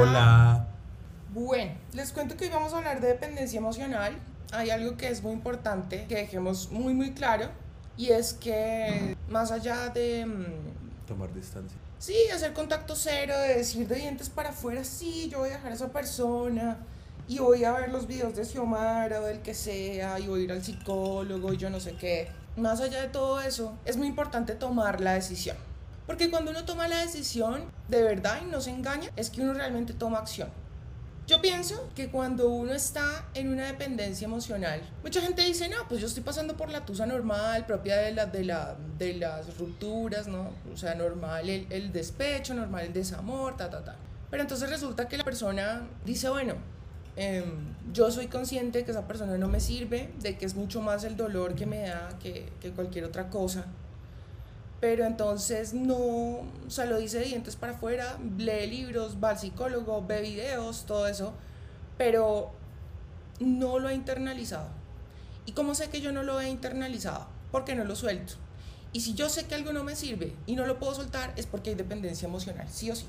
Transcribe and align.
Hola. 0.00 0.66
Bueno, 1.34 1.72
les 1.92 2.12
cuento 2.12 2.36
que 2.36 2.44
hoy 2.44 2.50
vamos 2.50 2.72
a 2.72 2.78
hablar 2.78 3.00
de 3.00 3.08
dependencia 3.08 3.58
emocional. 3.58 4.16
Hay 4.52 4.70
algo 4.70 4.96
que 4.96 5.08
es 5.08 5.22
muy 5.22 5.32
importante 5.32 6.06
que 6.08 6.14
dejemos 6.16 6.70
muy 6.70 6.94
muy 6.94 7.12
claro 7.12 7.50
y 7.96 8.08
es 8.10 8.32
que 8.32 9.16
más 9.28 9.50
allá 9.50 9.88
de 9.90 10.24
mm, 10.24 11.06
Tomar 11.06 11.32
distancia. 11.34 11.76
sí, 11.98 12.14
hacer 12.32 12.52
contacto 12.52 12.94
cero, 12.96 13.36
de 13.38 13.56
decir 13.56 13.86
de 13.88 13.96
dientes 13.96 14.30
para 14.30 14.50
afuera, 14.50 14.84
sí, 14.84 15.28
yo 15.30 15.40
voy 15.40 15.50
a 15.50 15.54
dejar 15.54 15.72
a 15.72 15.74
esa 15.74 15.88
persona 15.92 16.78
y 17.26 17.38
voy 17.40 17.64
a 17.64 17.72
ver 17.72 17.90
los 17.90 18.06
videos 18.06 18.34
de 18.36 18.44
Xiomara 18.44 19.20
o 19.20 19.24
del 19.24 19.40
que 19.40 19.52
sea 19.52 20.18
y 20.18 20.28
voy 20.28 20.42
a 20.42 20.44
ir 20.44 20.52
al 20.52 20.62
psicólogo 20.64 21.52
y 21.52 21.56
yo 21.58 21.68
no 21.70 21.80
sé 21.80 21.94
qué. 21.94 22.28
Más 22.56 22.80
allá 22.80 23.02
de 23.02 23.08
todo 23.08 23.40
eso, 23.40 23.74
es 23.84 23.96
muy 23.96 24.06
importante 24.06 24.54
tomar 24.54 25.00
la 25.00 25.14
decisión. 25.14 25.56
Porque 26.08 26.30
cuando 26.30 26.52
uno 26.52 26.64
toma 26.64 26.88
la 26.88 27.00
decisión 27.02 27.70
de 27.88 28.02
verdad 28.02 28.40
y 28.42 28.46
no 28.46 28.62
se 28.62 28.70
engaña, 28.70 29.10
es 29.14 29.28
que 29.28 29.42
uno 29.42 29.52
realmente 29.52 29.92
toma 29.92 30.18
acción. 30.18 30.48
Yo 31.26 31.42
pienso 31.42 31.90
que 31.94 32.08
cuando 32.08 32.48
uno 32.48 32.72
está 32.72 33.26
en 33.34 33.50
una 33.50 33.66
dependencia 33.66 34.24
emocional, 34.24 34.80
mucha 35.02 35.20
gente 35.20 35.44
dice, 35.44 35.68
no, 35.68 35.76
pues 35.86 36.00
yo 36.00 36.06
estoy 36.06 36.22
pasando 36.22 36.56
por 36.56 36.70
la 36.70 36.86
tusa 36.86 37.04
normal, 37.04 37.66
propia 37.66 37.98
de, 37.98 38.14
la, 38.14 38.24
de, 38.24 38.42
la, 38.42 38.74
de 38.96 39.12
las 39.12 39.58
rupturas, 39.58 40.28
¿no? 40.28 40.50
O 40.72 40.78
sea, 40.78 40.94
normal 40.94 41.46
el, 41.50 41.66
el 41.68 41.92
despecho, 41.92 42.54
normal 42.54 42.86
el 42.86 42.94
desamor, 42.94 43.58
ta, 43.58 43.68
ta, 43.68 43.84
ta. 43.84 43.96
Pero 44.30 44.42
entonces 44.42 44.70
resulta 44.70 45.08
que 45.08 45.18
la 45.18 45.24
persona 45.24 45.86
dice, 46.06 46.30
bueno, 46.30 46.54
em, 47.16 47.74
yo 47.92 48.10
soy 48.10 48.28
consciente 48.28 48.86
que 48.86 48.92
esa 48.92 49.06
persona 49.06 49.36
no 49.36 49.48
me 49.48 49.60
sirve, 49.60 50.10
de 50.20 50.38
que 50.38 50.46
es 50.46 50.54
mucho 50.54 50.80
más 50.80 51.04
el 51.04 51.18
dolor 51.18 51.54
que 51.54 51.66
me 51.66 51.80
da 51.80 52.08
que, 52.18 52.50
que 52.62 52.70
cualquier 52.70 53.04
otra 53.04 53.28
cosa. 53.28 53.66
Pero 54.80 55.04
entonces 55.04 55.74
no, 55.74 55.96
o 55.96 56.70
sea, 56.70 56.84
lo 56.84 56.98
dice 56.98 57.20
dientes 57.20 57.56
para 57.56 57.72
afuera, 57.72 58.16
lee 58.36 58.66
libros, 58.68 59.16
va 59.22 59.30
al 59.30 59.38
psicólogo, 59.38 60.06
ve 60.06 60.22
videos, 60.22 60.86
todo 60.86 61.08
eso, 61.08 61.32
pero 61.96 62.52
no 63.40 63.80
lo 63.80 63.88
ha 63.88 63.92
internalizado. 63.92 64.68
¿Y 65.46 65.52
cómo 65.52 65.74
sé 65.74 65.88
que 65.88 66.00
yo 66.00 66.12
no 66.12 66.22
lo 66.22 66.40
he 66.40 66.48
internalizado? 66.48 67.26
Porque 67.50 67.74
no 67.74 67.84
lo 67.84 67.96
suelto. 67.96 68.34
Y 68.92 69.00
si 69.00 69.14
yo 69.14 69.28
sé 69.28 69.46
que 69.46 69.54
algo 69.54 69.72
no 69.72 69.82
me 69.82 69.96
sirve 69.96 70.34
y 70.46 70.54
no 70.54 70.64
lo 70.64 70.78
puedo 70.78 70.94
soltar, 70.94 71.32
es 71.36 71.46
porque 71.46 71.70
hay 71.70 71.76
dependencia 71.76 72.26
emocional, 72.26 72.66
sí 72.70 72.90
o 72.90 72.96
sí. 72.96 73.06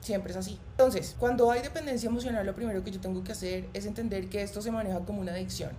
Siempre 0.00 0.32
es 0.32 0.36
así. 0.36 0.58
Entonces, 0.72 1.16
cuando 1.18 1.50
hay 1.50 1.62
dependencia 1.62 2.08
emocional, 2.08 2.44
lo 2.44 2.54
primero 2.54 2.84
que 2.84 2.90
yo 2.90 3.00
tengo 3.00 3.24
que 3.24 3.32
hacer 3.32 3.68
es 3.72 3.86
entender 3.86 4.28
que 4.28 4.42
esto 4.42 4.60
se 4.60 4.70
maneja 4.70 5.00
como 5.00 5.20
una 5.20 5.32
adicción. 5.32 5.70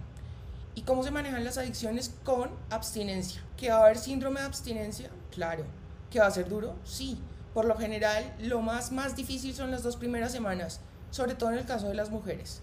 ¿Y 0.75 0.81
cómo 0.81 1.03
se 1.03 1.11
manejan 1.11 1.45
las 1.45 1.57
adicciones? 1.57 2.13
Con 2.23 2.49
abstinencia. 2.69 3.41
¿Que 3.57 3.69
va 3.69 3.77
a 3.77 3.85
haber 3.85 3.97
síndrome 3.97 4.41
de 4.41 4.45
abstinencia? 4.45 5.09
Claro. 5.31 5.63
¿Que 6.11 6.19
va 6.19 6.27
a 6.27 6.31
ser 6.31 6.49
duro? 6.49 6.75
Sí. 6.83 7.17
Por 7.53 7.63
lo 7.63 7.77
general, 7.77 8.35
lo 8.39 8.61
más, 8.61 8.91
más 8.91 9.15
difícil 9.15 9.55
son 9.55 9.71
las 9.71 9.83
dos 9.83 9.95
primeras 9.95 10.33
semanas, 10.33 10.81
sobre 11.09 11.35
todo 11.35 11.51
en 11.51 11.59
el 11.59 11.65
caso 11.65 11.87
de 11.87 11.95
las 11.95 12.09
mujeres. 12.09 12.61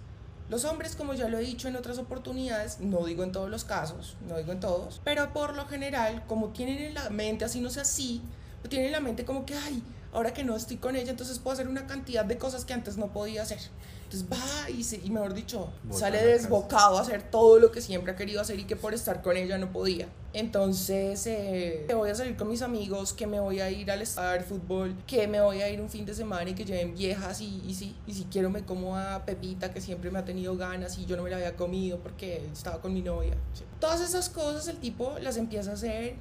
Los 0.50 0.66
hombres, 0.66 0.96
como 0.96 1.14
ya 1.14 1.28
lo 1.28 1.38
he 1.38 1.42
dicho 1.42 1.69
en 1.69 1.77
otras 1.77 1.96
oportunidades, 1.96 2.80
no 2.80 3.06
digo 3.06 3.22
en 3.22 3.32
todos 3.32 3.48
los 3.48 3.64
casos, 3.64 4.19
no 4.28 4.36
digo 4.36 4.52
en 4.52 4.60
todos, 4.60 5.00
pero 5.02 5.32
por 5.32 5.56
lo 5.56 5.64
general, 5.64 6.22
como 6.26 6.48
tienen 6.48 6.78
en 6.78 6.92
la 6.92 7.08
mente, 7.08 7.47
así 7.47 7.62
no 7.62 7.70
sea 7.70 7.82
así, 7.82 8.20
tienen 8.69 8.88
en 8.88 8.92
la 8.92 9.00
mente 9.00 9.24
como 9.24 9.47
que, 9.47 9.54
ay, 9.54 9.82
ahora 10.12 10.34
que 10.34 10.44
no 10.44 10.54
estoy 10.54 10.76
con 10.76 10.94
ella, 10.94 11.10
entonces 11.10 11.38
puedo 11.38 11.54
hacer 11.54 11.69
una 11.69 11.86
cantidad 11.86 12.26
de 12.26 12.36
cosas 12.36 12.66
que 12.66 12.74
antes 12.74 12.98
no 12.98 13.12
podía 13.14 13.42
hacer. 13.42 13.60
Entonces 14.12 14.28
va 14.30 14.68
y, 14.70 14.84
se- 14.84 15.00
y 15.02 15.10
mejor 15.10 15.32
dicho, 15.34 15.70
Bota 15.84 15.98
sale 16.00 16.24
desbocado 16.24 16.98
a 16.98 17.00
hacer 17.00 17.22
todo 17.30 17.58
lo 17.58 17.72
que 17.72 17.80
siempre 17.80 18.12
ha 18.12 18.16
querido 18.16 18.41
hacer 18.41 18.58
y 18.58 18.64
que 18.64 18.77
por 18.77 18.92
estar 18.94 19.22
con 19.22 19.36
ella 19.36 19.56
no 19.58 19.72
podía. 19.72 20.06
Entonces, 20.34 21.27
eh, 21.27 21.84
que 21.88 21.94
voy 21.94 22.10
a 22.10 22.14
salir 22.14 22.36
con 22.36 22.48
mis 22.48 22.60
amigos, 22.62 23.12
que 23.12 23.27
me 23.27 23.41
voy 23.41 23.60
a 23.60 23.70
ir 23.70 23.91
al 23.91 24.00
de 24.00 24.41
fútbol, 24.46 24.94
que 25.06 25.27
me 25.28 25.41
voy 25.41 25.62
a 25.62 25.69
ir 25.70 25.80
un 25.80 25.88
fin 25.88 26.04
de 26.04 26.14
semana 26.14 26.50
y 26.50 26.54
que 26.54 26.64
lleven 26.64 26.94
viejas 26.94 27.41
y, 27.41 27.62
y 27.66 27.74
sí, 27.74 27.96
y 28.06 28.14
si 28.14 28.24
quiero 28.24 28.50
me 28.50 28.64
como 28.64 28.96
a 28.96 29.24
Pepita 29.24 29.72
que 29.72 29.80
siempre 29.80 30.10
me 30.10 30.19
ha 30.19 30.24
tenido 30.24 30.56
ganas 30.56 30.98
y 30.98 31.06
yo 31.06 31.16
no 31.16 31.22
me 31.22 31.30
la 31.30 31.36
había 31.36 31.56
comido 31.56 31.98
porque 31.98 32.42
estaba 32.52 32.80
con 32.80 32.92
mi 32.92 33.00
novia. 33.02 33.34
sí. 33.54 33.64
Todas 33.80 34.00
esas 34.00 34.28
cosas 34.28 34.69
el 34.69 34.76
tipo 34.76 35.14
las 35.20 35.37
empieza 35.37 35.70
a 35.70 35.75
hacer 35.75 36.14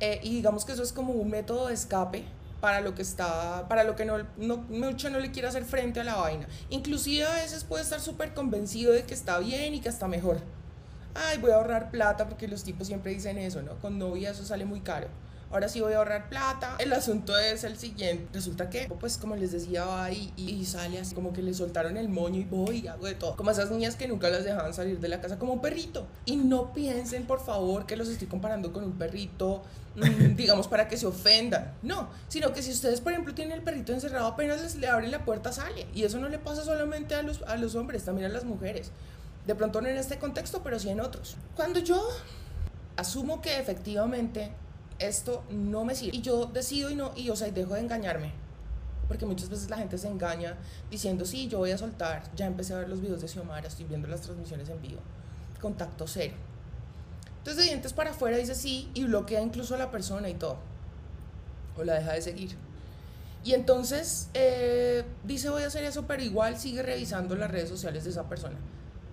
eh, 0.00 0.20
y 0.22 0.30
digamos 0.36 0.64
que 0.64 0.72
eso 0.72 0.82
es 0.82 0.92
como 0.92 1.12
un 1.12 1.30
método 1.30 1.66
de 1.68 1.74
escape 1.74 2.24
para 2.64 2.80
lo 2.80 2.94
que 2.94 3.02
está, 3.02 3.68
para 3.68 3.84
lo 3.84 3.94
que 3.94 4.06
no, 4.06 4.26
no, 4.38 4.56
mucho 4.70 5.10
no 5.10 5.20
le 5.20 5.30
quiere 5.30 5.48
hacer 5.48 5.66
frente 5.66 6.00
a 6.00 6.04
la 6.04 6.14
vaina. 6.14 6.48
Inclusive 6.70 7.26
a 7.26 7.34
veces 7.34 7.62
puede 7.62 7.82
estar 7.82 8.00
súper 8.00 8.32
convencido 8.32 8.94
de 8.94 9.02
que 9.02 9.12
está 9.12 9.38
bien 9.38 9.74
y 9.74 9.80
que 9.82 9.90
está 9.90 10.08
mejor. 10.08 10.38
Ay, 11.14 11.36
voy 11.36 11.50
a 11.50 11.56
ahorrar 11.56 11.90
plata 11.90 12.26
porque 12.26 12.48
los 12.48 12.64
tipos 12.64 12.86
siempre 12.86 13.12
dicen 13.12 13.36
eso, 13.36 13.60
¿no? 13.60 13.74
Con 13.80 13.98
novia 13.98 14.30
eso 14.30 14.46
sale 14.46 14.64
muy 14.64 14.80
caro. 14.80 15.08
Ahora 15.54 15.68
sí 15.68 15.80
voy 15.80 15.92
a 15.92 15.98
ahorrar 15.98 16.28
plata. 16.28 16.74
El 16.80 16.92
asunto 16.92 17.38
es 17.38 17.62
el 17.62 17.78
siguiente. 17.78 18.26
Resulta 18.32 18.68
que, 18.70 18.88
pues 18.98 19.18
como 19.18 19.36
les 19.36 19.52
decía, 19.52 19.84
va 19.84 20.10
y, 20.10 20.32
y 20.36 20.64
sale 20.64 20.98
así 20.98 21.14
como 21.14 21.32
que 21.32 21.42
le 21.42 21.54
soltaron 21.54 21.96
el 21.96 22.08
moño 22.08 22.40
y 22.40 22.44
voy 22.44 22.78
y 22.78 22.88
hago 22.88 23.06
de 23.06 23.14
todo. 23.14 23.36
Como 23.36 23.52
esas 23.52 23.70
niñas 23.70 23.94
que 23.94 24.08
nunca 24.08 24.28
las 24.30 24.42
dejaban 24.42 24.74
salir 24.74 24.98
de 24.98 25.06
la 25.06 25.20
casa 25.20 25.38
como 25.38 25.52
un 25.52 25.60
perrito. 25.60 26.08
Y 26.24 26.34
no 26.34 26.72
piensen, 26.72 27.24
por 27.24 27.38
favor, 27.38 27.86
que 27.86 27.96
los 27.96 28.08
estoy 28.08 28.26
comparando 28.26 28.72
con 28.72 28.82
un 28.82 28.98
perrito, 28.98 29.62
mm, 29.94 30.34
digamos, 30.34 30.66
para 30.66 30.88
que 30.88 30.96
se 30.96 31.06
ofendan. 31.06 31.72
No, 31.82 32.08
sino 32.26 32.52
que 32.52 32.60
si 32.60 32.72
ustedes, 32.72 33.00
por 33.00 33.12
ejemplo, 33.12 33.32
tienen 33.32 33.56
el 33.56 33.62
perrito 33.62 33.92
encerrado, 33.92 34.26
apenas 34.26 34.60
les 34.60 34.74
le 34.74 34.88
abren 34.88 35.12
la 35.12 35.24
puerta, 35.24 35.52
sale. 35.52 35.86
Y 35.94 36.02
eso 36.02 36.18
no 36.18 36.28
le 36.28 36.40
pasa 36.40 36.64
solamente 36.64 37.14
a 37.14 37.22
los, 37.22 37.42
a 37.42 37.56
los 37.58 37.76
hombres, 37.76 38.02
también 38.02 38.28
a 38.28 38.34
las 38.34 38.42
mujeres. 38.42 38.90
De 39.46 39.54
pronto 39.54 39.80
no 39.80 39.86
en 39.86 39.98
este 39.98 40.18
contexto, 40.18 40.64
pero 40.64 40.80
sí 40.80 40.88
en 40.88 40.98
otros. 40.98 41.36
Cuando 41.54 41.78
yo 41.78 42.04
asumo 42.96 43.40
que 43.40 43.60
efectivamente 43.60 44.50
esto 44.98 45.44
no 45.50 45.84
me 45.84 45.94
sirve. 45.94 46.16
Y 46.16 46.22
yo 46.22 46.46
decido 46.46 46.90
y 46.90 46.94
no 46.94 47.12
y 47.16 47.30
o 47.30 47.36
sea 47.36 47.50
dejo 47.50 47.74
de 47.74 47.80
engañarme. 47.80 48.32
Porque 49.08 49.26
muchas 49.26 49.48
veces 49.50 49.68
la 49.68 49.76
gente 49.76 49.98
se 49.98 50.08
engaña 50.08 50.56
diciendo 50.90 51.24
sí 51.24 51.48
yo 51.48 51.58
voy 51.58 51.72
a 51.72 51.78
soltar 51.78 52.22
ya 52.34 52.46
empecé 52.46 52.72
a 52.72 52.78
ver 52.78 52.88
los 52.88 53.00
videos 53.00 53.20
de 53.20 53.28
Xiomara 53.28 53.68
estoy 53.68 53.84
viendo 53.84 54.08
las 54.08 54.22
transmisiones 54.22 54.68
en 54.70 54.80
vivo 54.80 55.00
contacto 55.60 56.06
cero. 56.06 56.34
Entonces 57.38 57.64
de 57.64 57.70
dientes 57.70 57.92
para 57.92 58.10
afuera 58.10 58.36
dice 58.36 58.54
sí 58.54 58.90
y 58.94 59.04
bloquea 59.04 59.40
incluso 59.40 59.74
a 59.74 59.78
la 59.78 59.90
persona 59.90 60.28
y 60.28 60.34
todo. 60.34 60.56
O 61.76 61.84
la 61.84 61.94
deja 61.94 62.12
de 62.12 62.22
seguir. 62.22 62.56
Y 63.44 63.52
entonces 63.52 64.28
eh, 64.32 65.04
dice 65.24 65.50
voy 65.50 65.62
a 65.62 65.66
hacer 65.66 65.84
eso 65.84 66.06
pero 66.06 66.22
igual 66.22 66.58
sigue 66.58 66.82
revisando 66.82 67.36
las 67.36 67.50
redes 67.50 67.68
sociales 67.68 68.04
de 68.04 68.10
esa 68.10 68.28
persona. 68.28 68.56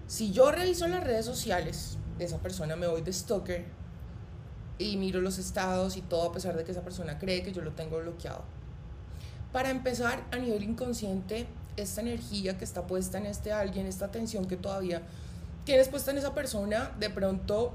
Si 0.08 0.31
yo 0.31 0.52
reviso 0.52 0.88
las 0.88 1.03
redes 1.03 1.25
sociales 1.25 1.97
de 2.18 2.25
esa 2.25 2.38
persona 2.38 2.75
me 2.75 2.88
voy 2.88 3.02
de 3.02 3.12
stalker 3.12 3.81
y 4.81 4.97
miro 4.97 5.22
los 5.22 5.38
estados 5.38 5.97
y 5.97 6.02
todo 6.02 6.30
a 6.30 6.31
pesar 6.31 6.58
de 6.58 6.64
que 6.64 6.72
esa 6.72 6.81
persona 6.81 7.19
cree 7.19 7.44
que 7.44 7.52
yo 7.52 7.62
lo 7.62 7.72
tengo 7.72 8.00
bloqueado. 8.00 8.44
Para 9.52 9.69
empezar, 9.69 10.24
a 10.31 10.38
nivel 10.38 10.64
inconsciente, 10.64 11.47
esta 11.78 12.02
energía 12.02 12.58
que 12.58 12.64
está 12.64 12.88
puesta 12.88 13.18
en 13.18 13.25
este 13.25 13.52
alguien, 13.52 13.86
esta 13.86 14.06
atención 14.06 14.46
que 14.46 14.58
todavía 14.58 15.02
tienes 15.66 15.90
puesta 15.90 16.12
en 16.12 16.18
esa 16.18 16.34
persona, 16.34 16.91
de 17.00 17.09
pronto, 17.09 17.74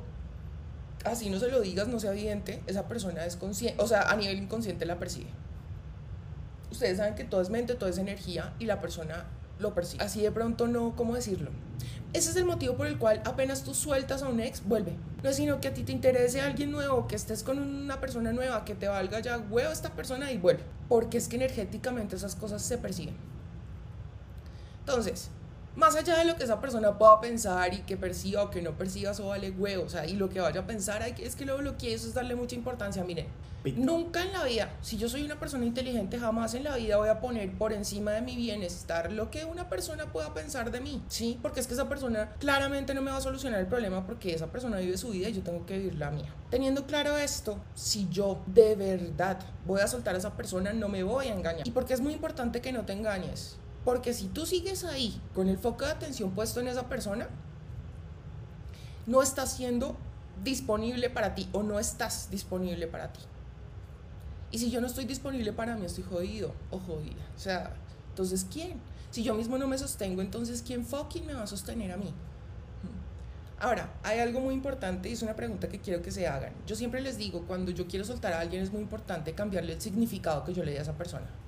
así 1.05 1.31
no 1.31 1.39
se 1.39 1.49
lo 1.49 1.61
digas, 1.61 1.89
no 1.89 2.00
sea 2.00 2.12
evidente, 2.12 2.62
esa 2.66 2.89
persona 2.89 3.25
es 3.27 3.37
consciente, 3.37 3.83
o 3.83 3.87
sea, 3.87 4.03
a 4.03 4.16
nivel 4.16 4.39
inconsciente 4.39 4.87
la 4.87 4.99
percibe. 4.99 5.31
Ustedes 6.71 6.99
saben 6.99 7.15
que 7.15 7.25
todo 7.25 7.41
es 7.41 7.50
mente, 7.50 7.75
todo 7.75 7.89
es 7.89 7.99
energía 7.99 8.55
y 8.59 8.66
la 8.66 8.81
persona 8.81 9.27
lo 9.59 9.75
percibe. 9.75 10.05
Así 10.05 10.21
de 10.21 10.31
pronto 10.33 10.66
no, 10.66 10.95
¿cómo 10.97 11.15
decirlo? 11.15 11.50
Ese 12.12 12.31
es 12.31 12.37
el 12.37 12.44
motivo 12.44 12.77
por 12.77 12.87
el 12.87 12.99
cual 12.99 13.21
apenas 13.25 13.62
tú 13.62 13.75
sueltas 13.75 14.22
a 14.22 14.28
un 14.28 14.41
ex, 14.41 14.62
vuelve. 14.65 14.97
No 15.22 15.31
es 15.31 15.37
sino 15.37 15.61
que 15.61 15.69
a 15.69 15.75
ti 15.75 15.83
te 15.83 15.93
interese 15.93 16.41
alguien 16.41 16.71
nuevo, 16.71 17.06
que 17.06 17.17
estés 17.17 17.43
con 17.43 17.59
una 17.59 18.00
persona 18.00 18.33
nueva, 18.33 18.65
que 18.65 18.75
te 18.75 18.89
valga 18.89 19.21
ya 19.21 19.39
huevo 19.39 19.71
esta 19.71 19.91
persona 19.91 20.33
y 20.33 20.39
vuelve. 20.39 20.62
Porque 20.89 21.19
es 21.19 21.28
que 21.28 21.37
energéticamente 21.37 22.16
esas 22.16 22.34
cosas 22.34 22.62
se 22.62 22.78
persiguen. 22.78 23.16
Entonces, 24.81 25.31
más 25.76 25.94
allá 25.94 26.16
de 26.16 26.25
lo 26.25 26.37
que 26.37 26.44
esa 26.44 26.60
persona 26.60 26.97
pueda 26.98 27.20
pensar 27.20 27.72
y 27.75 27.78
que 27.81 27.97
perciba 27.97 28.42
o 28.42 28.50
que 28.50 28.62
no 28.62 28.72
perciba, 28.72 29.10
eso 29.10 29.28
vale 29.28 29.50
huevo. 29.50 29.84
O 29.84 29.88
sea, 29.88 30.06
y 30.06 30.14
lo 30.14 30.31
que 30.31 30.41
vaya 30.41 30.60
a 30.60 30.66
pensar, 30.66 31.03
ay, 31.03 31.14
es 31.19 31.37
que 31.37 31.44
lo 31.44 31.56
bloqueé, 31.59 31.94
eso 31.94 32.09
es 32.09 32.14
darle 32.14 32.34
mucha 32.34 32.56
importancia. 32.56 33.04
Miren, 33.04 33.26
Pito. 33.62 33.81
nunca 33.81 34.22
en 34.22 34.32
la 34.32 34.44
vida, 34.44 34.70
si 34.81 34.97
yo 34.97 35.09
soy 35.09 35.22
una 35.22 35.38
persona 35.38 35.66
inteligente, 35.66 36.19
jamás 36.19 36.54
en 36.54 36.65
la 36.65 36.76
vida 36.76 36.97
voy 36.97 37.10
a 37.10 37.20
poner 37.20 37.53
por 37.53 37.75
encima 37.75 38.12
de 38.12 38.22
mi 38.22 38.36
bienestar 38.36 39.12
lo 39.12 39.31
que 39.31 39.44
una 39.44 39.68
persona 39.68 40.06
pueda 40.06 40.33
pensar 40.33 40.71
de 40.71 40.80
mí. 40.80 41.03
Sí, 41.09 41.39
porque 41.42 41.60
es 41.60 41.66
que 41.66 41.74
esa 41.74 41.89
persona 41.89 42.33
claramente 42.39 42.95
no 42.95 43.03
me 43.03 43.10
va 43.10 43.18
a 43.18 43.21
solucionar 43.21 43.60
el 43.60 43.66
problema 43.66 44.06
porque 44.06 44.34
esa 44.34 44.47
persona 44.47 44.78
vive 44.78 44.97
su 44.97 45.10
vida 45.10 45.28
y 45.28 45.34
yo 45.34 45.42
tengo 45.42 45.66
que 45.66 45.77
vivir 45.77 45.97
la 45.97 46.10
mía. 46.10 46.33
Teniendo 46.51 46.86
claro 46.86 47.18
esto, 47.18 47.59
si 47.74 48.09
yo 48.09 48.42
de 48.47 48.77
verdad 48.77 49.39
voy 49.66 49.83
a 49.83 49.89
soltar 49.89 50.15
a 50.15 50.18
esa 50.18 50.36
persona, 50.36 50.72
no 50.72 50.89
me 50.89 51.03
voy 51.03 51.27
a 51.27 51.34
engañar. 51.34 51.68
Y 51.68 51.71
porque 51.71 51.92
es 51.92 52.01
muy 52.01 52.15
importante 52.15 52.62
que 52.62 52.72
no 52.72 52.86
te 52.86 52.95
engañes. 52.95 53.59
Porque 53.86 54.12
si 54.12 54.27
tú 54.27 54.47
sigues 54.47 54.83
ahí 54.83 55.22
con 55.33 55.48
el 55.48 55.59
foco 55.59 55.84
de 55.84 55.92
atención 55.92 56.33
puesto 56.33 56.59
en 56.59 56.66
esa 56.66 56.88
persona, 56.88 57.28
no 59.06 59.22
estás 59.22 59.53
siendo 59.53 59.97
disponible 60.42 61.09
para 61.09 61.36
ti 61.36 61.48
o 61.53 61.62
no 61.62 61.78
estás 61.78 62.28
disponible 62.28 62.88
para 62.88 63.12
ti. 63.12 63.21
Y 64.50 64.59
si 64.59 64.72
yo 64.72 64.80
no 64.80 64.88
estoy 64.88 65.04
disponible 65.04 65.53
para 65.53 65.77
mí, 65.77 65.86
estoy 65.86 66.03
jodido 66.03 66.53
o 66.72 66.80
jodida. 66.80 67.22
O 67.36 67.38
sea, 67.38 67.77
entonces 68.09 68.44
¿quién? 68.53 68.80
Si 69.12 69.22
yo 69.22 69.34
mismo 69.34 69.56
no 69.56 69.68
me 69.68 69.78
sostengo, 69.78 70.21
entonces 70.21 70.65
¿quién 70.66 70.84
fucking 70.84 71.24
me 71.24 71.34
va 71.34 71.44
a 71.44 71.47
sostener 71.47 71.92
a 71.92 71.97
mí? 71.97 72.12
Ahora, 73.60 73.94
hay 74.03 74.18
algo 74.18 74.41
muy 74.41 74.54
importante 74.54 75.09
y 75.09 75.12
es 75.12 75.22
una 75.22 75.36
pregunta 75.36 75.68
que 75.68 75.80
quiero 75.80 76.03
que 76.03 76.10
se 76.10 76.27
hagan. 76.27 76.53
Yo 76.66 76.74
siempre 76.74 77.00
les 77.03 77.18
digo, 77.18 77.44
cuando 77.47 77.71
yo 77.71 77.86
quiero 77.86 78.04
soltar 78.04 78.32
a 78.32 78.41
alguien 78.41 78.65
es 78.65 78.72
muy 78.72 78.82
importante 78.82 79.32
cambiarle 79.32 79.74
el 79.74 79.80
significado 79.80 80.42
que 80.42 80.53
yo 80.53 80.65
le 80.65 80.72
dé 80.72 80.80
a 80.80 80.82
esa 80.82 80.94
persona. 80.94 81.46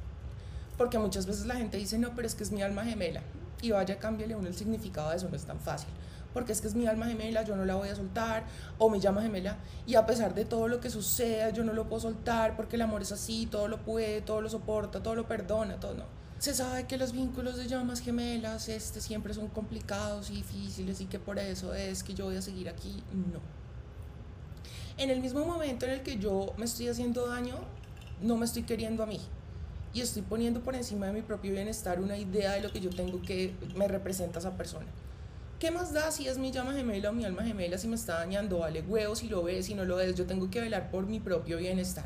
Porque 0.79 0.97
muchas 0.99 1.27
veces 1.27 1.45
la 1.45 1.57
gente 1.57 1.77
dice, 1.77 1.99
no, 1.99 2.15
pero 2.15 2.27
es 2.27 2.37
que 2.37 2.45
es 2.45 2.53
mi 2.53 2.63
alma 2.63 2.85
gemela. 2.85 3.21
Y 3.61 3.73
vaya, 3.73 3.99
cámbiale 3.99 4.37
uno 4.37 4.47
el 4.47 4.55
significado 4.55 5.11
de 5.11 5.17
eso, 5.17 5.29
no 5.29 5.35
es 5.35 5.45
tan 5.45 5.59
fácil. 5.59 5.89
Porque 6.33 6.53
es 6.53 6.61
que 6.61 6.69
es 6.69 6.77
mi 6.77 6.87
alma 6.87 7.07
gemela, 7.07 7.43
yo 7.43 7.57
no 7.57 7.65
la 7.65 7.75
voy 7.75 7.89
a 7.89 7.97
soltar, 7.97 8.45
o 8.79 8.89
mi 8.89 9.01
llama 9.01 9.23
gemela, 9.23 9.57
y 9.87 9.97
a 9.97 10.07
pesar 10.07 10.35
de 10.35 10.45
todo 10.45 10.69
lo 10.69 10.79
que 10.79 10.89
suceda, 10.89 11.51
yo 11.51 11.65
no 11.65 11.73
lo 11.73 11.89
puedo 11.89 12.01
soltar, 12.01 12.55
porque 12.55 12.77
el 12.77 12.83
amor 12.83 13.03
es 13.03 13.11
así, 13.11 13.47
todo 13.47 13.67
lo 13.67 13.79
puede, 13.79 14.21
todo 14.21 14.41
lo 14.41 14.49
soporta, 14.49 15.03
todo 15.03 15.17
lo 15.17 15.27
perdona, 15.27 15.81
todo 15.81 15.95
no. 15.95 16.05
Se 16.39 16.55
sabe 16.55 16.87
que 16.87 16.97
los 16.97 17.11
vínculos 17.11 17.57
de 17.57 17.67
llamas 17.67 17.99
gemelas 17.99 18.69
este, 18.69 19.01
siempre 19.01 19.35
son 19.35 19.49
complicados 19.49 20.31
y 20.31 20.35
difíciles 20.35 21.01
y 21.01 21.07
que 21.07 21.19
por 21.19 21.41
eso 21.41 21.75
es 21.75 22.05
que 22.05 22.15
yo 22.15 22.27
voy 22.27 22.37
a 22.37 22.43
seguir 22.43 22.69
aquí. 22.69 23.03
No. 23.13 23.41
En 24.97 25.11
el 25.11 25.21
mismo 25.21 25.45
momento 25.45 25.87
en 25.87 25.93
el 25.93 26.03
que 26.03 26.19
yo 26.19 26.55
me 26.57 26.67
estoy 26.67 26.87
haciendo 26.87 27.27
daño, 27.27 27.57
no 28.23 28.37
me 28.37 28.45
estoy 28.45 28.63
queriendo 28.63 29.03
a 29.03 29.07
mí 29.07 29.21
y 29.94 30.00
estoy 30.00 30.23
poniendo 30.23 30.61
por 30.61 30.75
encima 30.75 31.06
de 31.06 31.12
mi 31.12 31.23
propio 31.23 31.52
bienestar 31.52 32.00
una 32.00 32.17
idea 32.17 32.52
de 32.52 32.61
lo 32.61 32.73
que 32.73 32.81
yo 32.81 32.90
tengo 32.90 33.23
que 33.23 33.55
me 33.75 33.88
representa 33.88 34.38
esa 34.38 34.56
persona. 34.56 34.87
¿Qué 35.58 35.73
más 35.73 35.93
da 35.93 36.12
si 36.12 36.29
es 36.29 36.38
mi 36.38 36.52
llama 36.52 36.73
gemela 36.73 37.11
o 37.11 37.12
mi 37.12 37.25
alma 37.25 37.43
gemela 37.43 37.79
si 37.79 37.88
me 37.88 37.96
está 37.96 38.14
dañando? 38.14 38.58
Vale 38.61 38.82
huevo 38.82 39.17
si 39.17 39.29
lo 39.29 39.43
ves, 39.43 39.67
si 39.67 39.75
no 39.75 39.85
lo 39.85 39.96
ves. 39.96 40.14
Yo 40.14 40.25
tengo 40.25 40.49
que 40.50 40.61
velar 40.61 40.90
por 40.90 41.06
mi 41.06 41.19
propio 41.19 41.58
bienestar. 41.58 42.05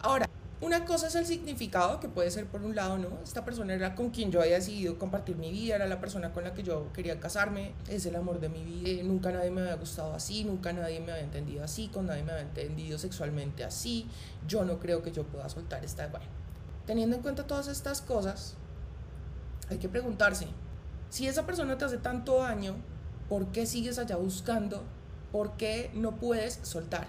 Ahora, 0.00 0.28
una 0.62 0.84
cosa 0.84 1.06
es 1.06 1.14
el 1.14 1.24
significado, 1.24 2.00
que 2.00 2.08
puede 2.10 2.30
ser 2.30 2.44
por 2.44 2.62
un 2.62 2.76
lado, 2.76 2.98
¿no? 2.98 3.08
Esta 3.24 3.46
persona 3.46 3.72
era 3.72 3.94
con 3.94 4.10
quien 4.10 4.30
yo 4.30 4.42
había 4.42 4.56
decidido 4.56 4.98
compartir 4.98 5.36
mi 5.36 5.50
vida, 5.50 5.76
era 5.76 5.86
la 5.86 6.02
persona 6.02 6.34
con 6.34 6.44
la 6.44 6.52
que 6.52 6.62
yo 6.62 6.92
quería 6.92 7.18
casarme, 7.18 7.72
es 7.88 8.04
el 8.04 8.14
amor 8.14 8.40
de 8.40 8.50
mi 8.50 8.62
vida. 8.62 9.02
nunca 9.02 9.32
nadie 9.32 9.50
me 9.50 9.62
había 9.62 9.76
gustado 9.76 10.12
así, 10.12 10.44
nunca 10.44 10.74
nadie 10.74 11.00
me 11.00 11.12
había 11.12 11.24
entendido 11.24 11.64
así, 11.64 11.88
con 11.88 12.04
nadie 12.06 12.24
me 12.24 12.32
había 12.32 12.44
entendido 12.44 12.98
sexualmente 12.98 13.64
así. 13.64 14.06
Yo 14.46 14.66
no 14.66 14.78
creo 14.78 15.02
que 15.02 15.12
yo 15.12 15.24
pueda 15.24 15.48
soltar 15.48 15.82
esta. 15.82 16.08
Bueno, 16.08 16.26
teniendo 16.90 17.14
en 17.14 17.22
cuenta 17.22 17.46
todas 17.46 17.68
estas 17.68 18.02
cosas, 18.02 18.56
hay 19.68 19.78
que 19.78 19.88
preguntarse, 19.88 20.48
si 21.08 21.28
esa 21.28 21.46
persona 21.46 21.78
te 21.78 21.84
hace 21.84 21.98
tanto 21.98 22.38
daño, 22.38 22.74
¿por 23.28 23.52
qué 23.52 23.64
sigues 23.64 23.96
allá 24.00 24.16
buscando? 24.16 24.82
¿Por 25.30 25.52
qué 25.52 25.92
no 25.94 26.16
puedes 26.16 26.58
soltar? 26.64 27.06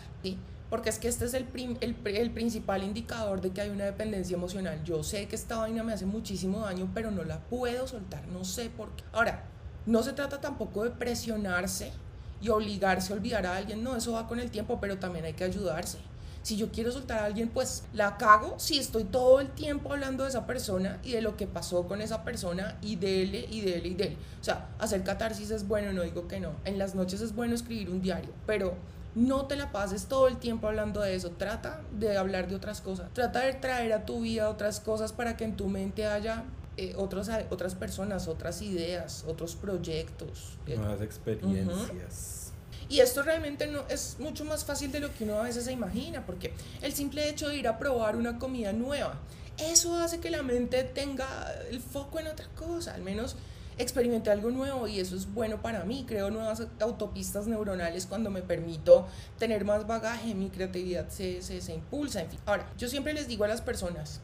Porque 0.69 0.92
es 0.92 1.00
que 1.00 1.07
este 1.07 1.25
es 1.25 1.33
el, 1.33 1.48
el, 1.81 2.31
principal 2.31 2.83
indicador 2.83 3.42
de 3.42 3.50
que 3.50 3.62
hay 3.62 3.72
una 3.72 3.86
dependencia 3.86 4.38
emocional. 4.38 4.83
Yo 4.83 5.01
sé 5.01 5.28
que 5.28 5.36
esta 5.36 5.57
vaina 5.57 5.81
me 5.81 5.94
hace 5.94 6.06
muchísimo 6.06 6.60
daño, 6.60 6.88
pero 6.94 7.10
no 7.10 7.24
la 7.24 7.39
puedo 7.39 7.88
soltar, 7.88 8.27
no 8.27 8.45
sé 8.45 8.69
por 8.69 8.95
qué. 8.95 9.04
Ahora, 9.12 9.45
no 9.88 10.04
se 10.04 10.13
trata 10.13 10.39
tampoco 10.39 10.84
de 10.84 10.92
presionarse 10.92 11.92
y 12.39 12.50
obligarse 12.50 13.13
a 13.13 13.16
olvidar 13.16 13.48
a 13.48 13.57
alguien, 13.57 13.84
no, 13.84 13.95
eso 13.95 14.12
va 14.12 14.27
con 14.27 14.39
el 14.39 14.51
tiempo, 14.51 14.80
pero 14.80 15.00
también 15.00 15.25
hay 15.25 15.34
que 15.34 15.44
ayudarse. 15.44 15.98
Si 16.44 16.58
yo 16.58 16.72
quiero 16.72 16.92
soltar 16.92 17.20
a 17.20 17.26
alguien, 17.26 17.50
pues 17.50 17.84
la 17.94 18.18
cago 18.18 18.56
si 18.58 18.80
estoy 18.80 19.04
todo 19.04 19.40
el 19.40 19.50
tiempo 19.50 19.92
hablando 19.94 20.24
de 20.24 20.30
esa 20.30 20.48
persona 20.48 21.00
y 21.04 21.12
de 21.12 21.22
lo 21.22 21.38
que 21.38 21.48
pasó 21.48 21.88
con 21.88 22.02
esa 22.02 22.24
persona 22.24 22.78
y 22.82 22.96
dele 22.96 23.46
y 23.50 23.62
dele 23.62 23.90
y 23.90 23.94
dele. 23.94 24.18
O 24.40 24.44
sea, 24.44 24.70
hacer 24.80 25.04
catarsis 25.04 25.52
es 25.52 25.68
bueno, 25.68 25.94
no 25.94 26.02
digo 26.02 26.28
que 26.28 26.40
no. 26.40 26.52
En 26.66 26.78
las 26.78 26.96
noches 26.96 27.22
es 27.22 27.36
bueno 27.36 27.54
escribir 27.54 27.90
un 27.90 28.02
diario, 28.02 28.32
pero 28.46 28.76
no 29.14 29.46
te 29.46 29.56
la 29.56 29.72
pases 29.72 30.06
todo 30.06 30.28
el 30.28 30.38
tiempo 30.38 30.68
hablando 30.68 31.02
de 31.02 31.16
eso. 31.16 31.32
Trata 31.32 31.82
de 31.92 32.18
hablar 32.18 32.48
de 32.48 32.56
otras 32.56 32.82
cosas. 32.82 33.12
Trata 33.14 33.42
de 33.42 33.54
traer 33.54 33.94
a 33.94 34.06
tu 34.06 34.22
vida 34.22 34.50
otras 34.50 34.80
cosas 34.80 35.12
para 35.12 35.38
que 35.38 35.44
en 35.44 35.56
tu 35.56 35.68
mente 35.68 36.06
haya 36.06 36.46
eh, 36.78 36.94
otros, 36.98 37.30
otras 37.50 37.76
personas, 37.76 38.28
otras 38.28 38.62
ideas, 38.62 39.26
otros 39.28 39.56
proyectos. 39.56 40.58
Nuevas 40.66 41.02
experiencias. 41.02 42.50
Y 42.92 43.00
esto 43.00 43.24
realmente 43.24 43.68
no 43.68 43.86
es 43.88 44.18
mucho 44.20 44.44
más 44.44 44.66
fácil 44.66 44.92
de 44.92 45.00
lo 45.00 45.16
que 45.16 45.24
uno 45.24 45.40
a 45.40 45.44
veces 45.44 45.64
se 45.64 45.72
imagina, 45.72 46.26
porque 46.26 46.52
el 46.82 46.92
simple 46.92 47.30
hecho 47.30 47.48
de 47.48 47.56
ir 47.56 47.70
a 47.70 47.80
probar 47.80 48.18
una 48.18 48.38
comida 48.38 48.74
nueva, 48.74 49.18
eso 49.58 49.96
hace 49.96 50.20
que 50.20 50.30
la 50.30 50.44
mente 50.44 50.84
tenga 50.84 51.26
el 51.70 51.80
foco 51.80 52.20
en 52.20 52.28
otra 52.28 52.48
cosa, 52.54 52.94
al 52.94 53.02
menos 53.02 53.38
experimenté 53.78 54.30
algo 54.30 54.52
nuevo 54.52 54.90
y 54.90 55.00
eso 55.00 55.16
es 55.16 55.34
bueno 55.34 55.62
para 55.62 55.86
mí, 55.86 56.04
creo 56.06 56.32
nuevas 56.32 56.68
autopistas 56.82 57.48
neuronales 57.48 58.08
cuando 58.08 58.30
me 58.30 58.42
permito 58.42 59.08
tener 59.40 59.64
más 59.64 59.88
bagaje, 59.88 60.36
mi 60.36 60.50
creatividad 60.50 61.08
se, 61.08 61.42
se, 61.42 61.62
se 61.62 61.74
impulsa, 61.74 62.20
en. 62.20 62.28
Ahora, 62.46 62.70
yo 62.78 62.90
siempre 62.90 63.14
les 63.14 63.26
digo 63.26 63.46
a 63.46 63.48
las 63.48 63.62
personas, 63.62 64.20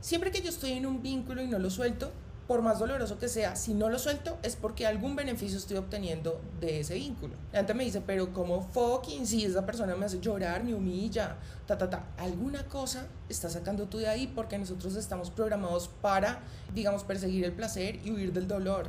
siempre 0.00 0.30
que 0.30 0.40
yo 0.40 0.48
estoy 0.48 0.72
en 0.72 0.86
un 0.86 1.02
vínculo 1.02 1.42
y 1.42 1.48
no 1.48 1.58
lo 1.58 1.68
suelto, 1.68 2.10
por 2.46 2.62
más 2.62 2.78
doloroso 2.78 3.18
que 3.18 3.28
sea, 3.28 3.56
si 3.56 3.74
no 3.74 3.88
lo 3.88 3.98
suelto 3.98 4.38
es 4.42 4.54
porque 4.54 4.86
algún 4.86 5.16
beneficio 5.16 5.58
estoy 5.58 5.78
obteniendo 5.78 6.40
de 6.60 6.80
ese 6.80 6.94
vínculo. 6.94 7.34
Gente 7.52 7.74
me 7.74 7.84
dice, 7.84 8.00
pero 8.00 8.32
como 8.32 8.62
fucking 8.62 9.26
si 9.26 9.44
esa 9.44 9.66
persona 9.66 9.96
me 9.96 10.06
hace 10.06 10.20
llorar, 10.20 10.62
me 10.62 10.74
humilla, 10.74 11.36
ta, 11.66 11.76
ta, 11.76 11.90
ta, 11.90 12.04
alguna 12.18 12.64
cosa 12.68 13.06
está 13.28 13.50
sacando 13.50 13.86
tú 13.86 13.98
de 13.98 14.08
ahí 14.08 14.28
porque 14.28 14.58
nosotros 14.58 14.94
estamos 14.94 15.30
programados 15.30 15.88
para, 16.00 16.40
digamos, 16.72 17.02
perseguir 17.02 17.44
el 17.44 17.52
placer 17.52 17.98
y 18.04 18.12
huir 18.12 18.32
del 18.32 18.46
dolor. 18.46 18.88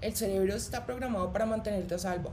El 0.00 0.16
cerebro 0.16 0.54
está 0.54 0.86
programado 0.86 1.32
para 1.32 1.46
mantenerte 1.46 1.94
a 1.94 1.98
salvo. 1.98 2.32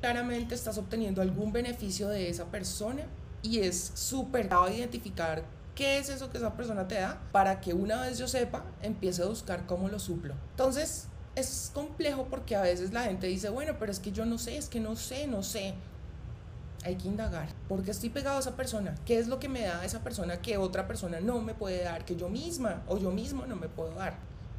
Claramente 0.00 0.54
estás 0.54 0.76
obteniendo 0.76 1.22
algún 1.22 1.52
beneficio 1.52 2.08
de 2.08 2.28
esa 2.28 2.46
persona 2.46 3.04
y 3.42 3.60
es 3.60 3.92
súper 3.94 4.50
identificar 4.74 5.42
qué 5.74 5.98
es 5.98 6.08
eso 6.08 6.30
que 6.30 6.38
esa 6.38 6.54
persona 6.54 6.88
te 6.88 6.96
da 6.96 7.20
para 7.32 7.60
que 7.60 7.74
una 7.74 8.00
vez 8.02 8.18
yo 8.18 8.28
sepa, 8.28 8.64
empiece 8.82 9.22
a 9.22 9.26
buscar 9.26 9.66
cómo 9.66 9.88
lo 9.88 9.98
suplo. 9.98 10.34
Entonces, 10.50 11.06
es 11.34 11.70
complejo 11.72 12.26
porque 12.28 12.56
a 12.56 12.62
veces 12.62 12.92
la 12.92 13.04
gente 13.04 13.26
dice, 13.26 13.48
bueno, 13.48 13.74
pero 13.78 13.90
es 13.90 13.98
que 13.98 14.12
yo 14.12 14.26
no 14.26 14.38
sé, 14.38 14.56
es 14.56 14.68
que 14.68 14.80
no 14.80 14.96
sé, 14.96 15.26
no 15.26 15.42
sé. 15.42 15.74
Hay 16.84 16.96
que 16.96 17.08
indagar. 17.08 17.48
¿Por 17.68 17.84
qué 17.84 17.92
estoy 17.92 18.10
pegado 18.10 18.36
a 18.36 18.40
esa 18.40 18.56
persona? 18.56 18.94
¿Qué 19.06 19.18
es 19.18 19.28
lo 19.28 19.38
que 19.38 19.48
me 19.48 19.62
da 19.62 19.84
esa 19.84 20.00
persona 20.00 20.42
que 20.42 20.56
otra 20.56 20.88
persona 20.88 21.20
no 21.20 21.40
me 21.40 21.54
puede 21.54 21.84
dar, 21.84 22.04
que 22.04 22.16
yo 22.16 22.28
misma 22.28 22.82
o 22.88 22.98
yo 22.98 23.12
mismo 23.12 23.46
no 23.46 23.56
me 23.56 23.68
puedo 23.68 23.94
dar? 23.94 24.16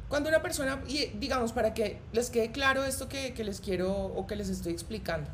Cuando 0.08 0.28
una 0.28 0.42
persona, 0.42 0.82
y 0.86 1.06
digamos, 1.18 1.52
para 1.52 1.74
que 1.74 2.00
les 2.12 2.30
quede 2.30 2.50
claro 2.50 2.84
esto 2.84 3.08
que, 3.08 3.34
que 3.34 3.44
les 3.44 3.60
quiero 3.60 3.92
o 3.92 4.26
que 4.26 4.36
les 4.36 4.48
estoy 4.48 4.72
explicando, 4.72 5.28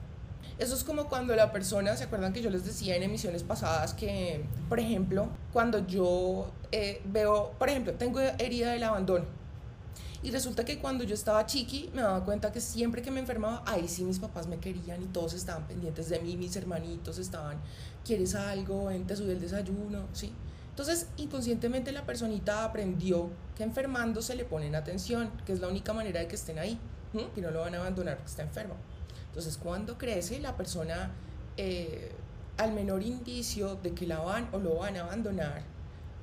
eso 0.61 0.75
es 0.75 0.85
como 0.85 1.09
cuando 1.09 1.35
la 1.35 1.53
persona, 1.53 1.97
¿se 1.97 2.05
acuerdan 2.05 2.35
que 2.35 2.43
yo 2.43 2.51
les 2.51 2.65
decía 2.65 2.95
en 2.95 3.03
emisiones 3.03 3.43
pasadas 3.43 3.95
que, 3.95 4.45
por 4.69 4.79
ejemplo, 4.79 5.29
cuando 5.53 5.87
yo 5.87 6.53
eh, 6.71 7.01
veo, 7.07 7.53
por 7.59 7.71
ejemplo, 7.71 7.95
tengo 7.95 8.21
herida 8.21 8.73
del 8.73 8.83
abandono. 8.83 9.25
Y 10.23 10.31
resulta 10.31 10.67
que 10.67 10.79
cuando 10.79 11.03
yo 11.03 11.15
estaba 11.15 11.47
chiqui 11.47 11.91
me 11.95 12.03
daba 12.03 12.23
cuenta 12.27 12.53
que 12.53 12.61
siempre 12.61 13.01
que 13.01 13.11
me 13.11 13.21
enfermaba, 13.21 13.63
ahí 13.67 13.89
sí 13.89 14.05
mis 14.05 14.19
papás 14.19 14.47
me 14.49 14.59
querían 14.59 15.03
y 15.03 15.07
todos 15.07 15.33
estaban 15.33 15.67
pendientes 15.67 16.11
de 16.11 16.21
mí, 16.21 16.37
mis 16.37 16.55
hermanitos 16.57 17.19
estaban, 17.19 17.57
¿quieres 18.05 18.35
algo? 18.35 18.87
Ven, 18.87 19.07
te 19.07 19.17
sube 19.17 19.33
el 19.33 19.41
desayuno, 19.41 20.09
¿sí? 20.13 20.31
Entonces, 20.69 21.07
inconscientemente 21.17 21.91
la 21.91 22.05
personita 22.05 22.65
aprendió 22.65 23.31
que 23.57 23.63
enfermando 23.63 24.21
se 24.21 24.35
le 24.35 24.45
ponen 24.45 24.75
atención, 24.75 25.31
que 25.47 25.55
es 25.55 25.61
la 25.61 25.69
única 25.69 25.95
manera 25.95 26.21
de 26.21 26.29
que 26.29 26.37
estén 26.37 26.59
ahí, 26.59 26.79
que 27.35 27.41
no 27.41 27.51
lo 27.51 27.61
van 27.61 27.75
a 27.75 27.79
abandonar 27.79 28.17
porque 28.17 28.31
está 28.31 28.43
enfermo. 28.43 28.75
Entonces, 29.31 29.57
cuando 29.57 29.97
crece, 29.97 30.41
la 30.41 30.57
persona, 30.57 31.13
eh, 31.57 32.13
al 32.59 32.73
menor 32.73 33.03
indicio 33.03 33.77
de 33.77 33.95
que 33.95 34.07
la 34.07 34.19
van 34.19 34.49
o 34.53 34.59
lo 34.59 34.75
van 34.75 34.97
a 34.97 35.03
abandonar, 35.03 35.63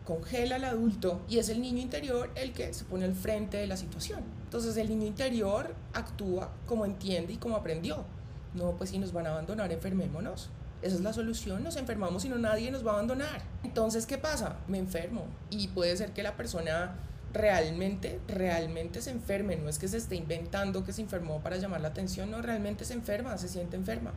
congela 0.06 0.58
al 0.58 0.66
adulto 0.66 1.22
y 1.28 1.38
es 1.40 1.50
el 1.50 1.62
niño 1.62 1.82
interior 1.82 2.32
el 2.36 2.54
que 2.54 2.74
se 2.74 2.86
pone 2.86 3.06
al 3.06 3.16
frente 3.16 3.58
de 3.58 3.68
la 3.68 3.78
situación. 3.78 4.22
Entonces, 4.44 4.76
el 4.78 4.90
niño 4.90 5.08
interior 5.08 5.74
actúa 5.94 6.52
como 6.66 6.86
entiende 6.86 7.34
y 7.34 7.38
como 7.38 7.56
aprendió. 7.56 8.06
No, 8.54 8.72
pues 8.78 8.90
si 8.90 9.00
nos 9.00 9.14
van 9.14 9.28
a 9.28 9.32
abandonar, 9.32 9.72
enfermémonos. 9.72 10.50
Esa 10.82 10.96
es 10.96 11.02
la 11.02 11.14
solución, 11.14 11.64
nos 11.64 11.76
enfermamos 11.76 12.24
y 12.26 12.30
no 12.30 12.38
nadie 12.38 12.72
nos 12.72 12.86
va 12.86 12.92
a 12.92 12.94
abandonar. 12.96 13.42
Entonces, 13.64 14.06
¿qué 14.06 14.18
pasa? 14.18 14.58
Me 14.68 14.78
enfermo 14.78 15.26
y 15.50 15.70
puede 15.70 15.96
ser 15.98 16.14
que 16.14 16.24
la 16.24 16.36
persona 16.36 16.96
realmente, 17.34 18.20
realmente 18.28 19.02
se 19.02 19.12
enferme, 19.12 19.56
no 19.56 19.70
es 19.70 19.80
que 19.80 19.88
se 19.88 19.98
esté 19.98 20.16
inventando 20.16 20.84
que 20.84 20.94
se 20.94 21.02
enfermó 21.02 21.42
para 21.42 21.58
llamar 21.58 21.82
la 21.82 21.90
atención, 21.90 22.32
no, 22.32 22.42
realmente 22.42 22.86
se 22.86 22.94
enferma, 22.94 23.38
se 23.38 23.48
siente 23.48 23.76
enferma, 23.76 24.14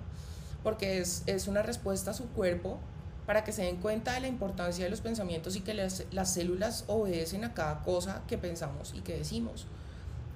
porque 0.63 0.99
es, 0.99 1.23
es 1.27 1.49
una 1.49 1.63
respuesta 1.63 2.13
a 2.13 2.15
su 2.15 2.29
cuerpo 2.29 2.79
para 3.27 3.45
que 3.45 3.53
se 3.53 3.63
den 3.63 3.77
cuenta 3.77 4.15
de 4.15 4.21
la 4.21 4.29
importancia 4.29 4.85
de 4.85 4.91
los 4.91 5.01
pensamientos 5.01 5.55
y 5.57 5.61
que 5.61 5.75
las, 5.75 6.05
las 6.11 6.35
células 6.35 6.85
obedecen 6.89 7.45
a 7.45 7.55
cada 7.55 7.83
cosa 7.83 8.23
que 8.27 8.39
pensamos 8.39 8.93
y 8.95 9.01
que 9.01 9.17
decimos. 9.17 9.67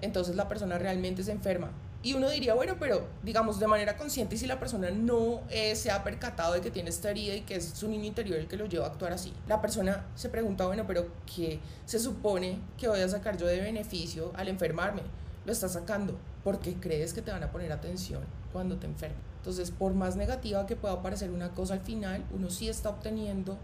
Entonces 0.01 0.37
la 0.37 0.49
persona 0.49 0.79
realmente 0.79 1.25
se 1.25 1.33
enferma. 1.33 1.71
Y 2.05 2.13
uno 2.13 2.29
diría, 2.29 2.53
bueno, 2.53 2.77
pero 2.79 3.09
digamos 3.23 3.59
de 3.59 3.67
manera 3.67 3.97
consciente 3.97 4.35
y 4.35 4.39
si 4.39 4.47
la 4.47 4.61
persona 4.61 4.91
no 4.91 5.41
eh, 5.49 5.75
se 5.75 5.91
ha 5.91 6.05
percatado 6.05 6.53
de 6.53 6.61
que 6.61 6.71
tiene 6.71 6.91
esta 6.91 7.11
herida 7.11 7.35
y 7.35 7.41
que 7.41 7.57
es 7.57 7.65
su 7.65 7.89
niño 7.89 8.05
interior 8.05 8.39
el 8.39 8.47
que 8.47 8.59
lo 8.59 8.67
lleva 8.67 8.85
a 8.85 8.91
actuar 8.91 9.15
así, 9.15 9.33
la 9.49 9.63
persona 9.63 10.05
se 10.15 10.29
pregunta, 10.29 10.67
bueno, 10.67 10.85
pero 10.87 11.07
¿qué 11.35 11.61
se 11.87 11.99
supone 11.99 12.59
que 12.77 12.89
voy 12.89 13.01
a 13.01 13.09
sacar 13.09 13.39
yo 13.39 13.47
de 13.47 13.59
beneficio 13.59 14.33
al 14.37 14.49
enfermarme? 14.49 15.01
Lo 15.47 15.53
está 15.53 15.67
sacando 15.67 16.15
porque 16.45 16.75
crees 16.75 17.15
que 17.15 17.23
te 17.23 17.33
van 17.33 17.43
a 17.43 17.51
poner 17.51 17.73
atención 17.73 18.23
cuando 18.53 18.77
te 18.77 18.87
enfermes. 18.87 19.19
Entonces, 19.39 19.71
por 19.71 19.95
más 19.95 20.15
negativa 20.15 20.67
que 20.67 20.77
pueda 20.77 21.01
parecer 21.03 21.31
una 21.31 21.53
cosa 21.53 21.73
al 21.73 21.81
final, 21.81 22.23
uno 22.35 22.51
sí 22.51 22.69
está 22.69 22.91
obteniendo 22.91 23.57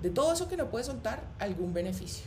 de 0.00 0.10
todo 0.10 0.32
eso 0.32 0.48
que 0.48 0.56
no 0.56 0.70
puede 0.70 0.84
soltar 0.84 1.24
algún 1.40 1.74
beneficio. 1.74 2.26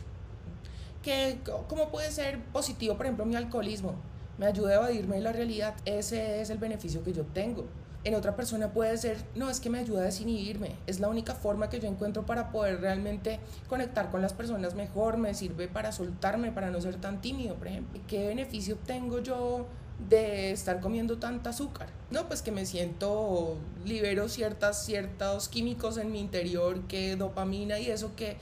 Que, 1.02 1.40
¿Cómo 1.66 1.90
puede 1.90 2.10
ser 2.10 2.42
positivo, 2.52 2.98
por 2.98 3.06
ejemplo, 3.06 3.24
mi 3.24 3.36
alcoholismo? 3.36 3.94
Me 4.38 4.46
ayuda 4.46 4.70
a 4.70 4.74
evadirme 4.76 5.16
de 5.16 5.22
la 5.22 5.32
realidad, 5.32 5.74
ese 5.84 6.40
es 6.40 6.50
el 6.50 6.58
beneficio 6.58 7.02
que 7.02 7.12
yo 7.12 7.22
obtengo. 7.22 7.66
En 8.04 8.16
otra 8.16 8.34
persona 8.34 8.72
puede 8.72 8.98
ser, 8.98 9.18
no, 9.36 9.48
es 9.48 9.60
que 9.60 9.70
me 9.70 9.78
ayuda 9.78 10.00
a 10.00 10.04
desinhibirme. 10.04 10.74
Es 10.88 10.98
la 10.98 11.08
única 11.08 11.34
forma 11.34 11.70
que 11.70 11.78
yo 11.78 11.88
encuentro 11.88 12.26
para 12.26 12.50
poder 12.50 12.80
realmente 12.80 13.38
conectar 13.68 14.10
con 14.10 14.20
las 14.20 14.32
personas 14.32 14.74
mejor. 14.74 15.18
Me 15.18 15.34
sirve 15.34 15.68
para 15.68 15.92
soltarme, 15.92 16.50
para 16.50 16.70
no 16.70 16.80
ser 16.80 16.96
tan 16.96 17.20
tímido, 17.20 17.54
por 17.54 17.68
ejemplo. 17.68 18.00
¿Qué 18.08 18.26
beneficio 18.26 18.76
tengo 18.84 19.20
yo 19.20 19.66
de 20.08 20.50
estar 20.50 20.80
comiendo 20.80 21.18
tanta 21.18 21.50
azúcar? 21.50 21.90
No, 22.10 22.26
pues 22.26 22.42
que 22.42 22.50
me 22.50 22.66
siento, 22.66 23.56
libero 23.84 24.28
ciertas, 24.28 24.84
ciertos 24.84 25.48
químicos 25.48 25.96
en 25.96 26.10
mi 26.10 26.18
interior, 26.18 26.80
que 26.88 27.14
dopamina 27.14 27.78
y 27.78 27.88
eso 27.88 28.16
que 28.16 28.36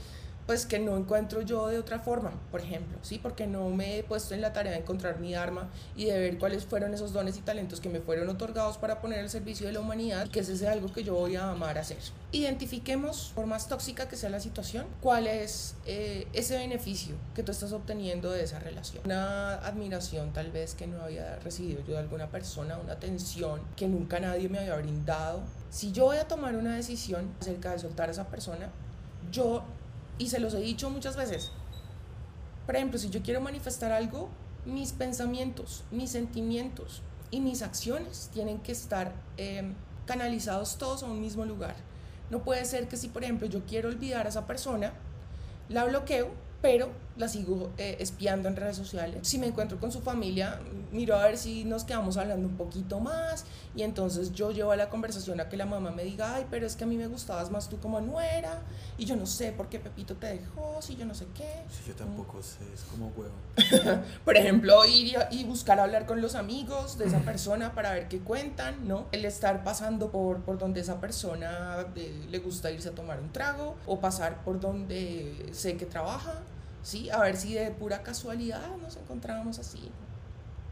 pues 0.51 0.67
que 0.67 0.81
no 0.81 0.97
encuentro 0.97 1.43
yo 1.43 1.69
de 1.69 1.79
otra 1.79 2.01
forma, 2.01 2.33
por 2.51 2.61
ejemplo, 2.61 2.99
¿sí? 3.03 3.21
Porque 3.23 3.47
no 3.47 3.69
me 3.69 3.99
he 3.99 4.03
puesto 4.03 4.35
en 4.35 4.41
la 4.41 4.53
tarea 4.53 4.73
de 4.73 4.79
encontrar 4.79 5.21
mi 5.21 5.33
arma 5.33 5.69
y 5.95 6.07
de 6.07 6.19
ver 6.19 6.39
cuáles 6.39 6.65
fueron 6.65 6.93
esos 6.93 7.13
dones 7.13 7.37
y 7.37 7.41
talentos 7.41 7.81
que 7.81 7.89
me 7.89 8.01
fueron 8.01 8.29
otorgados 8.29 8.77
para 8.77 9.01
poner 9.01 9.21
al 9.21 9.31
servicio 9.31 9.69
de 9.69 9.75
la 9.75 9.79
humanidad 9.79 10.27
y 10.27 10.31
que 10.31 10.41
ese 10.41 10.57
sea 10.57 10.73
algo 10.73 10.93
que 10.93 11.05
yo 11.05 11.15
voy 11.15 11.37
a 11.37 11.51
amar 11.51 11.79
hacer. 11.79 11.99
Identifiquemos, 12.33 13.31
por 13.33 13.47
más 13.47 13.69
tóxica 13.69 14.09
que 14.09 14.17
sea 14.17 14.29
la 14.29 14.41
situación, 14.41 14.87
cuál 15.01 15.29
es 15.29 15.77
eh, 15.87 16.27
ese 16.33 16.57
beneficio 16.57 17.15
que 17.37 17.45
tú 17.45 17.53
estás 17.53 17.71
obteniendo 17.71 18.33
de 18.33 18.43
esa 18.43 18.59
relación. 18.59 19.05
Una 19.05 19.55
admiración 19.55 20.33
tal 20.33 20.51
vez 20.51 20.75
que 20.75 20.89
no 20.89 21.01
había 21.01 21.37
recibido 21.37 21.81
yo 21.87 21.93
de 21.93 22.01
alguna 22.01 22.29
persona, 22.29 22.77
una 22.77 22.95
atención 22.95 23.61
que 23.77 23.87
nunca 23.87 24.19
nadie 24.19 24.49
me 24.49 24.59
había 24.59 24.75
brindado. 24.75 25.43
Si 25.71 25.93
yo 25.93 26.07
voy 26.07 26.17
a 26.17 26.27
tomar 26.27 26.57
una 26.57 26.75
decisión 26.75 27.33
acerca 27.41 27.71
de 27.71 27.79
soltar 27.79 28.09
a 28.09 28.11
esa 28.11 28.27
persona, 28.27 28.69
yo 29.31 29.63
y 30.21 30.29
se 30.29 30.39
los 30.39 30.53
he 30.53 30.61
dicho 30.61 30.91
muchas 30.91 31.17
veces. 31.17 31.51
Por 32.67 32.77
ejemplo, 32.77 32.99
si 32.99 33.09
yo 33.09 33.23
quiero 33.23 33.41
manifestar 33.41 33.91
algo, 33.91 34.29
mis 34.67 34.93
pensamientos, 34.93 35.83
mis 35.91 36.11
sentimientos 36.11 37.03
y 37.31 37.41
mis 37.41 37.63
acciones 37.63 38.29
tienen 38.33 38.59
que 38.59 38.73
estar 38.73 39.15
em, 39.39 39.75
canalizados 40.05 40.77
todos 40.77 41.03
a 41.03 41.07
un 41.07 41.23
mismo 41.23 41.47
lugar. 41.47 41.75
No 42.29 42.45
puede 42.45 42.67
ser 42.67 42.87
que 42.87 42.99
si, 42.99 43.09
por 43.09 43.25
ejemplo, 43.25 43.47
yo 43.49 43.65
quiero 43.65 43.89
olvidar 43.89 44.27
a 44.27 44.29
esa 44.29 44.47
persona, 44.47 44.93
la 45.71 45.85
bloqueo 45.87 46.31
pero 46.63 46.91
la 47.17 47.29
sigo 47.29 47.71
eh, 47.77 47.97
espiando 48.01 48.49
en 48.49 48.57
redes 48.57 48.77
sociales. 48.77 49.19
Si 49.23 49.39
me 49.39 49.47
encuentro 49.47 49.79
con 49.79 49.93
su 49.93 50.01
familia, 50.01 50.59
miro 50.93 51.17
a 51.17 51.25
ver 51.25 51.37
si 51.37 51.65
nos 51.65 51.85
quedamos 51.85 52.17
hablando 52.17 52.49
un 52.49 52.57
poquito 52.57 53.01
más 53.01 53.45
y 53.75 53.83
entonces 53.83 54.33
yo 54.33 54.51
llevo 54.51 54.73
a 54.73 54.77
la 54.77 54.89
conversación 54.89 55.41
a 55.41 55.49
que 55.49 55.57
la 55.57 55.67
mamá 55.67 55.91
me 55.91 56.05
diga, 56.05 56.35
ay, 56.35 56.47
pero 56.51 56.67
es 56.67 56.77
que 56.77 56.85
a 56.85 56.87
mí 56.87 56.97
me 56.97 57.07
gustabas 57.07 57.51
más 57.51 57.69
tú 57.69 57.79
como 57.79 58.01
nuera 58.01 58.63
y 58.99 59.05
yo 59.05 59.17
no 59.17 59.27
sé 59.27 59.53
por 59.53 59.69
qué 59.69 59.79
Pepito 59.79 60.17
te 60.17 60.29
dejó, 60.29 60.81
si 60.81 60.97
yo 60.97 61.05
no 61.05 61.15
sé 61.15 61.27
qué. 61.35 61.63
Sí, 61.71 61.85
yo 61.89 61.95
tampoco 61.95 62.43
sé, 62.43 62.65
es 62.73 62.83
como 62.83 63.13
huevo. 63.17 63.35
por 64.25 64.37
ejemplo, 64.37 64.85
ir 64.87 65.17
y, 65.31 65.45
buscar 65.45 65.81
hablar 65.81 66.07
con 66.07 66.21
los 66.21 66.35
amigos 66.35 66.97
de 66.97 67.07
esa 67.07 67.19
persona 67.21 67.75
para 67.75 67.93
ver 67.93 68.09
qué 68.09 68.21
cuentan, 68.21 68.87
¿no? 68.87 69.07
El 69.13 69.25
estar 69.25 69.65
pasando 69.65 70.11
por, 70.11 70.43
por 70.43 70.59
donde 70.59 70.81
esa 70.81 71.01
persona 71.01 71.87
eh, 71.97 72.27
le 72.31 72.39
gusta 72.39 72.71
irse 72.71 72.89
a 72.89 72.93
tomar 72.93 73.21
un 73.21 73.33
trago 73.33 73.77
o 73.87 74.01
pasar 74.01 74.45
por 74.45 74.61
donde 74.61 75.49
sé 75.53 75.77
que 75.77 75.87
trabaja 75.87 76.43
¿sí? 76.83 77.11
A 77.11 77.21
ver 77.21 77.37
si 77.37 77.55
de 77.55 77.71
pura 77.71 78.03
casualidad 78.03 78.77
nos 78.83 78.97
encontrábamos 78.97 79.59
así. 79.59 79.91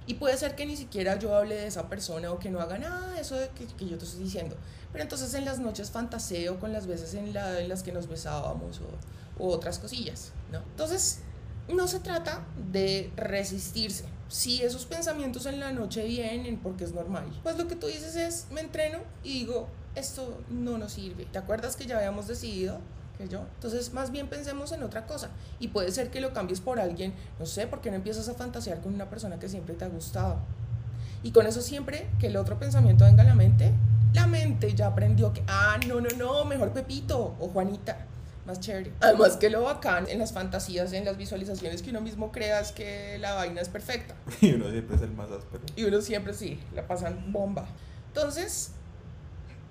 Y 0.07 0.15
puede 0.15 0.39
ser 0.39 0.55
que 0.55 0.65
ni 0.65 0.77
siquiera 0.77 1.19
yo 1.19 1.37
hable 1.37 1.55
de 1.55 1.67
esa 1.67 1.89
persona 1.89 2.33
o 2.33 2.39
que 2.39 2.49
no 2.51 2.61
haga 2.61 2.79
nada 2.79 3.13
de 3.13 3.21
eso 3.21 3.37
que, 3.55 3.67
que 3.67 3.87
yo 3.87 3.99
te 3.99 4.07
estoy 4.07 4.25
diciendo. 4.25 4.57
Pero 4.91 5.03
entonces 5.03 5.35
en 5.35 5.45
las 5.45 5.59
noches 5.59 5.91
fantaseo 5.91 6.59
con 6.59 6.73
las 6.73 6.87
veces 6.87 7.13
en, 7.15 7.35
la, 7.35 7.61
en 7.61 7.69
las 7.69 7.83
que 7.83 7.93
nos 7.93 8.09
besábamos 8.09 8.81
o, 8.81 9.45
o, 9.45 9.49
otras 9.49 9.79
cosillas, 9.79 10.33
¿no? 10.51 10.59
Entonces, 10.59 11.21
no 11.69 11.87
se 11.89 12.01
trata 12.01 12.47
de 12.73 13.13
resistirse. 13.17 14.05
Si 14.29 14.63
esos 14.63 14.87
pensamientos 14.87 15.45
en 15.45 15.61
la 15.61 15.73
noche 15.73 16.05
vienen 16.05 16.59
porque 16.59 16.85
es 16.85 16.93
normal, 16.93 17.27
pues 17.43 17.59
lo 17.59 17.69
que 17.69 17.77
tú 17.77 17.87
dices 17.87 18.17
es, 18.17 18.47
me 18.51 18.63
entreno 18.63 19.01
y 19.23 19.41
digo, 19.41 19.69
esto 19.95 20.41
no 20.49 20.79
nos 20.79 20.93
sirve. 20.93 21.27
¿Te 21.27 21.39
acuerdas 21.39 21.77
que 21.77 21.87
ya 21.87 21.99
habíamos 21.99 22.27
decidido 22.27 22.81
yo. 23.27 23.45
Entonces, 23.55 23.93
más 23.93 24.11
bien 24.13 24.29
pensemos 24.29 24.73
en 24.73 24.83
otra 24.83 25.07
cosa. 25.07 25.31
Y 25.59 25.69
puede 25.69 25.91
ser 25.91 26.11
que 26.11 26.21
lo 26.21 26.33
cambies 26.33 26.61
por 26.61 26.79
alguien, 26.79 27.15
no 27.39 27.47
sé, 27.47 27.67
porque 27.67 27.91
no 27.91 27.97
empiezas 27.97 28.29
a 28.29 28.35
fantasear 28.35 28.81
con 28.81 28.95
una 28.95 29.09
persona 29.11 29.39
que 29.39 29.49
siempre 29.49 29.75
te 29.75 29.85
ha 29.85 29.89
gustado. 29.89 30.39
Y 31.23 31.33
con 31.33 31.47
eso 31.47 31.61
siempre 31.61 32.09
que 32.21 32.29
el 32.29 32.37
otro 32.37 32.59
pensamiento 32.59 33.05
venga 33.05 33.23
a 33.23 33.27
la 33.27 33.35
mente, 33.35 33.73
la 34.13 34.27
mente 34.27 34.75
ya 34.75 34.87
aprendió 34.87 35.33
que, 35.33 35.43
ah, 35.49 35.79
no, 35.87 36.01
no, 36.01 36.09
no, 36.17 36.45
mejor 36.45 36.73
Pepito 36.73 37.37
o 37.41 37.49
Juanita. 37.49 38.07
Más 38.47 38.61
chévere. 38.61 38.93
Además 39.01 39.37
que 39.37 39.51
lo 39.51 39.63
bacán 39.63 40.07
en 40.09 40.19
las 40.19 40.33
fantasías, 40.33 40.95
en 40.95 41.05
las 41.05 41.19
visualizaciones 41.19 41.83
que 41.83 41.91
uno 41.91 42.01
mismo 42.01 42.33
crea 42.33 42.61
es 42.61 42.73
que 42.73 43.19
la 43.19 43.35
vaina 43.35 43.61
es 43.61 43.69
perfecta. 43.69 44.15
Y 44.41 44.55
uno 44.55 44.71
siempre 44.71 44.97
es 44.97 45.03
el 45.03 45.13
más 45.13 45.31
áspero. 45.31 45.65
Y 45.77 45.85
uno 45.85 46.01
siempre 46.01 46.33
sí, 46.33 46.59
la 46.75 46.87
pasan 46.87 47.31
bomba. 47.31 47.67
Entonces, 48.07 48.73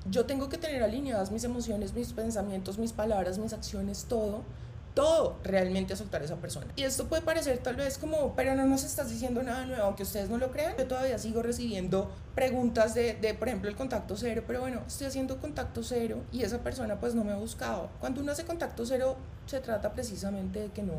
yo 0.10 0.26
tengo 0.26 0.50
que 0.50 0.58
tener 0.58 0.84
alineadas 0.84 1.32
mis 1.32 1.44
emociones, 1.44 1.94
mis 1.94 2.14
pensamientos, 2.14 2.78
mis 2.78 2.94
palabras, 2.94 3.38
mis 3.38 3.54
acciones, 3.54 4.06
todo, 4.08 4.44
todo 4.94 5.38
realmente 5.44 5.94
a 5.94 5.96
soltar 5.96 6.22
a 6.22 6.26
esa 6.26 6.38
persona. 6.38 6.68
Y 6.76 6.84
esto 6.84 7.08
puede 7.08 7.22
parecer 7.22 7.60
tal 7.60 7.76
vez 7.76 7.98
como, 7.98 8.36
pero 8.36 8.56
no 8.56 8.66
nos 8.66 8.84
estás 8.84 9.10
diciendo 9.10 9.44
nada 9.44 9.66
nuevo, 9.66 9.84
aunque 9.84 10.04
ustedes 10.04 10.30
no 10.30 10.38
lo 10.38 10.52
crean. 10.52 10.74
Yo 10.78 10.88
todavía 10.88 11.20
sigo 11.20 11.44
recibiendo 11.44 12.10
preguntas 12.36 12.94
de, 12.94 13.14
de, 13.16 13.34
por 13.34 13.48
ejemplo, 13.48 13.70
el 13.70 13.76
contacto 13.76 14.16
cero, 14.18 14.44
pero 14.48 14.62
bueno, 14.62 14.82
estoy 14.88 15.08
haciendo 15.08 15.38
contacto 15.40 15.84
cero 15.84 16.24
y 16.32 16.42
esa 16.42 16.60
persona 16.60 17.00
pues 17.00 17.14
no 17.14 17.24
me 17.24 17.32
ha 17.32 17.38
buscado. 17.38 17.90
Cuando 18.00 18.22
uno 18.22 18.32
hace 18.32 18.46
contacto 18.46 18.86
cero, 18.86 19.18
se 19.46 19.60
trata 19.60 19.94
precisamente 19.94 20.62
de 20.62 20.70
que 20.70 20.84
no 20.84 20.94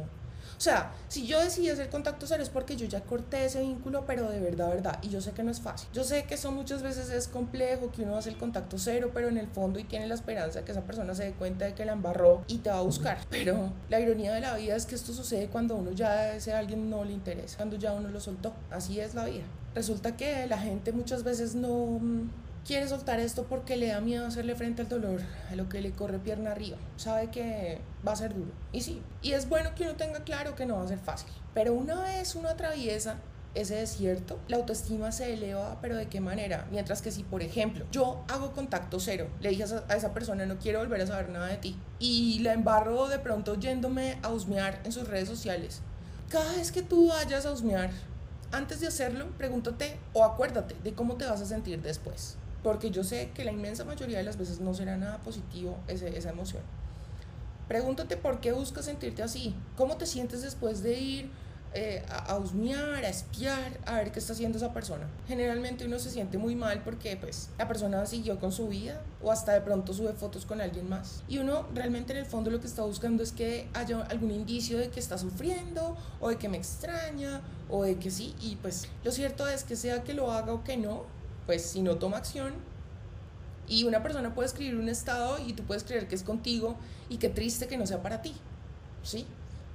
o 0.57 0.61
sea, 0.61 0.93
si 1.09 1.27
yo 1.27 1.41
decidí 1.41 1.69
hacer 1.71 1.89
contacto 1.89 2.27
cero 2.27 2.43
es 2.43 2.49
porque 2.49 2.77
yo 2.77 2.87
ya 2.87 3.01
corté 3.03 3.45
ese 3.45 3.61
vínculo, 3.61 4.05
pero 4.07 4.29
de 4.31 4.41
verdad, 4.41 4.69
verdad. 4.69 4.99
Y 5.03 5.09
yo 5.09 5.21
sé 5.21 5.33
que 5.33 5.43
no 5.43 5.51
es 5.51 5.61
fácil. 5.61 5.89
Yo 5.93 6.05
sé 6.05 6.25
que 6.25 6.35
eso 6.35 6.51
muchas 6.53 6.83
veces 6.83 7.11
es 7.11 7.29
complejo, 7.29 7.91
que 7.91 8.03
uno 8.03 8.17
hace 8.17 8.31
el 8.31 8.37
contacto 8.37 8.79
cero, 8.79 9.11
pero 9.13 9.29
en 9.29 9.39
el 9.39 9.49
fondo 9.49 9.79
y 9.79 9.85
tiene 9.85 10.07
la 10.07 10.15
esperanza 10.15 10.61
de 10.61 10.65
que 10.65 10.73
esa 10.73 10.83
persona 10.83 11.15
se 11.15 11.25
dé 11.25 11.33
cuenta 11.33 11.65
de 11.65 11.75
que 11.75 11.85
la 11.85 11.93
embarró 11.93 12.45
y 12.49 12.59
te 12.59 12.71
va 12.71 12.79
a 12.79 12.83
buscar. 12.83 13.19
Pero 13.31 13.73
la 13.89 14.01
ironía 14.01 14.33
de 14.33 14.41
la 14.41 14.57
vida 14.57 14.77
es 14.77 14.87
que 14.87 14.95
esto 14.95 15.13
sucede 15.13 15.49
cuando 15.49 15.77
uno 15.77 15.93
ya 15.93 16.35
ese 16.35 16.53
alguien 16.53 16.91
no 16.91 17.05
le 17.05 17.13
interesa, 17.13 17.57
cuando 17.57 17.77
ya 17.77 17.93
uno 17.93 18.09
lo 18.09 18.21
soltó. 18.21 18.53
Así 18.71 19.01
es 19.01 19.15
la 19.15 19.25
vida. 19.25 19.45
Resulta 19.75 20.17
que 20.17 20.47
la 20.47 20.59
gente 20.59 20.93
muchas 20.93 21.23
veces 21.23 21.55
no 21.55 21.99
mm, 22.01 22.31
quiere 22.69 22.87
soltar 22.87 23.19
esto 23.19 23.45
porque 23.45 23.79
le 23.79 23.87
da 23.89 24.03
miedo 24.03 24.27
hacerle 24.27 24.55
frente 24.55 24.83
al 24.83 24.91
dolor, 24.91 25.23
a 25.51 25.55
lo 25.55 25.71
que 25.71 25.81
le 25.81 25.93
corre 25.93 26.19
pierna 26.19 26.53
arriba. 26.53 26.77
Sabe 26.99 27.31
que 27.31 27.81
va 28.07 28.13
a 28.13 28.17
ser 28.17 28.35
duro. 28.35 28.51
Y 28.73 28.83
sí, 28.83 29.01
y 29.23 29.33
es 29.33 29.49
bueno 29.49 29.75
que 29.75 29.85
uno 29.85 29.95
tenga 29.95 30.21
claro 30.21 30.55
que 30.55 30.67
no 30.67 30.77
va 30.77 30.85
a 30.85 30.89
ser 30.89 30.99
fácil. 30.99 31.31
Pero 31.55 31.73
una 31.73 31.99
vez 32.03 32.35
uno 32.35 32.51
atraviesa 32.51 33.17
ese 33.55 33.77
desierto, 33.77 34.39
la 34.49 34.59
autoestima 34.59 35.13
se 35.13 35.33
eleva, 35.33 35.79
pero 35.81 35.97
¿de 35.97 36.09
qué 36.09 36.21
manera? 36.21 36.67
Mientras 36.71 37.01
que 37.01 37.11
si, 37.11 37.23
por 37.23 37.43
ejemplo, 37.43 37.87
yo 37.91 38.23
hago 38.29 38.53
contacto 38.53 39.01
cero, 39.01 39.31
le 39.41 39.49
dije 39.49 39.65
a 39.89 39.97
esa 39.97 40.13
persona, 40.13 40.45
no 40.45 40.59
quiero 40.59 40.81
volver 40.81 41.01
a 41.01 41.07
saber 41.07 41.31
nada 41.31 41.47
de 41.47 41.57
ti, 41.57 41.75
y 41.99 42.41
la 42.41 42.53
embarro 42.53 43.09
de 43.09 43.19
pronto 43.19 43.59
yéndome 43.59 44.19
a 44.23 44.29
husmear 44.29 44.83
en 44.85 44.93
sus 44.93 45.09
redes 45.09 45.31
sociales, 45.31 45.81
cada 46.29 46.53
vez 46.53 46.71
que 46.71 46.83
tú 46.83 47.09
vayas 47.09 47.47
a 47.47 47.53
husmear, 47.53 47.91
antes 48.53 48.81
de 48.81 48.89
hacerlo, 48.89 49.27
pregúntate 49.39 49.99
o 50.13 50.23
acuérdate 50.23 50.77
de 50.85 50.93
cómo 50.93 51.17
te 51.17 51.25
vas 51.25 51.41
a 51.41 51.47
sentir 51.47 51.81
después 51.81 52.37
porque 52.63 52.91
yo 52.91 53.05
sé 53.05 53.31
que 53.35 53.45
la 53.45 53.53
inmensa 53.53 53.85
mayoría 53.85 54.19
de 54.19 54.25
las 54.25 54.37
veces 54.37 54.61
no 54.61 54.75
será 54.75 54.97
nada 54.97 55.19
positivo 55.19 55.79
ese, 55.89 56.17
esa 56.17 56.31
emoción. 56.31 56.63
Pregúntate 57.69 58.17
por 58.17 58.41
qué 58.41 58.53
buscas 58.53 58.87
sentirte 58.87 59.23
así, 59.23 59.55
cómo 59.77 59.97
te 59.97 60.07
sientes 60.07 60.43
después 60.43 60.83
de 60.83 60.99
ir 60.99 61.31
eh, 61.75 62.03
a, 62.09 62.39
husmear, 62.39 63.05
a 63.05 63.09
espiar, 63.11 63.79
a 63.85 63.97
ver 63.97 64.11
qué 64.11 64.21
está 64.21 64.33
haciendo 64.33 64.57
esa 64.57 64.73
persona. 64.73 65.07
Generalmente 65.27 65.85
uno 65.85 65.99
se 65.99 66.11
siente 66.11 66.39
muy 66.39 66.57
mal 66.57 66.83
porque 66.83 67.17
pues 67.19 67.51
la 67.59 67.69
persona 67.69 68.07
siguió 68.07 68.39
con 68.41 68.53
su 68.53 68.69
vida 68.69 69.03
o 69.23 69.31
hasta 69.31 69.53
de 69.53 69.61
pronto 69.61 69.93
sube 69.93 70.15
fotos 70.15 70.47
con 70.47 70.63
alguien 70.63 70.89
más. 70.89 71.23
Y 71.29 71.39
uno 71.39 71.67
realmente 71.75 72.15
en 72.15 72.21
el 72.21 72.27
fondo 72.27 72.51
lo 72.51 72.61
que 72.61 72.67
está 72.67 72.83
buscando 72.85 73.23
es 73.23 73.33
que 73.33 73.69
haya 73.75 74.01
algún 74.05 74.31
indicio 74.31 74.79
de 74.79 74.89
que 74.89 74.99
está 74.99 75.19
sufriendo 75.19 75.95
o 76.21 76.31
de 76.31 76.37
que 76.37 76.49
me 76.49 76.57
extraña 76.57 77.43
o 77.69 77.85
de 77.85 77.97
que 77.97 78.11
sí. 78.11 78.35
Y 78.41 78.57
pues 78.57 78.89
lo 79.05 79.13
cierto 79.13 79.47
es 79.47 79.63
que 79.63 79.77
sea 79.77 80.05
que 80.05 80.15
lo 80.15 80.33
haga 80.33 80.55
o 80.55 80.65
que 80.65 80.79
no, 80.79 81.05
pues 81.49 81.63
si 81.63 81.81
no 81.81 81.97
toma 81.97 82.19
acción, 82.19 82.53
y 83.67 83.85
una 83.85 84.03
persona 84.03 84.35
puede 84.35 84.49
escribir 84.49 84.77
un 84.77 84.91
estado 84.91 85.39
y 85.39 85.55
tú 85.55 85.63
puedes 85.63 85.83
creer 85.83 86.07
que 86.07 86.15
es 86.15 86.23
contigo 86.23 86.77
y 87.09 87.17
qué 87.17 87.31
triste 87.31 87.69
que 87.69 87.79
no 87.79 87.87
sea 87.87 88.03
para 88.03 88.21
ti, 88.21 88.35
¿sí? 89.03 89.25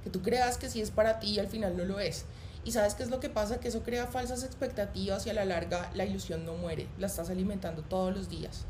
Que 0.04 0.10
tú 0.10 0.22
creas 0.22 0.56
que 0.56 0.70
sí 0.70 0.80
es 0.80 0.92
para 0.92 1.18
ti 1.18 1.30
y 1.30 1.40
al 1.40 1.48
final 1.48 1.76
no 1.76 1.84
lo 1.84 1.98
es. 1.98 2.26
Y 2.62 2.70
sabes 2.70 2.94
qué 2.94 3.02
es 3.02 3.10
lo 3.10 3.18
que 3.18 3.28
pasa, 3.28 3.58
que 3.58 3.66
eso 3.66 3.82
crea 3.82 4.06
falsas 4.06 4.44
expectativas 4.44 5.26
y 5.26 5.30
a 5.30 5.32
la 5.32 5.44
larga 5.44 5.90
la 5.96 6.04
ilusión 6.04 6.46
no 6.46 6.54
muere, 6.54 6.86
la 6.96 7.08
estás 7.08 7.28
alimentando 7.28 7.82
todos 7.82 8.14
los 8.14 8.28
días 8.28 8.66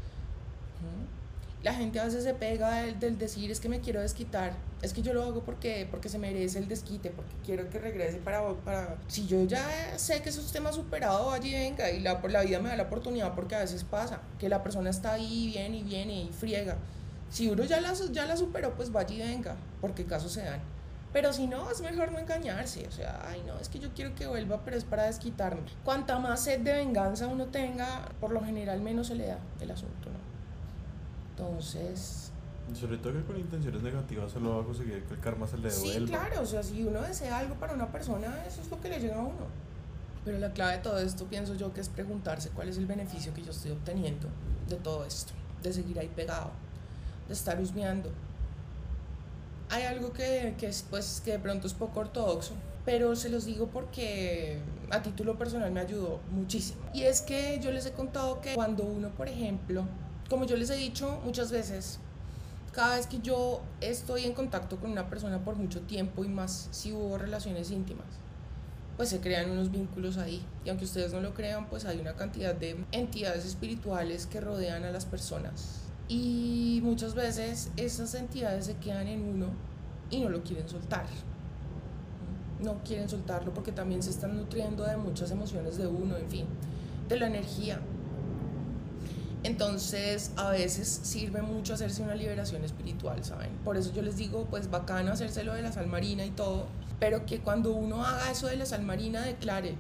la 1.64 1.72
gente 1.72 1.98
a 1.98 2.04
veces 2.04 2.24
se 2.24 2.34
pega 2.34 2.82
del, 2.82 3.18
decir 3.18 3.50
es 3.50 3.58
que 3.58 3.70
me 3.70 3.80
quiero 3.80 4.02
desquitar, 4.02 4.52
es 4.82 4.92
que 4.92 5.00
yo 5.00 5.14
lo 5.14 5.22
hago 5.22 5.42
porque, 5.44 5.88
porque 5.90 6.10
se 6.10 6.18
merece 6.18 6.58
el 6.58 6.68
desquite, 6.68 7.10
porque 7.10 7.32
quiero 7.42 7.70
que 7.70 7.78
regrese 7.78 8.18
para, 8.18 8.46
para... 8.56 8.98
Si 9.08 9.26
yo 9.26 9.42
ya 9.44 9.66
sé 9.96 10.20
que 10.20 10.28
esos 10.28 10.52
temas 10.52 10.74
superado, 10.74 11.34
y 11.42 11.52
venga, 11.52 11.90
y 11.90 12.00
la, 12.00 12.20
la 12.22 12.42
vida 12.42 12.60
me 12.60 12.68
da 12.68 12.76
la 12.76 12.82
oportunidad 12.82 13.34
porque 13.34 13.54
a 13.54 13.60
veces 13.60 13.82
pasa, 13.82 14.20
que 14.38 14.50
la 14.50 14.62
persona 14.62 14.90
está 14.90 15.14
ahí, 15.14 15.52
viene 15.54 15.78
y 15.78 15.82
viene 15.82 16.24
y 16.24 16.28
friega. 16.28 16.76
Si 17.30 17.48
uno 17.48 17.64
ya 17.64 17.80
la, 17.80 17.94
ya 17.94 18.26
la 18.26 18.36
superó, 18.36 18.74
pues 18.74 18.92
vaya 18.92 19.14
y 19.14 19.18
venga, 19.20 19.56
porque 19.80 20.04
casos 20.04 20.32
se 20.32 20.42
dan. 20.42 20.60
Pero 21.14 21.32
si 21.32 21.46
no, 21.46 21.70
es 21.70 21.80
mejor 21.80 22.12
no 22.12 22.18
engañarse. 22.18 22.86
O 22.86 22.90
sea, 22.90 23.26
ay, 23.26 23.42
no, 23.46 23.58
es 23.58 23.70
que 23.70 23.78
yo 23.78 23.88
quiero 23.94 24.14
que 24.14 24.26
vuelva, 24.26 24.60
pero 24.64 24.76
es 24.76 24.84
para 24.84 25.04
desquitarme. 25.04 25.62
Cuanta 25.82 26.18
más 26.18 26.44
sed 26.44 26.60
de 26.60 26.74
venganza 26.74 27.26
uno 27.26 27.46
tenga, 27.46 28.10
por 28.20 28.32
lo 28.32 28.44
general 28.44 28.82
menos 28.82 29.06
se 29.06 29.14
le 29.14 29.28
da 29.28 29.38
el 29.60 29.70
asunto, 29.70 30.10
¿no? 30.10 30.34
Entonces, 31.36 32.30
Sobre 32.78 32.96
todo 32.98 33.12
que 33.12 33.24
con 33.24 33.38
intenciones 33.38 33.82
negativas 33.82 34.32
solo 34.32 34.56
va 34.56 34.62
a 34.62 34.64
conseguir 34.64 35.02
que 35.02 35.14
el 35.14 35.20
karma 35.20 35.46
se 35.46 35.58
le 35.58 35.68
devuelva. 35.68 36.06
Sí, 36.06 36.06
claro, 36.06 36.42
o 36.42 36.46
sea, 36.46 36.62
si 36.62 36.84
uno 36.84 37.02
desea 37.02 37.38
algo 37.38 37.56
para 37.56 37.74
una 37.74 37.90
persona, 37.90 38.44
eso 38.46 38.62
es 38.62 38.70
lo 38.70 38.80
que 38.80 38.88
le 38.88 39.00
llega 39.00 39.16
a 39.16 39.22
uno. 39.22 39.46
Pero 40.24 40.38
la 40.38 40.52
clave 40.52 40.76
de 40.76 40.78
todo 40.78 40.98
esto, 40.98 41.26
pienso 41.26 41.54
yo, 41.54 41.74
que 41.74 41.80
es 41.80 41.88
preguntarse 41.88 42.50
cuál 42.50 42.68
es 42.68 42.78
el 42.78 42.86
beneficio 42.86 43.34
que 43.34 43.42
yo 43.42 43.50
estoy 43.50 43.72
obteniendo 43.72 44.28
de 44.68 44.76
todo 44.76 45.04
esto, 45.04 45.32
de 45.62 45.72
seguir 45.72 45.98
ahí 45.98 46.08
pegado, 46.08 46.52
de 47.26 47.34
estar 47.34 47.60
husmeando. 47.60 48.10
Hay 49.70 49.82
algo 49.82 50.12
que, 50.12 50.54
que, 50.56 50.68
es, 50.68 50.86
pues, 50.88 51.20
que 51.22 51.32
de 51.32 51.38
pronto 51.40 51.66
es 51.66 51.74
poco 51.74 52.00
ortodoxo, 52.00 52.54
pero 52.84 53.16
se 53.16 53.28
los 53.28 53.44
digo 53.44 53.66
porque 53.66 54.60
a 54.90 55.02
título 55.02 55.36
personal 55.36 55.70
me 55.72 55.80
ayudó 55.80 56.20
muchísimo. 56.30 56.80
Y 56.94 57.02
es 57.02 57.20
que 57.20 57.58
yo 57.60 57.72
les 57.72 57.84
he 57.84 57.92
contado 57.92 58.40
que 58.40 58.54
cuando 58.54 58.84
uno, 58.84 59.10
por 59.10 59.28
ejemplo, 59.28 59.84
como 60.28 60.46
yo 60.46 60.56
les 60.56 60.70
he 60.70 60.76
dicho 60.76 61.20
muchas 61.24 61.50
veces, 61.50 61.98
cada 62.72 62.96
vez 62.96 63.06
que 63.06 63.20
yo 63.20 63.60
estoy 63.80 64.24
en 64.24 64.32
contacto 64.32 64.78
con 64.78 64.90
una 64.90 65.08
persona 65.08 65.44
por 65.44 65.56
mucho 65.56 65.82
tiempo 65.82 66.24
y 66.24 66.28
más 66.28 66.68
si 66.72 66.92
hubo 66.92 67.18
relaciones 67.18 67.70
íntimas, 67.70 68.06
pues 68.96 69.08
se 69.08 69.20
crean 69.20 69.50
unos 69.50 69.70
vínculos 69.70 70.16
ahí. 70.18 70.44
Y 70.64 70.70
aunque 70.70 70.84
ustedes 70.84 71.12
no 71.12 71.20
lo 71.20 71.34
crean, 71.34 71.66
pues 71.68 71.84
hay 71.84 72.00
una 72.00 72.14
cantidad 72.14 72.54
de 72.54 72.84
entidades 72.92 73.44
espirituales 73.44 74.26
que 74.26 74.40
rodean 74.40 74.84
a 74.84 74.90
las 74.90 75.04
personas. 75.04 75.80
Y 76.08 76.80
muchas 76.82 77.14
veces 77.14 77.70
esas 77.76 78.14
entidades 78.14 78.66
se 78.66 78.76
quedan 78.76 79.08
en 79.08 79.22
uno 79.22 79.46
y 80.10 80.20
no 80.20 80.28
lo 80.28 80.42
quieren 80.42 80.68
soltar. 80.68 81.06
No 82.60 82.82
quieren 82.84 83.08
soltarlo 83.08 83.52
porque 83.52 83.72
también 83.72 84.02
se 84.02 84.10
están 84.10 84.36
nutriendo 84.36 84.84
de 84.84 84.96
muchas 84.96 85.30
emociones 85.30 85.76
de 85.76 85.86
uno, 85.86 86.16
en 86.16 86.28
fin, 86.28 86.46
de 87.08 87.18
la 87.18 87.26
energía. 87.26 87.80
Entonces, 89.44 90.30
a 90.36 90.48
veces 90.48 90.88
sirve 91.02 91.42
mucho 91.42 91.74
hacerse 91.74 92.02
una 92.02 92.14
liberación 92.14 92.64
espiritual, 92.64 93.22
¿saben? 93.24 93.50
Por 93.62 93.76
eso 93.76 93.92
yo 93.92 94.00
les 94.00 94.16
digo, 94.16 94.46
pues 94.48 94.70
bacano 94.70 95.12
hacerse 95.12 95.44
lo 95.44 95.52
de 95.52 95.60
la 95.60 95.70
sal 95.70 95.86
marina 95.86 96.24
y 96.24 96.30
todo, 96.30 96.66
pero 96.98 97.26
que 97.26 97.40
cuando 97.40 97.72
uno 97.72 98.06
haga 98.06 98.30
eso 98.30 98.46
de 98.46 98.56
la 98.56 98.64
sal 98.64 98.82
marina 98.82 99.20
declare, 99.20 99.74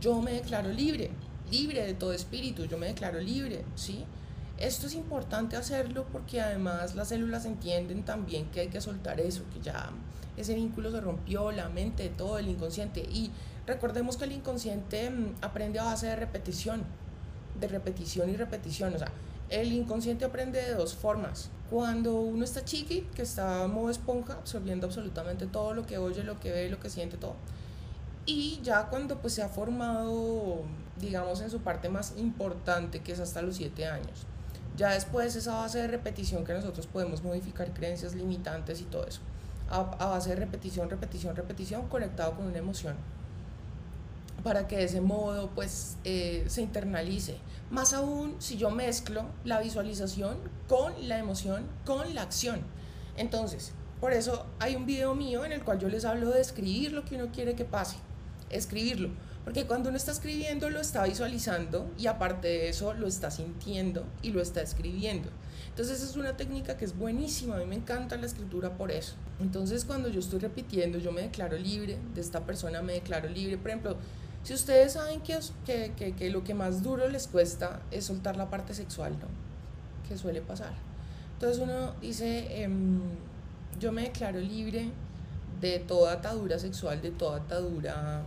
yo 0.00 0.22
me 0.22 0.32
declaro 0.32 0.70
libre, 0.70 1.10
libre 1.50 1.84
de 1.84 1.92
todo 1.92 2.14
espíritu, 2.14 2.64
yo 2.64 2.78
me 2.78 2.86
declaro 2.86 3.20
libre, 3.20 3.66
¿sí? 3.74 4.06
Esto 4.56 4.86
es 4.86 4.94
importante 4.94 5.56
hacerlo 5.56 6.06
porque 6.10 6.40
además 6.40 6.94
las 6.94 7.08
células 7.08 7.44
entienden 7.44 8.04
también 8.04 8.46
que 8.46 8.60
hay 8.60 8.68
que 8.68 8.80
soltar 8.80 9.20
eso, 9.20 9.42
que 9.52 9.60
ya 9.60 9.90
ese 10.38 10.54
vínculo 10.54 10.90
se 10.90 11.02
rompió, 11.02 11.52
la 11.52 11.68
mente, 11.68 12.08
todo, 12.08 12.38
el 12.38 12.48
inconsciente. 12.48 13.00
Y 13.00 13.30
recordemos 13.66 14.16
que 14.16 14.24
el 14.24 14.32
inconsciente 14.32 15.10
mm, 15.10 15.34
aprende 15.42 15.78
a 15.78 15.84
base 15.84 16.06
de 16.06 16.16
repetición 16.16 16.84
de 17.60 17.68
repetición 17.68 18.30
y 18.30 18.36
repetición. 18.36 18.94
O 18.94 18.98
sea, 18.98 19.10
el 19.50 19.72
inconsciente 19.72 20.24
aprende 20.24 20.60
de 20.60 20.74
dos 20.74 20.94
formas. 20.94 21.50
Cuando 21.70 22.14
uno 22.20 22.44
está 22.44 22.64
chiqui, 22.64 23.02
que 23.14 23.22
está 23.22 23.66
modo 23.66 23.90
esponja, 23.90 24.34
absorbiendo 24.34 24.86
absolutamente 24.86 25.46
todo 25.46 25.74
lo 25.74 25.86
que 25.86 25.98
oye, 25.98 26.24
lo 26.24 26.38
que 26.40 26.50
ve, 26.50 26.68
lo 26.68 26.80
que 26.80 26.90
siente, 26.90 27.16
todo. 27.16 27.34
Y 28.26 28.60
ya 28.62 28.86
cuando 28.86 29.18
pues 29.18 29.34
se 29.34 29.42
ha 29.42 29.48
formado, 29.48 30.62
digamos, 31.00 31.40
en 31.40 31.50
su 31.50 31.60
parte 31.60 31.88
más 31.88 32.14
importante, 32.16 33.00
que 33.00 33.12
es 33.12 33.20
hasta 33.20 33.42
los 33.42 33.56
siete 33.56 33.86
años. 33.86 34.26
Ya 34.76 34.92
después 34.92 35.36
esa 35.36 35.54
base 35.56 35.78
de 35.78 35.86
repetición 35.86 36.44
que 36.44 36.52
nosotros 36.52 36.86
podemos 36.86 37.22
modificar 37.22 37.72
creencias 37.72 38.14
limitantes 38.14 38.80
y 38.80 38.84
todo 38.84 39.06
eso. 39.06 39.20
A, 39.70 39.80
a 39.80 40.06
base 40.06 40.30
de 40.30 40.36
repetición, 40.36 40.90
repetición, 40.90 41.36
repetición, 41.36 41.88
conectado 41.88 42.32
con 42.32 42.46
una 42.46 42.58
emoción 42.58 42.96
para 44.44 44.68
que 44.68 44.76
de 44.76 44.84
ese 44.84 45.00
modo 45.00 45.50
pues 45.54 45.96
eh, 46.04 46.44
se 46.46 46.62
internalice. 46.62 47.38
Más 47.70 47.94
aún 47.94 48.36
si 48.38 48.56
yo 48.56 48.70
mezclo 48.70 49.24
la 49.42 49.58
visualización 49.60 50.36
con 50.68 51.08
la 51.08 51.18
emoción, 51.18 51.66
con 51.84 52.14
la 52.14 52.22
acción. 52.22 52.60
Entonces, 53.16 53.72
por 54.00 54.12
eso 54.12 54.46
hay 54.60 54.76
un 54.76 54.86
video 54.86 55.14
mío 55.14 55.44
en 55.44 55.52
el 55.52 55.64
cual 55.64 55.80
yo 55.80 55.88
les 55.88 56.04
hablo 56.04 56.30
de 56.30 56.40
escribir 56.40 56.92
lo 56.92 57.04
que 57.04 57.16
uno 57.16 57.32
quiere 57.32 57.54
que 57.54 57.64
pase, 57.64 57.96
escribirlo. 58.50 59.08
Porque 59.44 59.66
cuando 59.66 59.90
uno 59.90 59.96
está 59.96 60.10
escribiendo 60.10 60.70
lo 60.70 60.80
está 60.80 61.04
visualizando 61.04 61.90
y 61.98 62.06
aparte 62.06 62.48
de 62.48 62.68
eso 62.68 62.94
lo 62.94 63.06
está 63.06 63.30
sintiendo 63.30 64.04
y 64.22 64.30
lo 64.30 64.40
está 64.40 64.62
escribiendo. 64.62 65.28
Entonces 65.68 66.02
es 66.02 66.16
una 66.16 66.36
técnica 66.36 66.76
que 66.76 66.84
es 66.84 66.96
buenísima, 66.96 67.56
a 67.56 67.58
mí 67.58 67.66
me 67.66 67.74
encanta 67.74 68.16
la 68.16 68.26
escritura 68.26 68.76
por 68.76 68.90
eso. 68.90 69.14
Entonces 69.40 69.84
cuando 69.84 70.08
yo 70.08 70.20
estoy 70.20 70.38
repitiendo, 70.38 70.98
yo 70.98 71.12
me 71.12 71.22
declaro 71.22 71.58
libre, 71.58 71.98
de 72.14 72.20
esta 72.20 72.46
persona 72.46 72.80
me 72.80 72.94
declaro 72.94 73.28
libre, 73.28 73.58
por 73.58 73.70
ejemplo, 73.70 73.96
si 74.44 74.52
ustedes 74.52 74.92
saben 74.92 75.22
que, 75.22 75.38
que, 75.64 75.92
que, 75.96 76.14
que, 76.14 76.30
lo 76.30 76.44
que 76.44 76.52
más 76.52 76.82
duro 76.82 77.08
les 77.08 77.26
cuesta 77.26 77.80
es 77.90 78.04
soltar 78.04 78.36
la 78.36 78.50
parte 78.50 78.74
sexual, 78.74 79.12
¿no? 79.18 79.26
Que 80.06 80.18
suele 80.18 80.42
pasar. 80.42 80.74
Entonces 81.32 81.58
uno 81.62 81.94
dice, 82.00 82.46
eh, 82.50 82.68
yo 83.80 83.90
me 83.90 84.02
declaro 84.02 84.38
libre 84.38 84.90
de 85.62 85.78
toda 85.78 86.12
atadura 86.12 86.58
sexual, 86.58 87.00
de 87.00 87.10
toda 87.10 87.38
atadura 87.38 88.22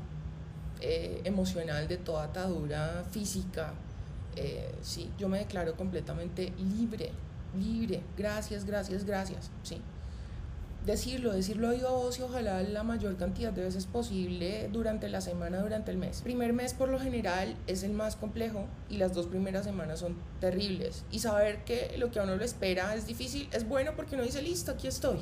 eh, 0.82 1.22
emocional, 1.24 1.88
de 1.88 1.98
toda 1.98 2.24
atadura 2.24 3.06
física. 3.12 3.74
Eh, 4.36 4.74
sí, 4.82 5.12
yo 5.20 5.30
me 5.30 5.38
declaro 5.38 5.76
completamente 5.76 6.52
libre, 6.58 7.12
libre. 7.56 8.02
Gracias, 8.18 8.66
gracias, 8.66 9.06
gracias. 9.06 9.52
Sí 9.62 9.80
decirlo, 10.86 11.34
decirlo 11.34 11.70
a 11.70 11.92
voz 11.92 12.20
y 12.20 12.22
ojalá 12.22 12.62
la 12.64 12.84
mayor 12.84 13.18
cantidad 13.18 13.52
de 13.52 13.64
veces 13.64 13.86
posible 13.86 14.70
durante 14.72 15.10
la 15.10 15.22
semana, 15.22 15.62
durante 15.62 15.92
el 15.92 15.98
mes. 15.98 16.22
Primer 16.22 16.54
mes 16.54 16.74
por 16.74 16.90
lo 16.90 17.00
general 17.00 17.56
es 17.68 17.84
el 17.84 17.92
más 17.92 18.16
complejo 18.16 18.66
y 18.90 18.98
las 18.98 19.14
dos 19.14 19.28
primeras 19.28 19.66
semanas 19.66 20.00
son 20.00 20.16
terribles. 20.40 21.04
Y 21.12 21.20
saber 21.20 21.64
que 21.66 21.96
lo 21.98 22.12
que 22.12 22.20
a 22.20 22.24
uno 22.24 22.36
lo 22.36 22.44
espera 22.44 22.96
es 22.96 23.06
difícil, 23.06 23.50
es 23.52 23.68
bueno 23.68 23.94
porque 23.96 24.16
uno 24.16 24.24
dice, 24.24 24.42
listo, 24.42 24.72
aquí 24.72 24.88
estoy. 24.88 25.20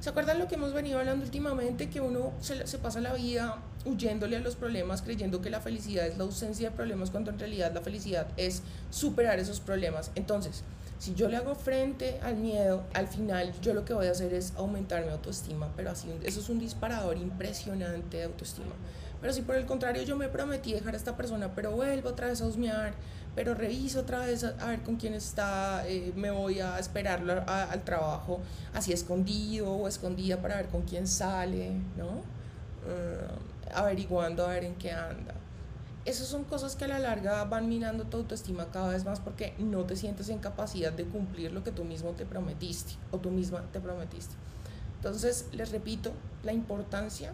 ¿Se 0.00 0.10
acuerdan 0.10 0.38
lo 0.38 0.46
que 0.46 0.56
hemos 0.56 0.74
venido 0.74 0.98
hablando 0.98 1.24
últimamente? 1.24 1.88
Que 1.88 2.00
uno 2.00 2.32
se, 2.40 2.66
se, 2.66 2.78
pasa 2.78 3.00
la 3.00 3.14
vida 3.14 3.62
huyéndole 3.86 4.36
a 4.36 4.40
los 4.40 4.54
problemas, 4.54 5.00
creyendo 5.00 5.40
que 5.40 5.48
la 5.48 5.60
felicidad 5.60 6.06
es 6.06 6.18
la 6.18 6.24
ausencia 6.24 6.70
de 6.70 6.76
problemas, 6.76 7.10
cuando 7.10 7.30
en 7.30 7.38
realidad 7.38 7.72
la 7.72 7.80
felicidad 7.80 8.28
es 8.36 8.62
superar 8.90 9.38
esos 9.38 9.60
problemas. 9.60 10.10
Entonces, 10.14 10.64
si 10.98 11.14
yo 11.14 11.28
le 11.28 11.36
hago 11.36 11.54
frente 11.54 12.18
al 12.22 12.36
miedo, 12.36 12.84
al 12.94 13.06
final 13.06 13.52
yo 13.60 13.74
lo 13.74 13.84
que 13.84 13.92
voy 13.92 14.06
a 14.06 14.12
hacer 14.12 14.32
es 14.32 14.54
aumentar 14.56 15.04
mi 15.04 15.10
autoestima, 15.10 15.70
pero 15.76 15.90
así, 15.90 16.08
eso 16.22 16.40
es 16.40 16.48
un 16.48 16.58
disparador 16.58 17.18
impresionante 17.18 18.18
de 18.18 18.24
autoestima. 18.24 18.72
Pero 19.20 19.32
si 19.32 19.42
por 19.42 19.56
el 19.56 19.66
contrario 19.66 20.02
yo 20.02 20.16
me 20.16 20.28
prometí 20.28 20.72
dejar 20.72 20.94
a 20.94 20.96
esta 20.96 21.16
persona, 21.16 21.54
pero 21.54 21.72
vuelvo 21.72 22.10
otra 22.10 22.28
vez 22.28 22.40
a 22.40 22.46
husmear, 22.46 22.94
pero 23.34 23.54
reviso 23.54 24.00
otra 24.00 24.20
vez 24.20 24.44
a, 24.44 24.66
ver 24.66 24.82
con 24.82 24.96
quién 24.96 25.12
está, 25.12 25.86
eh, 25.86 26.12
me 26.16 26.30
voy 26.30 26.60
a 26.60 26.78
esperarlo 26.78 27.44
al 27.46 27.82
trabajo 27.84 28.40
así 28.72 28.92
escondido 28.92 29.72
o 29.72 29.88
escondida 29.88 30.40
para 30.40 30.56
ver 30.56 30.66
con 30.66 30.82
quién 30.82 31.06
sale, 31.06 31.72
¿no? 31.96 32.08
Uh, 32.86 33.74
averiguando 33.74 34.46
a 34.46 34.48
ver 34.48 34.64
en 34.64 34.76
qué 34.76 34.92
anda 34.92 35.34
esas 36.06 36.28
son 36.28 36.44
cosas 36.44 36.76
que 36.76 36.84
a 36.84 36.88
la 36.88 37.00
larga 37.00 37.44
van 37.44 37.68
minando 37.68 38.04
tu 38.04 38.16
autoestima 38.16 38.70
cada 38.70 38.90
vez 38.92 39.04
más 39.04 39.18
porque 39.18 39.54
no 39.58 39.84
te 39.84 39.96
sientes 39.96 40.28
en 40.28 40.38
capacidad 40.38 40.92
de 40.92 41.04
cumplir 41.04 41.52
lo 41.52 41.64
que 41.64 41.72
tú 41.72 41.84
mismo 41.84 42.10
te 42.12 42.24
prometiste 42.24 42.92
o 43.10 43.18
tú 43.18 43.30
misma 43.30 43.62
te 43.72 43.80
prometiste. 43.80 44.34
Entonces, 44.96 45.46
les 45.52 45.72
repito, 45.72 46.12
la 46.44 46.52
importancia 46.52 47.32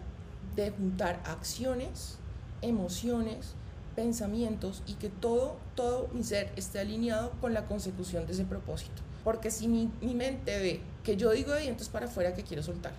de 0.55 0.71
juntar 0.71 1.21
acciones, 1.25 2.17
emociones, 2.63 3.53
pensamientos 3.95 4.81
y 4.87 4.93
que 4.95 5.09
todo, 5.09 5.57
todo 5.75 6.09
mi 6.11 6.23
ser 6.23 6.51
esté 6.55 6.79
alineado 6.79 7.31
con 7.41 7.53
la 7.53 7.65
consecución 7.65 8.25
de 8.25 8.33
ese 8.33 8.43
propósito. 8.43 9.03
Porque 9.23 9.51
si 9.51 9.67
mi, 9.67 9.91
mi 10.01 10.15
mente 10.15 10.59
ve 10.59 10.81
que 11.03 11.15
yo 11.15 11.31
digo 11.31 11.53
de 11.53 11.61
dientes 11.61 11.89
para 11.89 12.07
afuera 12.07 12.33
que 12.33 12.43
quiero 12.43 12.63
soltar, 12.63 12.93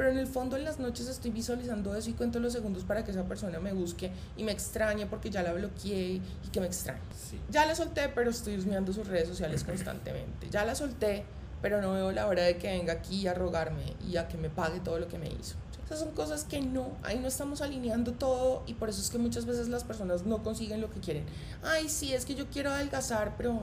pero 0.00 0.12
en 0.12 0.18
el 0.18 0.26
fondo 0.26 0.56
en 0.56 0.64
las 0.64 0.78
noches 0.78 1.08
estoy 1.08 1.30
visualizando 1.30 1.94
eso 1.94 2.08
y 2.08 2.14
cuento 2.14 2.40
los 2.40 2.54
segundos 2.54 2.84
para 2.84 3.04
que 3.04 3.10
esa 3.10 3.24
persona 3.24 3.60
me 3.60 3.74
busque 3.74 4.10
y 4.34 4.44
me 4.44 4.50
extrañe 4.50 5.04
porque 5.04 5.28
ya 5.28 5.42
la 5.42 5.52
bloqueé 5.52 6.22
y 6.42 6.48
que 6.50 6.58
me 6.58 6.68
extrañe. 6.68 7.02
Sí. 7.14 7.38
Ya 7.50 7.66
la 7.66 7.74
solté, 7.74 8.08
pero 8.08 8.30
estoy 8.30 8.56
husmeando 8.56 8.94
sus 8.94 9.06
redes 9.08 9.28
sociales 9.28 9.62
constantemente. 9.62 10.48
Ya 10.50 10.64
la 10.64 10.74
solté, 10.74 11.26
pero 11.60 11.82
no 11.82 11.92
veo 11.92 12.12
la 12.12 12.26
hora 12.28 12.44
de 12.44 12.56
que 12.56 12.68
venga 12.68 12.94
aquí 12.94 13.26
a 13.26 13.34
rogarme 13.34 13.94
y 14.08 14.16
a 14.16 14.26
que 14.26 14.38
me 14.38 14.48
pague 14.48 14.80
todo 14.80 14.98
lo 14.98 15.06
que 15.06 15.18
me 15.18 15.28
hizo. 15.28 15.56
Esas 15.84 15.98
son 15.98 16.12
cosas 16.12 16.44
que 16.44 16.62
no, 16.62 16.96
ahí 17.02 17.18
no 17.18 17.28
estamos 17.28 17.60
alineando 17.60 18.12
todo 18.12 18.62
y 18.66 18.72
por 18.72 18.88
eso 18.88 19.02
es 19.02 19.10
que 19.10 19.18
muchas 19.18 19.44
veces 19.44 19.68
las 19.68 19.84
personas 19.84 20.24
no 20.24 20.42
consiguen 20.42 20.80
lo 20.80 20.90
que 20.90 21.00
quieren. 21.00 21.26
Ay, 21.62 21.90
sí, 21.90 22.14
es 22.14 22.24
que 22.24 22.34
yo 22.34 22.46
quiero 22.48 22.70
adelgazar, 22.70 23.34
pero 23.36 23.60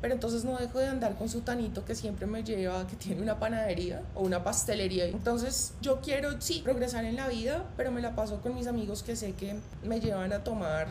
pero 0.00 0.14
entonces 0.14 0.44
no 0.44 0.56
dejo 0.56 0.78
de 0.78 0.86
andar 0.86 1.16
con 1.16 1.28
su 1.28 1.40
tanito 1.40 1.84
que 1.84 1.94
siempre 1.94 2.26
me 2.26 2.44
lleva, 2.44 2.86
que 2.86 2.96
tiene 2.96 3.22
una 3.22 3.38
panadería 3.38 4.02
o 4.14 4.22
una 4.22 4.44
pastelería. 4.44 5.06
Entonces 5.06 5.72
yo 5.80 6.00
quiero, 6.00 6.40
sí, 6.40 6.60
progresar 6.62 7.04
en 7.04 7.16
la 7.16 7.28
vida, 7.28 7.64
pero 7.76 7.90
me 7.90 8.00
la 8.00 8.14
paso 8.14 8.40
con 8.40 8.54
mis 8.54 8.66
amigos 8.66 9.02
que 9.02 9.16
sé 9.16 9.32
que 9.32 9.56
me 9.84 10.00
llevan 10.00 10.32
a 10.32 10.44
tomar 10.44 10.88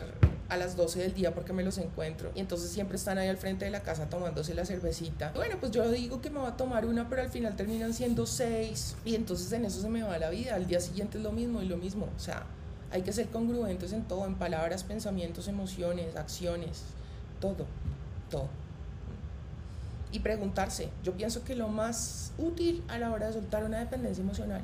a 0.48 0.56
las 0.56 0.76
12 0.76 1.00
del 1.00 1.14
día 1.14 1.34
porque 1.34 1.52
me 1.52 1.62
los 1.62 1.78
encuentro. 1.78 2.30
Y 2.34 2.40
entonces 2.40 2.70
siempre 2.70 2.96
están 2.96 3.18
ahí 3.18 3.28
al 3.28 3.36
frente 3.36 3.64
de 3.64 3.70
la 3.70 3.82
casa 3.82 4.08
tomándose 4.08 4.54
la 4.54 4.64
cervecita. 4.64 5.32
Bueno, 5.34 5.56
pues 5.60 5.72
yo 5.72 5.90
digo 5.90 6.20
que 6.20 6.30
me 6.30 6.40
va 6.40 6.48
a 6.48 6.56
tomar 6.56 6.86
una, 6.86 7.08
pero 7.08 7.22
al 7.22 7.30
final 7.30 7.56
terminan 7.56 7.92
siendo 7.92 8.26
seis. 8.26 8.96
Y 9.04 9.14
entonces 9.14 9.52
en 9.52 9.64
eso 9.64 9.80
se 9.80 9.88
me 9.88 10.02
va 10.02 10.18
la 10.18 10.30
vida. 10.30 10.54
Al 10.54 10.66
día 10.66 10.80
siguiente 10.80 11.18
es 11.18 11.24
lo 11.24 11.32
mismo 11.32 11.62
y 11.62 11.66
lo 11.66 11.76
mismo. 11.76 12.08
O 12.16 12.20
sea, 12.20 12.46
hay 12.90 13.02
que 13.02 13.12
ser 13.12 13.28
congruentes 13.28 13.92
en 13.92 14.04
todo, 14.04 14.26
en 14.26 14.36
palabras, 14.36 14.84
pensamientos, 14.84 15.48
emociones, 15.48 16.16
acciones, 16.16 16.82
todo, 17.40 17.66
todo. 18.30 18.48
Y 20.10 20.20
preguntarse, 20.20 20.88
yo 21.02 21.12
pienso 21.12 21.44
que 21.44 21.54
lo 21.54 21.68
más 21.68 22.32
útil 22.38 22.82
a 22.88 22.98
la 22.98 23.10
hora 23.10 23.26
de 23.26 23.34
soltar 23.34 23.64
una 23.64 23.78
dependencia 23.78 24.22
emocional 24.22 24.62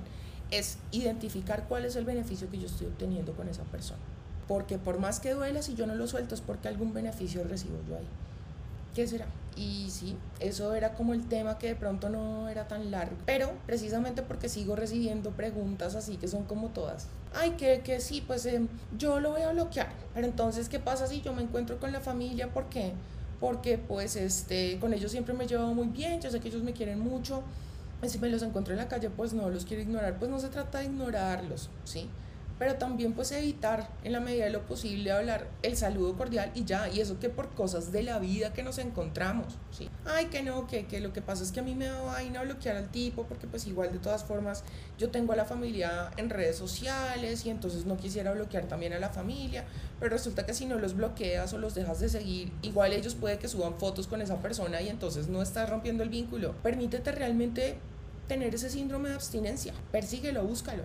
es 0.51 0.79
identificar 0.91 1.67
cuál 1.69 1.85
es 1.85 1.97
el 1.97 2.05
beneficio 2.05 2.51
que 2.51 2.59
yo 2.59 2.67
estoy 2.67 2.87
obteniendo 2.87 3.33
con 3.33 3.49
esa 3.49 3.65
persona. 3.65 4.01
Porque 4.49 4.79
por 4.79 4.99
más 4.99 5.21
que 5.21 5.33
duela, 5.33 5.63
si 5.63 5.75
yo 5.75 5.87
no 5.87 5.95
lo 5.95 6.07
suelto 6.07 6.35
es 6.35 6.41
porque 6.41 6.69
algún 6.69 6.93
beneficio 6.93 7.45
recibo 7.45 7.79
yo 7.89 7.97
ahí. 7.97 8.07
¿Qué 8.95 9.09
será? 9.09 9.27
Y 9.57 9.89
sí, 9.91 10.17
eso 10.41 10.75
era 10.75 10.95
como 10.95 11.15
el 11.15 11.27
tema 11.27 11.59
que 11.59 11.69
de 11.69 11.75
pronto 11.77 12.09
no 12.09 12.49
era 12.49 12.69
tan 12.69 12.91
largo. 12.91 13.17
Pero 13.27 13.53
precisamente 13.67 14.23
porque 14.23 14.49
sigo 14.49 14.77
recibiendo 14.77 15.31
preguntas 15.31 15.95
así 15.95 16.17
que 16.17 16.29
son 16.29 16.45
como 16.45 16.69
todas. 16.69 17.09
Ay, 17.35 17.53
que, 17.53 17.81
que 17.81 18.01
sí, 18.01 18.23
pues 18.25 18.47
eh, 18.47 18.67
yo 18.97 19.21
lo 19.21 19.33
voy 19.33 19.43
a 19.43 19.53
bloquear. 19.53 19.93
Pero 20.15 20.27
entonces, 20.27 20.69
¿qué 20.69 20.79
pasa 20.79 21.07
si 21.07 21.23
yo 21.23 21.33
me 21.33 21.43
encuentro 21.43 21.79
con 21.79 21.91
la 21.93 22.01
familia? 22.01 22.53
¿Por 22.53 22.69
qué? 22.69 22.93
Porque 23.45 23.77
pues 23.77 24.17
este, 24.17 24.79
con 24.81 24.95
ellos 24.95 25.11
siempre 25.11 25.35
me 25.35 25.47
llevo 25.47 25.75
muy 25.75 25.89
bien, 25.89 26.19
yo 26.19 26.31
sé 26.31 26.41
que 26.41 26.49
ellos 26.49 26.63
me 26.63 26.73
quieren 26.73 26.99
mucho 26.99 27.43
si 28.09 28.19
me 28.19 28.31
los 28.31 28.43
encuentro 28.43 28.73
en 28.73 28.79
la 28.79 28.89
calle, 28.89 29.11
pues 29.11 29.35
no 29.35 29.51
los 29.51 29.67
quiero 29.67 29.83
ignorar, 29.83 30.19
pues 30.19 30.31
no 30.31 30.41
se 30.41 30.49
trata 30.49 30.79
de 30.79 30.87
ignorarlos, 30.87 31.69
¿sí? 31.85 32.09
Pero 32.59 32.77
también 32.77 33.15
pues 33.15 33.33
evitar 33.33 33.89
en 34.05 34.13
la 34.13 34.21
medida 34.21 34.45
de 34.45 34.51
lo 34.51 34.63
posible 34.63 35.11
hablar 35.11 35.49
el 35.63 35.77
saludo 35.77 36.17
cordial 36.17 36.53
y 36.55 36.65
ya, 36.65 36.89
y 36.89 37.01
eso 37.01 37.19
que 37.19 37.29
por 37.29 37.51
cosas 37.51 37.91
de 37.91 38.03
la 38.03 38.19
vida 38.19 38.53
que 38.53 38.63
nos 38.63 38.79
encontramos, 38.79 39.59
¿sí? 39.73 39.91
Ay, 40.05 40.27
que 40.27 40.43
no, 40.43 40.67
que, 40.67 40.87
que 40.87 41.01
lo 41.01 41.13
que 41.13 41.21
pasa 41.21 41.43
es 41.43 41.51
que 41.51 41.61
a 41.61 41.63
mí 41.63 41.75
me 41.75 41.87
da 41.87 42.01
vaina 42.03 42.43
bloquear 42.43 42.77
al 42.77 42.91
tipo 42.91 43.25
porque 43.25 43.47
pues 43.47 43.67
igual 43.67 43.93
de 43.93 43.99
todas 43.99 44.25
formas 44.25 44.63
yo 44.99 45.11
tengo 45.11 45.33
a 45.33 45.37
la 45.37 45.45
familia 45.45 46.11
en 46.17 46.31
redes 46.31 46.57
sociales 46.57 47.45
y 47.45 47.51
entonces 47.51 47.87
no 47.87 47.97
quisiera 47.97 48.33
bloquear 48.33 48.67
también 48.67 48.93
a 48.93 48.99
la 48.99 49.09
familia, 49.09 49.65
pero 49.99 50.13
resulta 50.13 50.47
que 50.47 50.55
si 50.55 50.67
no 50.67 50.79
los 50.79 50.95
bloqueas 50.95 51.53
o 51.55 51.59
los 51.59 51.75
dejas 51.75 52.01
de 52.01 52.09
seguir, 52.09 52.53
igual 52.63 52.93
ellos 52.93 53.15
puede 53.15 53.39
que 53.39 53.49
suban 53.49 53.79
fotos 53.79 54.07
con 54.07 54.21
esa 54.23 54.39
persona 54.41 54.81
y 54.81 54.89
entonces 54.89 55.29
no 55.29 55.43
estás 55.43 55.69
rompiendo 55.69 56.03
el 56.03 56.09
vínculo. 56.09 56.55
Permítete 56.63 57.11
realmente 57.13 57.79
tener 58.29 58.55
ese 58.55 58.71
síndrome 58.71 59.11
de 59.11 59.17
abstinencia. 59.17 59.75
Persíguelo, 59.91 60.43
búscalo. 60.45 60.85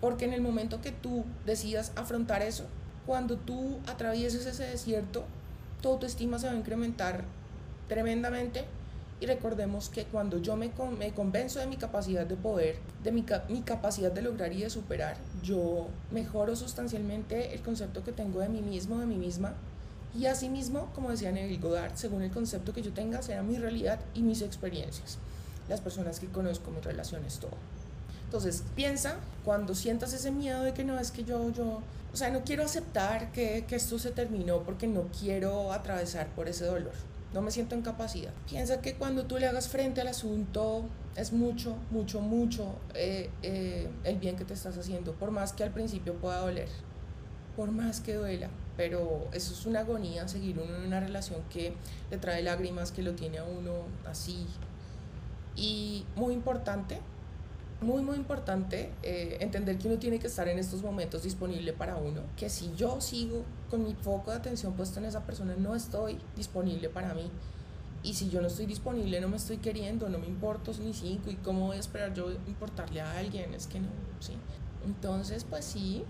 Porque 0.00 0.24
en 0.24 0.32
el 0.32 0.40
momento 0.40 0.80
que 0.80 0.92
tú 0.92 1.24
decidas 1.44 1.92
afrontar 1.96 2.42
eso, 2.42 2.64
cuando 3.06 3.36
tú 3.36 3.78
atravieses 3.86 4.46
ese 4.46 4.64
desierto, 4.64 5.24
tu 5.82 5.88
autoestima 5.88 6.38
se 6.38 6.46
va 6.46 6.52
a 6.52 6.56
incrementar 6.56 7.24
tremendamente. 7.88 8.64
Y 9.20 9.26
recordemos 9.26 9.90
que 9.90 10.04
cuando 10.04 10.38
yo 10.38 10.56
me, 10.56 10.72
me 10.98 11.12
convenzo 11.12 11.58
de 11.58 11.66
mi 11.66 11.76
capacidad 11.76 12.24
de 12.24 12.36
poder, 12.36 12.78
de 13.04 13.12
mi, 13.12 13.24
mi 13.50 13.60
capacidad 13.60 14.10
de 14.10 14.22
lograr 14.22 14.50
y 14.54 14.62
de 14.62 14.70
superar, 14.70 15.18
yo 15.42 15.88
mejoro 16.10 16.56
sustancialmente 16.56 17.54
el 17.54 17.60
concepto 17.60 18.02
que 18.02 18.12
tengo 18.12 18.40
de 18.40 18.48
mí 18.48 18.62
mismo, 18.62 18.98
de 18.98 19.06
mí 19.06 19.16
misma. 19.16 19.52
Y 20.18 20.24
asimismo, 20.24 20.90
como 20.94 21.10
decía 21.10 21.32
Neville 21.32 21.60
Goddard, 21.60 21.96
según 21.96 22.22
el 22.22 22.30
concepto 22.30 22.72
que 22.72 22.82
yo 22.82 22.92
tenga, 22.94 23.20
será 23.20 23.42
mi 23.42 23.58
realidad 23.58 24.00
y 24.14 24.22
mis 24.22 24.40
experiencias 24.40 25.18
las 25.70 25.80
personas 25.80 26.18
que 26.18 26.26
conozco, 26.26 26.72
mis 26.72 26.84
relaciones, 26.84 27.38
todo. 27.38 27.52
Entonces, 28.30 28.62
piensa 28.76 29.16
cuando 29.44 29.74
sientas 29.74 30.12
ese 30.12 30.30
miedo 30.30 30.62
de 30.62 30.72
que 30.72 30.84
no 30.84 31.00
es 31.00 31.10
que 31.10 31.24
yo, 31.24 31.50
yo, 31.50 31.80
o 32.12 32.16
sea, 32.16 32.30
no 32.30 32.44
quiero 32.44 32.62
aceptar 32.62 33.32
que, 33.32 33.64
que 33.66 33.74
esto 33.74 33.98
se 33.98 34.12
terminó 34.12 34.62
porque 34.62 34.86
no 34.86 35.08
quiero 35.18 35.72
atravesar 35.72 36.28
por 36.28 36.46
ese 36.46 36.64
dolor. 36.64 36.92
No 37.34 37.42
me 37.42 37.50
siento 37.50 37.74
en 37.74 37.82
capacidad. 37.82 38.30
Piensa 38.48 38.80
que 38.80 38.94
cuando 38.94 39.24
tú 39.24 39.38
le 39.38 39.48
hagas 39.48 39.68
frente 39.68 40.00
al 40.00 40.06
asunto 40.06 40.84
es 41.16 41.32
mucho, 41.32 41.74
mucho, 41.90 42.20
mucho 42.20 42.76
eh, 42.94 43.30
eh, 43.42 43.88
el 44.04 44.18
bien 44.18 44.36
que 44.36 44.44
te 44.44 44.54
estás 44.54 44.78
haciendo, 44.78 45.12
por 45.14 45.32
más 45.32 45.52
que 45.52 45.64
al 45.64 45.72
principio 45.72 46.14
pueda 46.14 46.38
doler, 46.38 46.68
por 47.56 47.72
más 47.72 47.98
que 47.98 48.14
duela, 48.14 48.48
pero 48.76 49.26
eso 49.32 49.54
es 49.54 49.66
una 49.66 49.80
agonía, 49.80 50.28
seguir 50.28 50.56
uno 50.60 50.76
en 50.76 50.82
una 50.82 51.00
relación 51.00 51.42
que 51.50 51.74
le 52.12 52.18
trae 52.18 52.44
lágrimas, 52.44 52.92
que 52.92 53.02
lo 53.02 53.14
tiene 53.14 53.38
a 53.38 53.44
uno 53.44 53.72
así, 54.08 54.46
y 55.56 56.06
muy 56.14 56.32
importante, 56.32 57.00
muy, 57.80 58.02
muy 58.02 58.16
importante 58.16 58.90
eh, 59.02 59.38
entender 59.40 59.78
que 59.78 59.88
uno 59.88 59.98
tiene 59.98 60.18
que 60.18 60.26
estar 60.26 60.48
en 60.48 60.58
estos 60.58 60.82
momentos 60.82 61.22
disponible 61.22 61.72
para 61.72 61.96
uno, 61.96 62.22
que 62.36 62.48
si 62.50 62.72
yo 62.76 63.00
sigo 63.00 63.44
con 63.70 63.84
mi 63.84 63.94
foco 63.94 64.30
de 64.30 64.36
atención 64.36 64.74
puesto 64.74 64.98
en 64.98 65.06
esa 65.06 65.24
persona, 65.24 65.54
no 65.56 65.74
estoy 65.74 66.18
disponible 66.36 66.88
para 66.88 67.14
mí. 67.14 67.30
Y 68.02 68.14
si 68.14 68.30
yo 68.30 68.40
no 68.40 68.48
estoy 68.48 68.66
disponible, 68.66 69.20
no 69.20 69.28
me 69.28 69.36
estoy 69.36 69.58
queriendo, 69.58 70.08
no 70.08 70.18
me 70.18 70.26
importo 70.26 70.72
ni 70.82 70.94
cinco, 70.94 71.30
¿y 71.30 71.34
cómo 71.36 71.66
voy 71.66 71.76
a 71.76 71.80
esperar 71.80 72.14
yo 72.14 72.30
importarle 72.46 73.00
a 73.00 73.18
alguien? 73.18 73.52
Es 73.52 73.66
que 73.66 73.80
no, 73.80 73.88
¿sí? 74.20 74.32
Entonces, 74.86 75.44
pues 75.44 75.66
sí, 75.66 76.04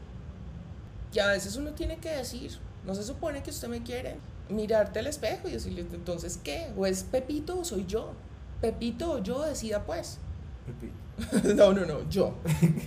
y 1.12 1.18
a 1.18 1.26
veces 1.26 1.56
uno 1.56 1.72
tiene 1.72 1.98
que 1.98 2.10
decir, 2.10 2.52
no 2.86 2.94
se 2.94 3.02
supone 3.02 3.42
que 3.42 3.50
usted 3.50 3.68
me 3.68 3.82
quiere, 3.82 4.16
mirarte 4.48 5.00
al 5.00 5.06
espejo 5.06 5.48
y 5.48 5.52
decirle, 5.52 5.86
entonces, 5.92 6.38
¿qué? 6.42 6.72
¿O 6.76 6.86
es 6.86 7.02
Pepito 7.02 7.58
o 7.58 7.64
soy 7.64 7.86
yo? 7.86 8.12
Pepito 8.60 9.12
o 9.12 9.18
yo 9.18 9.42
decida 9.42 9.84
pues. 9.84 10.18
Pepito. 10.66 10.94
no, 11.56 11.72
no, 11.72 11.86
no, 11.86 12.08
yo. 12.08 12.34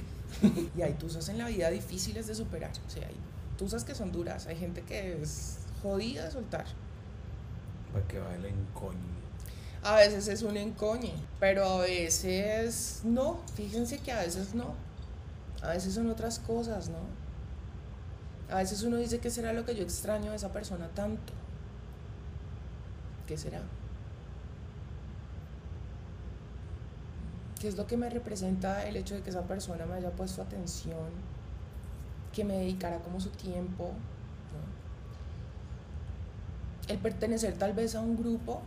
y 0.77 0.81
hay 0.81 0.93
tusas 0.93 1.29
en 1.29 1.37
la 1.37 1.47
vida 1.47 1.69
difíciles 1.69 2.27
de 2.27 2.35
superar. 2.35 2.71
O 2.85 2.89
sea, 2.89 3.07
hay 3.07 3.15
tusas 3.57 3.83
que 3.83 3.95
son 3.95 4.11
duras. 4.11 4.47
Hay 4.47 4.57
gente 4.57 4.81
que 4.81 5.21
es 5.21 5.57
jodida 5.81 6.25
de 6.25 6.31
soltar. 6.31 6.65
Para 7.91 8.07
que 8.07 8.19
va 8.19 8.33
el 8.35 8.45
encoñe. 8.45 9.13
A 9.83 9.97
veces 9.97 10.27
es 10.29 10.43
un 10.43 10.55
encoñe, 10.55 11.13
pero 11.39 11.65
a 11.65 11.81
veces 11.81 13.01
no. 13.03 13.41
Fíjense 13.55 13.99
que 13.99 14.11
a 14.11 14.21
veces 14.21 14.55
no. 14.55 14.73
A 15.61 15.69
veces 15.69 15.93
son 15.93 16.09
otras 16.09 16.39
cosas, 16.39 16.89
¿no? 16.89 16.99
A 18.49 18.57
veces 18.57 18.83
uno 18.83 18.97
dice 18.97 19.19
que 19.19 19.29
será 19.29 19.53
lo 19.53 19.65
que 19.65 19.75
yo 19.75 19.83
extraño 19.83 20.31
de 20.31 20.37
esa 20.37 20.51
persona 20.51 20.87
tanto. 20.89 21.33
¿Qué 23.27 23.37
será? 23.37 23.61
Qué 27.63 27.69
es 27.69 27.77
lo 27.77 27.87
que 27.87 27.95
me 27.95 28.09
representa 28.09 28.85
el 28.85 28.97
hecho 28.97 29.15
de 29.15 29.21
que 29.21 29.29
esa 29.29 29.43
persona 29.43 29.85
me 29.85 29.93
haya 29.93 30.11
puesto 30.11 30.41
atención, 30.41 31.11
que 32.33 32.43
me 32.43 32.57
dedicara 32.57 32.99
como 32.99 33.21
su 33.21 33.29
tiempo, 33.29 33.91
el 36.89 36.97
pertenecer 36.97 37.57
tal 37.57 37.71
vez 37.71 37.95
a 37.95 38.01
un 38.01 38.17
grupo, 38.17 38.61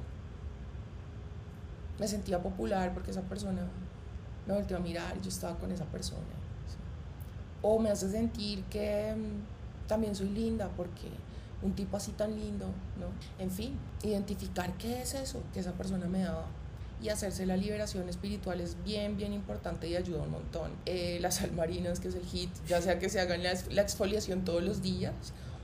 me 1.99 2.09
sentía 2.09 2.43
popular 2.43 2.95
porque 2.95 3.11
esa 3.11 3.21
persona 3.21 3.67
me 4.47 4.55
volteó 4.55 4.79
a 4.79 4.81
mirar 4.81 5.15
y 5.19 5.21
yo 5.21 5.29
estaba 5.29 5.59
con 5.59 5.71
esa 5.71 5.85
persona. 5.85 6.23
O 7.61 7.79
me 7.79 7.91
hace 7.91 8.11
sentir 8.11 8.65
que 8.65 9.15
mm, 9.15 9.89
también 9.89 10.15
soy 10.15 10.31
linda 10.31 10.71
porque 10.75 11.11
un 11.61 11.75
tipo 11.75 11.99
así 11.99 12.13
tan 12.13 12.35
lindo, 12.35 12.65
¿no? 12.99 13.09
En 13.39 13.51
fin, 13.51 13.79
identificar 14.03 14.73
qué 14.79 15.03
es 15.03 15.13
eso 15.13 15.43
que 15.53 15.61
esa 15.61 15.73
persona 15.73 16.07
me 16.07 16.21
daba 16.21 16.47
y 17.03 17.09
hacerse 17.11 17.47
la 17.47 17.57
liberación 17.57 18.09
espiritual 18.09 18.61
es 18.61 18.77
bien, 18.85 19.17
bien 19.17 19.33
importante 19.33 19.89
y 19.89 19.97
ayuda 19.97 20.23
un 20.23 20.31
montón. 20.31 20.73
Eh, 20.87 21.25
salmarinas, 21.31 22.01
que 22.01 22.09
es 22.09 22.15
el 22.15 22.25
hit, 22.25 22.51
ya 22.67 22.81
sea 22.81 22.99
que 22.99 23.09
se 23.09 23.21
hagan 23.21 23.43
la 23.43 23.83
exfoliación 23.83 24.45
todos 24.45 24.63
los 24.63 24.83
días 24.83 25.13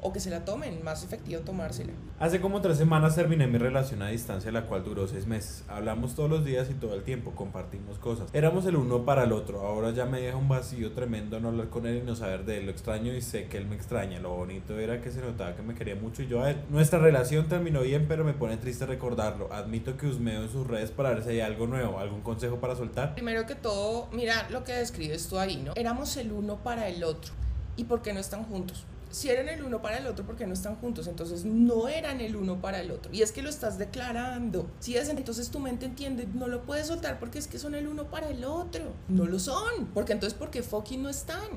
o 0.02 0.12
que 0.12 0.20
se 0.20 0.30
la 0.30 0.44
tomen, 0.44 0.82
más 0.84 1.04
efectivo 1.04 1.40
tomársela. 1.42 1.92
Hace 2.18 2.40
como 2.40 2.60
tres 2.60 2.76
semanas 2.76 3.14
terminé 3.14 3.46
mi 3.46 3.58
relación 3.58 4.02
a 4.02 4.08
distancia, 4.08 4.50
la 4.52 4.66
cual 4.66 4.84
duró 4.84 5.06
seis 5.06 5.26
meses. 5.26 5.64
Hablamos 5.68 6.14
todos 6.14 6.28
los 6.28 6.44
días 6.44 6.68
y 6.70 6.74
todo 6.74 6.94
el 6.94 7.04
tiempo, 7.04 7.32
compartimos 7.32 7.98
cosas. 7.98 8.28
Éramos 8.32 8.66
el 8.66 8.76
uno 8.76 9.04
para 9.04 9.24
el 9.24 9.32
otro, 9.32 9.60
ahora 9.60 9.92
ya 9.92 10.04
me 10.04 10.20
deja 10.20 10.36
un 10.36 10.48
vacío 10.48 10.92
tremendo 10.92 11.38
no 11.40 11.48
hablar 11.48 11.68
con 11.68 11.86
él 11.86 11.98
y 11.98 12.02
no 12.02 12.16
saber 12.16 12.44
de 12.44 12.58
él. 12.58 12.66
Lo 12.66 12.72
extraño 12.72 13.14
y 13.14 13.20
sé 13.20 13.46
que 13.46 13.58
él 13.58 13.66
me 13.66 13.76
extraña. 13.76 14.18
Lo 14.18 14.30
bonito 14.30 14.78
era 14.78 15.00
que 15.00 15.10
se 15.10 15.20
notaba 15.20 15.54
que 15.54 15.62
me 15.62 15.74
quería 15.74 15.94
mucho 15.94 16.22
y 16.22 16.26
yo 16.26 16.42
a 16.42 16.50
él. 16.50 16.56
Nuestra 16.68 16.98
relación 16.98 17.48
terminó 17.48 17.82
bien, 17.82 18.06
pero 18.08 18.24
me 18.24 18.32
pone 18.32 18.56
triste 18.56 18.86
recordarlo. 18.86 19.52
Admito 19.52 19.96
que 19.96 20.06
husmeo 20.06 20.42
en 20.42 20.50
sus 20.50 20.66
redes 20.66 20.90
para 20.90 21.10
ver 21.10 21.22
si 21.22 21.30
hay 21.30 21.40
algo 21.40 21.66
nuevo, 21.66 21.98
algún 21.98 22.22
consejo 22.22 22.56
para 22.56 22.74
soltar. 22.74 23.14
Primero 23.14 23.46
que 23.46 23.54
todo, 23.54 24.08
mira 24.12 24.48
lo 24.50 24.64
que 24.64 24.72
describes 24.72 25.28
tú 25.28 25.38
ahí, 25.38 25.62
¿no? 25.64 25.72
Éramos 25.76 26.16
el 26.16 26.32
uno 26.32 26.56
para 26.56 26.88
el 26.88 27.04
otro. 27.04 27.32
¿Y 27.76 27.84
por 27.84 28.02
qué 28.02 28.12
no 28.12 28.20
están 28.20 28.44
juntos? 28.44 28.84
Si 29.12 29.28
eran 29.28 29.48
el 29.48 29.62
uno 29.62 29.80
para 29.80 29.98
el 29.98 30.06
otro, 30.06 30.26
porque 30.26 30.46
no 30.46 30.54
están 30.54 30.74
juntos? 30.76 31.06
Entonces 31.06 31.44
no 31.44 31.88
eran 31.88 32.20
el 32.20 32.34
uno 32.34 32.60
para 32.60 32.80
el 32.80 32.90
otro. 32.90 33.12
Y 33.12 33.22
es 33.22 33.30
que 33.30 33.42
lo 33.42 33.50
estás 33.50 33.78
declarando. 33.78 34.68
Si 34.80 34.96
es, 34.96 35.08
entonces 35.08 35.50
tu 35.50 35.60
mente 35.60 35.86
entiende, 35.86 36.26
no 36.34 36.48
lo 36.48 36.62
puedes 36.62 36.88
soltar 36.88 37.20
porque 37.20 37.38
es 37.38 37.46
que 37.46 37.58
son 37.58 37.74
el 37.74 37.86
uno 37.86 38.10
para 38.10 38.28
el 38.28 38.44
otro. 38.44 38.92
No 39.08 39.26
lo 39.26 39.38
son. 39.38 39.86
Porque 39.94 40.12
entonces, 40.12 40.36
porque 40.36 40.62
fucking 40.62 41.02
no 41.02 41.08
están? 41.08 41.48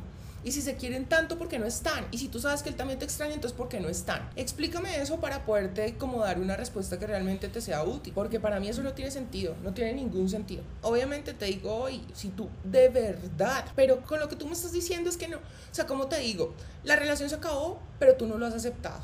Y 0.46 0.52
si 0.52 0.62
se 0.62 0.76
quieren 0.76 1.06
tanto, 1.06 1.40
¿por 1.40 1.50
qué 1.50 1.58
no 1.58 1.66
están? 1.66 2.06
Y 2.12 2.20
si 2.20 2.28
tú 2.28 2.40
sabes 2.40 2.62
que 2.62 2.70
él 2.70 2.76
también 2.76 3.00
te 3.00 3.06
extraña, 3.06 3.34
entonces 3.34 3.58
¿por 3.58 3.68
qué 3.68 3.80
no 3.80 3.90
están? 3.90 4.30
Explícame 4.36 5.02
eso 5.02 5.20
para 5.20 5.44
poderte 5.44 5.98
como 5.98 6.22
dar 6.22 6.40
una 6.40 6.56
respuesta 6.56 7.00
que 7.00 7.08
realmente 7.08 7.48
te 7.50 7.62
sea 7.62 7.84
útil. 7.84 8.14
Porque 8.14 8.40
para 8.40 8.60
mí 8.60 8.70
eso 8.70 8.84
no 8.84 8.94
tiene 8.94 9.10
sentido, 9.10 9.56
no 9.64 9.74
tiene 9.74 9.94
ningún 9.94 10.30
sentido. 10.30 10.62
Obviamente 10.84 11.34
te 11.34 11.46
digo 11.46 11.74
hoy, 11.76 12.06
si 12.14 12.30
tú 12.30 12.48
de 12.64 12.90
verdad, 12.90 13.66
pero 13.76 14.04
con 14.04 14.20
lo 14.20 14.30
que 14.30 14.36
tú 14.36 14.46
me 14.46 14.54
estás 14.54 14.72
diciendo 14.72 15.10
es 15.10 15.18
que 15.18 15.28
no. 15.28 15.38
O 15.38 15.42
sea, 15.72 15.88
como 15.88 16.06
te 16.06 16.20
digo, 16.20 16.54
la 16.84 16.96
relación 16.96 17.28
se 17.28 17.36
acabó, 17.36 17.80
pero 17.98 18.16
tú 18.16 18.28
no 18.28 18.38
lo 18.38 18.46
has 18.46 18.54
aceptado. 18.54 19.04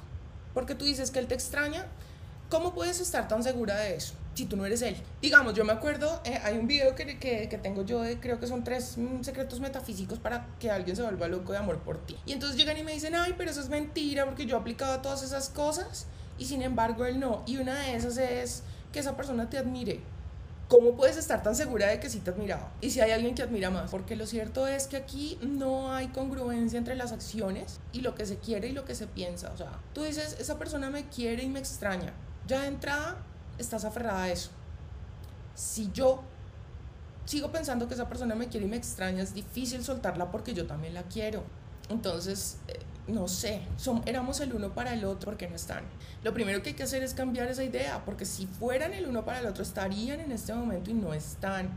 porque 0.53 0.75
tú 0.75 0.85
dices 0.85 1.09
que 1.09 1.17
él 1.17 1.27
te 1.27 1.33
extraña, 1.33 1.87
¿cómo 2.49 2.75
puedes 2.75 2.99
estar 2.99 3.27
tan 3.27 3.41
segura 3.41 3.77
de 3.79 3.95
eso? 3.95 4.13
Si 4.33 4.45
tú 4.45 4.55
no 4.55 4.65
eres 4.65 4.81
él. 4.81 4.95
Digamos, 5.21 5.53
yo 5.53 5.65
me 5.65 5.73
acuerdo, 5.73 6.21
eh, 6.23 6.39
hay 6.43 6.57
un 6.57 6.65
video 6.65 6.95
que, 6.95 7.19
que, 7.19 7.59
tengo 7.61 7.83
yo 7.83 8.01
creo 8.21 8.39
que 8.39 8.47
son 8.47 8.63
tres 8.63 8.97
mm, 8.97 9.23
secretos 9.23 9.59
metafísicos 9.59 10.19
para 10.19 10.47
que 10.59 10.71
alguien 10.71 10.95
se 10.95 11.01
vuelva 11.01 11.27
loco 11.27 11.51
de 11.51 11.57
amor 11.57 11.79
por 11.79 11.97
ti. 12.05 12.15
Y 12.25 12.31
entonces 12.31 12.57
llegan 12.57 12.77
y 12.77 12.83
me 12.83 12.93
dicen, 12.93 13.13
ay, 13.15 13.35
pero 13.37 13.51
eso 13.51 13.59
es 13.59 13.69
mentira 13.69 14.25
porque 14.25 14.45
yo 14.45 14.57
aplicaba 14.57 15.01
todas 15.01 15.21
esas 15.23 15.49
cosas 15.49 16.07
y 16.37 16.45
sin 16.45 16.61
embargo 16.61 17.05
él 17.05 17.19
no. 17.19 17.43
Y 17.45 17.57
una 17.57 17.77
de 17.79 17.95
esas 17.95 18.17
es 18.17 18.63
que 18.91 18.99
esa 18.99 19.17
persona 19.17 19.49
te 19.49 19.57
admire. 19.57 19.99
¿Cómo 20.71 20.95
puedes 20.95 21.17
estar 21.17 21.43
tan 21.43 21.53
segura 21.53 21.87
de 21.87 21.99
que 21.99 22.09
sí 22.09 22.21
te 22.21 22.29
admiraba? 22.29 22.71
Y 22.79 22.91
si 22.91 23.01
hay 23.01 23.11
alguien 23.11 23.35
que 23.35 23.41
admira 23.41 23.69
más. 23.69 23.91
Porque 23.91 24.15
lo 24.15 24.25
cierto 24.25 24.67
es 24.67 24.87
que 24.87 24.95
aquí 24.95 25.37
no 25.41 25.93
hay 25.93 26.07
congruencia 26.07 26.79
entre 26.79 26.95
las 26.95 27.11
acciones 27.11 27.81
y 27.91 27.99
lo 27.99 28.15
que 28.15 28.25
se 28.25 28.37
quiere 28.37 28.69
y 28.69 28.71
lo 28.71 28.85
que 28.85 28.95
se 28.95 29.05
piensa. 29.05 29.51
O 29.53 29.57
sea, 29.57 29.79
tú 29.93 30.03
dices, 30.03 30.37
esa 30.39 30.57
persona 30.57 30.89
me 30.89 31.09
quiere 31.09 31.43
y 31.43 31.49
me 31.49 31.59
extraña. 31.59 32.13
Ya 32.47 32.61
de 32.61 32.67
entrada 32.67 33.17
estás 33.61 33.85
aferrada 33.85 34.23
a 34.23 34.31
eso. 34.31 34.49
Si 35.55 35.91
yo 35.91 36.23
sigo 37.25 37.51
pensando 37.51 37.87
que 37.87 37.93
esa 37.93 38.07
persona 38.07 38.35
me 38.35 38.47
quiere 38.47 38.65
y 38.65 38.69
me 38.69 38.77
extraña, 38.77 39.23
es 39.23 39.33
difícil 39.33 39.83
soltarla 39.83 40.31
porque 40.31 40.53
yo 40.53 40.65
también 40.67 40.93
la 40.93 41.03
quiero. 41.03 41.43
Entonces, 41.89 42.57
eh, 42.67 42.79
no 43.07 43.27
sé, 43.27 43.61
éramos 44.05 44.39
el 44.39 44.53
uno 44.53 44.73
para 44.73 44.93
el 44.93 45.05
otro 45.05 45.31
porque 45.31 45.49
no 45.49 45.55
están. 45.55 45.83
Lo 46.23 46.33
primero 46.33 46.61
que 46.61 46.69
hay 46.69 46.75
que 46.75 46.83
hacer 46.83 47.03
es 47.03 47.13
cambiar 47.13 47.47
esa 47.47 47.63
idea, 47.63 48.03
porque 48.05 48.25
si 48.25 48.47
fueran 48.47 48.93
el 48.93 49.07
uno 49.07 49.25
para 49.25 49.39
el 49.39 49.45
otro 49.45 49.63
estarían 49.63 50.19
en 50.19 50.31
este 50.31 50.53
momento 50.53 50.91
y 50.91 50.93
no 50.93 51.13
están. 51.13 51.69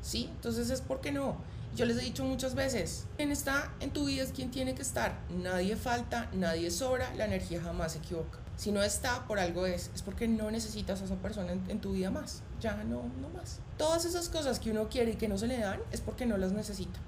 ¿Sí? 0.00 0.30
Entonces 0.34 0.70
es 0.70 0.80
porque 0.80 1.10
no. 1.10 1.36
Yo 1.74 1.84
les 1.84 1.96
he 1.98 2.00
dicho 2.00 2.24
muchas 2.24 2.54
veces, 2.54 3.06
quien 3.16 3.30
está 3.30 3.72
en 3.80 3.90
tu 3.90 4.06
vida 4.06 4.22
es 4.22 4.32
quien 4.32 4.50
tiene 4.50 4.74
que 4.74 4.82
estar. 4.82 5.18
Nadie 5.30 5.76
falta, 5.76 6.30
nadie 6.32 6.70
sobra, 6.70 7.12
la 7.14 7.26
energía 7.26 7.60
jamás 7.60 7.92
se 7.92 7.98
equivoca. 7.98 8.38
Si 8.58 8.72
no 8.72 8.82
está, 8.82 9.26
por 9.26 9.38
algo 9.38 9.64
es. 9.64 9.90
Es 9.94 10.02
porque 10.02 10.28
no 10.28 10.50
necesitas 10.50 11.00
a 11.00 11.04
esa 11.04 11.14
persona 11.14 11.52
en, 11.52 11.80
tu 11.80 11.92
vida 11.92 12.10
más. 12.10 12.42
Ya 12.60 12.82
no, 12.84 13.04
no 13.20 13.30
más. 13.30 13.60
Todas 13.78 14.04
esas 14.04 14.28
cosas 14.28 14.58
que 14.58 14.70
uno 14.70 14.88
quiere 14.90 15.12
y 15.12 15.14
que 15.14 15.28
no 15.28 15.38
se 15.38 15.46
le 15.46 15.58
dan 15.58 15.80
es 15.92 16.02
porque 16.02 16.26
no 16.26 16.36
las 16.36 16.52
necesita 16.52 17.00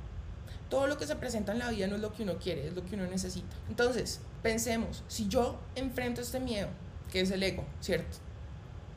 todo 0.71 0.87
lo 0.87 0.97
que 0.97 1.07
se 1.07 1.17
presenta 1.17 1.51
en 1.53 1.59
la 1.59 1.69
vida 1.69 1.89
no 1.89 1.97
es 1.97 2.01
lo 2.01 2.13
que 2.13 2.23
uno 2.23 2.39
quiere, 2.39 2.69
es 2.69 2.75
lo 2.75 2.85
que 2.85 2.95
uno 2.95 3.05
necesita. 3.07 3.57
Entonces, 3.69 4.21
pensemos, 4.41 5.03
si 5.09 5.27
yo 5.27 5.59
enfrento 5.75 6.21
este 6.21 6.39
miedo, 6.39 6.69
que 7.11 7.21
es 7.21 7.31
el 7.33 7.43
ego, 7.43 7.65
¿cierto? 7.81 8.19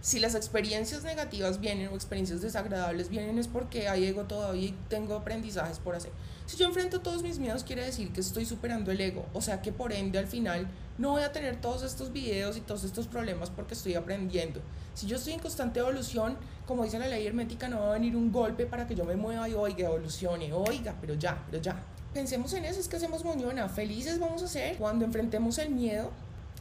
Si 0.04 0.20
las 0.20 0.36
experiencias 0.36 1.06
negativas 1.06 1.62
vienen 1.62 1.88
o 1.88 1.96
experiencias 1.96 2.42
desagradables 2.42 3.08
vienen 3.08 3.40
es 3.40 3.48
porque 3.48 3.88
hay 3.88 4.04
ego 4.04 4.24
todavía 4.24 4.68
y 4.68 4.78
tengo 4.90 5.16
aprendizajes 5.16 5.80
por 5.80 5.96
hacer. 5.96 6.12
Si 6.46 6.58
yo 6.58 6.66
enfrento 6.66 7.00
todos 7.00 7.24
mis 7.24 7.40
miedos 7.40 7.64
quiere 7.64 7.86
decir 7.86 8.12
que 8.12 8.20
estoy 8.20 8.46
superando 8.46 8.92
el 8.92 9.00
ego, 9.00 9.26
o 9.32 9.40
sea 9.40 9.62
que 9.62 9.72
por 9.72 9.94
ende 9.94 10.20
al 10.20 10.28
final 10.28 10.68
no 10.98 11.12
voy 11.12 11.24
a 11.24 11.32
tener 11.32 11.62
todos 11.62 11.84
estos 11.84 12.12
videos 12.12 12.58
y 12.58 12.60
todos 12.60 12.84
estos 12.84 13.08
problemas 13.08 13.50
porque 13.50 13.76
estoy 13.76 13.94
aprendiendo. 13.96 14.60
Si 14.94 15.08
yo 15.08 15.16
estoy 15.16 15.32
en 15.32 15.40
constante 15.40 15.80
evolución, 15.80 16.36
como 16.68 16.84
dice 16.84 17.00
la 17.00 17.08
ley 17.08 17.26
hermética, 17.26 17.70
no 17.70 17.80
va 17.80 17.92
a 17.92 17.94
venir 17.94 18.18
un 18.18 18.30
golpe 18.30 18.66
para 18.66 18.86
que 18.86 18.96
yo 18.96 19.06
me 19.06 19.16
mueva 19.16 19.48
y 19.48 19.54
oiga, 19.54 19.86
evolucione, 19.86 20.52
oiga, 20.52 20.98
pero 21.00 21.14
ya, 21.14 21.42
pero 21.50 21.64
ya. 21.64 21.82
Pensemos 22.14 22.52
en 22.52 22.66
eso, 22.66 22.82
es 22.82 22.90
que 22.90 22.98
hacemos 22.98 23.24
moñona, 23.24 23.70
felices 23.70 24.20
vamos 24.20 24.44
a 24.44 24.50
ser 24.50 24.76
cuando 24.76 25.06
enfrentemos 25.06 25.58
el 25.60 25.70
miedo 25.70 26.12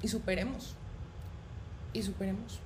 y 0.01 0.07
superemos. 0.07 0.77
Y 1.93 2.05
superemos. 2.05 2.61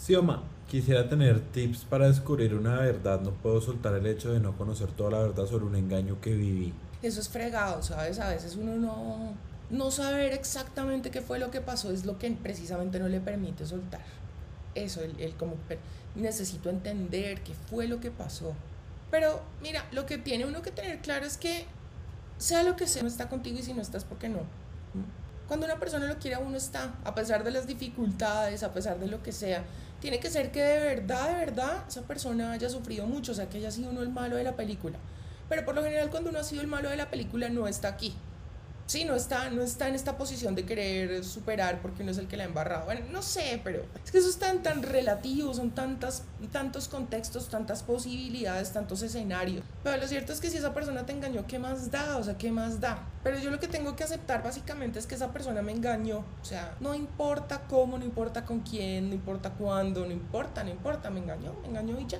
Sioma, 0.00 0.42
quisiera 0.66 1.10
tener 1.10 1.40
tips 1.52 1.84
para 1.84 2.08
descubrir 2.08 2.54
una 2.54 2.76
verdad. 2.76 3.20
No 3.20 3.32
puedo 3.32 3.60
soltar 3.60 3.92
el 3.92 4.06
hecho 4.06 4.32
de 4.32 4.40
no 4.40 4.56
conocer 4.56 4.90
toda 4.92 5.10
la 5.10 5.18
verdad 5.18 5.44
sobre 5.44 5.66
un 5.66 5.76
engaño 5.76 6.18
que 6.22 6.34
viví. 6.34 6.72
Eso 7.02 7.20
es 7.20 7.28
fregado, 7.28 7.82
¿sabes? 7.82 8.18
A 8.18 8.30
veces 8.30 8.56
uno 8.56 8.76
no, 8.76 9.34
no 9.68 9.90
saber 9.90 10.32
exactamente 10.32 11.10
qué 11.10 11.20
fue 11.20 11.38
lo 11.38 11.50
que 11.50 11.60
pasó 11.60 11.92
es 11.92 12.06
lo 12.06 12.18
que 12.18 12.30
precisamente 12.30 12.98
no 12.98 13.08
le 13.08 13.20
permite 13.20 13.66
soltar. 13.66 14.00
Eso, 14.74 15.02
el, 15.02 15.20
el 15.20 15.34
como 15.34 15.56
necesito 16.14 16.70
entender 16.70 17.42
qué 17.42 17.52
fue 17.68 17.86
lo 17.86 18.00
que 18.00 18.10
pasó. 18.10 18.54
Pero 19.10 19.42
mira, 19.60 19.84
lo 19.92 20.06
que 20.06 20.16
tiene 20.16 20.46
uno 20.46 20.62
que 20.62 20.70
tener 20.70 21.00
claro 21.00 21.26
es 21.26 21.36
que 21.36 21.66
sea 22.38 22.62
lo 22.62 22.74
que 22.74 22.86
sea, 22.86 23.02
no 23.02 23.08
está 23.08 23.28
contigo 23.28 23.58
y 23.58 23.62
si 23.62 23.74
no 23.74 23.82
estás, 23.82 24.04
¿por 24.04 24.16
qué 24.16 24.30
no? 24.30 24.40
Cuando 25.50 25.66
una 25.66 25.80
persona 25.80 26.06
lo 26.06 26.16
quiere, 26.20 26.36
uno 26.36 26.56
está, 26.56 26.94
a 27.02 27.12
pesar 27.12 27.42
de 27.42 27.50
las 27.50 27.66
dificultades, 27.66 28.62
a 28.62 28.72
pesar 28.72 29.00
de 29.00 29.08
lo 29.08 29.20
que 29.20 29.32
sea. 29.32 29.64
Tiene 30.00 30.18
que 30.18 30.30
ser 30.30 30.50
que 30.50 30.62
de 30.62 30.80
verdad, 30.80 31.28
de 31.28 31.34
verdad, 31.34 31.84
esa 31.86 32.02
persona 32.02 32.52
haya 32.52 32.70
sufrido 32.70 33.06
mucho, 33.06 33.32
o 33.32 33.34
sea, 33.34 33.48
que 33.48 33.58
haya 33.58 33.70
sido 33.70 33.90
uno 33.90 34.02
el 34.02 34.08
malo 34.08 34.36
de 34.36 34.44
la 34.44 34.56
película. 34.56 34.98
Pero 35.48 35.64
por 35.64 35.74
lo 35.74 35.82
general, 35.82 36.10
cuando 36.10 36.30
uno 36.30 36.38
ha 36.38 36.44
sido 36.44 36.62
el 36.62 36.68
malo 36.68 36.88
de 36.88 36.96
la 36.96 37.10
película, 37.10 37.48
no 37.48 37.68
está 37.68 37.88
aquí. 37.88 38.14
Sí, 38.90 39.04
no 39.04 39.14
está, 39.14 39.50
no 39.50 39.62
está 39.62 39.86
en 39.86 39.94
esta 39.94 40.18
posición 40.18 40.56
de 40.56 40.64
querer 40.64 41.22
superar 41.24 41.80
porque 41.80 42.02
uno 42.02 42.10
es 42.10 42.18
el 42.18 42.26
que 42.26 42.36
la 42.36 42.42
ha 42.42 42.46
embarrado. 42.48 42.86
Bueno, 42.86 43.02
no 43.12 43.22
sé, 43.22 43.60
pero 43.62 43.84
es 44.04 44.10
que 44.10 44.18
eso 44.18 44.28
es 44.28 44.36
tan, 44.36 44.64
tan 44.64 44.82
relativo, 44.82 45.54
son 45.54 45.70
tantas, 45.70 46.24
tantos 46.50 46.88
contextos, 46.88 47.48
tantas 47.48 47.84
posibilidades, 47.84 48.72
tantos 48.72 49.02
escenarios. 49.02 49.62
Pero 49.84 49.96
lo 49.98 50.08
cierto 50.08 50.32
es 50.32 50.40
que 50.40 50.50
si 50.50 50.56
esa 50.56 50.74
persona 50.74 51.06
te 51.06 51.12
engañó, 51.12 51.46
¿qué 51.46 51.60
más 51.60 51.92
da? 51.92 52.16
O 52.16 52.24
sea, 52.24 52.36
¿qué 52.36 52.50
más 52.50 52.80
da? 52.80 53.06
Pero 53.22 53.38
yo 53.38 53.52
lo 53.52 53.60
que 53.60 53.68
tengo 53.68 53.94
que 53.94 54.02
aceptar 54.02 54.42
básicamente 54.42 54.98
es 54.98 55.06
que 55.06 55.14
esa 55.14 55.32
persona 55.32 55.62
me 55.62 55.70
engañó. 55.70 56.24
O 56.42 56.44
sea, 56.44 56.74
no 56.80 56.92
importa 56.96 57.60
cómo, 57.68 57.96
no 57.96 58.04
importa 58.04 58.44
con 58.44 58.58
quién, 58.58 59.10
no 59.10 59.14
importa 59.14 59.50
cuándo, 59.50 60.04
no 60.04 60.10
importa, 60.10 60.64
no 60.64 60.70
importa, 60.70 61.10
me 61.10 61.20
engañó, 61.20 61.54
me 61.62 61.68
engañó 61.68 62.00
y 62.00 62.08
ya, 62.08 62.18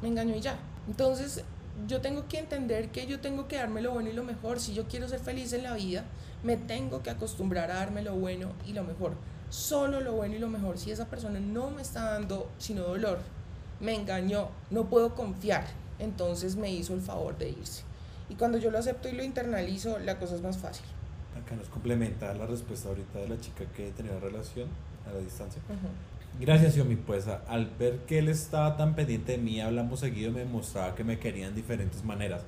me 0.00 0.06
engañó 0.06 0.36
y 0.36 0.40
ya. 0.40 0.56
Entonces, 0.86 1.42
yo 1.86 2.00
tengo 2.00 2.28
que 2.28 2.38
entender 2.38 2.90
que 2.90 3.06
yo 3.06 3.20
tengo 3.20 3.48
que 3.48 3.56
darme 3.56 3.82
lo 3.82 3.92
bueno 3.92 4.10
y 4.10 4.12
lo 4.12 4.24
mejor. 4.24 4.60
Si 4.60 4.74
yo 4.74 4.86
quiero 4.86 5.08
ser 5.08 5.20
feliz 5.20 5.52
en 5.52 5.62
la 5.62 5.74
vida, 5.74 6.04
me 6.42 6.56
tengo 6.56 7.02
que 7.02 7.10
acostumbrar 7.10 7.70
a 7.70 7.76
darme 7.76 8.02
lo 8.02 8.14
bueno 8.14 8.52
y 8.66 8.72
lo 8.72 8.84
mejor. 8.84 9.14
Solo 9.50 10.00
lo 10.00 10.12
bueno 10.12 10.34
y 10.36 10.38
lo 10.38 10.48
mejor. 10.48 10.78
Si 10.78 10.90
esa 10.90 11.06
persona 11.06 11.40
no 11.40 11.70
me 11.70 11.82
está 11.82 12.12
dando 12.12 12.50
sino 12.58 12.82
dolor, 12.82 13.18
me 13.80 13.94
engañó, 13.94 14.48
no 14.70 14.88
puedo 14.88 15.14
confiar, 15.14 15.66
entonces 15.98 16.56
me 16.56 16.70
hizo 16.70 16.94
el 16.94 17.00
favor 17.00 17.36
de 17.36 17.50
irse. 17.50 17.82
Y 18.28 18.34
cuando 18.34 18.58
yo 18.58 18.70
lo 18.70 18.78
acepto 18.78 19.08
y 19.08 19.12
lo 19.12 19.22
internalizo, 19.22 19.98
la 19.98 20.18
cosa 20.18 20.36
es 20.36 20.42
más 20.42 20.56
fácil. 20.56 20.86
Acá 21.42 21.56
nos 21.56 21.68
complementa 21.68 22.32
la 22.34 22.46
respuesta 22.46 22.88
ahorita 22.88 23.18
de 23.18 23.28
la 23.28 23.40
chica 23.40 23.64
que 23.76 23.90
tenía 23.90 24.18
relación 24.18 24.68
a 25.06 25.12
la 25.12 25.18
distancia. 25.18 25.60
Gracias, 26.40 26.74
Yomi. 26.74 26.96
Pues 26.96 27.26
al 27.26 27.66
ver 27.78 27.98
que 28.06 28.18
él 28.18 28.28
estaba 28.28 28.76
tan 28.76 28.94
pendiente 28.94 29.32
de 29.32 29.38
mí, 29.38 29.60
hablamos 29.60 30.00
seguido, 30.00 30.32
me 30.32 30.44
mostraba 30.44 30.94
que 30.94 31.04
me 31.04 31.18
quería 31.18 31.46
en 31.46 31.54
diferentes 31.54 32.04
maneras. 32.04 32.42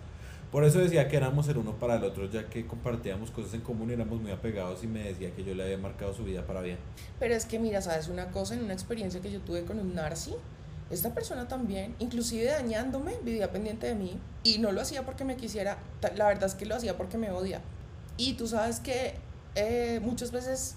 Por 0.51 0.65
eso 0.65 0.79
decía 0.79 1.09
que 1.09 1.17
éramos 1.17 1.49
el 1.49 1.57
uno 1.57 1.73
para 1.73 1.97
el 1.97 2.05
otro, 2.05 2.31
ya 2.31 2.49
que 2.49 2.65
compartíamos 2.65 3.33
cosas 3.33 3.55
en 3.55 3.61
común 3.63 3.91
y 3.91 3.95
éramos 3.95 4.21
muy 4.21 4.31
apegados 4.31 4.85
y 4.85 4.87
me 4.87 5.03
decía 5.03 5.33
que 5.35 5.43
yo 5.43 5.53
le 5.53 5.65
había 5.65 5.79
marcado 5.79 6.15
su 6.15 6.23
vida 6.23 6.47
para 6.47 6.61
bien. 6.61 6.79
Pero 7.19 7.35
es 7.35 7.45
que 7.45 7.59
mira, 7.59 7.83
sabes 7.83 8.07
una 8.07 8.31
cosa, 8.31 8.55
en 8.55 8.63
una 8.63 8.73
experiencia 8.73 9.21
que 9.21 9.33
yo 9.33 9.41
tuve 9.41 9.65
con 9.65 9.81
un 9.81 9.97
narci, 9.97 10.33
esta 10.91 11.13
persona 11.13 11.49
también, 11.49 11.97
inclusive 11.99 12.45
dañándome, 12.45 13.15
vivía 13.25 13.51
pendiente 13.51 13.89
de 13.89 13.97
mí 13.97 14.17
y 14.45 14.59
no 14.59 14.71
lo 14.71 14.81
hacía 14.81 15.05
porque 15.05 15.25
me 15.25 15.37
quisiera, 15.37 15.79
la 16.15 16.29
verdad 16.29 16.45
es 16.45 16.55
que 16.55 16.67
lo 16.67 16.77
hacía 16.77 16.97
porque 16.97 17.19
me 17.19 17.33
odia. 17.33 17.61
Y 18.17 18.35
tú 18.35 18.47
sabes 18.47 18.79
que 18.79 19.15
eh, 19.57 19.99
muchas 20.05 20.31
veces 20.31 20.77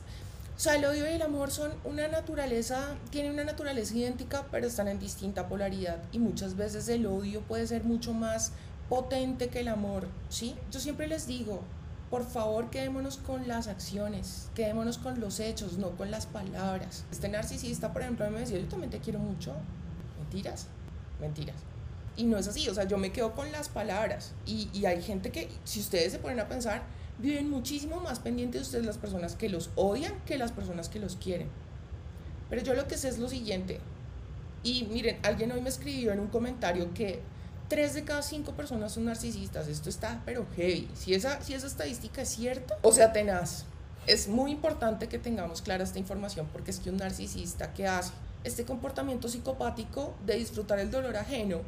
o 0.57 0.59
sea, 0.59 0.75
el 0.75 0.85
odio 0.85 1.07
y 1.07 1.13
el 1.13 1.21
amor 1.21 1.51
son 1.51 1.71
una 1.83 2.07
naturaleza, 2.07 2.95
tienen 3.11 3.33
una 3.33 3.43
naturaleza 3.43 3.95
idéntica, 3.95 4.47
pero 4.49 4.65
están 4.65 4.87
en 4.87 4.97
distinta 4.97 5.47
polaridad. 5.47 6.01
Y 6.11 6.17
muchas 6.17 6.55
veces 6.55 6.89
el 6.89 7.05
odio 7.05 7.41
puede 7.41 7.67
ser 7.67 7.83
mucho 7.83 8.11
más 8.15 8.53
potente 8.89 9.49
que 9.49 9.59
el 9.59 9.67
amor, 9.67 10.07
¿sí? 10.29 10.55
Yo 10.71 10.79
siempre 10.79 11.05
les 11.05 11.27
digo, 11.27 11.61
por 12.09 12.25
favor 12.25 12.71
quedémonos 12.71 13.17
con 13.17 13.47
las 13.47 13.67
acciones, 13.67 14.49
quedémonos 14.55 14.97
con 14.97 15.19
los 15.19 15.39
hechos, 15.39 15.77
no 15.77 15.91
con 15.91 16.09
las 16.09 16.25
palabras. 16.25 17.05
Este 17.11 17.29
narcisista, 17.29 17.93
por 17.93 18.01
ejemplo, 18.01 18.27
me 18.31 18.39
decía, 18.39 18.57
yo 18.57 18.67
también 18.67 18.89
te 18.89 18.97
quiero 18.97 19.19
mucho. 19.19 19.53
Mentiras, 20.17 20.65
mentiras. 21.21 21.57
Y 22.15 22.23
no 22.23 22.35
es 22.35 22.47
así, 22.47 22.67
o 22.67 22.73
sea, 22.73 22.85
yo 22.85 22.97
me 22.97 23.11
quedo 23.11 23.35
con 23.35 23.51
las 23.51 23.69
palabras. 23.69 24.33
Y, 24.47 24.71
y 24.73 24.87
hay 24.87 25.03
gente 25.03 25.31
que, 25.31 25.49
si 25.65 25.81
ustedes 25.81 26.13
se 26.13 26.17
ponen 26.17 26.39
a 26.39 26.47
pensar, 26.47 26.81
viven 27.19 27.49
muchísimo 27.49 27.99
más 27.99 28.19
pendientes 28.19 28.61
de 28.61 28.65
ustedes 28.65 28.85
las 28.85 28.97
personas 28.97 29.35
que 29.35 29.49
los 29.49 29.69
odian 29.75 30.13
que 30.25 30.37
las 30.37 30.51
personas 30.51 30.89
que 30.89 30.99
los 30.99 31.15
quieren. 31.15 31.49
Pero 32.49 32.61
yo 32.61 32.73
lo 32.73 32.87
que 32.87 32.97
sé 32.97 33.09
es 33.09 33.19
lo 33.19 33.27
siguiente. 33.29 33.79
Y 34.63 34.85
miren, 34.85 35.19
alguien 35.23 35.51
hoy 35.51 35.61
me 35.61 35.69
escribió 35.69 36.11
en 36.11 36.19
un 36.19 36.27
comentario 36.27 36.93
que 36.93 37.21
tres 37.67 37.93
de 37.93 38.03
cada 38.03 38.21
cinco 38.21 38.53
personas 38.53 38.93
son 38.93 39.05
narcisistas. 39.05 39.67
Esto 39.67 39.89
está, 39.89 40.21
pero 40.25 40.45
heavy. 40.55 40.89
Si 40.93 41.13
esa, 41.13 41.41
si 41.41 41.53
esa 41.53 41.67
estadística 41.67 42.21
es 42.21 42.29
cierta, 42.29 42.77
o 42.81 42.91
sea, 42.91 43.11
tenaz. 43.11 43.65
Es 44.05 44.29
muy 44.29 44.51
importante 44.51 45.09
que 45.09 45.19
tengamos 45.19 45.61
clara 45.61 45.83
esta 45.83 45.99
información 45.99 46.47
porque 46.53 46.71
es 46.71 46.79
que 46.79 46.89
un 46.89 46.97
narcisista 46.97 47.73
que 47.73 47.87
hace 47.87 48.13
este 48.45 48.63
comportamiento 48.63 49.27
psicopático 49.27 50.15
de 50.25 50.35
disfrutar 50.35 50.79
el 50.79 50.89
dolor 50.89 51.17
ajeno 51.17 51.59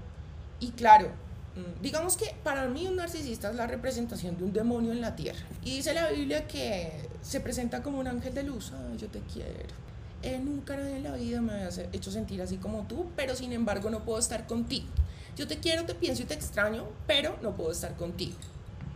y 0.62 0.72
claro, 0.72 1.10
digamos 1.82 2.18
que 2.18 2.36
para 2.44 2.68
mí 2.68 2.88
un 2.88 2.98
narcisista 2.98 3.50
es 3.50 3.56
la 3.56 3.68
representación 3.68 4.38
de 4.38 4.44
un 4.44 4.54
demonio 4.54 4.92
en 4.92 5.02
la 5.02 5.16
tierra. 5.16 5.40
Y 5.64 5.78
dice 5.78 5.94
la 5.94 6.10
Biblia 6.10 6.48
que 6.48 6.92
se 7.22 7.40
presenta 7.40 7.82
como 7.84 8.00
un 8.00 8.08
ángel 8.08 8.34
de 8.34 8.44
luz. 8.44 8.72
Yo 8.98 9.08
te 9.08 9.20
quiero. 9.22 9.76
Eh, 10.22 10.40
nunca 10.44 10.76
en 10.76 11.04
la 11.04 11.14
vida 11.14 11.42
me 11.42 11.54
ha 11.54 11.70
hecho 11.94 12.12
sentir 12.12 12.42
así 12.42 12.58
como 12.58 12.84
tú, 12.84 13.08
pero 13.16 13.36
sin 13.36 13.54
embargo 13.54 13.90
no 13.90 14.04
puedo 14.04 14.20
estar 14.20 14.48
contigo. 14.48 14.88
Yo 15.38 15.48
te 15.48 15.60
quiero, 15.60 15.86
te 15.86 15.96
pienso 15.96 16.24
y 16.24 16.26
te 16.26 16.34
extraño, 16.34 16.84
pero 17.08 17.38
no 17.42 17.54
puedo 17.54 17.72
estar 17.72 17.96
contigo. 17.96 18.36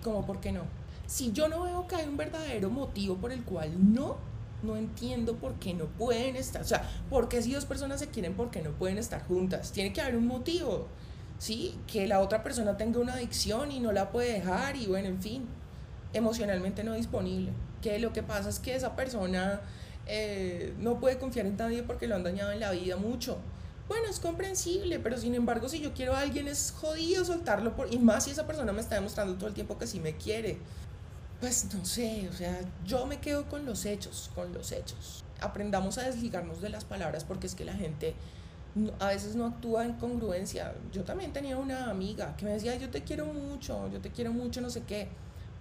¿Cómo 0.04 0.26
por 0.26 0.42
qué 0.42 0.52
no? 0.52 0.64
Si 1.08 1.32
yo 1.32 1.48
no 1.48 1.64
veo 1.64 1.88
que 1.88 1.96
hay 1.96 2.08
un 2.08 2.18
verdadero 2.18 2.70
motivo 2.70 3.16
por 3.16 3.32
el 3.32 3.44
cual 3.44 3.72
no, 3.94 4.18
no 4.64 4.76
entiendo 4.76 5.36
por 5.36 5.54
qué 5.56 5.74
no 5.74 5.86
pueden 5.86 6.36
estar, 6.36 6.62
o 6.62 6.66
sea, 6.66 6.90
¿por 7.10 7.30
qué 7.30 7.42
si 7.42 7.54
dos 7.54 7.66
personas 7.66 8.02
se 8.02 8.08
quieren, 8.08 8.34
por 8.34 8.52
qué 8.52 8.62
no 8.62 8.72
pueden 8.72 8.98
estar 8.98 9.26
juntas? 9.26 9.72
Tiene 9.72 9.94
que 9.94 10.02
haber 10.02 10.18
un 10.18 10.28
motivo, 10.28 10.88
¿sí? 11.44 11.78
Que 11.88 12.08
la 12.08 12.22
otra 12.22 12.42
persona 12.42 12.78
tenga 12.78 13.02
una 13.02 13.16
adicción 13.16 13.70
y 13.74 13.82
no 13.82 13.92
la 13.92 14.12
puede 14.12 14.32
dejar 14.32 14.78
y 14.78 14.86
bueno, 14.86 15.10
en 15.10 15.22
fin, 15.22 15.46
emocionalmente 16.14 16.86
no 16.86 16.94
disponible. 16.94 17.52
Que 17.82 18.00
lo 18.00 18.14
que 18.14 18.24
pasa 18.24 18.48
es 18.48 18.60
que 18.60 18.74
esa 18.74 18.96
persona 18.96 19.60
eh, 20.08 20.74
no 20.80 21.02
puede 21.02 21.18
confiar 21.18 21.46
en 21.46 21.58
nadie 21.58 21.84
porque 21.84 22.08
lo 22.08 22.16
han 22.16 22.24
dañado 22.24 22.54
en 22.54 22.62
la 22.62 22.72
vida 22.72 22.96
mucho. 22.96 23.40
Bueno, 23.90 24.08
es 24.10 24.22
comprensible, 24.22 25.00
pero 25.00 25.18
sin 25.18 25.36
embargo, 25.36 25.68
si 25.68 25.82
yo 25.82 25.94
quiero 25.94 26.16
a 26.16 26.22
alguien 26.22 26.48
es 26.48 26.74
jodido 26.80 27.26
soltarlo, 27.26 27.76
por, 27.76 27.94
y 27.94 28.00
más 28.00 28.24
si 28.24 28.32
esa 28.32 28.48
persona 28.48 28.72
me 28.72 28.80
está 28.80 28.96
demostrando 28.96 29.36
todo 29.36 29.48
el 29.48 29.54
tiempo 29.54 29.78
que 29.78 29.86
sí 29.86 30.00
me 30.00 30.16
quiere. 30.16 30.60
Pues 31.42 31.66
no 31.74 31.84
sé, 31.84 32.30
o 32.32 32.34
sea, 32.34 32.58
yo 32.86 33.06
me 33.06 33.20
quedo 33.20 33.50
con 33.50 33.66
los 33.66 33.84
hechos, 33.84 34.32
con 34.34 34.54
los 34.54 34.72
hechos. 34.72 35.26
Aprendamos 35.42 35.98
a 35.98 36.04
desligarnos 36.04 36.62
de 36.62 36.70
las 36.70 36.86
palabras 36.86 37.26
porque 37.26 37.48
es 37.48 37.56
que 37.56 37.66
la 37.66 37.74
gente 37.74 38.16
a 39.00 39.08
veces 39.08 39.36
no 39.36 39.46
actúa 39.46 39.86
en 39.86 39.94
congruencia. 39.94 40.74
Yo 40.92 41.04
también 41.04 41.32
tenía 41.32 41.58
una 41.58 41.90
amiga 41.90 42.36
que 42.36 42.46
me 42.46 42.52
decía, 42.52 42.76
yo 42.76 42.90
te 42.90 43.04
quiero 43.04 43.26
mucho, 43.26 43.90
yo 43.92 44.00
te 44.02 44.12
quiero 44.12 44.34
mucho, 44.34 44.62
no 44.62 44.70
sé 44.70 44.84
qué. 44.84 45.10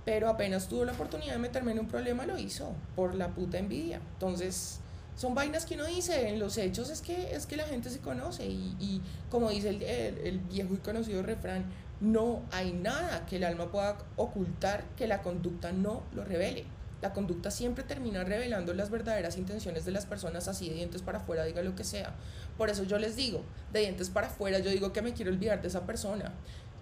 Pero 0.05 0.29
apenas 0.29 0.69
tuvo 0.69 0.85
la 0.85 0.93
oportunidad 0.93 1.35
de 1.35 1.39
meterme 1.39 1.73
en 1.73 1.81
un 1.81 1.89
problema, 1.89 2.27
lo 2.27 2.39
hizo 2.39 2.73
por 2.97 3.15
la 3.15 3.29
puta 3.29 3.59
envidia. 3.59 4.01
Entonces, 4.15 4.81
son 5.17 5.35
vainas 5.35 5.67
que 5.67 5.75
uno 5.75 5.85
dice, 5.85 6.29
en 6.29 6.39
los 6.39 6.57
hechos 6.57 6.91
es 6.91 7.03
que, 7.03 7.35
es 7.35 7.47
que 7.47 7.57
la 7.57 7.65
gente 7.65 7.91
se 7.91 8.01
conoce 8.01 8.47
y, 8.47 8.77
y 8.81 9.03
como 9.31 9.51
dice 9.51 9.69
el, 9.69 9.83
el, 9.83 10.19
el, 10.19 10.39
viejo 10.39 10.75
y 10.75 10.79
conocido 10.79 11.23
refrán, 11.23 11.67
no 12.01 12.43
hay 12.51 12.73
nada 12.73 13.27
que 13.27 13.37
el 13.37 13.45
alma 13.45 13.71
pueda 13.71 13.99
ocultar 14.17 14.85
que 14.97 15.07
la 15.07 15.23
conducta 15.23 15.71
no 15.73 16.03
lo 16.15 16.25
revele. 16.25 16.65
La 17.03 17.13
conducta 17.13 17.51
siempre 17.51 17.83
termina 17.83 18.23
revelando 18.23 18.73
las 18.75 18.89
verdaderas 18.89 19.37
intenciones 19.37 19.85
de 19.85 19.91
las 19.91 20.07
personas 20.07 20.47
así 20.47 20.69
de 20.69 20.77
dientes 20.77 21.03
para 21.03 21.19
afuera, 21.19 21.45
diga 21.45 21.61
lo 21.63 21.75
que 21.75 21.83
sea. 21.83 22.15
Por 22.57 22.71
eso 22.71 22.85
yo 22.85 22.97
les 22.97 23.17
digo, 23.17 23.43
de 23.73 23.81
dientes 23.81 24.09
para 24.09 24.29
afuera, 24.29 24.61
yo 24.61 24.71
digo 24.71 24.93
que 24.93 25.03
me 25.03 25.13
quiero 25.13 25.33
olvidar 25.33 25.61
de 25.61 25.67
esa 25.67 25.85
persona, 25.85 26.33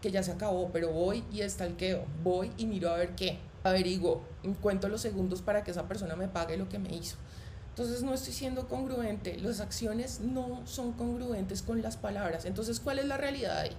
que 0.03 0.11
ya 0.11 0.23
se 0.23 0.33
acabó, 0.33 0.71
pero 0.73 0.93
voy 0.93 1.25
y 1.33 1.41
estalqueo, 1.41 2.05
voy 2.23 2.53
y 2.59 2.67
miro 2.67 2.91
a 2.91 2.99
ver 2.99 3.15
qué, 3.15 3.39
averiguo, 3.65 4.23
cuento 4.61 4.91
los 4.91 5.01
segundos 5.01 5.41
para 5.41 5.65
que 5.65 5.71
esa 5.71 5.89
persona 5.89 6.17
me 6.17 6.29
pague 6.29 6.59
lo 6.59 6.69
que 6.69 6.79
me 6.79 6.95
hizo. 6.95 7.17
Entonces 7.71 8.03
no 8.03 8.13
estoy 8.13 8.35
siendo 8.35 8.69
congruente, 8.69 9.39
las 9.39 9.61
acciones 9.61 10.21
no 10.21 10.67
son 10.67 10.93
congruentes 10.93 11.63
con 11.63 11.81
las 11.81 11.97
palabras. 11.97 12.45
Entonces, 12.45 12.79
¿cuál 12.79 12.99
es 12.99 13.07
la 13.07 13.17
realidad 13.17 13.59
ahí? 13.59 13.73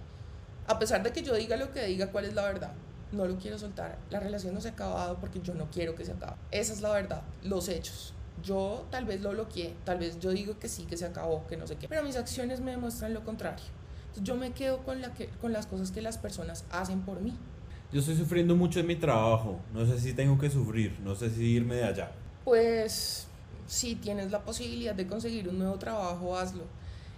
A 0.65 0.79
pesar 0.79 1.03
de 1.03 1.11
que 1.11 1.21
yo 1.21 1.35
diga 1.35 1.55
lo 1.55 1.71
que 1.71 1.85
diga, 1.85 2.07
¿cuál 2.11 2.25
es 2.25 2.33
la 2.33 2.41
verdad? 2.41 2.71
No 3.11 3.25
lo 3.25 3.37
quiero 3.37 3.59
soltar. 3.59 3.97
La 4.09 4.19
relación 4.19 4.53
no 4.53 4.61
se 4.61 4.69
ha 4.69 4.71
acabado 4.71 5.17
porque 5.19 5.41
yo 5.41 5.53
no 5.53 5.69
quiero 5.69 5.95
que 5.95 6.05
se 6.05 6.13
acabe. 6.13 6.37
Esa 6.51 6.73
es 6.73 6.81
la 6.81 6.91
verdad, 6.91 7.23
los 7.43 7.67
hechos. 7.67 8.13
Yo 8.43 8.85
tal 8.89 9.05
vez 9.05 9.21
lo 9.21 9.31
bloqueé, 9.31 9.75
tal 9.83 9.99
vez 9.99 10.19
yo 10.19 10.31
digo 10.31 10.57
que 10.57 10.67
sí, 10.67 10.85
que 10.85 10.97
se 10.97 11.05
acabó, 11.05 11.45
que 11.47 11.57
no 11.57 11.67
sé 11.67 11.75
qué, 11.75 11.87
pero 11.87 12.03
mis 12.03 12.15
acciones 12.15 12.59
me 12.59 12.71
demuestran 12.71 13.13
lo 13.13 13.23
contrario. 13.23 13.65
Entonces 14.01 14.23
yo 14.23 14.35
me 14.35 14.51
quedo 14.51 14.79
con, 14.79 15.01
la 15.01 15.13
que, 15.13 15.27
con 15.27 15.53
las 15.53 15.67
cosas 15.67 15.91
que 15.91 16.01
las 16.01 16.17
personas 16.17 16.65
hacen 16.71 17.01
por 17.01 17.21
mí. 17.21 17.33
Yo 17.91 17.99
estoy 17.99 18.15
sufriendo 18.15 18.55
mucho 18.55 18.79
en 18.79 18.87
mi 18.87 18.95
trabajo, 18.95 19.59
no 19.73 19.85
sé 19.85 19.99
si 19.99 20.13
tengo 20.13 20.39
que 20.39 20.49
sufrir, 20.49 20.97
no 21.03 21.13
sé 21.13 21.29
si 21.29 21.43
irme 21.43 21.75
de 21.75 21.83
allá. 21.83 22.11
Pues 22.45 23.27
si 23.67 23.95
tienes 23.95 24.31
la 24.31 24.43
posibilidad 24.43 24.95
de 24.95 25.07
conseguir 25.07 25.47
un 25.47 25.59
nuevo 25.59 25.77
trabajo, 25.77 26.37
hazlo. 26.37 26.63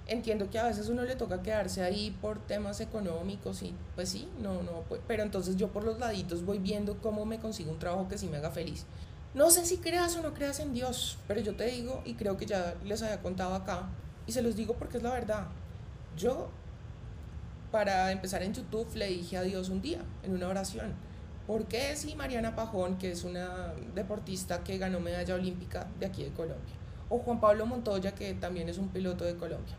Entiendo 0.05 0.49
que 0.49 0.59
a 0.59 0.65
veces 0.65 0.89
uno 0.89 1.03
le 1.03 1.15
toca 1.15 1.41
quedarse 1.41 1.81
ahí 1.81 2.11
por 2.21 2.39
temas 2.39 2.81
económicos 2.81 3.63
y 3.63 3.73
pues 3.95 4.09
sí, 4.09 4.27
no, 4.41 4.61
no, 4.61 4.83
pues, 4.89 4.99
pero 5.07 5.23
entonces 5.23 5.55
yo 5.55 5.69
por 5.69 5.85
los 5.85 5.97
laditos 5.97 6.43
voy 6.43 6.59
viendo 6.59 6.97
cómo 6.97 7.25
me 7.25 7.39
consigo 7.39 7.71
un 7.71 7.79
trabajo 7.79 8.09
que 8.09 8.17
sí 8.17 8.27
me 8.27 8.37
haga 8.37 8.51
feliz. 8.51 8.85
No 9.33 9.49
sé 9.49 9.65
si 9.65 9.77
creas 9.77 10.15
o 10.17 10.21
no 10.21 10.33
creas 10.33 10.59
en 10.59 10.73
Dios, 10.73 11.17
pero 11.27 11.39
yo 11.39 11.55
te 11.55 11.65
digo, 11.65 12.01
y 12.05 12.15
creo 12.15 12.35
que 12.37 12.45
ya 12.45 12.75
les 12.83 13.01
había 13.01 13.21
contado 13.21 13.55
acá, 13.55 13.89
y 14.27 14.33
se 14.33 14.41
los 14.41 14.55
digo 14.55 14.75
porque 14.75 14.97
es 14.97 15.03
la 15.03 15.11
verdad. 15.11 15.47
Yo, 16.17 16.49
para 17.71 18.11
empezar 18.11 18.43
en 18.43 18.53
YouTube, 18.53 18.93
le 18.95 19.07
dije 19.07 19.37
a 19.37 19.41
Dios 19.41 19.69
un 19.69 19.81
día, 19.81 20.01
en 20.21 20.33
una 20.33 20.49
oración, 20.49 20.93
¿por 21.47 21.65
qué 21.65 21.95
si 21.95 22.13
Mariana 22.13 22.55
Pajón, 22.55 22.97
que 22.97 23.11
es 23.11 23.23
una 23.23 23.73
deportista 23.95 24.63
que 24.63 24.77
ganó 24.77 24.99
medalla 24.99 25.33
olímpica 25.33 25.87
de 25.99 26.05
aquí 26.05 26.23
de 26.23 26.31
Colombia, 26.31 26.75
o 27.09 27.19
Juan 27.19 27.39
Pablo 27.39 27.65
Montoya, 27.65 28.13
que 28.13 28.33
también 28.35 28.69
es 28.69 28.77
un 28.77 28.89
piloto 28.89 29.23
de 29.23 29.35
Colombia, 29.35 29.75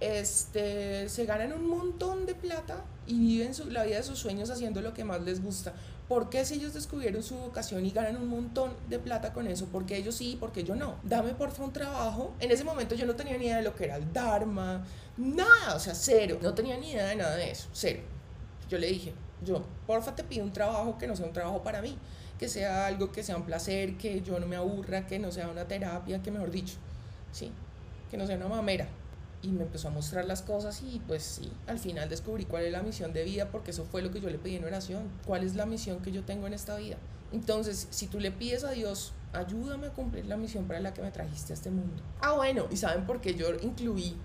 este, 0.00 1.08
se 1.08 1.24
ganan 1.24 1.52
un 1.52 1.68
montón 1.68 2.26
de 2.26 2.34
plata 2.34 2.84
y 3.06 3.18
viven 3.18 3.54
su, 3.54 3.70
la 3.70 3.84
vida 3.84 3.96
de 3.96 4.02
sus 4.02 4.18
sueños 4.18 4.50
haciendo 4.50 4.80
lo 4.80 4.94
que 4.94 5.04
más 5.04 5.22
les 5.22 5.42
gusta. 5.42 5.72
¿Por 6.08 6.28
qué 6.28 6.44
si 6.44 6.54
ellos 6.54 6.74
descubrieron 6.74 7.22
su 7.22 7.34
vocación 7.36 7.86
y 7.86 7.90
ganan 7.90 8.16
un 8.16 8.28
montón 8.28 8.74
de 8.90 8.98
plata 8.98 9.32
con 9.32 9.46
eso? 9.46 9.66
¿Por 9.66 9.86
qué 9.86 9.96
ellos 9.96 10.14
sí? 10.14 10.36
¿Por 10.38 10.52
qué 10.52 10.62
yo 10.62 10.76
no? 10.76 10.96
Dame 11.02 11.32
porfa 11.32 11.64
un 11.64 11.72
trabajo. 11.72 12.34
En 12.40 12.50
ese 12.50 12.62
momento 12.62 12.94
yo 12.94 13.06
no 13.06 13.14
tenía 13.14 13.38
ni 13.38 13.46
idea 13.46 13.56
de 13.56 13.62
lo 13.62 13.74
que 13.74 13.84
era 13.84 13.96
el 13.96 14.12
Dharma, 14.12 14.84
nada, 15.16 15.74
o 15.74 15.80
sea, 15.80 15.94
cero. 15.94 16.38
No 16.42 16.52
tenía 16.52 16.76
ni 16.76 16.92
idea 16.92 17.06
de 17.06 17.16
nada 17.16 17.36
de 17.36 17.50
eso, 17.50 17.68
cero. 17.72 18.00
Yo 18.68 18.76
le 18.76 18.88
dije, 18.88 19.14
yo, 19.42 19.62
porfa 19.86 20.14
te 20.14 20.24
pido 20.24 20.44
un 20.44 20.52
trabajo 20.52 20.98
que 20.98 21.06
no 21.06 21.16
sea 21.16 21.26
un 21.26 21.32
trabajo 21.32 21.62
para 21.62 21.80
mí, 21.80 21.96
que 22.38 22.48
sea 22.48 22.86
algo 22.86 23.10
que 23.10 23.22
sea 23.22 23.36
un 23.36 23.44
placer, 23.44 23.96
que 23.96 24.20
yo 24.20 24.38
no 24.38 24.46
me 24.46 24.56
aburra, 24.56 25.06
que 25.06 25.18
no 25.18 25.32
sea 25.32 25.48
una 25.48 25.66
terapia, 25.66 26.22
que 26.22 26.30
mejor 26.30 26.50
dicho, 26.50 26.74
sí, 27.32 27.50
que 28.10 28.18
no 28.18 28.26
sea 28.26 28.36
una 28.36 28.48
mamera 28.48 28.88
y 29.44 29.48
me 29.48 29.64
empezó 29.64 29.88
a 29.88 29.90
mostrar 29.90 30.24
las 30.24 30.40
cosas 30.40 30.82
y 30.82 31.00
pues 31.06 31.22
sí, 31.22 31.52
al 31.66 31.78
final 31.78 32.08
descubrí 32.08 32.46
cuál 32.46 32.64
es 32.64 32.72
la 32.72 32.82
misión 32.82 33.12
de 33.12 33.24
vida 33.24 33.50
porque 33.50 33.72
eso 33.72 33.84
fue 33.84 34.00
lo 34.00 34.10
que 34.10 34.20
yo 34.20 34.30
le 34.30 34.38
pedí 34.38 34.56
en 34.56 34.64
oración, 34.64 35.10
cuál 35.26 35.44
es 35.44 35.54
la 35.54 35.66
misión 35.66 36.00
que 36.00 36.12
yo 36.12 36.24
tengo 36.24 36.46
en 36.46 36.54
esta 36.54 36.76
vida. 36.76 36.96
Entonces, 37.30 37.88
si 37.90 38.06
tú 38.06 38.20
le 38.20 38.30
pides 38.30 38.64
a 38.64 38.70
Dios, 38.70 39.12
ayúdame 39.32 39.88
a 39.88 39.90
cumplir 39.90 40.24
la 40.26 40.36
misión 40.36 40.66
para 40.66 40.80
la 40.80 40.94
que 40.94 41.02
me 41.02 41.10
trajiste 41.10 41.52
a 41.52 41.56
este 41.56 41.70
mundo. 41.70 42.02
Ah, 42.20 42.32
bueno, 42.32 42.66
¿y 42.70 42.76
saben 42.76 43.06
por 43.06 43.20
qué 43.20 43.34
yo 43.34 43.48
incluí 43.62 44.16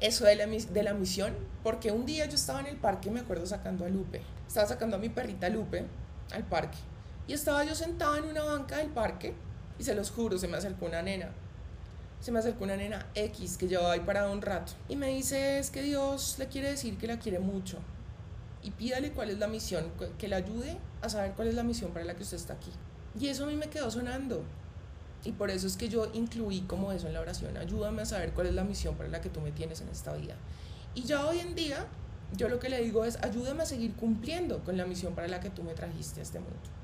eso 0.00 0.26
de 0.26 0.36
la, 0.36 0.46
de 0.46 0.82
la 0.82 0.92
misión? 0.92 1.34
Porque 1.62 1.90
un 1.90 2.04
día 2.04 2.26
yo 2.26 2.34
estaba 2.34 2.60
en 2.60 2.66
el 2.66 2.76
parque, 2.76 3.10
me 3.10 3.20
acuerdo 3.20 3.46
sacando 3.46 3.86
a 3.86 3.88
Lupe, 3.88 4.20
estaba 4.46 4.66
sacando 4.66 4.96
a 4.96 4.98
mi 4.98 5.08
perrita 5.08 5.48
Lupe 5.48 5.86
al 6.32 6.44
parque 6.44 6.78
y 7.26 7.32
estaba 7.32 7.64
yo 7.64 7.74
sentada 7.74 8.18
en 8.18 8.24
una 8.24 8.44
banca 8.44 8.78
del 8.78 8.88
parque 8.88 9.34
y 9.78 9.84
se 9.84 9.94
los 9.94 10.10
juro, 10.10 10.36
se 10.36 10.48
me 10.48 10.58
acercó 10.58 10.86
una 10.86 11.00
nena 11.00 11.30
se 12.20 12.32
me 12.32 12.40
acercó 12.40 12.64
una 12.64 12.76
nena 12.76 13.06
X 13.14 13.56
que 13.56 13.68
llevaba 13.68 13.92
ahí 13.92 14.00
parado 14.00 14.32
un 14.32 14.42
rato 14.42 14.72
y 14.88 14.96
me 14.96 15.08
dice 15.08 15.58
es 15.58 15.70
que 15.70 15.82
Dios 15.82 16.36
le 16.38 16.48
quiere 16.48 16.70
decir 16.70 16.98
que 16.98 17.06
la 17.06 17.18
quiere 17.18 17.38
mucho 17.38 17.78
y 18.62 18.72
pídale 18.72 19.12
cuál 19.12 19.30
es 19.30 19.38
la 19.38 19.46
misión, 19.46 19.84
que 20.18 20.28
le 20.28 20.34
ayude 20.34 20.78
a 21.00 21.08
saber 21.08 21.32
cuál 21.32 21.48
es 21.48 21.54
la 21.54 21.62
misión 21.62 21.92
para 21.92 22.04
la 22.04 22.16
que 22.16 22.24
usted 22.24 22.36
está 22.36 22.54
aquí. 22.54 22.72
Y 23.18 23.28
eso 23.28 23.44
a 23.44 23.46
mí 23.46 23.54
me 23.54 23.68
quedó 23.68 23.88
sonando. 23.90 24.42
Y 25.24 25.32
por 25.32 25.50
eso 25.50 25.66
es 25.66 25.76
que 25.76 25.88
yo 25.88 26.10
incluí 26.12 26.62
como 26.62 26.92
eso 26.92 27.06
en 27.06 27.14
la 27.14 27.20
oración, 27.20 27.56
ayúdame 27.56 28.02
a 28.02 28.06
saber 28.06 28.32
cuál 28.32 28.48
es 28.48 28.54
la 28.54 28.64
misión 28.64 28.96
para 28.96 29.08
la 29.08 29.20
que 29.20 29.30
tú 29.30 29.40
me 29.40 29.52
tienes 29.52 29.80
en 29.80 29.88
esta 29.88 30.12
vida. 30.12 30.34
Y 30.94 31.04
ya 31.04 31.24
hoy 31.24 31.38
en 31.38 31.54
día, 31.54 31.86
yo 32.36 32.48
lo 32.48 32.58
que 32.58 32.68
le 32.68 32.82
digo 32.82 33.04
es, 33.04 33.16
ayúdame 33.22 33.62
a 33.62 33.66
seguir 33.66 33.94
cumpliendo 33.94 34.62
con 34.64 34.76
la 34.76 34.86
misión 34.86 35.14
para 35.14 35.28
la 35.28 35.40
que 35.40 35.50
tú 35.50 35.62
me 35.62 35.74
trajiste 35.74 36.20
a 36.20 36.22
este 36.24 36.40
mundo 36.40 36.77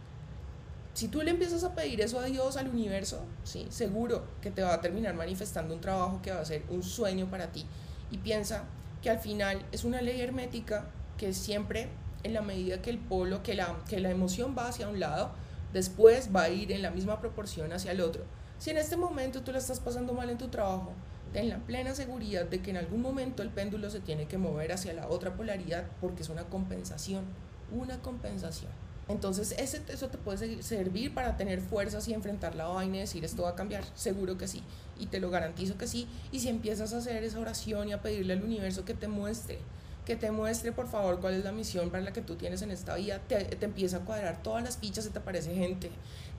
si 0.95 1.09
tú 1.09 1.23
le 1.23 1.33
empiezas 1.33 1.65
a 1.65 1.75
pedir 1.75 2.01
eso 2.01 2.21
a 2.21 2.25
Dios, 2.25 2.57
al 2.57 2.69
universo, 2.69 3.25
sí, 3.43 3.67
seguro 3.69 4.25
que 4.41 4.53
te 4.53 4.63
va 4.63 4.75
a 4.75 4.81
terminar 4.81 5.15
manifestando 5.15 5.75
un 5.75 5.81
trabajo 5.81 6.23
que 6.23 6.31
va 6.31 6.41
a 6.41 6.45
ser 6.45 6.63
un 6.71 6.85
sueño 6.85 7.29
para 7.29 7.51
ti. 7.51 7.67
Y 8.13 8.19
piensa 8.19 8.65
que 9.03 9.11
al 9.11 9.19
final 9.19 9.67
es 9.73 9.83
una 9.83 10.01
ley 10.01 10.21
hermética 10.21 10.87
que 11.19 11.35
siempre, 11.35 11.89
en 12.23 12.33
la 12.33 12.43
medida 12.43 12.81
que 12.81 12.91
el 12.91 12.99
polo, 12.99 13.43
que 13.43 13.55
la, 13.55 13.77
que 13.89 13.99
la 13.99 14.11
emoción 14.11 14.55
va 14.57 14.69
hacia 14.69 14.89
un 14.89 15.01
lado, 15.01 15.33
después 15.73 16.31
va 16.35 16.45
a 16.45 16.51
ir 16.51 16.71
en 16.71 16.81
la 16.81 16.93
misma 16.93 17.21
proporción 17.21 17.73
hacia 17.73 17.91
el 17.91 18.01
otro. 18.01 18.23
Si 18.59 18.71
en 18.71 18.79
este 18.79 18.97
momento 18.97 19.43
tú 19.43 19.51
la 19.51 19.59
estás 19.59 19.81
pasando 19.81 20.15
mal 20.15 20.31
en 20.31 20.39
tu 20.39 20.47
trabajo, 20.47 20.93
ten 21.33 21.49
la 21.49 21.59
plena 21.59 21.97
seguridad 21.97 22.47
de 22.47 22.63
que 22.63 22.71
en 22.71 22.77
algún 22.77 23.03
momento 23.03 23.43
el 23.43 23.51
péndulo 23.51 23.91
se 23.91 23.99
tiene 23.99 24.27
que 24.27 24.39
mover 24.39 24.71
hacia 24.71 24.93
la 24.93 25.09
otra 25.09 25.35
polaridad 25.35 25.87
porque 26.01 26.23
es 26.23 26.29
una 26.29 26.45
compensación, 26.45 27.25
una 27.73 28.01
compensación. 28.01 28.84
Entonces, 29.09 29.55
ese, 29.59 29.83
eso 29.89 30.09
te 30.09 30.17
puede 30.17 30.63
servir 30.63 31.13
para 31.13 31.37
tener 31.37 31.61
fuerzas 31.61 32.09
y 32.09 32.15
enfrentar 32.15 32.55
la 32.55 32.67
vaina 32.67 32.97
y 32.97 33.01
decir 33.01 33.25
esto 33.25 33.43
va 33.43 33.51
a 33.51 33.55
cambiar. 33.55 33.85
Seguro 33.95 34.39
que 34.39 34.49
sí. 34.49 34.63
Y 34.99 35.07
te 35.07 35.21
lo 35.21 35.31
garantizo 35.31 35.77
que 35.77 35.87
sí. 35.87 36.09
Y 36.33 36.41
si 36.41 36.49
empiezas 36.49 36.95
a 36.95 36.99
hacer 36.99 37.23
esa 37.23 37.39
oración 37.39 37.89
y 37.89 37.93
a 37.93 38.01
pedirle 38.01 38.33
al 38.33 38.43
universo 38.43 38.85
que 38.85 38.95
te 38.95 39.09
muestre, 39.09 39.59
que 40.07 40.17
te 40.17 40.31
muestre 40.31 40.73
por 40.73 40.89
favor 40.89 41.21
cuál 41.21 41.35
es 41.35 41.45
la 41.45 41.53
misión 41.53 41.91
para 41.91 42.03
la 42.03 42.13
que 42.13 42.23
tú 42.23 42.37
tienes 42.37 42.63
en 42.63 42.71
esta 42.71 42.95
vida, 42.95 43.21
te, 43.27 43.63
empieza 43.65 43.99
a 43.99 44.01
cuadrar 44.01 44.43
todas 44.43 44.63
las 44.63 44.79
fichas, 44.79 45.05
se 45.05 45.11
te 45.11 45.19
aparece 45.19 45.55
gente, 45.55 45.91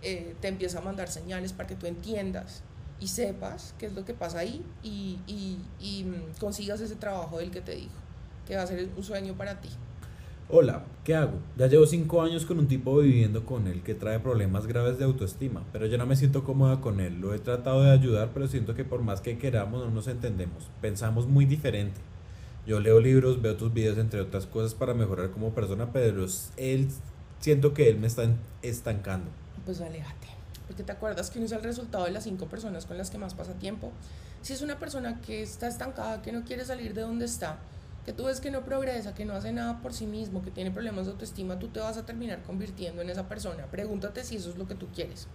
eh, 0.02 0.36
te 0.40 0.48
empieza 0.48 0.80
a 0.80 0.82
mandar 0.82 1.10
señales 1.10 1.54
para 1.54 1.68
que 1.68 1.76
tú 1.76 1.88
entiendas 1.88 2.62
y 3.00 3.08
sepas 3.08 3.74
qué 3.78 3.88
es 3.88 3.94
lo 3.94 4.06
que 4.06 4.14
pasa 4.14 4.40
ahí 4.40 4.64
y 4.84 6.04
mm, 6.06 6.40
consigas 6.40 6.80
ese 6.80 6.96
trabajo 6.96 7.40
del 7.40 7.52
que 7.52 7.62
te 7.62 7.76
dijo, 7.76 7.96
que 8.48 8.56
va 8.56 8.64
a 8.64 8.68
ser 8.68 8.88
un 8.96 9.04
sueño 9.04 9.36
para 9.36 9.60
ti. 9.62 9.70
Hola, 10.48 10.84
¿qué 11.04 11.16
hago? 11.16 11.40
Ya 11.58 11.66
llevo 11.66 11.88
5 11.88 12.22
años 12.22 12.46
con 12.46 12.60
un 12.60 12.68
tipo 12.68 12.96
viviendo 13.00 13.48
con 13.48 13.66
él 13.66 13.82
que 13.82 13.96
trae 13.96 14.20
problemas 14.20 14.68
graves 14.68 15.00
de 15.00 15.04
autoestima, 15.04 15.64
pero 15.74 15.88
yo 15.88 15.98
no 15.98 16.06
me 16.06 16.16
siento 16.16 16.44
cómoda 16.44 16.82
con 16.82 17.00
él. 17.00 17.20
Lo 17.20 17.34
he 17.34 17.40
tratado 17.40 17.82
de 17.82 17.90
ayudar, 17.90 18.30
pero 18.32 18.48
siento 18.48 18.76
que 18.76 18.86
por 18.86 19.02
más 19.02 19.22
que 19.22 19.40
queramos 19.40 19.84
no 19.84 19.90
nos 19.90 20.08
entendemos. 20.08 20.70
Pensamos 20.82 21.26
muy 21.26 21.46
diferente. 21.46 22.00
Yo 22.68 22.80
leo 22.80 23.00
libros, 23.00 23.42
veo 23.42 23.56
tus 23.58 23.74
videos, 23.74 23.98
entre 23.98 24.22
otras 24.22 24.46
cosas, 24.46 24.76
para 24.76 24.94
mejorar 24.94 25.32
como 25.32 25.50
persona, 25.50 25.92
pero 25.92 26.24
él 26.58 26.90
siento 27.40 27.74
que 27.74 27.90
él 27.90 27.98
me 27.98 28.06
está 28.06 28.30
estancando. 28.62 29.32
Pues 29.66 29.82
aléjate. 29.82 30.28
porque 30.68 30.84
te 30.84 30.92
acuerdas 30.92 31.32
que 31.32 31.40
uno 31.40 31.48
es 31.48 31.54
el 31.54 31.64
resultado 31.64 32.06
de 32.06 32.12
las 32.12 32.24
cinco 32.24 32.46
personas 32.46 32.86
con 32.86 33.00
las 33.00 33.10
que 33.10 33.18
más 33.18 33.34
pasa 33.34 33.54
tiempo. 33.54 33.92
Si 34.44 34.54
es 34.54 34.62
una 34.62 34.78
persona 34.78 35.22
que 35.22 35.42
está 35.42 35.68
estancada, 35.68 36.22
que 36.22 36.32
no 36.32 36.44
quiere 36.44 36.66
salir 36.66 36.94
de 36.94 37.02
donde 37.02 37.26
está, 37.26 37.58
que 38.06 38.14
tú 38.14 38.26
ves 38.26 38.40
que 38.40 38.52
no 38.52 38.64
progresa, 38.64 39.16
que 39.16 39.26
no 39.26 39.34
hace 39.34 39.52
nada 39.52 39.82
por 39.82 39.94
sí 39.94 40.06
mismo, 40.06 40.44
que 40.44 40.52
tiene 40.52 40.70
problemas 40.70 41.08
de 41.08 41.14
autoestima, 41.14 41.58
tú 41.58 41.70
te 41.70 41.80
vas 41.80 41.98
a 41.98 42.06
terminar 42.06 42.44
convirtiendo 42.44 43.02
en 43.02 43.10
esa 43.10 43.28
persona. 43.28 43.66
Pregúntate 43.66 44.24
si 44.24 44.36
eso 44.36 44.52
es 44.52 44.58
lo 44.58 44.68
que 44.68 44.76
tú 44.76 44.88
quieres. 44.94 45.28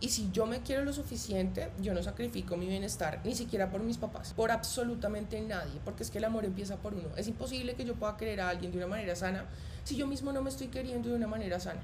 Y 0.00 0.10
si 0.10 0.30
yo 0.32 0.46
me 0.46 0.60
quiero 0.60 0.84
lo 0.84 0.92
suficiente, 0.92 1.70
yo 1.80 1.94
no 1.94 2.02
sacrifico 2.02 2.56
mi 2.56 2.66
bienestar, 2.66 3.20
ni 3.24 3.34
siquiera 3.34 3.70
por 3.70 3.82
mis 3.82 3.98
papás, 3.98 4.32
por 4.32 4.50
absolutamente 4.50 5.40
nadie, 5.40 5.80
porque 5.84 6.02
es 6.02 6.10
que 6.10 6.18
el 6.18 6.24
amor 6.24 6.44
empieza 6.44 6.76
por 6.76 6.94
uno. 6.94 7.08
Es 7.16 7.26
imposible 7.26 7.74
que 7.74 7.84
yo 7.84 7.94
pueda 7.94 8.16
querer 8.16 8.40
a 8.40 8.48
alguien 8.48 8.70
de 8.70 8.78
una 8.78 8.86
manera 8.86 9.16
sana 9.16 9.46
si 9.84 9.96
yo 9.96 10.06
mismo 10.06 10.32
no 10.32 10.42
me 10.42 10.50
estoy 10.50 10.68
queriendo 10.68 11.08
de 11.08 11.14
una 11.14 11.26
manera 11.26 11.58
sana. 11.58 11.80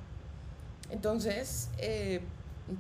Entonces, 0.91 1.71
eh, 1.79 2.21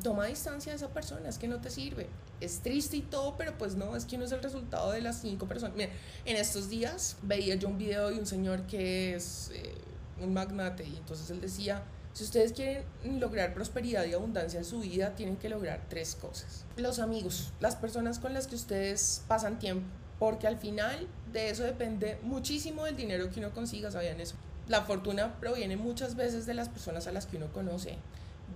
toma 0.02 0.26
distancia 0.26 0.72
de 0.72 0.76
esa 0.76 0.88
persona, 0.88 1.28
es 1.28 1.38
que 1.38 1.48
no 1.48 1.60
te 1.60 1.70
sirve. 1.70 2.08
Es 2.40 2.60
triste 2.60 2.96
y 2.96 3.02
todo, 3.02 3.36
pero 3.36 3.56
pues 3.56 3.76
no, 3.76 3.96
es 3.96 4.04
que 4.04 4.18
no 4.18 4.24
es 4.24 4.32
el 4.32 4.42
resultado 4.42 4.90
de 4.90 5.00
las 5.00 5.20
cinco 5.20 5.46
personas. 5.46 5.76
Mira, 5.76 5.90
en 6.24 6.36
estos 6.36 6.68
días 6.68 7.16
veía 7.22 7.54
yo 7.54 7.68
un 7.68 7.78
video 7.78 8.10
de 8.10 8.18
un 8.18 8.26
señor 8.26 8.66
que 8.66 9.14
es 9.14 9.50
eh, 9.54 9.74
un 10.20 10.34
magnate 10.34 10.84
y 10.84 10.96
entonces 10.96 11.30
él 11.30 11.40
decía, 11.40 11.82
si 12.12 12.22
ustedes 12.22 12.52
quieren 12.52 12.84
lograr 13.18 13.54
prosperidad 13.54 14.04
y 14.04 14.12
abundancia 14.12 14.58
en 14.58 14.64
su 14.64 14.80
vida, 14.80 15.16
tienen 15.16 15.36
que 15.36 15.48
lograr 15.48 15.84
tres 15.88 16.14
cosas. 16.14 16.64
Los 16.76 17.00
amigos, 17.00 17.52
las 17.60 17.74
personas 17.74 18.20
con 18.20 18.34
las 18.34 18.46
que 18.46 18.54
ustedes 18.54 19.22
pasan 19.26 19.58
tiempo, 19.58 19.86
porque 20.20 20.46
al 20.46 20.56
final 20.56 21.08
de 21.32 21.50
eso 21.50 21.64
depende 21.64 22.18
muchísimo 22.22 22.84
del 22.84 22.96
dinero 22.96 23.30
que 23.30 23.40
uno 23.40 23.52
consiga, 23.52 23.90
¿sabían 23.90 24.20
eso? 24.20 24.36
La 24.68 24.82
fortuna 24.82 25.38
proviene 25.40 25.76
muchas 25.76 26.14
veces 26.14 26.46
de 26.46 26.54
las 26.54 26.68
personas 26.68 27.06
a 27.08 27.12
las 27.12 27.26
que 27.26 27.36
uno 27.36 27.52
conoce 27.52 27.98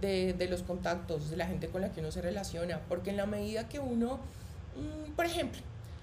de, 0.01 0.47
los 0.49 0.63
contactos, 0.63 1.31
de 1.31 1.37
la 1.37 1.47
gente 1.47 1.69
con 1.69 1.83
la 1.83 1.93
que 1.93 2.01
uno 2.01 2.11
se 2.11 2.23
relaciona, 2.23 2.81
porque 2.89 3.11
en 3.11 3.17
la 3.17 3.27
medida 3.27 3.69
que 3.69 3.79
uno, 3.79 4.21
mmm, 4.77 5.13
por 5.13 5.27
ejemplo, 5.27 5.61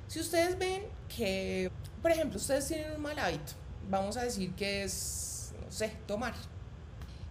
si 0.07 0.19
ustedes 0.19 0.57
ven 0.59 0.83
que, 1.15 1.71
por 2.01 2.11
ejemplo, 2.11 2.37
ustedes 2.37 2.67
tienen 2.67 2.91
un 2.91 3.01
mal 3.01 3.17
hábito, 3.17 3.53
vamos 3.89 4.17
a 4.17 4.23
decir 4.23 4.53
que 4.55 4.83
es, 4.83 5.53
no 5.63 5.71
sé, 5.71 5.93
tomar, 6.07 6.33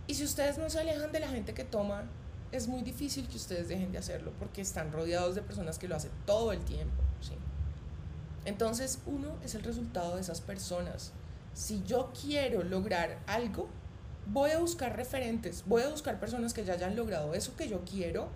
y 0.07 0.15
si 0.15 0.25
ustedes 0.25 0.59
no 0.59 0.69
se 0.69 0.81
alejan 0.81 1.13
de 1.13 1.21
la 1.21 1.29
gente 1.29 1.55
que 1.55 1.65
toma, 1.65 2.05
es 2.53 2.69
muy 2.69 2.83
difícil 2.83 3.27
que 3.29 3.37
ustedes 3.37 3.69
dejen 3.69 3.91
de 3.93 3.99
hacerlo, 3.99 4.33
porque 4.39 4.61
están 4.61 4.93
rodeados 4.93 5.35
de 5.35 5.43
personas 5.43 5.79
que 5.79 5.89
lo 5.89 5.97
hacen 5.97 6.11
todo 6.27 6.53
el 6.53 6.61
tiempo, 6.61 7.03
¿sí? 7.21 7.33
Entonces, 8.45 9.01
uno 9.07 9.37
es 9.43 9.55
el 9.55 9.63
resultado 9.63 10.17
de 10.17 10.21
esas 10.21 10.41
personas. 10.41 11.13
Si 11.55 11.83
yo 11.85 12.13
quiero 12.21 12.63
lograr 12.63 13.19
algo, 13.27 13.69
voy 14.27 14.51
a 14.51 14.59
buscar 14.59 14.97
referentes, 14.97 15.65
voy 15.67 15.83
a 15.83 15.89
buscar 15.89 16.19
personas 16.19 16.55
que 16.55 16.65
ya 16.65 16.75
hayan 16.75 16.97
logrado 16.97 17.35
eso 17.35 17.57
que 17.57 17.69
yo 17.69 17.81
quiero 17.85 18.29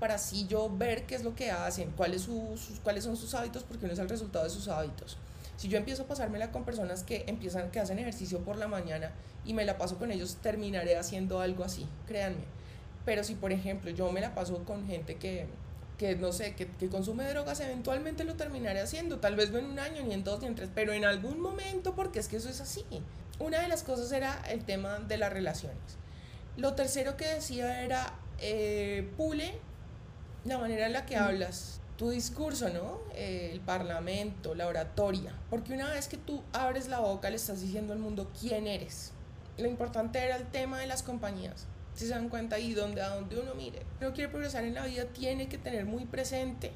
para 0.00 0.14
así 0.14 0.46
yo 0.48 0.74
ver 0.74 1.04
qué 1.04 1.14
es 1.14 1.22
lo 1.22 1.36
que 1.36 1.50
hacen, 1.50 1.92
cuáles, 1.92 2.22
sus, 2.22 2.80
cuáles 2.82 3.04
son 3.04 3.16
sus 3.16 3.34
hábitos, 3.34 3.62
porque 3.62 3.84
uno 3.84 3.92
es 3.92 4.00
el 4.00 4.08
resultado 4.08 4.44
de 4.44 4.50
sus 4.50 4.66
hábitos. 4.66 5.18
Si 5.58 5.68
yo 5.68 5.76
empiezo 5.76 6.04
a 6.04 6.06
pasármela 6.06 6.50
con 6.50 6.64
personas 6.64 7.04
que 7.04 7.24
empiezan, 7.26 7.70
que 7.70 7.80
hacen 7.80 7.98
ejercicio 7.98 8.38
por 8.40 8.56
la 8.56 8.66
mañana 8.66 9.12
y 9.44 9.52
me 9.52 9.66
la 9.66 9.76
paso 9.76 9.98
con 9.98 10.10
ellos, 10.10 10.38
terminaré 10.40 10.96
haciendo 10.96 11.40
algo 11.40 11.64
así, 11.64 11.86
créanme. 12.06 12.44
Pero 13.04 13.22
si, 13.24 13.34
por 13.34 13.52
ejemplo, 13.52 13.90
yo 13.90 14.10
me 14.10 14.22
la 14.22 14.34
paso 14.34 14.64
con 14.64 14.86
gente 14.86 15.16
que, 15.16 15.46
que 15.98 16.16
no 16.16 16.32
sé, 16.32 16.54
que, 16.54 16.66
que, 16.66 16.88
consume 16.88 17.24
drogas, 17.28 17.60
eventualmente 17.60 18.24
lo 18.24 18.36
terminaré 18.36 18.80
haciendo. 18.80 19.18
Tal 19.18 19.36
vez 19.36 19.50
no 19.50 19.58
en 19.58 19.66
un 19.66 19.78
año, 19.78 20.02
ni 20.02 20.14
en 20.14 20.24
dos, 20.24 20.40
ni 20.40 20.46
en 20.46 20.54
tres, 20.54 20.70
pero 20.74 20.94
en 20.94 21.04
algún 21.04 21.40
momento, 21.40 21.94
porque 21.94 22.20
es 22.20 22.28
que 22.28 22.36
eso 22.36 22.48
es 22.48 22.62
así. 22.62 22.84
Una 23.40 23.62
de 23.62 23.68
las 23.68 23.82
cosas 23.82 24.12
era 24.12 24.42
el 24.50 24.64
tema 24.64 24.98
de 24.98 25.16
las 25.16 25.32
relaciones. 25.32 25.78
Lo 26.58 26.74
tercero 26.74 27.16
que 27.16 27.26
decía 27.26 27.82
era, 27.82 28.12
eh, 28.38 29.10
pule 29.16 29.58
la 30.44 30.58
manera 30.58 30.86
en 30.86 30.92
la 30.92 31.06
que 31.06 31.16
hablas, 31.16 31.80
tu 31.96 32.10
discurso, 32.10 32.68
¿no? 32.68 33.00
Eh, 33.14 33.48
el 33.50 33.60
parlamento, 33.60 34.54
la 34.54 34.66
oratoria. 34.66 35.32
Porque 35.48 35.72
una 35.72 35.90
vez 35.90 36.06
que 36.06 36.18
tú 36.18 36.42
abres 36.52 36.88
la 36.88 37.00
boca, 37.00 37.30
le 37.30 37.36
estás 37.36 37.62
diciendo 37.62 37.94
al 37.94 37.98
mundo 37.98 38.30
quién 38.38 38.66
eres. 38.66 39.12
Lo 39.56 39.68
importante 39.68 40.18
era 40.18 40.36
el 40.36 40.46
tema 40.46 40.78
de 40.78 40.86
las 40.86 41.02
compañías. 41.02 41.66
Si 41.94 42.06
se 42.06 42.10
dan 42.10 42.28
cuenta 42.28 42.56
ahí, 42.56 42.74
donde, 42.74 43.00
a 43.00 43.08
donde 43.08 43.40
uno 43.40 43.54
mire, 43.54 43.80
no 44.02 44.12
quiere 44.12 44.28
progresar 44.28 44.64
en 44.64 44.74
la 44.74 44.84
vida, 44.84 45.06
tiene 45.06 45.48
que 45.48 45.56
tener 45.56 45.86
muy 45.86 46.04
presente 46.04 46.72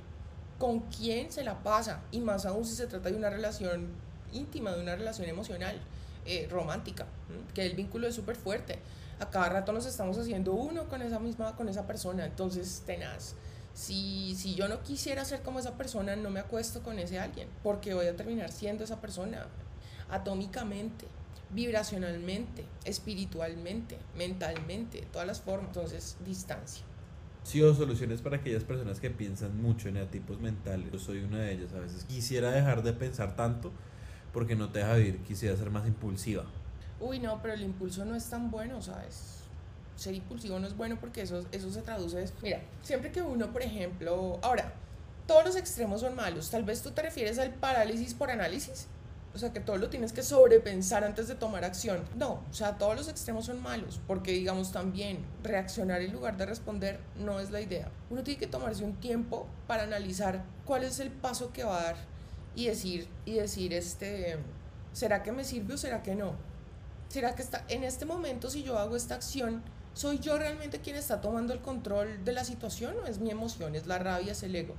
con 0.58 0.80
quién 0.80 1.30
se 1.30 1.44
la 1.44 1.62
pasa. 1.62 2.00
Y 2.10 2.20
más 2.20 2.46
aún 2.46 2.64
si 2.64 2.74
se 2.74 2.86
trata 2.86 3.10
de 3.10 3.16
una 3.16 3.28
relación 3.28 3.88
íntima, 4.32 4.72
de 4.72 4.80
una 4.80 4.96
relación 4.96 5.28
emocional 5.28 5.78
eh, 6.26 6.48
romántica, 6.50 7.06
que 7.54 7.64
el 7.66 7.74
vínculo 7.74 8.06
es 8.06 8.14
súper 8.14 8.36
fuerte. 8.36 8.78
A 9.20 9.30
cada 9.30 9.48
rato 9.48 9.72
nos 9.72 9.86
estamos 9.86 10.18
haciendo 10.18 10.52
uno 10.52 10.88
con 10.88 11.02
esa 11.02 11.18
misma, 11.18 11.54
con 11.56 11.68
esa 11.68 11.86
persona, 11.86 12.24
entonces 12.24 12.82
tenaz. 12.86 13.34
Si, 13.72 14.34
si 14.36 14.54
yo 14.54 14.68
no 14.68 14.82
quisiera 14.82 15.24
ser 15.24 15.42
como 15.42 15.58
esa 15.58 15.76
persona, 15.76 16.16
no 16.16 16.30
me 16.30 16.40
acuesto 16.40 16.82
con 16.82 16.98
ese 16.98 17.18
alguien, 17.18 17.48
porque 17.62 17.94
voy 17.94 18.06
a 18.06 18.16
terminar 18.16 18.52
siendo 18.52 18.84
esa 18.84 19.00
persona 19.00 19.46
atómicamente, 20.10 21.06
vibracionalmente, 21.50 22.64
espiritualmente, 22.84 23.98
mentalmente, 24.16 25.06
todas 25.12 25.26
las 25.26 25.40
formas. 25.40 25.68
Entonces, 25.68 26.16
distancia. 26.24 26.84
Sí, 27.44 27.62
o 27.62 27.74
soluciones 27.74 28.22
para 28.22 28.36
aquellas 28.36 28.64
personas 28.64 29.00
que 29.00 29.10
piensan 29.10 29.60
mucho 29.60 29.88
en 29.88 30.06
tipos 30.08 30.40
mentales. 30.40 30.90
Yo 30.90 30.98
soy 30.98 31.18
una 31.18 31.40
de 31.40 31.52
ellas 31.52 31.72
a 31.74 31.80
veces. 31.80 32.04
Quisiera 32.04 32.50
dejar 32.50 32.82
de 32.82 32.94
pensar 32.94 33.36
tanto 33.36 33.70
porque 34.34 34.56
no 34.56 34.68
te 34.70 34.80
deja 34.80 34.94
vivir, 34.94 35.18
quisiera 35.20 35.56
ser 35.56 35.70
más 35.70 35.86
impulsiva. 35.86 36.44
Uy, 37.00 37.20
no, 37.20 37.40
pero 37.40 37.54
el 37.54 37.62
impulso 37.62 38.04
no 38.04 38.16
es 38.16 38.28
tan 38.28 38.50
bueno, 38.50 38.82
¿sabes? 38.82 39.44
Ser 39.96 40.14
impulsivo 40.14 40.58
no 40.58 40.66
es 40.66 40.76
bueno 40.76 40.98
porque 41.00 41.22
eso, 41.22 41.44
eso 41.52 41.70
se 41.70 41.80
traduce. 41.82 42.26
Mira, 42.42 42.60
siempre 42.82 43.12
que 43.12 43.22
uno, 43.22 43.52
por 43.52 43.62
ejemplo, 43.62 44.40
ahora, 44.42 44.74
todos 45.26 45.44
los 45.44 45.56
extremos 45.56 46.00
son 46.00 46.16
malos. 46.16 46.50
Tal 46.50 46.64
vez 46.64 46.82
tú 46.82 46.90
te 46.90 47.02
refieres 47.02 47.38
al 47.38 47.54
parálisis 47.54 48.12
por 48.12 48.30
análisis. 48.30 48.88
O 49.34 49.38
sea, 49.38 49.52
que 49.52 49.58
todo 49.58 49.78
lo 49.78 49.88
tienes 49.88 50.12
que 50.12 50.22
sobrepensar 50.22 51.02
antes 51.02 51.26
de 51.26 51.34
tomar 51.34 51.64
acción. 51.64 52.04
No, 52.16 52.44
o 52.48 52.54
sea, 52.54 52.78
todos 52.78 52.94
los 52.94 53.08
extremos 53.08 53.46
son 53.46 53.60
malos, 53.60 54.00
porque 54.06 54.30
digamos 54.30 54.70
también 54.70 55.24
reaccionar 55.42 56.02
en 56.02 56.12
lugar 56.12 56.36
de 56.36 56.46
responder 56.46 57.00
no 57.18 57.40
es 57.40 57.50
la 57.50 57.60
idea. 57.60 57.88
Uno 58.10 58.22
tiene 58.22 58.38
que 58.38 58.46
tomarse 58.46 58.84
un 58.84 58.94
tiempo 58.94 59.48
para 59.66 59.82
analizar 59.84 60.44
cuál 60.64 60.84
es 60.84 61.00
el 61.00 61.10
paso 61.10 61.52
que 61.52 61.64
va 61.64 61.80
a 61.80 61.84
dar 61.84 62.13
y 62.56 62.66
decir, 62.66 63.08
y 63.24 63.34
decir 63.34 63.72
este, 63.72 64.38
¿será 64.92 65.22
que 65.22 65.32
me 65.32 65.44
sirve 65.44 65.74
o 65.74 65.78
será 65.78 66.02
que 66.02 66.14
no? 66.14 66.32
¿Será 67.08 67.34
que 67.34 67.42
está, 67.42 67.64
en 67.68 67.84
este 67.84 68.06
momento 68.06 68.50
si 68.50 68.62
yo 68.62 68.78
hago 68.78 68.96
esta 68.96 69.14
acción, 69.14 69.62
soy 69.92 70.18
yo 70.18 70.38
realmente 70.38 70.80
quien 70.80 70.96
está 70.96 71.20
tomando 71.20 71.52
el 71.52 71.60
control 71.60 72.24
de 72.24 72.32
la 72.32 72.44
situación 72.44 72.96
o 73.02 73.06
es 73.06 73.18
mi 73.18 73.30
emoción, 73.30 73.74
es 73.74 73.86
la 73.86 73.98
rabia, 73.98 74.32
es 74.32 74.42
el 74.42 74.54
ego? 74.56 74.74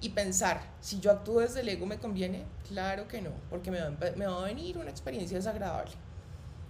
Y 0.00 0.10
pensar, 0.10 0.60
si 0.80 1.00
yo 1.00 1.12
actúo 1.12 1.40
desde 1.40 1.60
el 1.60 1.68
ego, 1.68 1.86
¿me 1.86 1.98
conviene? 1.98 2.44
Claro 2.68 3.06
que 3.06 3.22
no, 3.22 3.30
porque 3.50 3.70
me 3.70 3.80
va, 3.80 3.90
me 4.16 4.26
va 4.26 4.42
a 4.42 4.46
venir 4.46 4.78
una 4.78 4.90
experiencia 4.90 5.36
desagradable. 5.36 5.92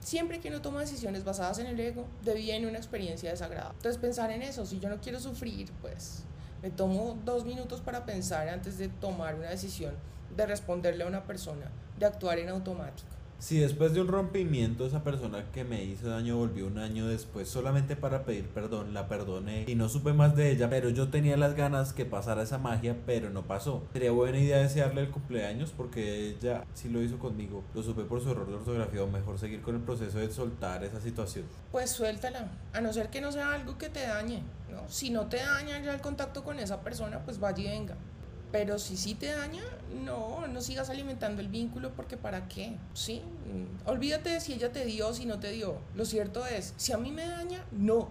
Siempre 0.01 0.41
que 0.41 0.49
uno 0.49 0.61
toma 0.61 0.81
decisiones 0.81 1.25
basadas 1.25 1.59
en 1.61 1.67
el 1.67 1.79
ego, 1.79 2.07
deviene 2.23 2.67
una 2.67 2.79
experiencia 2.79 3.31
desagradable. 3.31 3.77
Entonces 3.77 4.01
pensar 4.01 4.31
en 4.31 4.43
eso, 4.43 4.67
si 4.67 4.81
yo 4.81 4.89
no 4.89 5.01
quiero 5.01 5.21
sufrir, 5.21 5.71
pues 5.81 6.25
me 6.63 6.71
tomo 6.71 7.19
dos 7.25 7.45
minutos 7.45 7.81
para 7.81 8.05
pensar 8.05 8.49
antes 8.49 8.79
de 8.79 8.89
tomar 8.89 9.35
una 9.35 9.51
decisión, 9.51 9.95
de 10.37 10.47
responderle 10.47 11.05
a 11.05 11.07
una 11.07 11.25
persona, 11.25 11.71
de 11.99 12.07
actuar 12.07 12.39
en 12.39 12.49
automático. 12.49 13.13
Si 13.43 13.59
después 13.59 13.93
de 13.93 14.01
un 14.01 14.07
rompimiento 14.07 14.87
esa 14.87 15.03
persona 15.03 15.47
que 15.53 15.65
me 15.65 15.83
hizo 15.83 16.09
daño 16.09 16.37
volvió 16.37 16.65
un 16.65 16.79
año 16.79 17.09
después 17.09 17.49
solamente 17.49 17.97
para 17.97 18.25
pedir 18.25 18.47
perdón, 18.47 18.95
la 18.95 19.09
perdoné 19.09 19.65
y 19.67 19.75
no 19.75 19.89
supe 19.89 20.13
más 20.13 20.37
de 20.37 20.53
ella, 20.53 20.71
pero 20.71 20.91
yo 20.91 21.09
tenía 21.09 21.37
las 21.37 21.57
ganas 21.57 21.93
que 21.93 22.05
pasara 22.05 22.45
esa 22.45 22.59
magia, 22.59 22.99
pero 23.05 23.31
no 23.31 23.43
pasó. 23.43 23.83
Sería 23.95 24.13
buena 24.13 24.39
idea 24.39 24.59
desearle 24.59 25.01
el 25.01 25.11
cumpleaños 25.11 25.73
porque 25.77 26.29
ella 26.29 26.63
sí 26.73 26.89
lo 26.89 27.03
hizo 27.03 27.19
conmigo. 27.19 27.65
Lo 27.75 27.83
supe 27.83 28.05
por 28.05 28.23
su 28.23 28.31
error 28.31 28.47
de 28.47 28.55
ortografía 28.55 29.03
o 29.03 29.09
mejor 29.09 29.41
seguir 29.41 29.61
con 29.61 29.75
el 29.75 29.81
proceso 29.81 30.19
de 30.19 30.31
soltar 30.31 30.85
esa 30.85 31.01
situación. 31.01 31.45
Pues 31.73 31.91
suéltala, 31.91 32.49
a 32.73 32.81
no 32.81 32.93
ser 32.93 33.11
que 33.11 33.21
no 33.21 33.33
sea 33.33 33.55
algo 33.55 33.77
que 33.77 33.89
te 33.89 34.07
dañe. 34.07 34.45
¿no? 34.71 34.89
Si 34.89 35.11
no 35.11 35.27
te 35.27 35.39
daña 35.39 35.83
ya 35.83 35.93
el 35.93 36.01
contacto 36.01 36.45
con 36.45 36.61
esa 36.61 36.81
persona, 36.83 37.19
pues 37.25 37.41
vaya 37.41 37.61
y 37.65 37.67
venga. 37.67 37.97
Pero 38.53 38.79
si 38.79 38.99
sí 38.99 39.15
te 39.15 39.35
daña, 39.35 39.63
no, 40.05 40.47
no 40.47 40.61
sigas 40.61 40.91
alimentando 40.91 41.41
el 41.41 41.49
vínculo 41.49 41.93
porque 41.97 42.19
¿para 42.19 42.49
qué? 42.49 42.77
Sí, 42.93 43.23
olvídate 43.87 44.29
de 44.29 44.41
si 44.41 44.53
ella 44.53 44.71
te 44.71 44.85
dio 44.85 45.15
si 45.15 45.25
no 45.25 45.41
te 45.41 45.51
dio. 45.51 45.79
Lo 45.95 46.05
cierto 46.05 46.47
es, 46.47 46.75
si 46.77 46.93
a 46.93 46.99
mí 46.99 47.11
me 47.11 47.27
daña, 47.27 47.65
no. 47.73 48.11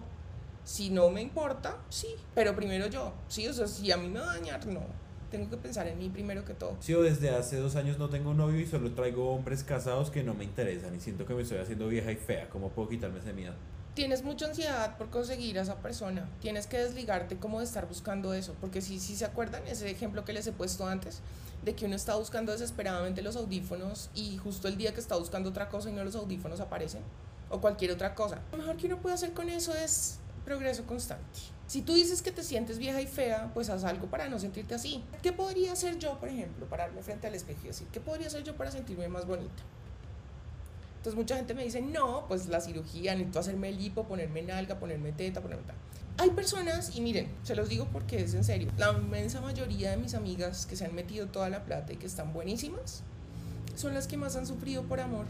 Si 0.64 0.90
no 0.90 1.10
me 1.10 1.22
importa, 1.22 1.78
sí. 1.88 2.08
Pero 2.34 2.54
primero 2.56 2.88
yo, 2.88 3.12
sí, 3.28 3.46
o 3.46 3.52
sea, 3.52 3.68
si 3.68 3.90
a 3.92 3.96
mí 3.96 4.08
me 4.08 4.20
va 4.20 4.32
a 4.32 4.38
dañar, 4.38 4.66
no. 4.66 4.82
Tengo 5.30 5.48
que 5.48 5.56
pensar 5.56 5.86
en 5.86 5.98
mí 5.98 6.10
primero 6.10 6.44
que 6.44 6.54
todo. 6.54 6.76
Sí, 6.80 6.92
o 6.92 7.02
desde 7.02 7.30
hace 7.30 7.56
dos 7.56 7.76
años 7.76 7.98
no 7.98 8.10
tengo 8.10 8.34
novio 8.34 8.60
y 8.60 8.66
solo 8.66 8.92
traigo 8.92 9.32
hombres 9.32 9.64
casados 9.64 10.10
que 10.10 10.22
no 10.22 10.34
me 10.34 10.44
interesan 10.44 10.94
y 10.94 11.00
siento 11.00 11.24
que 11.24 11.34
me 11.34 11.42
estoy 11.42 11.58
haciendo 11.58 11.88
vieja 11.88 12.12
y 12.12 12.16
fea. 12.16 12.48
¿Cómo 12.50 12.68
puedo 12.68 12.88
quitarme 12.88 13.20
ese 13.20 13.32
miedo? 13.32 13.54
Tienes 13.94 14.22
mucha 14.22 14.46
ansiedad 14.46 14.96
por 14.96 15.10
conseguir 15.10 15.58
a 15.58 15.62
esa 15.62 15.76
persona. 15.76 16.28
Tienes 16.40 16.66
que 16.66 16.78
desligarte 16.78 17.36
como 17.36 17.58
de 17.58 17.64
estar 17.64 17.86
buscando 17.86 18.34
eso. 18.34 18.54
Porque 18.60 18.80
si, 18.80 18.98
si 19.00 19.16
se 19.16 19.24
acuerdan, 19.24 19.66
ese 19.66 19.90
ejemplo 19.90 20.24
que 20.24 20.32
les 20.32 20.46
he 20.46 20.52
puesto 20.52 20.86
antes, 20.86 21.20
de 21.64 21.74
que 21.74 21.86
uno 21.86 21.96
está 21.96 22.16
buscando 22.16 22.52
desesperadamente 22.52 23.22
los 23.22 23.36
audífonos 23.36 24.10
y 24.14 24.36
justo 24.38 24.68
el 24.68 24.76
día 24.76 24.92
que 24.92 25.00
está 25.00 25.16
buscando 25.16 25.50
otra 25.50 25.68
cosa 25.68 25.90
y 25.90 25.92
no 25.92 26.04
los 26.04 26.16
audífonos 26.16 26.60
aparecen, 26.60 27.02
o 27.50 27.60
cualquier 27.60 27.92
otra 27.92 28.14
cosa. 28.14 28.40
Lo 28.50 28.58
mejor 28.58 28.76
que 28.76 28.86
uno 28.86 29.00
puede 29.00 29.14
hacer 29.14 29.32
con 29.32 29.48
eso 29.48 29.74
es 29.74 30.18
progreso 30.44 30.84
constante. 30.84 31.38
Si 31.68 31.82
tú 31.82 31.94
dices 31.94 32.20
que 32.20 32.32
te 32.32 32.42
sientes 32.42 32.78
vieja 32.78 33.00
y 33.00 33.06
fea, 33.06 33.50
pues 33.54 33.70
haz 33.70 33.84
algo 33.84 34.08
para 34.08 34.28
no 34.28 34.38
sentirte 34.38 34.74
así. 34.74 35.04
¿Qué 35.22 35.32
podría 35.32 35.72
hacer 35.72 35.98
yo, 35.98 36.18
por 36.18 36.28
ejemplo, 36.28 36.66
pararme 36.66 37.02
frente 37.02 37.28
al 37.28 37.34
espejo 37.34 37.60
y 37.64 37.68
decir, 37.68 37.86
¿qué 37.92 38.00
podría 38.00 38.26
hacer 38.26 38.42
yo 38.42 38.56
para 38.56 38.70
sentirme 38.70 39.08
más 39.08 39.26
bonita? 39.26 39.62
Entonces 41.02 41.18
mucha 41.18 41.34
gente 41.34 41.52
me 41.52 41.64
dice, 41.64 41.80
no, 41.80 42.26
pues 42.28 42.46
la 42.46 42.60
cirugía, 42.60 43.14
necesito 43.14 43.40
hacerme 43.40 43.70
el 43.70 43.80
hipo, 43.80 44.04
ponerme 44.04 44.40
nalga, 44.42 44.78
ponerme 44.78 45.10
teta, 45.10 45.40
ponerme 45.40 45.64
tal. 45.64 45.74
Hay 46.16 46.30
personas, 46.30 46.94
y 46.94 47.00
miren, 47.00 47.26
se 47.42 47.56
los 47.56 47.68
digo 47.68 47.88
porque 47.92 48.22
es 48.22 48.34
en 48.34 48.44
serio, 48.44 48.70
la 48.78 48.92
inmensa 48.92 49.40
mayoría 49.40 49.90
de 49.90 49.96
mis 49.96 50.14
amigas 50.14 50.64
que 50.64 50.76
se 50.76 50.84
han 50.84 50.94
metido 50.94 51.26
toda 51.26 51.50
la 51.50 51.64
plata 51.64 51.92
y 51.92 51.96
que 51.96 52.06
están 52.06 52.32
buenísimas, 52.32 53.02
son 53.74 53.94
las 53.94 54.06
que 54.06 54.16
más 54.16 54.36
han 54.36 54.46
sufrido 54.46 54.84
por 54.84 55.00
amor. 55.00 55.26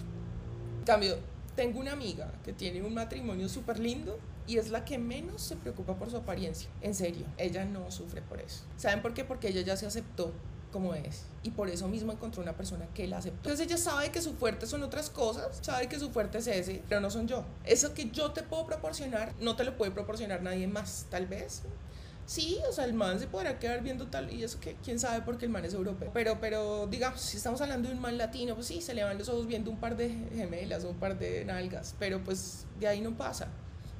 En 0.80 0.84
cambio, 0.84 1.16
tengo 1.56 1.80
una 1.80 1.92
amiga 1.92 2.30
que 2.44 2.52
tiene 2.52 2.82
un 2.82 2.92
matrimonio 2.92 3.48
súper 3.48 3.78
lindo 3.78 4.18
y 4.46 4.58
es 4.58 4.68
la 4.68 4.84
que 4.84 4.98
menos 4.98 5.40
se 5.40 5.56
preocupa 5.56 5.94
por 5.94 6.10
su 6.10 6.18
apariencia. 6.18 6.68
En 6.82 6.94
serio, 6.94 7.24
ella 7.38 7.64
no 7.64 7.90
sufre 7.90 8.20
por 8.20 8.42
eso. 8.42 8.64
¿Saben 8.76 9.00
por 9.00 9.14
qué? 9.14 9.24
Porque 9.24 9.48
ella 9.48 9.62
ya 9.62 9.78
se 9.78 9.86
aceptó 9.86 10.34
como 10.72 10.94
es. 10.94 11.22
Y 11.44 11.50
por 11.50 11.68
eso 11.68 11.86
mismo 11.86 12.10
encontró 12.10 12.42
una 12.42 12.56
persona 12.56 12.86
que 12.94 13.06
la 13.06 13.18
aceptó. 13.18 13.50
Entonces 13.50 13.66
ella 13.66 13.76
sabe 13.76 14.10
que 14.10 14.20
su 14.20 14.34
fuerte 14.34 14.66
son 14.66 14.82
otras 14.82 15.10
cosas, 15.10 15.58
sabe 15.60 15.88
que 15.88 16.00
su 16.00 16.10
fuerte 16.10 16.38
es 16.38 16.48
ese, 16.48 16.82
pero 16.88 17.00
no 17.00 17.10
son 17.10 17.28
yo. 17.28 17.44
Eso 17.64 17.94
que 17.94 18.10
yo 18.10 18.32
te 18.32 18.42
puedo 18.42 18.66
proporcionar, 18.66 19.32
no 19.38 19.54
te 19.54 19.62
lo 19.62 19.76
puede 19.76 19.92
proporcionar 19.92 20.42
nadie 20.42 20.66
más, 20.66 21.06
tal 21.10 21.26
vez. 21.26 21.62
Sí, 22.24 22.58
o 22.68 22.72
sea, 22.72 22.84
el 22.84 22.94
man 22.94 23.18
se 23.18 23.26
podrá 23.26 23.58
quedar 23.58 23.82
viendo 23.82 24.06
tal, 24.06 24.32
y 24.32 24.44
eso 24.44 24.58
que 24.60 24.76
quién 24.82 24.98
sabe 24.98 25.22
porque 25.22 25.44
el 25.44 25.50
man 25.50 25.64
es 25.64 25.74
europeo. 25.74 26.10
Pero, 26.14 26.40
pero, 26.40 26.86
digamos, 26.86 27.20
si 27.20 27.36
estamos 27.36 27.60
hablando 27.60 27.88
de 27.88 27.94
un 27.94 28.00
man 28.00 28.16
latino, 28.16 28.54
pues 28.54 28.68
sí, 28.68 28.80
se 28.80 28.94
le 28.94 29.02
van 29.02 29.18
los 29.18 29.28
ojos 29.28 29.46
viendo 29.46 29.70
un 29.70 29.78
par 29.78 29.96
de 29.96 30.08
gemelas 30.34 30.84
o 30.84 30.90
un 30.90 30.96
par 30.96 31.18
de 31.18 31.44
nalgas, 31.44 31.94
pero 31.98 32.22
pues 32.22 32.64
de 32.78 32.88
ahí 32.88 33.00
no 33.00 33.16
pasa. 33.16 33.48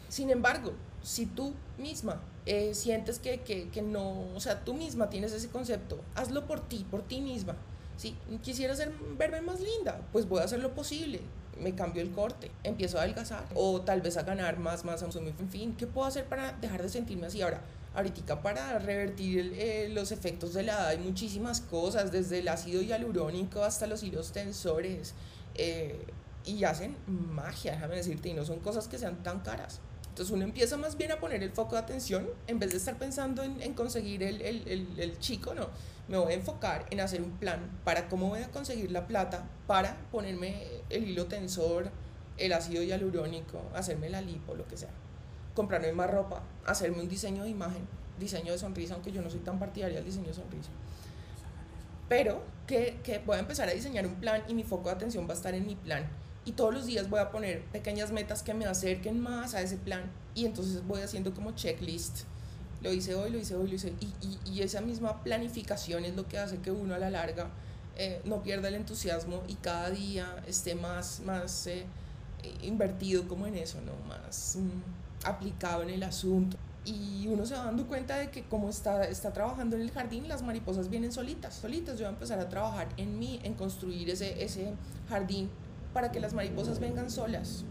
Sin 0.09 0.31
embargo, 0.31 0.73
si 1.03 1.27
tú 1.27 1.53
misma 1.79 2.23
eh, 2.47 2.75
sientes 2.75 3.19
que, 3.19 3.41
que, 3.41 3.69
que, 3.69 3.83
no, 3.83 4.27
o 4.35 4.41
sea, 4.41 4.65
tú 4.65 4.75
misma 4.75 5.11
tienes 5.11 5.33
ese 5.33 5.49
concepto, 5.49 6.01
hazlo 6.15 6.47
por 6.47 6.61
ti, 6.61 6.85
por 6.91 7.03
ti 7.03 7.21
misma. 7.21 7.57
Si 7.97 8.17
quisiera 8.43 8.75
ser, 8.75 8.93
verme 9.17 9.41
más 9.43 9.61
linda, 9.61 10.01
pues 10.13 10.29
voy 10.29 10.41
a 10.41 10.45
hacer 10.45 10.61
lo 10.61 10.75
posible. 10.75 11.21
Me 11.61 11.75
cambio 11.75 12.03
el 12.03 12.11
corte, 12.11 12.51
empiezo 12.65 12.99
a 12.99 13.03
adelgazar 13.03 13.45
o 13.55 13.83
tal 13.83 14.01
vez 14.01 14.17
a 14.17 14.23
ganar 14.23 14.59
más, 14.59 14.85
más, 14.85 15.03
en 15.03 15.49
fin, 15.51 15.77
¿qué 15.77 15.87
puedo 15.87 16.07
hacer 16.07 16.25
para 16.25 16.53
dejar 16.53 16.83
de 16.83 16.89
sentirme 16.89 17.27
así? 17.27 17.43
Ahora, 17.43 17.61
ahorita 17.95 18.43
para 18.43 18.79
revertir 18.79 19.53
eh, 19.57 19.89
los 19.91 20.13
efectos 20.13 20.55
de 20.55 20.63
la 20.63 20.73
edad 20.73 20.89
hay 20.89 20.99
muchísimas 20.99 21.61
cosas, 21.61 22.11
desde 22.11 22.39
el 22.41 22.49
ácido 22.49 22.83
hialurónico 22.83 23.63
hasta 23.63 23.87
los 23.87 24.03
hilos 24.03 24.33
tensores, 24.33 25.15
eh, 25.55 26.07
y 26.45 26.65
hacen 26.65 26.97
magia, 27.07 27.73
déjame 27.73 27.97
decirte, 27.97 28.31
y 28.31 28.35
no 28.35 28.45
son 28.45 28.59
cosas 28.61 28.89
que 28.89 28.99
sean 28.99 29.23
tan 29.23 29.41
caras. 29.41 29.81
Entonces 30.13 30.35
uno 30.35 30.45
empieza 30.45 30.77
más 30.77 30.99
bien 30.99 31.11
a 31.11 31.17
poner 31.17 31.43
el 31.43 31.53
foco 31.53 31.75
de 31.75 31.81
atención, 31.81 32.29
en 32.47 32.59
vez 32.59 32.71
de 32.73 32.77
estar 32.77 32.99
pensando 32.99 33.43
en, 33.43 33.63
en 33.63 33.73
conseguir 33.73 34.23
el, 34.23 34.43
el, 34.43 34.87
el, 34.99 35.19
chico, 35.21 35.55
no, 35.55 35.71
me 36.07 36.19
voy 36.19 36.35
a 36.35 36.37
enfocar 36.37 36.85
en 36.91 37.01
hacer 37.01 37.23
un 37.23 37.31
plan 37.39 37.81
para 37.83 38.11
cómo 38.11 38.29
voy 38.29 38.43
a 38.43 38.51
conseguir 38.51 38.91
la 38.91 39.07
plata 39.07 39.49
para 39.67 39.97
ponerme 40.11 40.67
el 40.91 41.09
hilo 41.09 41.29
tensor, 41.29 41.91
el 42.37 42.53
ácido 42.53 42.83
hialurónico, 42.83 43.63
hacerme 43.75 44.11
la 44.11 44.21
lipo, 44.21 44.55
lo 44.55 44.69
que 44.69 44.77
sea, 44.77 44.91
comprarme 45.55 45.93
más 45.93 46.11
ropa, 46.11 46.43
hacerme 46.67 47.01
un 47.01 47.09
diseño 47.09 47.45
de 47.45 47.49
imagen, 47.49 47.89
diseño 48.21 48.53
de 48.53 48.59
sonrisa, 48.59 48.93
aunque 48.93 49.13
yo 49.13 49.23
no 49.23 49.31
soy 49.31 49.41
tan 49.41 49.59
partidaria 49.59 49.97
del 49.97 50.05
diseño 50.05 50.27
de 50.29 50.35
sonrisa. 50.35 50.73
Pero 52.11 52.43
que, 52.67 52.99
que 53.03 53.21
voy 53.21 53.37
a 53.37 53.41
empezar 53.41 53.67
a 53.67 53.73
diseñar 53.73 54.07
un 54.07 54.17
plan 54.17 54.43
y 54.47 54.53
mi 54.53 54.63
foco 54.63 54.91
de 54.91 54.97
atención 54.97 55.27
va 55.27 55.31
a 55.31 55.37
estar 55.37 55.55
en 55.55 55.65
mi 55.65 55.75
plan 55.75 56.07
y 56.45 56.53
todos 56.53 56.75
los 56.75 56.87
días 56.87 57.09
voy 57.09 57.21
a 57.21 57.31
poner 57.31 57.65
pequeñas 57.67 58.11
metas 58.13 58.43
que 58.43 58.55
me 58.55 58.67
acerquen 58.67 59.21
más 59.21 59.55
a 59.55 59.63
ese 59.63 59.77
plan 59.77 60.03
y 60.35 60.45
entonces 60.45 60.87
voy 60.87 61.03
haciendo 61.03 61.35
como 61.35 61.53
checklist. 61.53 62.21
Lo 62.81 62.93
hice 62.93 63.15
hoy, 63.15 63.31
lo 63.31 63.39
hice 63.39 63.55
hoy, 63.55 63.69
lo 63.69 63.75
hice 63.75 63.93
y, 64.01 64.07
y, 64.27 64.39
y 64.45 64.63
esa 64.63 64.81
misma 64.81 65.23
planificación 65.23 66.05
es 66.05 66.17
lo 66.17 66.27
que 66.27 66.39
hace 66.39 66.59
que 66.59 66.73
uno 66.73 66.95
a 66.95 66.99
la 66.99 67.11
larga 67.11 67.51
eh, 67.97 68.23
no 68.25 68.43
pierda 68.43 68.69
el 68.69 68.75
entusiasmo 68.75 69.43
y 69.49 69.55
cada 69.55 69.91
día 69.91 70.43
esté 70.47 70.75
más, 70.75 71.21
más 71.21 71.67
eh, 71.67 71.85
invertido 72.63 73.29
como 73.29 73.47
en 73.47 73.57
eso, 73.57 73.79
¿no? 73.83 73.93
más 74.09 74.57
mm, 74.57 75.27
aplicado 75.29 75.83
en 75.83 75.91
el 75.91 76.03
asunto. 76.03 76.57
Y 76.85 77.29
uno 77.29 77.47
se 77.47 77.55
va 77.55 77.67
dando 77.67 77.87
cuenta 77.87 78.17
de 78.17 78.31
que 78.31 78.43
como 78.45 78.69
está, 78.69 79.05
está 79.05 79.33
trabajando 79.33 79.77
en 79.77 79.83
el 79.83 79.91
jardín, 79.93 80.27
las 80.27 80.43
mariposas 80.43 80.89
vienen 80.89 81.13
solitas, 81.13 81.55
solitas. 81.55 81.97
Yo 81.97 82.07
voy 82.07 82.07
a 82.07 82.15
empezar 82.15 82.41
a 82.41 82.49
trabajar 82.49 82.89
en 82.97 83.19
mí, 83.19 83.39
en 83.45 83.55
construir 83.55 84.11
ese, 84.11 84.43
ese 84.43 84.73
jardín 85.09 85.49
para 85.93 86.13
que 86.13 86.21
las 86.21 86.35
mariposas 86.35 86.79
vengan 86.79 87.11
solas. 87.11 87.65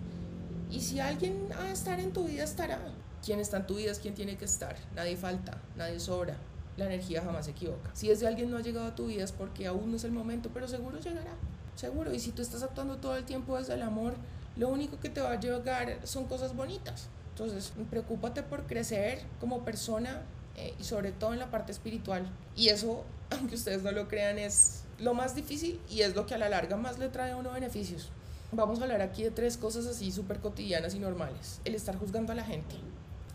Y 0.69 0.81
si 0.81 0.99
alguien 0.99 1.47
ha 1.57 1.63
de 1.63 1.71
estar 1.71 1.99
en 1.99 2.13
tu 2.13 2.25
vida, 2.25 2.43
estará. 2.43 2.79
Quien 3.23 3.39
está 3.39 3.57
en 3.57 3.67
tu 3.67 3.75
vida 3.75 3.91
es 3.91 3.99
quien 3.99 4.13
tiene 4.13 4.37
que 4.37 4.45
estar. 4.45 4.75
Nadie 4.95 5.17
falta, 5.17 5.57
nadie 5.75 5.99
sobra. 5.99 6.37
La 6.77 6.85
energía 6.85 7.21
jamás 7.21 7.45
se 7.45 7.51
equivoca. 7.51 7.91
Si 7.93 8.09
es 8.09 8.21
de 8.21 8.27
alguien 8.27 8.49
no 8.49 8.57
ha 8.57 8.61
llegado 8.61 8.87
a 8.87 8.95
tu 8.95 9.07
vida 9.07 9.23
es 9.23 9.31
porque 9.31 9.67
aún 9.67 9.91
no 9.91 9.97
es 9.97 10.03
el 10.05 10.11
momento, 10.11 10.49
pero 10.53 10.67
seguro 10.67 10.99
llegará. 10.99 11.35
Seguro. 11.75 12.13
Y 12.13 12.19
si 12.19 12.31
tú 12.31 12.41
estás 12.41 12.63
actuando 12.63 12.97
todo 12.97 13.15
el 13.17 13.25
tiempo 13.25 13.57
desde 13.57 13.73
el 13.73 13.81
amor, 13.81 14.15
lo 14.55 14.69
único 14.69 14.99
que 14.99 15.09
te 15.09 15.21
va 15.21 15.31
a 15.31 15.39
llegar 15.39 15.99
son 16.03 16.25
cosas 16.25 16.55
bonitas. 16.55 17.09
Entonces, 17.31 17.73
preocúpate 17.89 18.43
por 18.43 18.65
crecer 18.65 19.21
como 19.39 19.63
persona 19.63 20.21
eh, 20.57 20.73
y 20.79 20.83
sobre 20.83 21.11
todo 21.11 21.33
en 21.33 21.39
la 21.39 21.51
parte 21.51 21.71
espiritual. 21.71 22.29
Y 22.55 22.69
eso, 22.69 23.03
aunque 23.31 23.55
ustedes 23.55 23.83
no 23.83 23.91
lo 23.91 24.07
crean, 24.07 24.37
es 24.39 24.80
lo 25.01 25.13
más 25.13 25.35
difícil 25.35 25.79
y 25.89 26.01
es 26.01 26.15
lo 26.15 26.25
que 26.25 26.35
a 26.35 26.37
la 26.37 26.49
larga 26.49 26.77
más 26.77 26.99
le 26.99 27.09
trae 27.09 27.31
a 27.31 27.37
uno 27.37 27.51
beneficios. 27.51 28.09
Vamos 28.51 28.79
a 28.79 28.83
hablar 28.83 29.01
aquí 29.01 29.23
de 29.23 29.31
tres 29.31 29.57
cosas 29.57 29.85
así 29.87 30.11
súper 30.11 30.39
cotidianas 30.39 30.93
y 30.93 30.99
normales. 30.99 31.61
El 31.65 31.75
estar 31.75 31.97
juzgando 31.97 32.33
a 32.33 32.35
la 32.35 32.43
gente, 32.43 32.75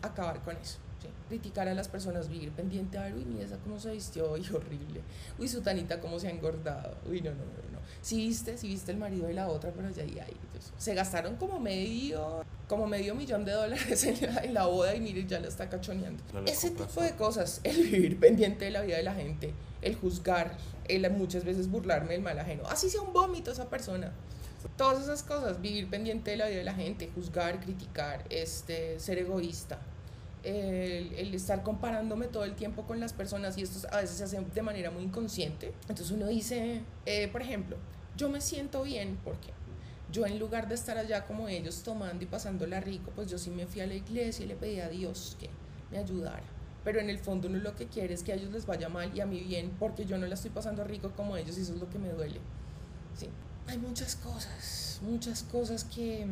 acabar 0.01 0.41
con 0.43 0.55
eso. 0.57 0.77
Criticar 1.27 1.67
a 1.67 1.73
las 1.73 1.89
personas, 1.89 2.29
vivir 2.29 2.51
pendiente 2.51 2.97
a 2.97 3.03
ver, 3.03 3.15
uy, 3.15 3.25
mira 3.25 3.45
esa 3.45 3.57
cómo 3.57 3.79
se 3.79 3.91
vistió, 3.91 4.31
uy, 4.31 4.47
horrible. 4.53 5.01
Uy, 5.37 5.47
su 5.49 5.61
tanita 5.61 5.99
cómo 5.99 6.19
se 6.19 6.27
ha 6.27 6.31
engordado. 6.31 6.95
Uy, 7.05 7.19
no, 7.19 7.31
no, 7.31 7.37
no, 7.37 7.71
no. 7.73 7.79
Si 8.01 8.15
viste, 8.15 8.57
si 8.57 8.67
viste 8.67 8.91
el 8.91 8.97
marido 8.97 9.27
de 9.27 9.33
la 9.33 9.49
otra, 9.49 9.71
pero 9.75 9.89
ya 9.89 10.03
ahí, 10.03 10.17
ahí. 10.19 10.37
se 10.77 10.93
gastaron 10.93 11.35
como 11.35 11.59
medio, 11.59 12.43
como 12.67 12.85
medio 12.85 13.15
millón 13.15 13.45
de 13.45 13.53
dólares 13.53 14.03
en 14.43 14.53
la, 14.53 14.65
boda 14.65 14.93
y 14.95 14.99
mire, 14.99 15.25
ya 15.25 15.39
la 15.39 15.47
está 15.47 15.69
cachoneando. 15.69 16.21
Ese 16.45 16.71
tipo 16.71 17.01
de 17.01 17.15
cosas, 17.15 17.61
el 17.63 17.77
vivir 17.83 18.19
pendiente 18.19 18.65
de 18.65 18.71
la 18.71 18.81
vida 18.81 18.97
de 18.97 19.03
la 19.03 19.13
gente, 19.13 19.53
el 19.81 19.95
juzgar, 19.95 20.57
el 20.87 21.09
muchas 21.11 21.43
veces 21.43 21.69
burlarme 21.69 22.13
del 22.13 22.21
mal 22.21 22.37
ajeno. 22.39 22.63
Así 22.67 22.89
sea 22.89 23.01
un 23.01 23.13
vómito 23.13 23.51
esa 23.51 23.69
persona. 23.69 24.11
Todas 24.75 25.03
esas 25.03 25.23
cosas, 25.23 25.61
vivir 25.61 25.89
pendiente 25.89 26.31
de 26.31 26.37
la 26.37 26.47
vida 26.47 26.57
de 26.57 26.63
la 26.65 26.73
gente, 26.73 27.09
juzgar, 27.13 27.59
criticar, 27.61 28.25
este, 28.29 28.99
ser 28.99 29.17
egoísta, 29.19 29.79
el, 30.43 31.13
el, 31.13 31.33
estar 31.33 31.63
comparándome 31.63 32.27
todo 32.27 32.43
el 32.43 32.53
tiempo 32.53 32.83
con 32.85 32.99
las 32.99 33.13
personas 33.13 33.57
y 33.57 33.61
esto 33.61 33.87
a 33.91 34.01
veces 34.01 34.17
se 34.17 34.23
hace 34.25 34.41
de 34.41 34.61
manera 34.61 34.91
muy 34.91 35.03
inconsciente. 35.03 35.73
Entonces 35.83 36.11
uno 36.11 36.27
dice, 36.27 36.81
eh, 37.05 37.29
por 37.29 37.41
ejemplo, 37.41 37.77
yo 38.17 38.29
me 38.29 38.41
siento 38.41 38.83
bien 38.83 39.17
porque 39.23 39.56
yo 40.11 40.25
en 40.25 40.39
lugar 40.39 40.67
de 40.67 40.75
estar 40.75 40.97
allá 40.97 41.25
como 41.25 41.47
ellos 41.47 41.83
tomando 41.83 42.23
y 42.23 42.27
pasándola 42.27 42.79
rico, 42.79 43.11
pues 43.15 43.29
yo 43.29 43.37
sí 43.37 43.49
me 43.49 43.67
fui 43.67 43.81
a 43.81 43.87
la 43.87 43.95
iglesia 43.95 44.45
y 44.45 44.47
le 44.47 44.55
pedí 44.55 44.79
a 44.79 44.89
Dios 44.89 45.35
que 45.39 45.49
me 45.91 45.97
ayudara 45.97 46.57
pero 46.87 47.01
en 47.01 47.09
el 47.09 47.19
fondo 47.19 47.49
uno 47.49 47.57
lo 47.57 47.75
que 47.75 47.87
quiere 47.87 48.13
es 48.13 48.23
que 48.23 48.31
a 48.31 48.35
ellos 48.35 48.49
les 48.49 48.65
vaya 48.65 48.87
mal 48.87 49.11
y 49.13 49.19
a 49.19 49.25
mí 49.25 49.41
bien, 49.41 49.75
porque 49.77 50.05
yo 50.05 50.17
no 50.17 50.25
la 50.25 50.35
estoy 50.35 50.51
pasando 50.51 50.85
rico 50.85 51.11
como 51.17 51.35
ellos 51.35 51.57
y 51.57 51.61
eso 51.63 51.73
es 51.73 51.81
lo 51.81 51.89
que 51.89 51.99
me 51.99 52.07
duele. 52.07 52.39
Sí. 53.13 53.27
Hay 53.67 53.77
muchas 53.77 54.15
cosas, 54.15 55.01
muchas 55.01 55.43
cosas 55.43 55.83
que, 55.83 56.25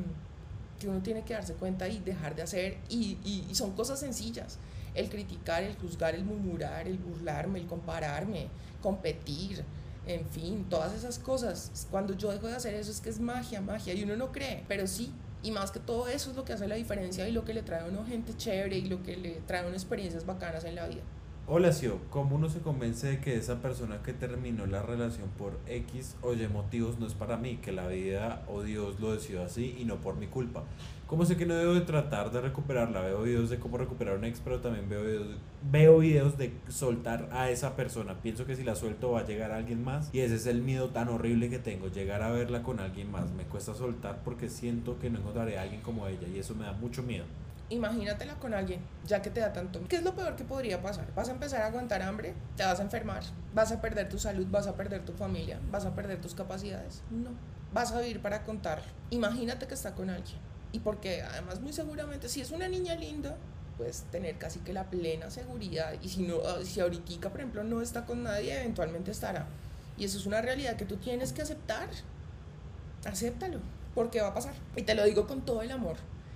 que 0.80 0.88
uno 0.88 1.02
tiene 1.02 1.26
que 1.26 1.34
darse 1.34 1.56
cuenta 1.56 1.90
y 1.90 2.00
dejar 2.00 2.38
de 2.38 2.44
hacer 2.44 2.78
y, 2.88 3.18
y, 3.26 3.54
son 3.54 3.74
cosas 3.74 4.00
sencillas. 4.00 4.58
El 4.94 5.10
criticar, 5.10 5.62
el 5.62 5.76
juzgar, 5.76 6.16
el 6.16 6.24
murmurar, 6.24 6.88
el 6.88 7.00
burlarme, 7.00 7.60
el 7.60 7.68
compararme, 7.68 8.48
competir, 8.82 9.62
en 10.08 10.26
fin, 10.26 10.66
todas 10.70 10.94
esas 10.94 11.20
cosas. 11.20 11.88
Cuando 11.92 12.16
yo 12.16 12.32
dejo 12.32 12.48
de 12.48 12.56
hacer 12.56 12.74
eso 12.74 12.92
es 12.92 13.02
que 13.02 13.10
es 13.10 13.20
magia, 13.20 13.62
magia, 13.62 13.94
y 13.94 14.04
uno 14.04 14.16
no 14.16 14.32
cree, 14.32 14.64
pero 14.68 14.88
sí, 14.88 15.12
y 15.44 15.52
más 15.52 15.72
que 15.72 15.80
todo 15.80 16.08
eso 16.08 16.32
es 16.32 16.36
lo 16.36 16.44
que 16.44 16.54
hace 16.54 16.68
la 16.68 16.76
diferencia 16.76 17.28
y 17.28 17.32
lo 17.32 17.46
que 17.46 17.54
le 17.54 17.62
trae 17.62 17.82
a 17.82 17.86
uno 17.86 18.06
gente 18.06 18.36
chévere 18.36 18.78
y 18.78 18.86
lo 18.86 19.04
que 19.04 19.16
le 19.16 19.42
trae 19.46 19.62
a 19.62 19.68
uno 19.68 19.76
experiencias 19.76 20.26
bacanas 20.26 20.64
en 20.66 20.76
la 20.76 20.88
vida. 20.88 21.02
Hola, 21.48 21.72
Sio, 21.72 22.00
¿cómo 22.10 22.38
uno 22.38 22.50
se 22.50 22.62
convence 22.62 23.06
de 23.06 23.22
que 23.22 23.36
esa 23.36 23.62
persona 23.62 24.02
que 24.02 24.14
terminó 24.14 24.66
la 24.66 24.82
relación 24.82 25.30
por 25.38 25.60
X 25.68 26.16
o 26.24 26.34
Y 26.34 26.48
motivos 26.48 26.98
no 26.98 27.06
es 27.06 27.14
para 27.14 27.38
mí, 27.38 27.58
que 27.58 27.72
la 27.72 27.88
vida 27.88 28.44
o 28.48 28.64
Dios 28.64 29.00
lo 29.00 29.14
decidió 29.14 29.44
así 29.44 29.76
y 29.78 29.86
no 29.86 30.02
por 30.02 30.16
mi 30.16 30.26
culpa? 30.26 30.64
¿Cómo 31.08 31.24
sé 31.24 31.38
que 31.38 31.46
no 31.46 31.54
debo 31.54 31.76
de 31.76 31.82
tratar 31.82 32.32
de 32.32 32.42
recuperarla? 32.42 33.02
Veo 33.02 33.22
videos 33.22 33.52
de 33.52 33.60
cómo 33.60 33.78
recuperar 33.78 34.18
un 34.18 34.24
ex, 34.24 34.40
pero 34.40 34.60
también 34.60 34.90
veo 34.90 35.04
videos, 35.04 35.28
veo 35.70 36.00
videos 36.00 36.36
de 36.36 36.52
soltar 36.68 37.30
a 37.32 37.52
esa 37.52 37.76
persona. 37.76 38.16
Pienso 38.24 38.48
que 38.48 38.56
si 38.56 38.64
la 38.64 38.76
suelto 38.76 39.12
va 39.12 39.20
a 39.20 39.26
llegar 39.26 39.52
a 39.52 39.58
alguien 39.58 39.84
más 39.84 40.10
y 40.14 40.22
ese 40.22 40.34
es 40.34 40.48
el 40.48 40.64
miedo 40.64 40.90
tan 40.90 41.10
horrible 41.10 41.52
que 41.52 41.60
tengo, 41.60 41.90
llegar 41.90 42.24
a 42.24 42.32
verla 42.32 42.64
con 42.64 42.80
alguien 42.80 43.12
más. 43.12 43.32
Me 43.34 43.44
cuesta 43.44 43.76
soltar 43.76 44.22
porque 44.26 44.50
siento 44.50 44.98
que 44.98 45.12
no 45.12 45.20
encontraré 45.20 45.60
a 45.60 45.62
alguien 45.62 45.82
como 45.82 46.08
ella 46.08 46.28
y 46.28 46.40
eso 46.40 46.56
me 46.56 46.66
da 46.66 46.74
mucho 46.74 47.04
miedo 47.04 47.26
imagínatela 47.70 48.36
con 48.36 48.54
alguien, 48.54 48.80
ya 49.06 49.22
que 49.24 49.30
te 49.30 49.40
da 49.40 49.52
tanto. 49.52 49.82
¿Qué 49.88 49.96
es 49.96 50.04
lo 50.04 50.16
peor 50.16 50.36
que 50.36 50.44
podría 50.44 50.82
pasar? 50.84 51.08
Vas 51.16 51.30
a 51.30 51.32
empezar 51.32 51.62
a 51.62 51.68
aguantar 51.68 52.02
hambre, 52.02 52.36
te 52.56 52.64
vas 52.64 52.80
a 52.80 52.84
enfermar, 52.84 53.24
vas 53.54 53.72
a 53.72 53.82
perder 53.82 54.08
tu 54.08 54.20
salud, 54.20 54.46
vas 54.52 54.68
a 54.68 54.76
perder 54.76 55.04
tu 55.04 55.14
familia, 55.14 55.60
vas 55.72 55.86
a 55.86 55.96
perder 55.96 56.22
tus 56.22 56.36
capacidades. 56.36 57.02
No, 57.10 57.32
vas 57.74 57.92
a 57.92 58.02
vivir 58.02 58.22
para 58.22 58.44
contar. 58.44 58.82
Imagínate 59.10 59.68
que 59.68 59.74
está 59.74 59.96
con 59.96 60.10
alguien. 60.10 60.38
Y 60.76 60.80
porque 60.80 61.22
además 61.22 61.62
muy 61.62 61.72
seguramente, 61.72 62.28
si 62.28 62.42
es 62.42 62.52
una 62.52 62.68
niña 62.68 62.96
linda, 62.96 63.38
puedes 63.78 64.02
tener 64.12 64.38
casi 64.38 64.60
que 64.60 64.74
la 64.74 64.90
plena 64.90 65.30
seguridad 65.30 65.94
y 66.02 66.10
si 66.10 66.24
no 66.24 66.40
ah, 66.46 66.58
si 66.66 66.82
ahorita 66.82 67.30
por 67.30 67.40
ejemplo 67.40 67.64
no 67.64 67.82
está 67.82 68.06
con 68.06 68.24
nadie 68.24 68.60
eventualmente 68.60 69.12
estará. 69.12 69.48
Y 69.98 70.04
eso 70.04 70.18
es 70.18 70.26
una 70.26 70.42
realidad 70.42 70.76
que 70.76 70.84
tú 70.84 70.98
tienes 70.98 71.32
que 71.32 71.44
aceptar. 71.44 71.88
Acéptalo 73.06 73.60
porque 73.94 74.20
va 74.20 74.28
a 74.28 74.34
pasar. 74.34 74.54
Y 74.76 74.82
te 74.82 74.96
lo 74.96 75.06
digo 75.06 75.28
con 75.28 75.46
todo 75.46 75.62
el 75.62 75.72
amor. 75.72 75.96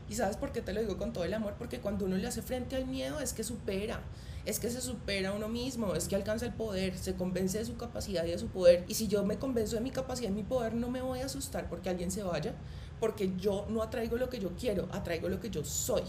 Y 0.10 0.16
sabes 0.16 0.38
por 0.38 0.54
qué 0.54 0.62
te 0.62 0.72
lo 0.72 0.80
digo 0.80 0.98
con 0.98 1.12
todo 1.12 1.26
el 1.26 1.34
amor 1.34 1.56
porque 1.60 1.82
cuando 1.82 2.06
uno 2.06 2.16
le 2.16 2.26
hace 2.26 2.42
frente 2.42 2.78
al 2.78 2.86
miedo 2.86 3.20
es 3.20 3.34
que 3.34 3.44
supera. 3.44 4.00
Es 4.46 4.62
que 4.62 4.70
se 4.70 4.80
supera 4.80 5.30
a 5.30 5.34
uno 5.34 5.50
mismo, 5.50 5.96
es 5.96 6.08
que 6.08 6.16
alcanza 6.16 6.46
el 6.46 6.54
poder, 6.54 6.98
se 6.98 7.16
convence 7.16 7.58
de 7.58 7.66
su 7.66 7.76
capacidad 7.76 8.24
y 8.24 8.32
de 8.32 8.40
su 8.40 8.48
poder. 8.48 8.86
Y 8.88 8.94
si 8.94 9.10
yo 9.10 9.26
me 9.26 9.38
convenzo 9.38 9.76
de 9.76 9.82
mi 9.82 9.92
capacidad 9.92 10.30
y 10.30 10.34
mi 10.34 10.44
poder, 10.44 10.74
no 10.76 10.90
me 10.90 11.02
voy 11.02 11.20
a 11.20 11.26
asustar 11.26 11.68
porque 11.68 11.90
alguien 11.90 12.10
se 12.10 12.24
vaya, 12.24 12.54
porque 13.00 13.32
yo 13.38 13.66
no 13.70 13.82
atraigo 13.82 14.18
lo 14.18 14.30
que 14.30 14.40
yo 14.40 14.52
quiero, 14.60 14.88
atraigo 14.92 15.30
lo 15.30 15.40
que 15.40 15.50
yo 15.50 15.64
soy. 15.64 16.04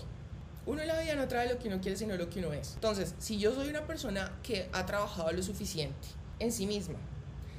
Uno 0.67 0.83
en 0.83 0.89
la 0.89 1.01
vida 1.01 1.15
no 1.15 1.27
trae 1.27 1.49
lo 1.49 1.59
que 1.59 1.69
uno 1.69 1.81
quiere, 1.81 1.97
sino 1.97 2.17
lo 2.17 2.29
que 2.29 2.41
uno 2.41 2.53
es. 2.53 2.75
Entonces, 2.75 3.15
si 3.19 3.39
yo 3.39 3.55
soy 3.55 3.69
una 3.69 3.87
persona 3.87 4.33
que 4.43 4.69
ha 4.73 4.87
trabajado 4.87 5.33
lo 5.33 5.43
suficiente 5.43 6.09
en 6.39 6.53
sí 6.53 6.67
misma, 6.67 6.99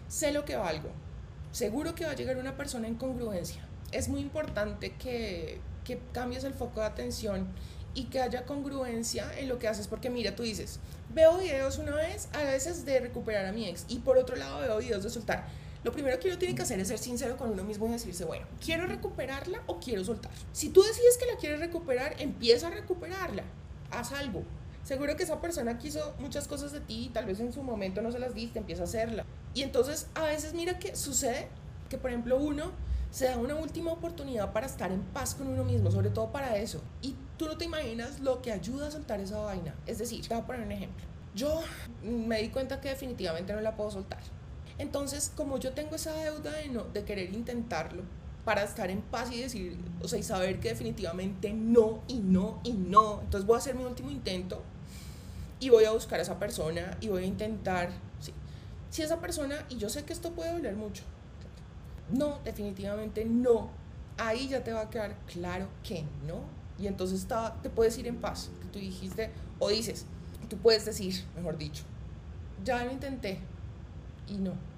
sé 0.08 0.32
lo 0.32 0.46
que 0.46 0.56
valgo, 0.56 0.90
seguro 1.52 1.96
que 1.96 2.06
va 2.06 2.12
a 2.12 2.16
llegar 2.16 2.38
una 2.38 2.56
persona 2.56 2.88
en 2.88 2.96
congruencia. 2.96 3.68
Es 3.92 4.08
muy 4.08 4.22
importante 4.22 4.96
que 4.96 5.60
cambies 6.14 6.44
el 6.44 6.54
foco 6.54 6.80
de 6.80 6.86
atención 6.86 7.48
y 7.94 8.06
que 8.06 8.22
haya 8.22 8.46
congruencia 8.46 9.30
en 9.38 9.50
lo 9.50 9.60
que 9.60 9.68
haces, 9.68 9.88
porque 9.88 10.10
mira, 10.10 10.36
tú 10.36 10.44
dices, 10.44 10.80
veo 11.14 11.38
videos 11.38 11.78
una 11.78 11.96
vez, 11.96 12.30
a 12.34 12.44
veces 12.44 12.86
de 12.86 13.00
recuperar 13.02 13.46
a 13.46 13.52
mi 13.52 13.68
ex, 13.68 13.86
y 13.90 14.00
por 14.00 14.18
otro 14.18 14.38
lado 14.38 14.62
veo 14.62 14.78
videos 14.78 15.04
de 15.04 15.10
soltar. 15.10 15.48
Lo 15.84 15.92
primero 15.92 16.20
que 16.20 16.28
uno 16.28 16.38
tiene 16.38 16.54
que 16.54 16.62
hacer 16.62 16.80
es 16.80 16.90
ser 16.90 17.00
sincero 17.00 17.38
con 17.38 17.50
uno 17.50 17.64
mismo 17.64 17.88
y 17.88 17.92
decirse, 17.92 18.24
bueno, 18.26 18.46
¿quiero 18.64 18.86
recuperarla 18.86 19.64
o 19.66 19.80
quiero 19.80 20.04
soltar? 20.04 20.32
Si 20.52 20.70
tú 20.70 20.84
decides 20.84 21.18
que 21.18 21.26
la 21.26 21.38
quieres 21.38 21.60
recuperar, 21.60 22.16
empieza 22.20 22.68
a 22.68 22.72
recuperarla, 22.72 23.44
haz 23.90 24.12
algo. 24.12 24.44
Seguro 24.84 25.16
que 25.16 25.24
esa 25.24 25.42
persona 25.42 25.78
quiso 25.78 26.16
muchas 26.20 26.48
cosas 26.48 26.72
de 26.72 26.82
ti 26.82 27.06
y 27.06 27.10
tal 27.10 27.26
vez 27.26 27.40
en 27.40 27.54
su 27.54 27.64
momento 27.64 28.02
no 28.02 28.12
se 28.12 28.20
las 28.20 28.34
diste, 28.34 28.60
empieza 28.60 28.84
a 28.84 28.86
hacerla. 28.86 29.26
Y 29.54 29.64
entonces 29.64 30.08
a 30.16 30.24
veces 30.24 30.54
mira 30.54 30.80
que 30.80 30.96
sucede 30.96 31.48
que, 31.90 31.98
por 31.98 32.10
ejemplo, 32.12 32.38
uno 32.38 32.72
se 33.12 33.26
da 33.26 33.38
una 33.38 33.56
última 33.56 33.92
oportunidad 33.92 34.54
para 34.54 34.66
estar 34.66 34.92
en 34.92 35.02
paz 35.02 35.36
con 35.36 35.48
uno 35.48 35.64
mismo, 35.64 35.92
sobre 35.92 36.10
todo 36.10 36.32
para 36.32 36.58
eso. 36.58 36.82
Y 37.02 37.16
tú 37.38 37.46
no 37.46 37.58
te 37.58 37.66
imaginas 37.66 38.20
lo 38.22 38.42
que 38.42 38.52
ayuda 38.52 38.88
a 38.88 38.92
soltar 38.92 39.20
esa 39.20 39.40
vaina. 39.40 39.76
Es 39.86 39.98
decir, 39.98 40.22
te 40.28 40.34
voy 40.34 40.44
a 40.44 40.46
poner 40.46 40.62
un 40.62 40.72
ejemplo. 40.72 41.06
Yo 41.36 41.62
me 42.04 42.42
di 42.42 42.50
cuenta 42.50 42.80
que 42.82 42.90
definitivamente 42.90 43.54
no 43.54 43.62
la 43.62 43.76
puedo 43.76 43.92
soltar. 43.92 44.20
Entonces, 44.82 45.32
como 45.36 45.60
yo 45.60 45.74
tengo 45.74 45.96
esa 45.96 46.12
deuda 46.14 46.54
de, 46.54 46.70
no, 46.70 46.86
de 46.86 47.04
querer 47.04 47.32
intentarlo, 47.34 48.02
para 48.44 48.64
estar 48.64 48.90
en 48.90 49.02
paz 49.02 49.32
y 49.32 49.40
decir, 49.40 49.78
o 50.02 50.08
sea, 50.08 50.18
y 50.18 50.24
saber 50.24 50.60
que 50.60 50.70
definitivamente 50.70 51.54
no, 51.54 52.02
y 52.08 52.16
no, 52.16 52.60
y 52.64 52.74
no. 52.74 53.22
Entonces 53.22 53.46
voy 53.46 53.58
a 53.58 53.60
hacer 53.60 53.76
mi 53.76 53.84
último 53.84 54.10
intento 54.10 54.64
y 55.60 55.70
voy 55.70 55.86
a 55.86 55.92
buscar 55.92 56.18
a 56.18 56.24
esa 56.24 56.40
persona 56.40 56.98
y 57.00 57.10
voy 57.10 57.24
a 57.24 57.26
intentar, 57.28 57.92
sí. 58.20 58.34
Si 58.90 59.04
esa 59.04 59.20
persona, 59.20 59.64
y 59.70 59.78
yo 59.78 59.88
sé 59.88 60.04
que 60.04 60.14
esto 60.14 60.32
puede 60.32 60.52
doler 60.52 60.76
mucho, 60.76 61.04
no, 62.12 62.40
definitivamente 62.44 63.24
no. 63.24 63.70
Ahí 64.18 64.48
ya 64.48 64.64
te 64.64 64.74
va 64.74 64.82
a 64.82 64.90
quedar 64.90 65.16
claro 65.28 65.68
que 65.84 66.04
no. 66.26 66.42
Y 66.80 66.88
entonces 66.88 67.28
te 67.62 67.70
puedes 67.70 67.96
ir 68.00 68.08
en 68.08 68.18
paz. 68.18 68.50
Que 68.62 68.68
tú 68.70 68.80
dijiste, 68.80 69.30
o 69.60 69.70
dices, 69.70 70.08
tú 70.50 70.58
puedes 70.58 70.86
decir, 70.86 71.24
mejor 71.36 71.60
dicho, 71.60 71.84
ya 72.66 72.84
lo 72.84 72.92
intenté 72.92 73.40
y 74.28 74.38
no. 74.40 74.71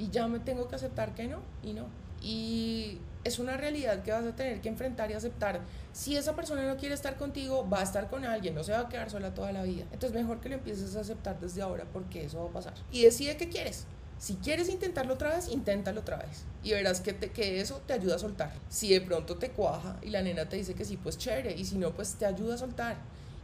Y 0.00 0.08
ya 0.08 0.26
me 0.28 0.40
tengo 0.40 0.66
que 0.66 0.76
aceptar 0.76 1.14
que 1.14 1.28
no 1.28 1.40
y 1.62 1.74
no. 1.74 1.86
Y 2.22 2.98
es 3.22 3.38
una 3.38 3.58
realidad 3.58 4.02
que 4.02 4.12
vas 4.12 4.24
a 4.24 4.34
tener 4.34 4.62
que 4.62 4.70
enfrentar 4.70 5.10
y 5.10 5.14
aceptar. 5.14 5.60
Si 5.92 6.16
esa 6.16 6.34
persona 6.34 6.66
no 6.66 6.78
quiere 6.78 6.94
estar 6.94 7.18
contigo, 7.18 7.68
va 7.68 7.80
a 7.80 7.82
estar 7.82 8.08
con 8.08 8.24
alguien, 8.24 8.54
no 8.54 8.64
se 8.64 8.72
va 8.72 8.80
a 8.80 8.88
quedar 8.88 9.10
sola 9.10 9.34
toda 9.34 9.52
la 9.52 9.62
vida. 9.62 9.84
Entonces 9.92 10.12
mejor 10.12 10.40
que 10.40 10.48
lo 10.48 10.54
empieces 10.54 10.96
a 10.96 11.00
aceptar 11.00 11.38
desde 11.38 11.60
ahora 11.60 11.84
porque 11.92 12.24
eso 12.24 12.42
va 12.42 12.48
a 12.48 12.52
pasar. 12.52 12.72
Y 12.90 13.02
decide 13.02 13.36
qué 13.36 13.50
quieres. 13.50 13.84
Si 14.16 14.36
quieres 14.36 14.70
intentarlo 14.70 15.14
otra 15.14 15.34
vez, 15.34 15.48
inténtalo 15.48 16.00
otra 16.00 16.16
vez. 16.16 16.44
Y 16.62 16.72
verás 16.72 17.02
que, 17.02 17.12
te, 17.12 17.30
que 17.30 17.60
eso 17.60 17.82
te 17.86 17.92
ayuda 17.92 18.16
a 18.16 18.18
soltar. 18.18 18.52
Si 18.70 18.88
de 18.88 19.02
pronto 19.02 19.36
te 19.36 19.50
cuaja 19.50 19.98
y 20.00 20.08
la 20.08 20.22
nena 20.22 20.48
te 20.48 20.56
dice 20.56 20.74
que 20.74 20.86
sí, 20.86 20.96
pues 20.96 21.18
chévere. 21.18 21.54
Y 21.54 21.66
si 21.66 21.76
no, 21.76 21.92
pues 21.92 22.14
te 22.14 22.24
ayuda 22.24 22.54
a 22.54 22.58
soltar. 22.58 22.96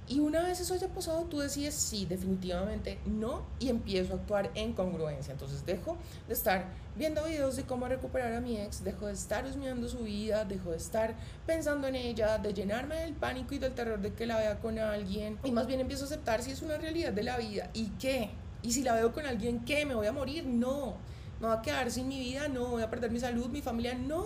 Y 0.09 0.21
una 0.21 0.43
vez 0.43 0.61
eso 0.61 0.75
haya 0.75 0.89
pasado, 0.89 1.25
tú 1.25 1.41
decides 1.41 1.75
sí, 1.75 2.07
definitivamente 2.07 2.99
no, 3.07 3.45
y 3.59 3.69
empiezo 3.69 4.13
a 4.13 4.17
actuar 4.17 4.51
en 4.55 4.73
congruencia. 4.73 5.33
Entonces 5.33 5.67
dejo 5.67 5.97
de 6.29 6.35
estar 6.35 6.67
viendo 6.95 7.25
videos 7.25 7.57
de 7.57 7.65
cómo 7.65 7.89
recuperar 7.89 8.33
a 8.35 8.41
mi 8.41 8.57
ex, 8.61 8.85
dejo 8.85 9.07
de 9.07 9.15
estar 9.15 9.45
husmeando 9.45 9.89
su 9.89 9.99
vida, 9.99 10.45
dejo 10.45 10.71
de 10.71 10.77
estar 10.77 11.15
pensando 11.45 11.89
en 11.89 11.97
ella, 11.97 12.39
de 12.39 12.55
llenarme 12.55 12.97
del 12.97 13.15
pánico 13.15 13.55
y 13.55 13.59
del 13.59 13.75
terror 13.75 14.01
de 14.01 14.13
que 14.15 14.27
la 14.27 14.39
vea 14.39 14.61
con 14.61 14.79
alguien, 14.79 15.39
y 15.43 15.51
más 15.51 15.67
bien 15.67 15.81
empiezo 15.81 16.05
a 16.05 16.07
aceptar 16.07 16.41
si 16.43 16.53
es 16.53 16.63
una 16.63 16.77
realidad 16.77 17.13
de 17.13 17.25
la 17.25 17.37
vida 17.37 17.71
y 17.75 17.89
qué 17.99 18.31
y 18.67 18.73
si 18.73 18.83
la 18.83 18.95
veo 18.95 19.13
con 19.13 19.25
alguien, 19.27 19.65
¿qué? 19.65 19.87
¿Me 19.87 19.95
voy 19.95 20.09
a 20.09 20.13
morir? 20.13 20.45
No. 20.45 20.97
¿Me 21.41 21.47
voy 21.47 21.57
a 21.57 21.63
quedar 21.63 21.91
sin 21.91 22.09
mi 22.09 22.19
vida? 22.19 22.49
No. 22.49 22.71
¿Voy 22.71 22.83
a 22.83 22.91
perder 22.91 23.13
mi 23.13 23.21
salud, 23.21 23.47
mi 23.47 23.63
familia? 23.63 23.95
No. 23.95 24.25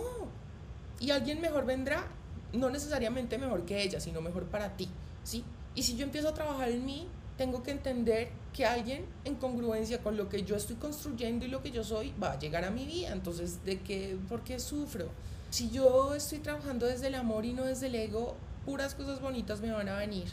Y 0.99 1.11
alguien 1.11 1.41
mejor 1.41 1.65
vendrá, 1.65 2.07
no 2.53 2.69
necesariamente 2.69 3.37
mejor 3.37 3.65
que 3.65 3.83
ella, 3.83 3.99
sino 3.99 4.19
mejor 4.21 4.45
para 4.45 4.75
ti, 4.77 4.89
¿sí? 5.23 5.43
Y 5.75 5.83
si 5.83 5.95
yo 5.95 6.03
empiezo 6.03 6.29
a 6.29 6.33
trabajar 6.33 6.69
en 6.69 6.85
mí, 6.85 7.07
tengo 7.37 7.63
que 7.63 7.71
entender 7.71 8.29
que 8.53 8.65
alguien 8.65 9.05
en 9.23 9.35
congruencia 9.35 10.01
con 10.01 10.17
lo 10.17 10.29
que 10.29 10.43
yo 10.43 10.55
estoy 10.55 10.75
construyendo 10.75 11.45
y 11.45 11.47
lo 11.47 11.61
que 11.61 11.71
yo 11.71 11.83
soy 11.83 12.13
va 12.21 12.33
a 12.33 12.39
llegar 12.39 12.65
a 12.65 12.71
mi 12.71 12.85
vida. 12.85 13.11
Entonces, 13.11 13.63
¿de 13.63 13.79
qué? 13.79 14.17
¿Por 14.27 14.41
qué 14.41 14.59
sufro? 14.59 15.09
Si 15.49 15.69
yo 15.69 16.13
estoy 16.13 16.39
trabajando 16.39 16.85
desde 16.85 17.07
el 17.07 17.15
amor 17.15 17.45
y 17.45 17.53
no 17.53 17.63
desde 17.63 17.87
el 17.87 17.95
ego, 17.95 18.35
puras 18.65 18.95
cosas 18.95 19.21
bonitas 19.21 19.61
me 19.61 19.71
van 19.71 19.89
a 19.89 19.97
venir 19.97 20.27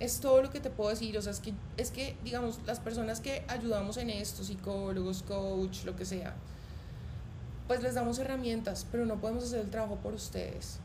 es 0.00 0.20
todo 0.20 0.42
lo 0.42 0.50
que 0.50 0.60
te 0.60 0.70
puedo 0.70 0.90
decir. 0.90 1.16
O 1.18 1.22
sea, 1.22 1.32
es 1.32 1.40
que, 1.40 1.54
es 1.76 1.90
que, 1.90 2.16
digamos, 2.24 2.60
las 2.66 2.80
personas 2.80 3.20
que 3.20 3.44
ayudamos 3.48 3.96
en 3.96 4.10
esto, 4.10 4.44
psicólogos, 4.44 5.22
coach, 5.22 5.84
lo 5.84 5.96
que 5.96 6.04
sea, 6.04 6.34
pues 7.66 7.82
les 7.82 7.94
damos 7.94 8.18
herramientas, 8.18 8.86
pero 8.90 9.06
no 9.06 9.20
podemos 9.20 9.44
hacer 9.44 9.60
el 9.60 9.70
trabajo 9.70 9.96
por 9.96 10.14
ustedes. 10.14 10.78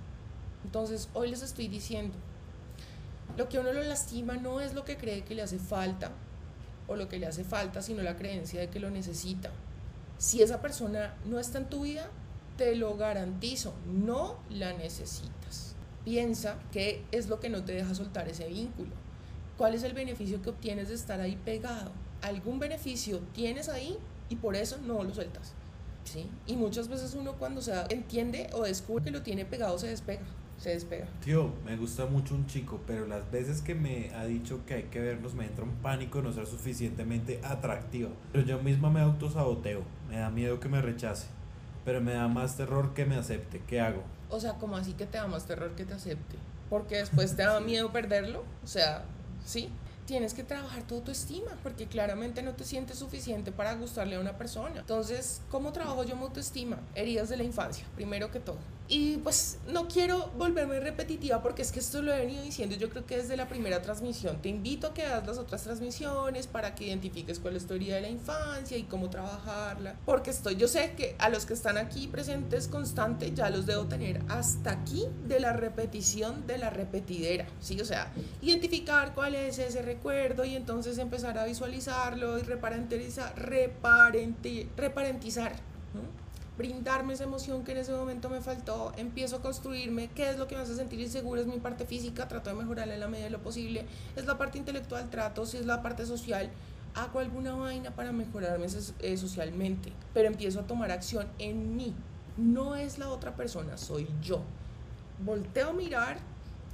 Entonces, 0.64 1.10
hoy 1.14 1.30
les 1.30 1.42
estoy 1.42 1.68
diciendo, 1.68 2.16
lo 3.42 3.50
que 3.50 3.58
uno 3.58 3.74
lo 3.74 3.82
lastima 3.82 4.38
no 4.38 4.62
es 4.62 4.76
lo 4.76 4.86
que 4.86 4.98
cree 4.98 5.24
que 5.24 5.34
le 5.34 5.42
hace 5.42 5.58
falta 5.58 6.12
o 6.88 6.96
lo 6.96 7.10
que 7.10 7.18
le 7.18 7.26
hace 7.26 7.44
falta, 7.44 7.82
sino 7.82 8.04
la 8.04 8.16
creencia 8.16 8.60
de 8.60 8.70
que 8.70 8.80
lo 8.80 8.92
necesita. 8.92 9.50
Si 10.20 10.44
esa 10.44 10.62
persona 10.62 11.16
no 11.26 11.40
está 11.40 11.58
en 11.58 11.68
tu 11.68 11.82
vida, 11.82 12.08
te 12.56 12.76
lo 12.76 12.96
garantizo, 12.98 13.74
no 13.88 14.38
la 14.52 14.74
necesitas. 14.74 15.74
Piensa 16.06 16.60
qué 16.72 17.04
es 17.12 17.30
lo 17.30 17.40
que 17.40 17.50
no 17.50 17.64
te 17.64 17.74
deja 17.74 17.96
soltar 17.96 18.30
ese 18.30 18.48
vínculo. 18.48 18.92
¿Cuál 19.58 19.74
es 19.74 19.82
el 19.82 19.94
beneficio 19.94 20.44
que 20.44 20.52
obtienes 20.52 20.90
de 20.90 20.94
estar 20.94 21.20
ahí 21.20 21.36
pegado? 21.44 21.92
Algún 22.22 22.60
beneficio 22.60 23.22
tienes 23.34 23.70
ahí 23.70 23.98
y 24.30 24.36
por 24.36 24.56
eso 24.56 24.78
no 24.86 25.04
lo 25.04 25.16
sueltas. 25.16 25.54
¿sí? 26.04 26.30
Y 26.46 26.58
muchas 26.58 26.90
veces 26.90 27.16
uno 27.16 27.40
cuando 27.40 27.60
se 27.64 27.74
entiende 27.90 28.52
o 28.54 28.62
descubre 28.62 29.06
que 29.06 29.10
lo 29.10 29.24
tiene 29.24 29.46
pegado 29.46 29.80
se 29.80 29.88
despega. 29.88 30.28
Se 30.62 30.70
despega. 30.70 31.08
Tío, 31.24 31.52
me 31.66 31.76
gusta 31.76 32.06
mucho 32.06 32.36
un 32.36 32.46
chico, 32.46 32.80
pero 32.86 33.08
las 33.08 33.32
veces 33.32 33.64
que 33.64 33.74
me 33.74 34.14
ha 34.14 34.26
dicho 34.26 34.64
que 34.68 34.76
hay 34.76 34.84
que 34.84 35.00
verlos 35.00 35.34
me 35.34 35.46
entra 35.46 35.64
un 35.64 35.72
pánico 35.78 36.20
de 36.20 36.26
no 36.26 36.34
ser 36.34 36.46
suficientemente 36.46 37.42
atractiva. 37.44 38.12
Pero 38.32 38.46
yo 38.46 38.60
misma 38.60 38.92
me 38.92 39.02
autosaboteo, 39.02 39.82
me 40.08 40.20
da 40.20 40.30
miedo 40.30 40.60
que 40.60 40.70
me 40.70 40.80
rechace, 40.80 41.26
pero 41.84 42.00
me 42.00 42.14
da 42.14 42.28
más 42.28 42.58
terror 42.58 42.94
que 42.94 43.06
me 43.06 43.16
acepte. 43.16 43.60
¿Qué 43.66 43.82
hago? 43.82 44.04
O 44.30 44.40
sea, 44.40 44.54
como 44.54 44.78
así 44.78 44.94
que 44.94 45.08
te 45.08 45.18
da 45.18 45.26
más 45.26 45.48
terror 45.48 45.72
que 45.72 45.84
te 45.84 45.96
acepte. 45.96 46.36
Porque 46.70 46.98
después 46.98 47.36
te 47.36 47.42
da 47.42 47.60
miedo 47.62 47.92
perderlo. 47.92 48.44
O 48.64 48.68
sea, 48.68 49.06
¿sí? 49.44 49.70
Tienes 50.06 50.36
que 50.36 50.44
trabajar 50.44 50.84
tu 50.84 50.96
autoestima, 50.96 51.58
porque 51.64 51.88
claramente 51.88 52.44
no 52.44 52.54
te 52.54 52.66
sientes 52.66 53.00
suficiente 53.00 53.52
para 53.52 53.74
gustarle 53.74 54.18
a 54.18 54.20
una 54.20 54.38
persona. 54.38 54.82
Entonces, 54.82 55.42
¿cómo 55.50 55.72
trabajo 55.72 56.04
yo 56.04 56.16
mi 56.16 56.22
autoestima? 56.22 56.78
Heridas 56.94 57.30
de 57.30 57.38
la 57.38 57.44
infancia, 57.44 57.84
primero 57.96 58.30
que 58.30 58.40
todo. 58.40 58.58
Y 58.92 59.16
pues 59.20 59.58
no 59.70 59.88
quiero 59.88 60.32
volverme 60.38 60.82
repetitiva 60.82 61.42
porque 61.42 61.62
es 61.62 61.72
que 61.72 61.80
esto 61.80 62.02
lo 62.02 62.14
he 62.14 62.18
venido 62.18 62.44
diciendo 62.44 62.76
yo 62.76 62.90
creo 62.90 63.06
que 63.06 63.16
desde 63.16 63.38
la 63.38 63.48
primera 63.48 63.82
transmisión. 63.82 64.42
Te 64.42 64.50
invito 64.50 64.88
a 64.88 64.94
que 64.94 65.06
hagas 65.06 65.26
las 65.26 65.38
otras 65.38 65.64
transmisiones 65.64 66.46
para 66.46 66.76
que 66.76 66.88
identifiques 66.88 67.40
cuál 67.40 67.56
es 67.56 67.66
tu 67.66 67.74
herida 67.74 67.96
de 67.96 68.02
la 68.02 68.10
infancia 68.10 68.78
y 68.78 68.84
cómo 68.84 69.10
trabajarla. 69.10 69.96
Porque 70.06 70.32
estoy, 70.32 70.58
yo 70.58 70.68
sé 70.68 70.92
que 70.98 71.16
a 71.20 71.30
los 71.30 71.46
que 71.46 71.54
están 71.54 71.78
aquí 71.78 72.10
presentes 72.10 72.68
constante 72.68 73.32
ya 73.34 73.50
los 73.50 73.66
debo 73.66 73.86
tener 73.86 74.20
hasta 74.28 74.72
aquí 74.72 75.06
de 75.26 75.40
la 75.40 75.54
repetición 75.54 76.46
de 76.46 76.58
la 76.58 76.70
repetidera. 76.70 77.48
¿sí? 77.62 77.80
O 77.80 77.86
sea, 77.86 78.12
identificar 78.42 79.14
cuál 79.14 79.36
es 79.36 79.58
ese 79.58 79.84
recuerdo 79.84 80.44
y 80.44 80.58
entonces 80.58 80.98
empezar 80.98 81.38
a 81.38 81.46
visualizarlo 81.46 82.40
y 82.40 82.42
reparentizar, 82.42 83.34
reparentizar 84.76 85.72
brindarme 86.62 87.14
esa 87.14 87.24
emoción 87.24 87.64
que 87.64 87.72
en 87.72 87.80
ese 87.80 87.92
momento 87.92 88.30
me 88.30 88.40
faltó, 88.40 88.94
empiezo 88.96 89.38
a 89.38 89.42
construirme, 89.42 90.10
qué 90.10 90.30
es 90.30 90.38
lo 90.38 90.48
que 90.48 90.56
me 90.56 90.62
hace 90.62 90.76
sentir 90.76 91.00
inseguro, 91.00 91.42
es 91.42 91.48
mi 91.48 91.58
parte 91.58 91.88
física, 91.88 92.28
trato 92.28 92.52
de 92.52 92.56
mejorarla 92.56 92.94
en 92.94 93.00
la 93.00 93.08
medida 93.08 93.26
de 93.26 93.32
lo 93.32 93.42
posible, 93.42 93.86
es 94.16 94.28
la 94.28 94.38
parte 94.38 94.60
intelectual, 94.60 95.10
trato, 95.10 95.48
si 95.48 95.58
es 95.58 95.66
la 95.66 95.82
parte 95.82 96.06
social, 96.06 96.52
hago 96.94 97.20
alguna 97.20 97.56
vaina 97.56 97.90
para 97.96 98.12
mejorarme 98.12 98.68
eh, 99.00 99.18
socialmente, 99.18 99.92
pero 100.14 100.28
empiezo 100.28 100.60
a 100.60 100.68
tomar 100.68 100.92
acción 100.92 101.28
en 101.40 101.76
mí, 101.76 101.96
no 102.38 102.76
es 102.76 103.00
la 103.00 103.10
otra 103.10 103.36
persona, 103.36 103.76
soy 103.78 104.08
yo. 104.22 104.44
Volteo 105.26 105.70
a 105.70 105.74
mirar 105.74 106.20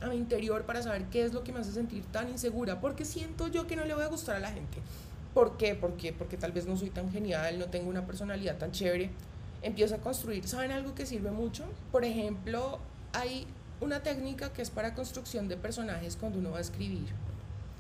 a 0.02 0.08
mi 0.08 0.18
interior 0.18 0.64
para 0.64 0.84
saber 0.84 1.06
qué 1.06 1.24
es 1.24 1.34
lo 1.34 1.46
que 1.46 1.54
me 1.54 1.60
hace 1.60 1.72
sentir 1.72 2.04
tan 2.12 2.28
insegura, 2.28 2.82
porque 2.82 3.06
siento 3.06 3.48
yo 3.48 3.68
que 3.68 3.78
no 3.78 3.86
le 3.86 3.94
voy 3.94 4.04
a 4.04 4.08
gustar 4.08 4.36
a 4.36 4.40
la 4.40 4.52
gente. 4.52 4.80
¿Por 5.34 5.56
qué? 5.56 5.76
Porque, 5.76 6.12
porque 6.12 6.36
tal 6.36 6.52
vez 6.52 6.66
no 6.66 6.76
soy 6.76 6.90
tan 6.90 7.10
genial, 7.10 7.58
no 7.58 7.68
tengo 7.68 7.90
una 7.90 8.06
personalidad 8.06 8.58
tan 8.58 8.74
chévere. 8.74 9.12
Empiezo 9.62 9.95
a 9.95 9.97
construir. 9.99 10.47
¿Saben 10.47 10.72
algo 10.72 10.95
que 10.95 11.05
sirve 11.05 11.32
mucho? 11.32 11.66
Por 11.91 12.05
ejemplo, 12.05 12.80
hay 13.14 13.47
una 13.82 14.01
técnica 14.01 14.53
que 14.53 14.62
es 14.62 14.70
para 14.70 14.95
construcción 14.95 15.47
de 15.47 15.58
personajes 15.58 16.16
cuando 16.16 16.39
uno 16.39 16.51
va 16.51 16.58
a 16.58 16.62
escribir. 16.62 17.08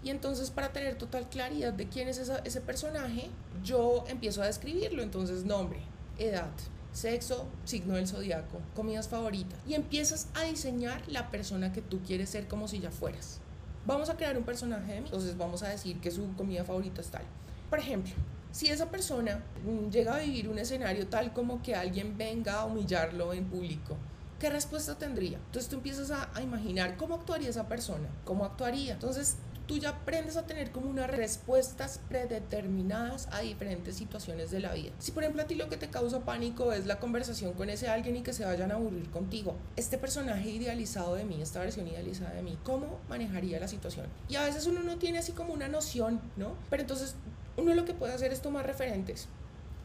Y 0.03 0.09
entonces 0.09 0.51
para 0.51 0.71
tener 0.71 0.95
total 0.97 1.27
claridad 1.27 1.73
de 1.73 1.87
quién 1.87 2.07
es 2.07 2.17
ese 2.17 2.61
personaje, 2.61 3.29
yo 3.63 4.05
empiezo 4.07 4.41
a 4.41 4.45
describirlo. 4.45 5.01
Entonces 5.01 5.43
nombre, 5.43 5.79
edad, 6.17 6.51
sexo, 6.93 7.45
signo 7.65 7.95
del 7.95 8.07
zodiaco, 8.07 8.59
comidas 8.75 9.07
favoritas. 9.07 9.59
Y 9.67 9.73
empiezas 9.73 10.27
a 10.35 10.43
diseñar 10.43 11.01
la 11.07 11.29
persona 11.29 11.73
que 11.73 11.81
tú 11.81 11.99
quieres 12.05 12.29
ser 12.29 12.47
como 12.47 12.67
si 12.67 12.79
ya 12.79 12.91
fueras. 12.91 13.39
Vamos 13.85 14.09
a 14.09 14.17
crear 14.17 14.37
un 14.37 14.43
personaje 14.43 14.93
de 14.93 15.01
mí, 15.01 15.07
entonces 15.07 15.37
vamos 15.37 15.63
a 15.63 15.69
decir 15.69 15.99
que 15.99 16.11
su 16.11 16.33
comida 16.35 16.63
favorita 16.63 17.01
es 17.01 17.07
tal. 17.07 17.23
Por 17.69 17.79
ejemplo, 17.79 18.13
si 18.57 18.71
esa 18.71 18.89
persona 18.89 19.43
mm, 19.63 19.91
llega 19.91 20.15
a 20.15 20.19
vivir 20.19 20.49
un 20.49 20.57
escenario 20.57 21.05
tal 21.05 21.31
como 21.31 21.61
que 21.61 21.75
alguien 21.75 22.17
venga 22.17 22.55
a 22.55 22.65
humillarlo 22.65 23.31
en 23.31 23.45
público, 23.45 23.95
¿qué 24.39 24.49
respuesta 24.49 24.95
tendría? 24.97 25.37
Entonces 25.37 25.69
tú 25.69 25.75
empiezas 25.75 26.09
a, 26.09 26.31
a, 26.33 26.41
imaginar 26.41 26.97
cómo 26.97 27.13
actuaría 27.13 27.49
esa 27.49 27.67
persona, 27.67 28.09
cómo 28.25 28.45
actuaría. 28.45 28.93
Entonces 28.93 29.35
tú 29.67 29.77
ya 29.77 29.89
aprendes 29.89 30.37
a 30.37 30.47
tener 30.47 30.71
como 30.71 30.89
unas 30.89 31.07
respuestas 31.07 31.99
predeterminadas 32.09 33.27
a 33.31 33.41
diferentes 33.41 33.95
situaciones 33.95 34.49
de 34.49 34.59
la 34.59 34.73
vida. 34.73 34.91
Si 34.97 35.11
por 35.11 35.21
ejemplo 35.21 35.43
a 35.43 35.45
ti 35.45 35.53
lo 35.53 35.69
que 35.69 35.77
te 35.77 35.89
causa 35.91 36.21
pánico 36.21 36.73
es 36.73 36.87
la 36.87 36.99
conversación 36.99 37.53
con 37.53 37.69
ese 37.69 37.89
alguien 37.89 38.15
y 38.15 38.21
que 38.23 38.33
se 38.33 38.43
vayan 38.43 38.71
a 38.71 38.75
aburrir 38.75 39.11
contigo, 39.11 39.55
este 39.75 39.99
personaje 39.99 40.49
idealizado 40.49 41.13
de 41.13 41.25
mí, 41.25 41.39
esta 41.43 41.59
versión 41.59 41.87
idealizada 41.87 42.33
de 42.33 42.41
mí, 42.41 42.57
¿cómo 42.63 42.97
manejaría 43.07 43.59
la 43.59 43.67
situación? 43.67 44.07
Y 44.29 44.35
a 44.35 44.45
veces 44.45 44.65
uno 44.65 44.81
no 44.81 44.97
tiene 44.97 45.19
así 45.19 45.33
como 45.33 45.53
una 45.53 45.67
noción, 45.67 46.19
¿no? 46.37 46.55
Pero 46.71 46.81
entonces 46.81 47.13
uno 47.57 47.73
lo 47.73 47.85
que 47.85 47.93
puede 47.93 48.13
hacer 48.13 48.31
es 48.31 48.41
tomar 48.41 48.65
referentes. 48.65 49.27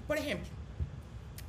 Por 0.07 0.19
ejemplo, 0.19 0.51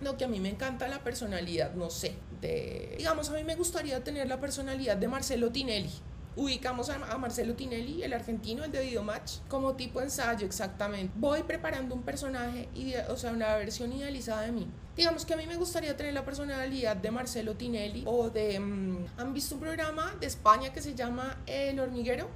lo 0.01 0.17
que 0.17 0.26
a 0.26 0.28
mí 0.28 0.39
me 0.39 0.49
encanta 0.49 0.88
la 0.88 1.03
personalidad, 1.03 1.74
no 1.74 1.89
sé, 1.89 2.15
de, 2.41 2.95
digamos, 2.97 3.30
a 3.30 3.34
mí 3.34 3.43
me 3.43 3.55
gustaría 3.55 4.03
tener 4.03 4.28
la 4.28 4.39
personalidad 4.39 4.97
de 4.97 5.07
Marcelo 5.07 5.51
Tinelli 5.51 5.91
ubicamos 6.36 6.89
a, 6.89 7.17
Marcelo 7.17 7.53
Tinelli, 7.55 8.03
el 8.03 8.13
argentino, 8.13 8.63
el 8.63 8.71
de 8.71 8.82
Videomatch, 8.82 9.39
como 9.47 9.76
tipo 9.76 10.01
ensayo 10.01 10.45
exactamente. 10.45 11.13
Voy 11.15 11.43
preparando 11.43 11.95
un 11.95 12.03
personaje, 12.03 12.69
o 13.09 13.17
sea, 13.17 13.32
una 13.32 13.55
versión 13.55 13.93
idealizada 13.93 14.41
de 14.41 14.51
mí. 14.51 14.67
Digamos 14.95 15.26
que 15.26 15.34
a 15.34 15.38
mí 15.38 15.47
me 15.47 15.55
gustaría 15.55 15.95
tener 15.97 16.13
la 16.13 16.26
personalidad 16.26 16.95
de 16.95 17.11
Marcelo 17.11 17.55
Tinelli 17.55 18.03
o 18.05 18.30
de... 18.30 18.59
Mm, 18.59 19.05
¿Han 19.17 19.34
visto 19.34 19.55
un 19.55 19.61
programa 19.61 20.15
de 20.19 20.28
España 20.28 20.71
que 20.71 20.82
se 20.82 20.95
llama 20.95 21.38
El 21.45 21.80
Hormiguero? 21.80 22.28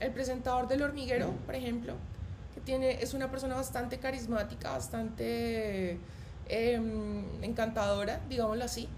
El 0.00 0.12
presentador 0.12 0.68
del 0.68 0.82
Hormiguero, 0.82 1.32
por 1.46 1.54
ejemplo, 1.54 1.94
que 2.64 2.98
es 3.02 3.14
una 3.14 3.30
persona 3.30 3.54
bastante 3.54 3.98
carismática, 3.98 4.70
bastante 4.70 5.98
em, 6.48 7.42
encantadora, 7.42 8.20
digámoslo 8.28 8.64
así 8.64 8.88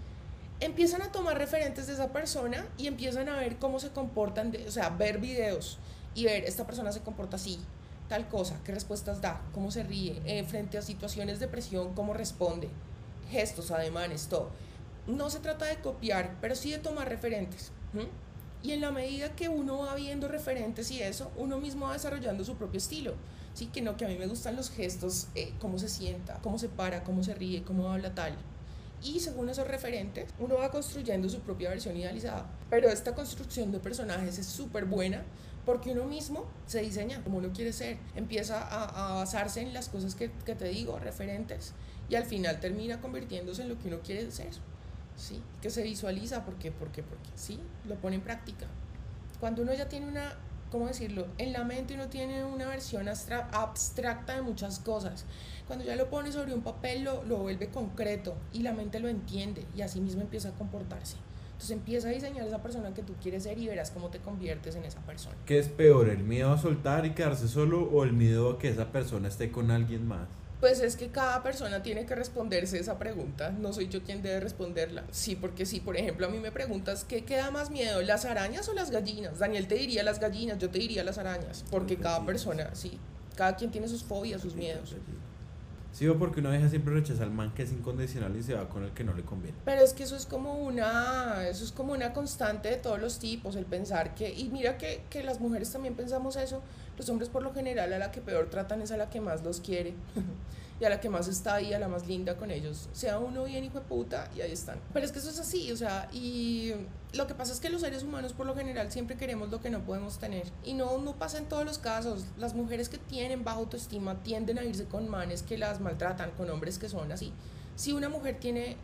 empiezan 0.59 1.01
a 1.01 1.11
tomar 1.11 1.37
referentes 1.37 1.87
de 1.87 1.93
esa 1.93 2.11
persona 2.11 2.65
y 2.77 2.87
empiezan 2.87 3.29
a 3.29 3.37
ver 3.37 3.57
cómo 3.57 3.79
se 3.79 3.89
comportan, 3.89 4.53
o 4.67 4.71
sea, 4.71 4.89
ver 4.89 5.19
videos 5.19 5.77
y 6.15 6.25
ver, 6.25 6.45
esta 6.45 6.65
persona 6.65 6.91
se 6.91 7.01
comporta 7.01 7.35
así, 7.35 7.59
tal 8.09 8.27
cosa, 8.27 8.59
qué 8.63 8.71
respuestas 8.71 9.21
da, 9.21 9.41
cómo 9.53 9.71
se 9.71 9.83
ríe, 9.83 10.21
eh, 10.25 10.43
frente 10.45 10.77
a 10.77 10.81
situaciones 10.81 11.39
de 11.39 11.47
presión, 11.47 11.93
cómo 11.93 12.13
responde, 12.13 12.69
gestos, 13.29 13.71
ademanes, 13.71 14.27
todo. 14.27 14.49
No 15.05 15.29
se 15.29 15.39
trata 15.39 15.65
de 15.65 15.77
copiar, 15.77 16.35
pero 16.41 16.55
sí 16.55 16.71
de 16.71 16.79
tomar 16.79 17.07
referentes. 17.07 17.71
Y 18.61 18.71
en 18.71 18.81
la 18.81 18.91
medida 18.91 19.35
que 19.35 19.47
uno 19.47 19.79
va 19.79 19.95
viendo 19.95 20.27
referentes 20.27 20.91
y 20.91 21.01
eso, 21.01 21.31
uno 21.37 21.59
mismo 21.59 21.85
va 21.85 21.93
desarrollando 21.93 22.43
su 22.43 22.55
propio 22.55 22.79
estilo. 22.79 23.13
Sí, 23.57 23.65
que 23.67 23.81
no, 23.81 23.97
que 23.97 24.05
a 24.05 24.07
mí 24.07 24.15
me 24.19 24.27
gustan 24.27 24.55
los 24.55 24.69
gestos, 24.69 25.29
eh, 25.33 25.51
cómo 25.59 25.79
se 25.79 25.89
sienta, 25.89 26.39
cómo 26.43 26.59
se 26.59 26.69
para, 26.69 27.03
cómo 27.03 27.23
se 27.23 27.33
ríe, 27.33 27.63
cómo 27.63 27.91
habla 27.91 28.13
tal 28.13 28.37
y 29.03 29.19
según 29.19 29.49
esos 29.49 29.67
referentes 29.67 30.29
uno 30.39 30.55
va 30.55 30.71
construyendo 30.71 31.29
su 31.29 31.39
propia 31.41 31.69
versión 31.69 31.95
idealizada. 31.95 32.45
Pero 32.69 32.89
esta 32.89 33.13
construcción 33.15 33.71
de 33.71 33.79
personajes 33.79 34.37
es 34.37 34.47
súper 34.47 34.85
buena 34.85 35.23
porque 35.65 35.91
uno 35.91 36.05
mismo 36.05 36.45
se 36.65 36.81
diseña 36.81 37.23
como 37.23 37.39
uno 37.39 37.51
quiere 37.51 37.73
ser, 37.73 37.97
empieza 38.15 38.61
a, 38.61 39.11
a 39.11 39.15
basarse 39.15 39.61
en 39.61 39.73
las 39.73 39.89
cosas 39.89 40.15
que, 40.15 40.31
que, 40.45 40.55
te 40.55 40.65
digo, 40.69 40.97
referentes, 40.97 41.73
y 42.09 42.15
al 42.15 42.23
final 42.23 42.61
termina 42.61 43.01
convirtiéndose 43.01 43.63
en 43.63 43.69
lo 43.69 43.77
que 43.77 43.89
uno 43.89 43.99
quiere 43.99 44.31
ser, 44.31 44.51
¿sí? 45.17 45.43
Que 45.61 45.69
se 45.69 45.83
visualiza, 45.83 46.45
porque, 46.45 46.71
porque, 46.71 47.03
porque, 47.03 47.29
sí, 47.35 47.59
lo 47.85 47.95
pone 47.95 48.15
en 48.15 48.21
práctica. 48.21 48.65
Cuando 49.41 49.61
uno 49.61 49.73
ya 49.73 49.89
tiene 49.89 50.07
una 50.07 50.37
¿cómo 50.71 50.87
decirlo? 50.87 51.27
En 51.37 51.53
la 51.53 51.63
mente 51.63 51.93
uno 51.93 52.07
tiene 52.07 52.43
una 52.43 52.67
versión 52.67 53.07
abstracta 53.07 54.35
de 54.35 54.41
muchas 54.41 54.79
cosas. 54.79 55.25
Cuando 55.67 55.85
ya 55.85 55.95
lo 55.95 56.09
pone 56.09 56.31
sobre 56.31 56.53
un 56.53 56.61
papel 56.61 57.03
lo, 57.03 57.23
lo 57.23 57.37
vuelve 57.37 57.67
concreto 57.67 58.35
y 58.53 58.63
la 58.63 58.73
mente 58.73 58.99
lo 58.99 59.07
entiende 59.07 59.65
y 59.75 59.81
así 59.81 59.99
mismo 59.99 60.21
empieza 60.21 60.49
a 60.49 60.53
comportarse. 60.53 61.17
Entonces 61.57 61.71
empieza 61.71 62.09
a 62.09 62.11
diseñar 62.11 62.45
esa 62.45 62.61
persona 62.61 62.93
que 62.93 63.01
tú 63.01 63.13
quieres 63.21 63.43
ser 63.43 63.57
y 63.57 63.67
verás 63.67 63.89
cómo 63.89 64.09
te 64.09 64.19
conviertes 64.19 64.75
en 64.75 64.85
esa 64.85 64.99
persona. 64.99 65.35
¿Qué 65.47 65.57
es 65.57 65.67
peor, 65.67 66.07
el 66.07 66.19
miedo 66.19 66.51
a 66.53 66.57
soltar 66.59 67.05
y 67.07 67.15
quedarse 67.15 67.47
solo 67.47 67.81
o 67.81 68.03
el 68.03 68.13
miedo 68.13 68.51
a 68.51 68.59
que 68.59 68.69
esa 68.69 68.91
persona 68.91 69.27
esté 69.27 69.51
con 69.51 69.71
alguien 69.71 70.07
más? 70.07 70.27
Pues 70.59 70.79
es 70.79 70.95
que 70.95 71.09
cada 71.09 71.43
persona 71.43 71.83
tiene 71.83 72.05
que 72.05 72.15
responderse 72.15 72.79
esa 72.79 72.97
pregunta, 72.97 73.51
no 73.51 73.73
soy 73.73 73.89
yo 73.89 74.01
quien 74.01 74.23
debe 74.23 74.39
responderla. 74.39 75.03
Sí, 75.11 75.35
porque 75.35 75.67
si, 75.67 75.79
por 75.79 75.97
ejemplo, 75.97 76.25
a 76.25 76.29
mí 76.29 76.39
me 76.39 76.51
preguntas, 76.51 77.05
¿qué 77.07 77.23
queda 77.25 77.51
más 77.51 77.69
miedo, 77.69 78.01
las 78.01 78.25
arañas 78.25 78.67
o 78.67 78.73
las 78.73 78.89
gallinas? 78.89 79.37
Daniel 79.37 79.67
te 79.67 79.75
diría 79.75 80.01
las 80.01 80.19
gallinas, 80.19 80.57
yo 80.57 80.69
te 80.69 80.79
diría 80.79 81.03
las 81.03 81.19
arañas, 81.19 81.63
porque 81.69 81.97
cada 81.97 82.25
persona, 82.25 82.71
sí, 82.73 82.99
cada 83.35 83.55
quien 83.55 83.69
tiene 83.69 83.87
sus 83.87 84.03
fobias, 84.03 84.41
sus 84.41 84.55
miedos. 84.55 84.95
Sí, 85.97 86.07
o 86.07 86.17
porque 86.19 86.41
una 86.41 86.51
deja 86.51 86.69
siempre 86.69 86.93
rechaza 86.93 87.23
al 87.23 87.31
man 87.31 87.53
que 87.55 87.63
es 87.63 87.71
incondicional 87.71 88.35
y 88.35 88.43
se 88.43 88.53
va 88.53 88.69
con 88.69 88.83
el 88.83 88.91
que 88.91 89.03
no 89.03 89.13
le 89.13 89.23
conviene. 89.23 89.57
Pero 89.65 89.81
es 89.81 89.93
que 89.93 90.03
eso 90.03 90.15
es 90.15 90.27
como 90.27 90.53
una, 90.53 91.47
eso 91.47 91.63
es 91.63 91.71
como 91.71 91.93
una 91.93 92.13
constante 92.13 92.69
de 92.69 92.77
todos 92.77 92.99
los 92.99 93.17
tipos, 93.17 93.55
el 93.55 93.65
pensar 93.65 94.13
que, 94.13 94.31
y 94.31 94.49
mira 94.49 94.77
que, 94.77 95.01
que 95.09 95.23
las 95.23 95.39
mujeres 95.39 95.71
también 95.71 95.95
pensamos 95.95 96.35
eso, 96.35 96.61
los 96.97 97.09
hombres 97.09 97.29
por 97.29 97.43
lo 97.43 97.53
general 97.53 97.93
a 97.93 97.99
la 97.99 98.11
que 98.11 98.21
peor 98.21 98.49
tratan 98.49 98.81
es 98.81 98.91
a 98.91 98.97
la 98.97 99.09
que 99.09 99.21
más 99.21 99.43
los 99.43 99.61
quiere. 99.61 99.93
y 100.79 100.85
a 100.85 100.89
la 100.89 100.99
que 100.99 101.09
más 101.09 101.27
está 101.27 101.55
ahí, 101.55 101.73
a 101.73 101.79
la 101.79 101.87
más 101.87 102.07
linda 102.07 102.37
con 102.37 102.51
ellos, 102.51 102.89
sea 102.93 103.19
uno 103.19 103.45
bien 103.45 103.63
hijo 103.63 103.79
de 103.79 103.85
puta 103.85 104.29
y 104.35 104.41
ahí 104.41 104.51
están. 104.51 104.79
Pero 104.93 105.05
es 105.05 105.11
que 105.11 105.19
eso 105.19 105.29
es 105.29 105.39
así, 105.39 105.71
o 105.71 105.77
sea, 105.77 106.07
y 106.13 106.73
lo 107.13 107.25
que 107.25 107.33
pasa 107.33 107.51
es 107.51 107.59
que 107.59 107.69
los 107.69 107.81
seres 107.81 108.03
humanos 108.03 108.33
por 108.33 108.45
lo 108.45 108.55
general 108.55 108.91
siempre 108.91 109.17
queremos 109.17 109.49
lo 109.49 109.59
que 109.59 109.69
no 109.69 109.79
podemos 109.81 110.19
tener. 110.19 110.47
Y 110.63 110.73
no, 110.73 110.97
no 110.99 111.15
pasa 111.15 111.39
en 111.39 111.45
todos 111.45 111.65
los 111.65 111.79
casos. 111.79 112.25
Las 112.37 112.53
mujeres 112.53 112.89
que 112.89 112.97
tienen 112.97 113.43
baja 113.43 113.57
autoestima 113.57 114.21
tienden 114.23 114.59
a 114.59 114.65
irse 114.65 114.85
con 114.85 115.07
manes 115.07 115.41
que 115.41 115.57
las 115.57 115.79
maltratan, 115.79 116.31
con 116.31 116.49
hombres 116.49 116.77
que 116.77 116.89
son 116.89 117.11
así. 117.11 117.33
Si 117.75 117.93
una 117.93 118.09
mujer 118.09 118.37
tiene 118.39 118.75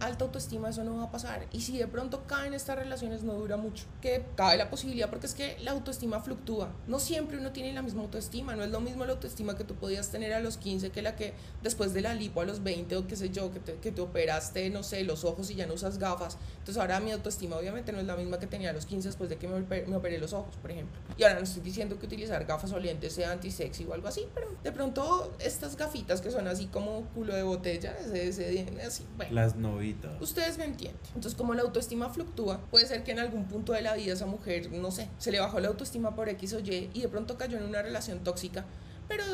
alta 0.00 0.24
autoestima, 0.24 0.70
eso 0.70 0.84
no 0.84 0.96
va 0.96 1.04
a 1.04 1.10
pasar. 1.10 1.46
Y 1.52 1.60
si 1.60 1.76
de 1.76 1.86
pronto 1.86 2.26
caen 2.26 2.54
estas 2.54 2.78
relaciones, 2.78 3.22
no 3.22 3.34
dura 3.34 3.56
mucho. 3.56 3.84
Que 4.00 4.24
cabe 4.36 4.56
la 4.56 4.70
posibilidad, 4.70 5.10
porque 5.10 5.26
es 5.26 5.34
que 5.34 5.58
la 5.60 5.72
autoestima 5.72 6.20
fluctúa. 6.20 6.70
No 6.86 6.98
siempre 6.98 7.38
uno 7.38 7.52
tiene 7.52 7.72
la 7.72 7.82
misma 7.82 8.02
autoestima. 8.02 8.56
No 8.56 8.64
es 8.64 8.70
lo 8.70 8.80
mismo 8.80 9.04
la 9.04 9.12
autoestima 9.12 9.56
que 9.56 9.64
tú 9.64 9.74
podías 9.74 10.10
tener 10.10 10.32
a 10.32 10.40
los 10.40 10.56
15 10.56 10.90
que 10.90 11.02
la 11.02 11.16
que 11.16 11.34
después 11.62 11.92
de 11.92 12.00
la 12.00 12.14
lipo 12.14 12.40
a 12.40 12.44
los 12.44 12.62
20 12.62 12.96
o 12.96 13.06
qué 13.06 13.16
sé 13.16 13.30
yo, 13.30 13.52
que 13.52 13.60
te, 13.60 13.74
que 13.74 13.92
te 13.92 14.00
operaste, 14.00 14.70
no 14.70 14.82
sé, 14.82 15.04
los 15.04 15.24
ojos 15.24 15.50
y 15.50 15.54
ya 15.54 15.66
no 15.66 15.74
usas 15.74 15.98
gafas. 15.98 16.38
Entonces 16.58 16.78
ahora 16.78 17.00
mi 17.00 17.12
autoestima 17.12 17.56
obviamente 17.56 17.92
no 17.92 17.98
es 17.98 18.06
la 18.06 18.16
misma 18.16 18.38
que 18.38 18.46
tenía 18.46 18.70
a 18.70 18.72
los 18.72 18.86
15 18.86 19.08
después 19.08 19.28
de 19.28 19.36
que 19.36 19.48
me, 19.48 19.60
me 19.60 19.96
operé 19.96 20.18
los 20.18 20.32
ojos, 20.32 20.56
por 20.56 20.70
ejemplo. 20.70 20.98
Y 21.16 21.22
ahora 21.24 21.36
no 21.36 21.44
estoy 21.44 21.62
diciendo 21.62 21.98
que 21.98 22.06
utilizar 22.06 22.44
gafas 22.46 22.72
o 22.72 22.78
lentes 22.78 23.12
sea 23.12 23.32
antisexy 23.32 23.84
o 23.84 23.94
algo 23.94 24.08
así, 24.08 24.26
pero 24.34 24.48
de 24.62 24.72
pronto 24.72 25.32
estas 25.40 25.76
gafitas 25.76 26.20
que 26.20 26.30
son 26.30 26.46
así 26.48 26.66
como 26.66 27.02
culo 27.14 27.34
de 27.34 27.42
botella, 27.42 27.96
ese 27.98 28.66
así, 28.86 29.06
bueno. 29.16 29.34
Las 29.34 29.57
novitas. 29.58 30.20
Ustedes 30.20 30.58
me 30.58 30.64
entienden. 30.64 31.00
Entonces, 31.08 31.34
como 31.34 31.54
la 31.54 31.62
autoestima 31.62 32.08
fluctúa, 32.10 32.60
puede 32.70 32.86
ser 32.86 33.04
que 33.04 33.12
en 33.12 33.18
algún 33.18 33.44
punto 33.44 33.72
de 33.72 33.82
la 33.82 33.94
vida 33.94 34.14
esa 34.14 34.26
mujer, 34.26 34.70
no 34.72 34.90
sé, 34.90 35.08
se 35.18 35.30
le 35.30 35.40
bajó 35.40 35.60
la 35.60 35.68
autoestima 35.68 36.14
por 36.14 36.28
X 36.28 36.52
o 36.54 36.60
Y 36.60 36.90
y 36.92 37.02
de 37.02 37.08
pronto 37.08 37.36
cayó 37.36 37.58
en 37.58 37.64
una 37.64 37.82
relación 37.82 38.20
tóxica, 38.24 38.64
pero 39.06 39.24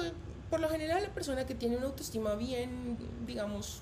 por 0.50 0.60
lo 0.60 0.68
general 0.68 1.02
la 1.02 1.14
persona 1.14 1.46
que 1.46 1.54
tiene 1.54 1.76
una 1.76 1.86
autoestima 1.86 2.34
bien, 2.34 2.96
digamos, 3.26 3.80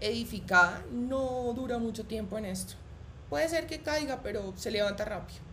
edificada, 0.00 0.84
no 0.92 1.52
dura 1.54 1.78
mucho 1.78 2.04
tiempo 2.04 2.38
en 2.38 2.44
esto. 2.44 2.74
Puede 3.28 3.48
ser 3.48 3.66
que 3.66 3.80
caiga, 3.80 4.20
pero 4.22 4.52
se 4.56 4.70
levanta 4.70 5.04
rápido. 5.04 5.45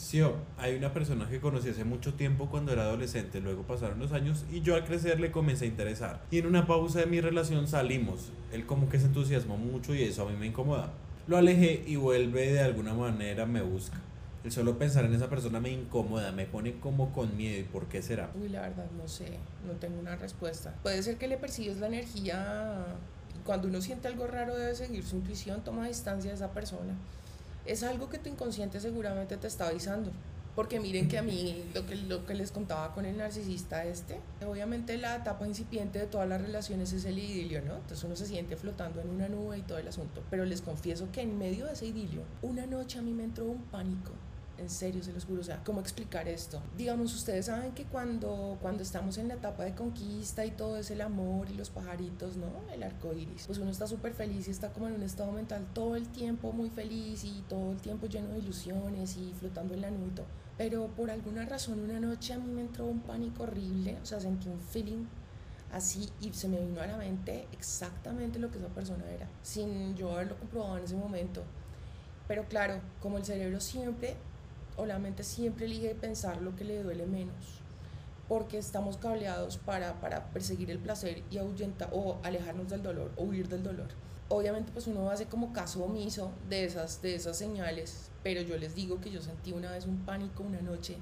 Sí, 0.00 0.22
hay 0.56 0.74
una 0.76 0.94
persona 0.94 1.28
que 1.28 1.40
conocí 1.40 1.68
hace 1.68 1.84
mucho 1.84 2.14
tiempo 2.14 2.48
cuando 2.48 2.72
era 2.72 2.84
adolescente, 2.84 3.38
luego 3.40 3.64
pasaron 3.64 4.00
los 4.00 4.12
años 4.12 4.46
y 4.50 4.62
yo 4.62 4.74
al 4.74 4.84
crecer 4.84 5.20
le 5.20 5.30
comencé 5.30 5.66
a 5.66 5.68
interesar. 5.68 6.22
Y 6.30 6.38
en 6.38 6.46
una 6.46 6.66
pausa 6.66 7.00
de 7.00 7.06
mi 7.06 7.20
relación 7.20 7.68
salimos. 7.68 8.32
Él 8.50 8.64
como 8.64 8.88
que 8.88 8.98
se 8.98 9.06
entusiasmó 9.06 9.58
mucho 9.58 9.94
y 9.94 10.02
eso 10.02 10.26
a 10.26 10.30
mí 10.30 10.36
me 10.38 10.46
incomoda. 10.46 10.90
Lo 11.28 11.36
alejé 11.36 11.84
y 11.86 11.96
vuelve 11.96 12.50
de 12.50 12.60
alguna 12.60 12.94
manera 12.94 13.44
me 13.44 13.60
busca. 13.60 13.98
El 14.42 14.50
solo 14.50 14.78
pensar 14.78 15.04
en 15.04 15.14
esa 15.14 15.28
persona 15.28 15.60
me 15.60 15.70
incomoda, 15.70 16.32
me 16.32 16.46
pone 16.46 16.80
como 16.80 17.12
con 17.12 17.36
miedo. 17.36 17.60
¿Y 17.60 17.64
por 17.64 17.86
qué 17.86 18.00
será? 18.00 18.30
Uy, 18.40 18.48
la 18.48 18.62
verdad, 18.62 18.86
no 18.96 19.06
sé, 19.06 19.26
no 19.66 19.74
tengo 19.74 20.00
una 20.00 20.16
respuesta. 20.16 20.74
Puede 20.82 21.02
ser 21.02 21.18
que 21.18 21.28
le 21.28 21.36
persigues 21.36 21.76
la 21.76 21.88
energía. 21.88 22.86
Cuando 23.44 23.68
uno 23.68 23.82
siente 23.82 24.08
algo 24.08 24.26
raro 24.26 24.56
debe 24.56 24.74
seguir 24.74 25.04
su 25.04 25.16
intuición, 25.16 25.62
toma 25.62 25.86
distancia 25.86 26.30
de 26.30 26.36
esa 26.36 26.52
persona 26.52 26.94
es 27.66 27.82
algo 27.82 28.08
que 28.08 28.18
tu 28.18 28.28
inconsciente 28.28 28.80
seguramente 28.80 29.36
te 29.36 29.46
está 29.46 29.68
avisando. 29.68 30.10
Porque 30.56 30.80
miren 30.80 31.08
que 31.08 31.16
a 31.16 31.22
mí 31.22 31.64
lo 31.74 31.86
que, 31.86 31.94
lo 31.94 32.26
que 32.26 32.34
les 32.34 32.50
contaba 32.50 32.92
con 32.92 33.06
el 33.06 33.16
narcisista 33.16 33.84
este, 33.84 34.20
obviamente 34.44 34.98
la 34.98 35.16
etapa 35.16 35.46
incipiente 35.46 36.00
de 36.00 36.06
todas 36.06 36.28
las 36.28 36.40
relaciones 36.42 36.92
es 36.92 37.04
el 37.04 37.18
idilio, 37.18 37.62
¿no? 37.62 37.76
Entonces 37.76 38.02
uno 38.02 38.16
se 38.16 38.26
siente 38.26 38.56
flotando 38.56 39.00
en 39.00 39.10
una 39.10 39.28
nube 39.28 39.58
y 39.58 39.62
todo 39.62 39.78
el 39.78 39.86
asunto. 39.86 40.22
Pero 40.28 40.44
les 40.44 40.60
confieso 40.60 41.08
que 41.12 41.22
en 41.22 41.38
medio 41.38 41.66
de 41.66 41.74
ese 41.74 41.86
idilio, 41.86 42.22
una 42.42 42.66
noche 42.66 42.98
a 42.98 43.02
mí 43.02 43.12
me 43.12 43.24
entró 43.24 43.44
un 43.44 43.62
pánico 43.62 44.10
en 44.60 44.70
serio, 44.70 45.02
se 45.02 45.12
los 45.12 45.24
juro. 45.24 45.40
O 45.40 45.44
sea, 45.44 45.62
¿cómo 45.64 45.80
explicar 45.80 46.28
esto? 46.28 46.62
Digamos, 46.76 47.14
ustedes 47.14 47.46
saben 47.46 47.72
que 47.72 47.84
cuando, 47.84 48.58
cuando 48.60 48.82
estamos 48.82 49.18
en 49.18 49.28
la 49.28 49.34
etapa 49.34 49.64
de 49.64 49.74
conquista 49.74 50.44
y 50.44 50.50
todo 50.50 50.76
es 50.76 50.90
el 50.90 51.00
amor 51.00 51.50
y 51.50 51.54
los 51.54 51.70
pajaritos, 51.70 52.36
¿no? 52.36 52.46
El 52.72 52.82
arco 52.82 53.12
iris. 53.12 53.46
Pues 53.46 53.58
uno 53.58 53.70
está 53.70 53.86
súper 53.86 54.12
feliz 54.12 54.48
y 54.48 54.50
está 54.50 54.72
como 54.72 54.88
en 54.88 54.94
un 54.94 55.02
estado 55.02 55.32
mental 55.32 55.66
todo 55.74 55.96
el 55.96 56.08
tiempo 56.08 56.52
muy 56.52 56.70
feliz 56.70 57.24
y 57.24 57.44
todo 57.48 57.72
el 57.72 57.80
tiempo 57.80 58.06
lleno 58.06 58.28
de 58.28 58.38
ilusiones 58.38 59.16
y 59.16 59.32
flotando 59.38 59.74
en 59.74 59.80
la 59.80 59.90
nube 59.90 60.22
Pero 60.56 60.88
por 60.88 61.10
alguna 61.10 61.44
razón, 61.46 61.80
una 61.80 61.98
noche 61.98 62.34
a 62.34 62.38
mí 62.38 62.50
me 62.50 62.60
entró 62.60 62.86
un 62.86 63.00
pánico 63.00 63.44
horrible. 63.44 63.98
O 64.02 64.06
sea, 64.06 64.20
sentí 64.20 64.48
un 64.48 64.60
feeling 64.60 65.06
así 65.72 66.08
y 66.20 66.32
se 66.32 66.48
me 66.48 66.60
vino 66.60 66.80
a 66.80 66.86
la 66.86 66.96
mente 66.96 67.46
exactamente 67.52 68.38
lo 68.38 68.50
que 68.50 68.58
esa 68.58 68.68
persona 68.68 69.08
era, 69.08 69.28
sin 69.42 69.94
yo 69.94 70.12
haberlo 70.12 70.36
comprobado 70.36 70.78
en 70.78 70.84
ese 70.84 70.96
momento. 70.96 71.44
Pero 72.26 72.44
claro, 72.44 72.80
como 73.00 73.18
el 73.18 73.24
cerebro 73.24 73.60
siempre 73.60 74.16
o 74.76 74.86
la 74.86 74.98
mente 74.98 75.22
siempre 75.24 75.66
elige 75.66 75.94
pensar 75.94 76.40
lo 76.42 76.56
que 76.56 76.64
le 76.64 76.82
duele 76.82 77.06
menos, 77.06 77.60
porque 78.28 78.58
estamos 78.58 78.96
cableados 78.96 79.56
para, 79.58 80.00
para 80.00 80.30
perseguir 80.30 80.70
el 80.70 80.78
placer 80.78 81.22
y 81.30 81.38
ahuyentar 81.38 81.90
o 81.92 82.18
alejarnos 82.22 82.68
del 82.68 82.82
dolor 82.82 83.10
o 83.16 83.24
huir 83.24 83.48
del 83.48 83.62
dolor. 83.62 83.88
Obviamente 84.28 84.70
pues 84.72 84.86
uno 84.86 85.10
hace 85.10 85.26
como 85.26 85.52
caso 85.52 85.82
omiso 85.82 86.30
de 86.48 86.64
esas, 86.64 87.02
de 87.02 87.16
esas 87.16 87.36
señales, 87.36 88.10
pero 88.22 88.40
yo 88.42 88.56
les 88.56 88.74
digo 88.74 89.00
que 89.00 89.10
yo 89.10 89.20
sentí 89.20 89.52
una 89.52 89.72
vez 89.72 89.86
un 89.86 90.04
pánico 90.04 90.44
una 90.44 90.60
noche 90.60 90.96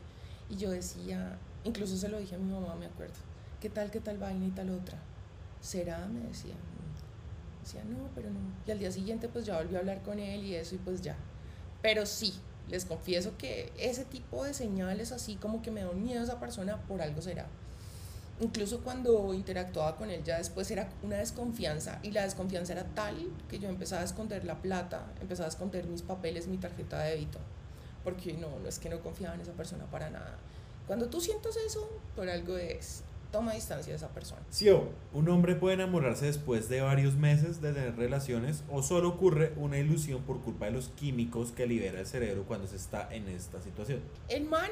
y 0.48 0.56
yo 0.56 0.70
decía, 0.70 1.38
incluso 1.64 1.96
se 1.96 2.08
lo 2.08 2.18
dije 2.18 2.36
a 2.36 2.38
mi 2.38 2.50
mamá, 2.50 2.74
me 2.74 2.86
acuerdo, 2.86 3.14
¿qué 3.60 3.68
tal, 3.68 3.90
qué 3.90 4.00
tal 4.00 4.18
vaina 4.18 4.46
y 4.46 4.50
tal 4.50 4.70
otra? 4.70 4.98
¿Será? 5.60 6.06
Me 6.06 6.20
decía. 6.20 6.54
Decía, 7.62 7.84
no, 7.84 8.08
pero 8.14 8.30
no. 8.30 8.38
Y 8.66 8.70
al 8.70 8.78
día 8.78 8.90
siguiente 8.90 9.28
pues 9.28 9.44
ya 9.44 9.58
volví 9.58 9.76
a 9.76 9.80
hablar 9.80 10.02
con 10.02 10.18
él 10.18 10.44
y 10.44 10.54
eso 10.54 10.74
y 10.74 10.78
pues 10.78 11.02
ya. 11.02 11.16
Pero 11.82 12.06
sí, 12.06 12.34
les 12.68 12.84
confieso 12.84 13.36
que 13.38 13.72
ese 13.78 14.04
tipo 14.04 14.44
de 14.44 14.54
señales 14.54 15.12
así 15.12 15.36
como 15.36 15.62
que 15.62 15.70
me 15.70 15.82
da 15.82 15.92
miedo 15.92 16.20
a 16.20 16.24
esa 16.24 16.40
persona, 16.40 16.82
por 16.82 17.02
algo 17.02 17.22
será. 17.22 17.46
Incluso 18.40 18.80
cuando 18.80 19.34
interactuaba 19.34 19.96
con 19.96 20.10
él 20.10 20.22
ya 20.22 20.38
después 20.38 20.70
era 20.70 20.88
una 21.02 21.16
desconfianza 21.16 21.98
y 22.04 22.12
la 22.12 22.22
desconfianza 22.22 22.72
era 22.72 22.84
tal 22.84 23.16
que 23.48 23.58
yo 23.58 23.68
empezaba 23.68 24.02
a 24.02 24.04
esconder 24.04 24.44
la 24.44 24.62
plata, 24.62 25.06
empezaba 25.20 25.46
a 25.46 25.50
esconder 25.50 25.86
mis 25.86 26.02
papeles, 26.02 26.46
mi 26.46 26.56
tarjeta 26.56 27.00
de 27.00 27.10
débito, 27.10 27.38
porque 28.04 28.34
no, 28.34 28.58
no 28.60 28.68
es 28.68 28.78
que 28.78 28.88
no 28.88 29.00
confiaba 29.00 29.34
en 29.34 29.40
esa 29.40 29.52
persona 29.52 29.86
para 29.86 30.10
nada. 30.10 30.38
Cuando 30.86 31.08
tú 31.08 31.20
sientes 31.20 31.56
eso, 31.56 31.90
por 32.14 32.28
algo 32.28 32.56
es 32.56 33.02
toma 33.30 33.52
distancia 33.52 33.92
de 33.92 33.96
esa 33.96 34.08
persona. 34.08 34.42
Sí, 34.50 34.68
o 34.70 34.88
un 35.12 35.28
hombre 35.28 35.54
puede 35.54 35.74
enamorarse 35.74 36.26
después 36.26 36.68
de 36.68 36.80
varios 36.80 37.14
meses 37.14 37.60
de 37.60 37.72
tener 37.72 37.96
relaciones 37.96 38.64
o 38.70 38.82
solo 38.82 39.08
ocurre 39.08 39.52
una 39.56 39.78
ilusión 39.78 40.22
por 40.22 40.40
culpa 40.40 40.66
de 40.66 40.72
los 40.72 40.88
químicos 40.90 41.52
que 41.52 41.66
libera 41.66 42.00
el 42.00 42.06
cerebro 42.06 42.44
cuando 42.46 42.66
se 42.66 42.76
está 42.76 43.08
en 43.12 43.28
esta 43.28 43.60
situación. 43.60 44.00
El 44.28 44.44
man, 44.44 44.70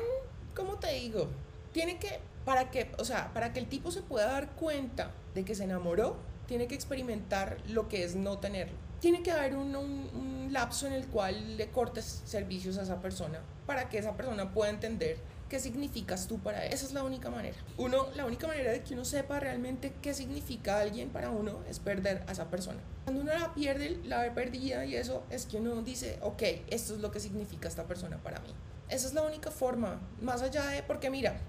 ¿cómo 0.54 0.76
te 0.78 0.92
digo? 0.94 1.28
Tiene 1.72 1.98
que, 1.98 2.20
para 2.44 2.70
que, 2.70 2.90
o 2.98 3.04
sea, 3.04 3.32
para 3.34 3.52
que 3.52 3.61
el 3.61 3.66
tipo 3.66 3.90
se 3.90 4.02
pueda 4.02 4.26
dar 4.26 4.52
cuenta 4.52 5.11
de 5.34 5.44
que 5.44 5.54
se 5.54 5.64
enamoró, 5.64 6.16
tiene 6.46 6.66
que 6.66 6.74
experimentar 6.74 7.59
lo 7.68 7.88
que 7.88 8.04
es 8.04 8.16
no 8.16 8.38
tenerlo. 8.38 8.76
Tiene 9.00 9.22
que 9.22 9.30
haber 9.30 9.57
un, 9.57 9.76
un, 9.76 10.11
un 10.14 10.52
lapso 10.52 10.86
en 10.86 10.94
el 10.94 11.07
cual 11.07 11.59
le 11.59 11.68
cortes 11.68 12.22
servicios 12.24 12.78
a 12.78 12.82
esa 12.82 13.00
persona 13.02 13.40
para 13.66 13.90
que 13.90 13.98
esa 13.98 14.16
persona 14.16 14.52
pueda 14.52 14.70
entender 14.70 15.18
qué 15.49 15.61
significas 15.61 16.26
tú 16.26 16.38
para 16.38 16.64
él. 16.64 16.72
Esa 16.72 16.86
es 16.86 16.92
la 16.92 17.03
única 17.03 17.30
manera. 17.30 17.57
Uno, 17.76 18.07
la 18.14 18.26
única 18.26 18.47
manera 18.47 18.72
de 18.72 18.82
que 18.82 18.94
uno 18.94 19.05
sepa 19.05 19.40
realmente 19.40 19.92
qué 20.03 20.14
significa 20.14 20.80
alguien 20.80 21.11
para 21.11 21.30
uno 21.30 21.61
es 21.68 21.78
perder 21.78 22.24
a 22.26 22.32
esa 22.32 22.51
persona. 22.51 22.80
Cuando 23.05 23.22
uno 23.22 23.32
la 23.32 23.55
pierde, 23.55 24.01
la 24.05 24.22
ve 24.22 24.30
perdida 24.30 24.84
y 24.84 24.97
eso 24.97 25.24
es 25.30 25.47
que 25.47 25.59
uno 25.59 25.82
dice, 25.82 26.18
ok, 26.22 26.42
esto 26.68 26.94
es 26.94 27.01
lo 27.01 27.11
que 27.11 27.20
significa 27.20 27.68
esta 27.68 27.84
persona 27.84 28.18
para 28.18 28.40
mí. 28.40 28.55
Esa 28.88 29.09
es 29.09 29.14
la 29.14 29.22
única 29.22 29.51
forma, 29.51 30.01
más 30.20 30.42
allá 30.42 30.66
de, 30.66 30.82
porque 30.82 31.11
mira, 31.11 31.40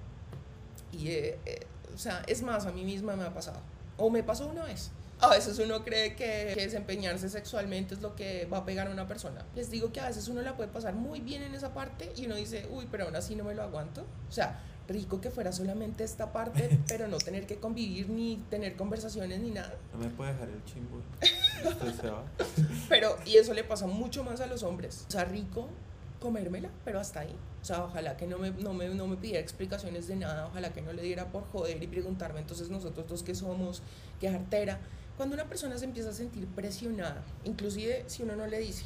y, 0.91 1.09
eh, 1.09 1.39
eh, 1.45 1.59
o 1.93 1.97
sea, 1.97 2.23
es 2.27 2.41
más, 2.41 2.65
a 2.65 2.71
mí 2.71 2.83
misma 2.83 3.15
me 3.15 3.23
ha 3.23 3.33
pasado, 3.33 3.59
o 3.97 4.09
me 4.09 4.23
pasó 4.23 4.47
una 4.47 4.63
vez 4.63 4.91
a 5.19 5.29
veces 5.29 5.57
uno 5.59 5.83
cree 5.83 6.15
que, 6.15 6.53
desempeñarse 6.55 7.29
sexualmente 7.29 7.95
es 7.95 8.01
lo 8.01 8.15
que 8.15 8.45
va 8.45 8.59
a 8.59 8.65
pegar 8.65 8.87
a 8.87 8.91
una 8.91 9.07
persona. 9.07 9.45
Les 9.55 9.71
digo 9.71 9.91
que 9.91 9.99
a 9.99 10.07
veces 10.07 10.27
uno 10.27 10.41
la 10.41 10.55
puede 10.55 10.69
pasar 10.69 10.93
muy 10.93 11.21
bien 11.21 11.41
en 11.41 11.55
esa 11.55 11.73
parte 11.73 12.11
y 12.15 12.25
uno 12.25 12.35
dice, 12.35 12.67
uy, 12.71 12.87
pero 12.91 13.05
aún 13.05 13.15
así 13.15 13.35
no 13.35 13.43
me 13.43 13.55
lo 13.55 13.63
aguanto. 13.63 14.05
O 14.29 14.31
sea, 14.31 14.61
rico 14.87 15.19
que 15.19 15.31
fuera 15.31 15.51
solamente 15.51 16.03
esta 16.03 16.31
parte, 16.31 16.79
pero 16.87 17.07
no 17.07 17.17
tener 17.17 17.47
que 17.47 17.57
convivir 17.57 18.09
ni 18.09 18.37
tener 18.49 18.75
conversaciones 18.75 19.39
ni 19.39 19.51
nada. 19.51 19.75
No 19.93 19.99
me 19.99 20.09
puede 20.09 20.33
dejar 20.33 20.49
el 20.49 20.63
chimbo. 20.65 21.01
pero, 22.89 23.17
y 23.25 23.37
eso 23.37 23.53
le 23.53 23.63
pasa 23.63 23.87
mucho 23.87 24.23
más 24.23 24.39
a 24.41 24.45
los 24.45 24.63
hombres. 24.63 25.05
O 25.07 25.11
sea, 25.11 25.25
rico 25.25 25.67
comérmela, 26.19 26.69
pero 26.83 26.99
hasta 26.99 27.21
ahí. 27.21 27.35
O 27.61 27.65
sea, 27.65 27.83
ojalá 27.83 28.17
que 28.17 28.27
no 28.27 28.37
me, 28.37 28.51
no 28.51 28.73
me, 28.73 28.87
no 28.89 29.07
me 29.07 29.17
pidiera 29.17 29.39
explicaciones 29.39 30.07
de 30.07 30.15
nada, 30.15 30.47
ojalá 30.47 30.71
que 30.71 30.81
no 30.81 30.93
le 30.93 31.01
diera 31.01 31.31
por 31.31 31.43
joder 31.51 31.81
y 31.81 31.87
preguntarme 31.87 32.39
entonces 32.39 32.69
nosotros 32.69 33.07
dos 33.07 33.23
qué 33.23 33.35
somos, 33.35 33.81
qué 34.19 34.29
artera. 34.29 34.79
Cuando 35.17 35.33
una 35.33 35.45
persona 35.45 35.77
se 35.79 35.85
empieza 35.85 36.11
a 36.11 36.13
sentir 36.13 36.47
presionada, 36.47 37.23
inclusive 37.43 38.03
si 38.05 38.21
uno 38.21 38.35
no 38.35 38.45
le 38.45 38.59
dice, 38.59 38.85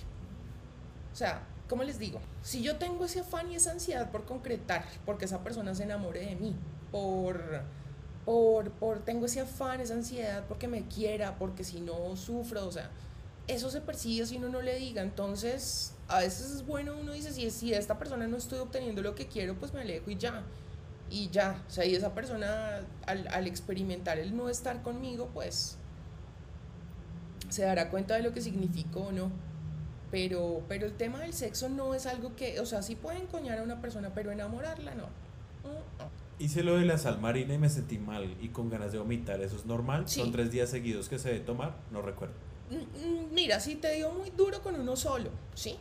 o 1.12 1.16
sea, 1.16 1.44
¿cómo 1.68 1.84
les 1.84 2.00
digo? 2.00 2.22
Si 2.42 2.64
yo 2.64 2.78
tengo 2.78 3.04
ese 3.04 3.20
afán 3.20 3.52
y 3.52 3.56
esa 3.56 3.72
ansiedad 3.72 4.10
por 4.12 4.24
concretar, 4.24 4.86
porque 5.06 5.26
esa 5.26 5.44
persona 5.44 5.76
se 5.76 5.84
enamore 5.84 6.26
de 6.26 6.36
mí, 6.38 6.56
por, 6.90 7.64
por, 8.24 8.72
por, 8.72 9.00
tengo 9.00 9.26
ese 9.26 9.42
afán, 9.42 9.82
esa 9.82 9.94
ansiedad 9.94 10.46
porque 10.48 10.70
me 10.70 10.88
quiera, 10.88 11.38
porque 11.38 11.66
si 11.66 11.82
no 11.82 12.16
sufro, 12.16 12.66
o 12.66 12.72
sea, 12.72 12.90
eso 13.48 13.70
se 13.70 13.82
persigue 13.82 14.26
si 14.26 14.38
uno 14.38 14.48
no 14.48 14.62
le 14.62 14.76
diga. 14.76 15.02
Entonces, 15.02 15.94
a 16.08 16.20
veces 16.20 16.52
es 16.52 16.66
bueno, 16.66 16.96
uno 16.98 17.12
dice, 17.12 17.34
si, 17.34 17.50
si 17.52 17.74
esta 17.74 17.98
persona 17.98 18.26
no 18.28 18.38
estoy 18.38 18.60
obteniendo 18.60 19.02
lo 19.02 19.16
que 19.16 19.28
quiero, 19.28 19.56
pues 19.56 19.74
me 19.74 19.82
alejo 19.82 20.10
y 20.12 20.18
ya. 20.18 20.44
Y 21.10 21.30
ya, 21.30 21.62
o 21.68 21.70
sea, 21.70 21.86
y 21.86 21.94
esa 21.94 22.14
persona 22.14 22.86
al, 23.06 23.28
al 23.28 23.48
experimentar 23.48 24.18
el 24.18 24.36
no 24.38 24.48
estar 24.48 24.82
conmigo, 24.82 25.30
pues 25.34 25.78
se 27.52 27.64
dará 27.64 27.89
cuenta 27.89 28.16
de 28.16 28.24
lo 28.24 28.34
que 28.34 28.41
significó 28.41 29.02
o 29.02 29.12
no. 29.12 29.32
Pero, 30.10 30.64
pero 30.68 30.86
el 30.86 30.93
tema 30.93 31.20
del 31.20 31.34
sexo 31.34 31.70
no 31.70 31.93
es 31.93 32.06
algo 32.06 32.36
que, 32.36 32.60
o 32.60 32.66
sea, 32.66 32.82
sí 32.82 32.95
pueden 32.95 33.28
coñar 33.28 33.60
a 33.60 33.64
una 33.64 33.80
persona, 33.80 34.14
pero 34.14 34.32
enamorarla 34.32 34.95
no. 34.95 35.08
Hice 36.38 36.64
lo 36.64 36.76
de 36.76 36.86
la 36.86 36.97
sal 36.97 37.20
marina 37.20 37.54
y 37.54 37.58
me 37.58 37.70
sentí 37.70 37.99
mal 37.99 38.36
y 38.41 38.49
con 38.49 38.70
ganas 38.70 38.91
de 38.91 38.97
vomitar. 38.97 39.41
¿Eso 39.41 39.56
es 39.56 39.66
normal? 39.66 40.10
¿Son 40.10 40.32
tres 40.32 40.52
días 40.52 40.70
seguidos 40.70 41.08
que 41.08 41.20
se 41.20 41.30
debe 41.30 41.41
tomar? 41.41 41.76
No 41.91 42.02
recuerdo. 42.02 42.34
Mm, 42.72 42.76
mm, 42.76 43.34
mira, 43.34 43.60
si 43.60 43.76
te 43.76 43.93
dio 43.95 44.12
muy 44.12 44.32
duro 44.32 44.62
con 44.62 44.76
uno 44.76 44.95
solo, 44.95 45.30
¿sí? 45.54 45.78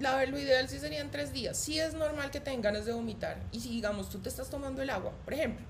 La, 0.00 0.24
lo 0.26 0.38
ideal 0.38 0.68
sí 0.68 0.78
serían 0.78 1.10
tres 1.10 1.32
días. 1.32 1.56
Sí 1.56 1.78
es 1.78 1.94
normal 1.94 2.30
que 2.30 2.40
tengan 2.40 2.62
ganas 2.62 2.86
de 2.86 2.92
vomitar. 2.92 3.40
Y 3.52 3.60
si, 3.60 3.70
digamos, 3.70 4.10
tú 4.10 4.18
te 4.18 4.28
estás 4.28 4.50
tomando 4.50 4.82
el 4.82 4.90
agua, 4.90 5.12
por 5.24 5.32
ejemplo, 5.32 5.64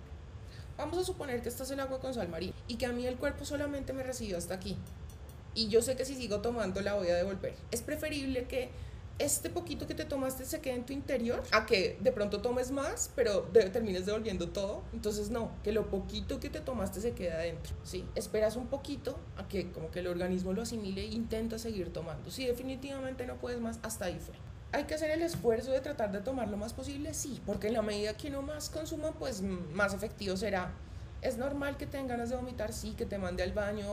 vamos 0.78 0.98
a 0.98 1.04
suponer 1.04 1.42
que 1.42 1.48
estás 1.48 1.70
el 1.70 1.80
agua 1.80 2.00
con 2.00 2.14
sal 2.14 2.28
marina 2.28 2.54
y 2.66 2.76
que 2.76 2.86
a 2.86 2.92
mí 2.92 3.06
el 3.06 3.16
cuerpo 3.16 3.44
solamente 3.44 3.92
me 3.92 4.02
recibió 4.02 4.38
hasta 4.38 4.54
aquí 4.54 4.78
y 5.58 5.66
yo 5.66 5.82
sé 5.82 5.96
que 5.96 6.04
si 6.04 6.14
sigo 6.14 6.40
tomando 6.40 6.80
la 6.82 6.94
voy 6.94 7.08
a 7.08 7.16
devolver. 7.16 7.52
Es 7.72 7.82
preferible 7.82 8.44
que 8.44 8.70
este 9.18 9.50
poquito 9.50 9.88
que 9.88 9.94
te 9.96 10.04
tomaste 10.04 10.44
se 10.44 10.60
quede 10.60 10.74
en 10.74 10.86
tu 10.86 10.92
interior 10.92 11.42
a 11.50 11.66
que 11.66 11.98
de 12.00 12.12
pronto 12.12 12.40
tomes 12.40 12.70
más, 12.70 13.10
pero 13.16 13.42
termines 13.72 14.06
devolviendo 14.06 14.50
todo. 14.50 14.84
Entonces 14.92 15.30
no, 15.30 15.50
que 15.64 15.72
lo 15.72 15.90
poquito 15.90 16.38
que 16.38 16.48
te 16.48 16.60
tomaste 16.60 17.00
se 17.00 17.10
quede 17.10 17.32
adentro. 17.32 17.74
Sí, 17.82 18.04
esperas 18.14 18.54
un 18.54 18.68
poquito 18.68 19.18
a 19.36 19.48
que 19.48 19.72
como 19.72 19.90
que 19.90 19.98
el 19.98 20.06
organismo 20.06 20.52
lo 20.52 20.62
asimile 20.62 21.02
e 21.02 21.06
intenta 21.06 21.58
seguir 21.58 21.92
tomando. 21.92 22.30
Si 22.30 22.46
definitivamente 22.46 23.26
no 23.26 23.34
puedes 23.34 23.60
más, 23.60 23.80
hasta 23.82 24.04
ahí 24.04 24.20
fue. 24.20 24.36
Hay 24.70 24.84
que 24.84 24.94
hacer 24.94 25.10
el 25.10 25.22
esfuerzo 25.22 25.72
de 25.72 25.80
tratar 25.80 26.12
de 26.12 26.20
tomar 26.20 26.46
lo 26.48 26.56
más 26.56 26.72
posible, 26.72 27.14
sí, 27.14 27.40
porque 27.46 27.66
en 27.66 27.72
la 27.72 27.82
medida 27.82 28.16
que 28.16 28.28
uno 28.28 28.42
más 28.42 28.70
consuma, 28.70 29.10
pues 29.12 29.42
más 29.42 29.92
efectivo 29.92 30.36
será 30.36 30.72
¿Es 31.20 31.36
normal 31.36 31.76
que 31.76 31.86
tengan 31.86 32.08
ganas 32.08 32.30
de 32.30 32.36
vomitar? 32.36 32.72
Sí. 32.72 32.94
¿Que 32.96 33.04
te 33.04 33.18
mande 33.18 33.42
al 33.42 33.52
baño 33.52 33.86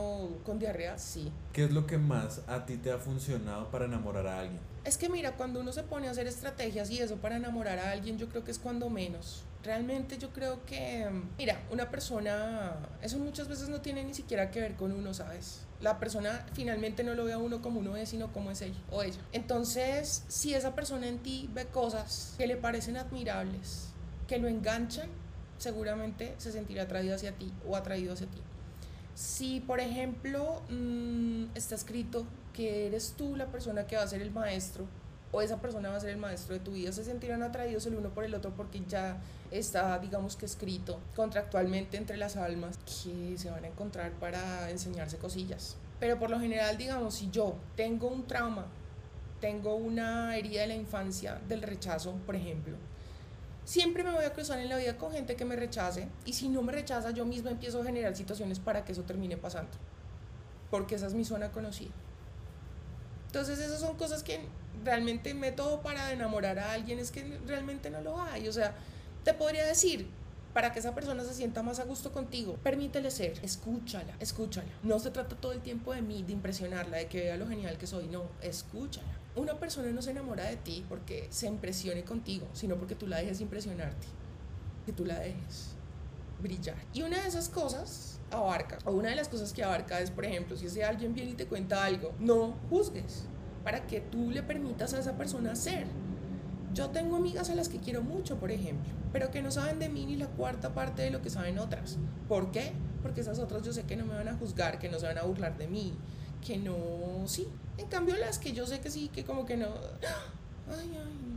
con 0.44 0.58
diarrea? 0.58 0.96
Sí. 0.98 1.32
¿Qué 1.52 1.64
es 1.64 1.72
lo 1.72 1.86
que 1.86 1.98
más 1.98 2.42
a 2.46 2.66
ti 2.66 2.76
te 2.76 2.92
ha 2.92 2.98
funcionado 2.98 3.70
para 3.70 3.86
enamorar 3.86 4.26
a 4.26 4.40
alguien? 4.40 4.60
Es 4.84 4.96
que 4.96 5.08
mira, 5.08 5.36
cuando 5.36 5.58
uno 5.58 5.72
se 5.72 5.82
pone 5.82 6.06
a 6.06 6.12
hacer 6.12 6.28
estrategias 6.28 6.90
y 6.90 7.00
eso 7.00 7.16
para 7.16 7.36
enamorar 7.36 7.80
a 7.80 7.90
alguien, 7.90 8.18
yo 8.18 8.28
creo 8.28 8.44
que 8.44 8.52
es 8.52 8.60
cuando 8.60 8.88
menos. 8.88 9.42
Realmente 9.64 10.16
yo 10.18 10.32
creo 10.32 10.64
que, 10.64 11.10
mira, 11.36 11.60
una 11.72 11.90
persona, 11.90 12.76
eso 13.02 13.18
muchas 13.18 13.48
veces 13.48 13.68
no 13.68 13.80
tiene 13.80 14.04
ni 14.04 14.14
siquiera 14.14 14.52
que 14.52 14.60
ver 14.60 14.76
con 14.76 14.92
uno, 14.92 15.12
¿sabes? 15.12 15.62
La 15.80 15.98
persona 15.98 16.46
finalmente 16.52 17.02
no 17.02 17.14
lo 17.14 17.24
ve 17.24 17.32
a 17.32 17.38
uno 17.38 17.60
como 17.62 17.80
uno 17.80 17.96
es, 17.96 18.10
sino 18.10 18.32
como 18.32 18.52
es 18.52 18.62
él 18.62 18.74
o 18.92 19.02
ella. 19.02 19.18
Entonces, 19.32 20.22
si 20.28 20.54
esa 20.54 20.76
persona 20.76 21.08
en 21.08 21.18
ti 21.18 21.50
ve 21.52 21.66
cosas 21.66 22.34
que 22.38 22.46
le 22.46 22.56
parecen 22.56 22.96
admirables, 22.96 23.88
que 24.28 24.38
lo 24.38 24.46
enganchan, 24.46 25.10
seguramente 25.58 26.34
se 26.38 26.52
sentirá 26.52 26.84
atraído 26.84 27.14
hacia 27.14 27.32
ti 27.32 27.52
o 27.66 27.76
atraído 27.76 28.12
hacia 28.12 28.26
ti. 28.26 28.40
Si, 29.14 29.60
por 29.60 29.80
ejemplo, 29.80 30.62
mm, 30.68 31.46
está 31.54 31.74
escrito 31.74 32.26
que 32.52 32.86
eres 32.86 33.14
tú 33.16 33.36
la 33.36 33.46
persona 33.46 33.86
que 33.86 33.96
va 33.96 34.02
a 34.02 34.08
ser 34.08 34.20
el 34.20 34.30
maestro 34.30 34.86
o 35.32 35.42
esa 35.42 35.60
persona 35.60 35.90
va 35.90 35.96
a 35.96 36.00
ser 36.00 36.10
el 36.10 36.18
maestro 36.18 36.54
de 36.54 36.60
tu 36.60 36.72
vida. 36.72 36.92
Se 36.92 37.04
sentirán 37.04 37.42
atraídos 37.42 37.86
el 37.86 37.96
uno 37.96 38.10
por 38.10 38.24
el 38.24 38.34
otro 38.34 38.52
porque 38.54 38.82
ya 38.88 39.18
está, 39.50 39.98
digamos 39.98 40.36
que 40.36 40.46
escrito 40.46 41.00
contractualmente 41.14 41.96
entre 41.96 42.16
las 42.16 42.36
almas 42.36 42.78
que 42.78 43.36
se 43.38 43.50
van 43.50 43.64
a 43.64 43.68
encontrar 43.68 44.12
para 44.12 44.70
enseñarse 44.70 45.18
cosillas. 45.18 45.76
Pero 46.00 46.18
por 46.18 46.30
lo 46.30 46.38
general, 46.38 46.76
digamos, 46.76 47.14
si 47.14 47.30
yo 47.30 47.56
tengo 47.74 48.08
un 48.08 48.26
trauma, 48.26 48.66
tengo 49.40 49.76
una 49.76 50.36
herida 50.36 50.62
de 50.62 50.68
la 50.68 50.74
infancia 50.74 51.40
del 51.48 51.62
rechazo, 51.62 52.12
por 52.26 52.36
ejemplo, 52.36 52.76
siempre 53.66 54.04
me 54.04 54.12
voy 54.12 54.24
a 54.24 54.32
cruzar 54.32 54.60
en 54.60 54.68
la 54.68 54.78
vida 54.78 54.96
con 54.96 55.12
gente 55.12 55.34
que 55.34 55.44
me 55.44 55.56
rechace 55.56 56.08
y 56.24 56.32
si 56.34 56.48
no 56.48 56.62
me 56.62 56.72
rechaza 56.72 57.10
yo 57.10 57.26
mismo 57.26 57.50
empiezo 57.50 57.82
a 57.82 57.84
generar 57.84 58.16
situaciones 58.16 58.60
para 58.60 58.84
que 58.84 58.92
eso 58.92 59.02
termine 59.02 59.36
pasando. 59.36 59.72
Porque 60.70 60.94
esa 60.94 61.08
es 61.08 61.14
mi 61.14 61.24
zona 61.24 61.50
conocida. 61.50 61.90
Entonces 63.26 63.58
esas 63.58 63.80
son 63.80 63.96
cosas 63.96 64.22
que 64.22 64.40
realmente 64.84 65.34
método 65.34 65.82
para 65.82 66.12
enamorar 66.12 66.60
a 66.60 66.72
alguien 66.72 67.00
es 67.00 67.10
que 67.10 67.38
realmente 67.44 67.90
no 67.90 68.00
lo 68.00 68.22
hay. 68.22 68.46
O 68.46 68.52
sea, 68.52 68.76
te 69.24 69.34
podría 69.34 69.66
decir, 69.66 70.08
para 70.54 70.72
que 70.72 70.78
esa 70.78 70.94
persona 70.94 71.24
se 71.24 71.34
sienta 71.34 71.64
más 71.64 71.80
a 71.80 71.84
gusto 71.84 72.12
contigo, 72.12 72.56
permítele 72.62 73.10
ser, 73.10 73.38
escúchala, 73.42 74.14
escúchala. 74.20 74.70
No 74.84 75.00
se 75.00 75.10
trata 75.10 75.34
todo 75.34 75.52
el 75.52 75.60
tiempo 75.60 75.92
de 75.92 76.02
mí, 76.02 76.22
de 76.22 76.32
impresionarla, 76.32 76.98
de 76.98 77.08
que 77.08 77.20
vea 77.24 77.36
lo 77.36 77.48
genial 77.48 77.76
que 77.78 77.88
soy, 77.88 78.06
no, 78.06 78.22
escúchala. 78.42 79.25
Una 79.36 79.58
persona 79.58 79.90
no 79.92 80.00
se 80.00 80.12
enamora 80.12 80.44
de 80.44 80.56
ti 80.56 80.84
porque 80.88 81.26
se 81.30 81.46
impresione 81.46 82.04
contigo, 82.04 82.46
sino 82.54 82.76
porque 82.76 82.94
tú 82.94 83.06
la 83.06 83.18
dejes 83.18 83.40
impresionarte, 83.40 84.06
que 84.86 84.92
tú 84.92 85.04
la 85.04 85.18
dejes 85.18 85.76
brillar. 86.40 86.76
Y 86.92 87.02
una 87.02 87.20
de 87.20 87.28
esas 87.28 87.48
cosas 87.48 88.18
abarca, 88.30 88.78
o 88.84 88.92
una 88.92 89.10
de 89.10 89.16
las 89.16 89.28
cosas 89.28 89.52
que 89.52 89.62
abarca 89.62 90.00
es, 90.00 90.10
por 90.10 90.24
ejemplo, 90.24 90.56
si 90.56 90.66
ese 90.66 90.84
alguien 90.84 91.14
viene 91.14 91.32
y 91.32 91.34
te 91.34 91.46
cuenta 91.46 91.84
algo, 91.84 92.12
no 92.18 92.54
juzgues 92.70 93.26
para 93.62 93.86
que 93.86 94.00
tú 94.00 94.30
le 94.30 94.42
permitas 94.42 94.94
a 94.94 95.00
esa 95.00 95.16
persona 95.16 95.54
ser. 95.54 95.86
Yo 96.72 96.90
tengo 96.90 97.16
amigas 97.16 97.50
a 97.50 97.54
las 97.54 97.68
que 97.68 97.78
quiero 97.78 98.02
mucho, 98.02 98.38
por 98.38 98.50
ejemplo, 98.50 98.92
pero 99.12 99.30
que 99.30 99.42
no 99.42 99.50
saben 99.50 99.78
de 99.78 99.88
mí 99.88 100.06
ni 100.06 100.16
la 100.16 100.28
cuarta 100.28 100.74
parte 100.74 101.02
de 101.02 101.10
lo 101.10 101.20
que 101.20 101.30
saben 101.30 101.58
otras. 101.58 101.98
¿Por 102.28 102.52
qué? 102.52 102.72
Porque 103.02 103.22
esas 103.22 103.38
otras 103.38 103.62
yo 103.62 103.72
sé 103.72 103.84
que 103.84 103.96
no 103.96 104.04
me 104.04 104.14
van 104.14 104.28
a 104.28 104.36
juzgar, 104.36 104.78
que 104.78 104.88
no 104.88 104.98
se 104.98 105.06
van 105.06 105.18
a 105.18 105.22
burlar 105.22 105.56
de 105.58 105.68
mí, 105.68 105.94
que 106.44 106.58
no, 106.58 107.26
sí. 107.26 107.48
En 107.78 107.86
cambio 107.86 108.16
las 108.16 108.38
que 108.38 108.52
yo 108.52 108.66
sé 108.66 108.80
que 108.80 108.90
sí, 108.90 109.08
que 109.08 109.24
como 109.24 109.44
que 109.46 109.56
no... 109.56 109.66
Ay, 110.68 110.90
ay, 110.90 110.90
ay. 110.94 111.36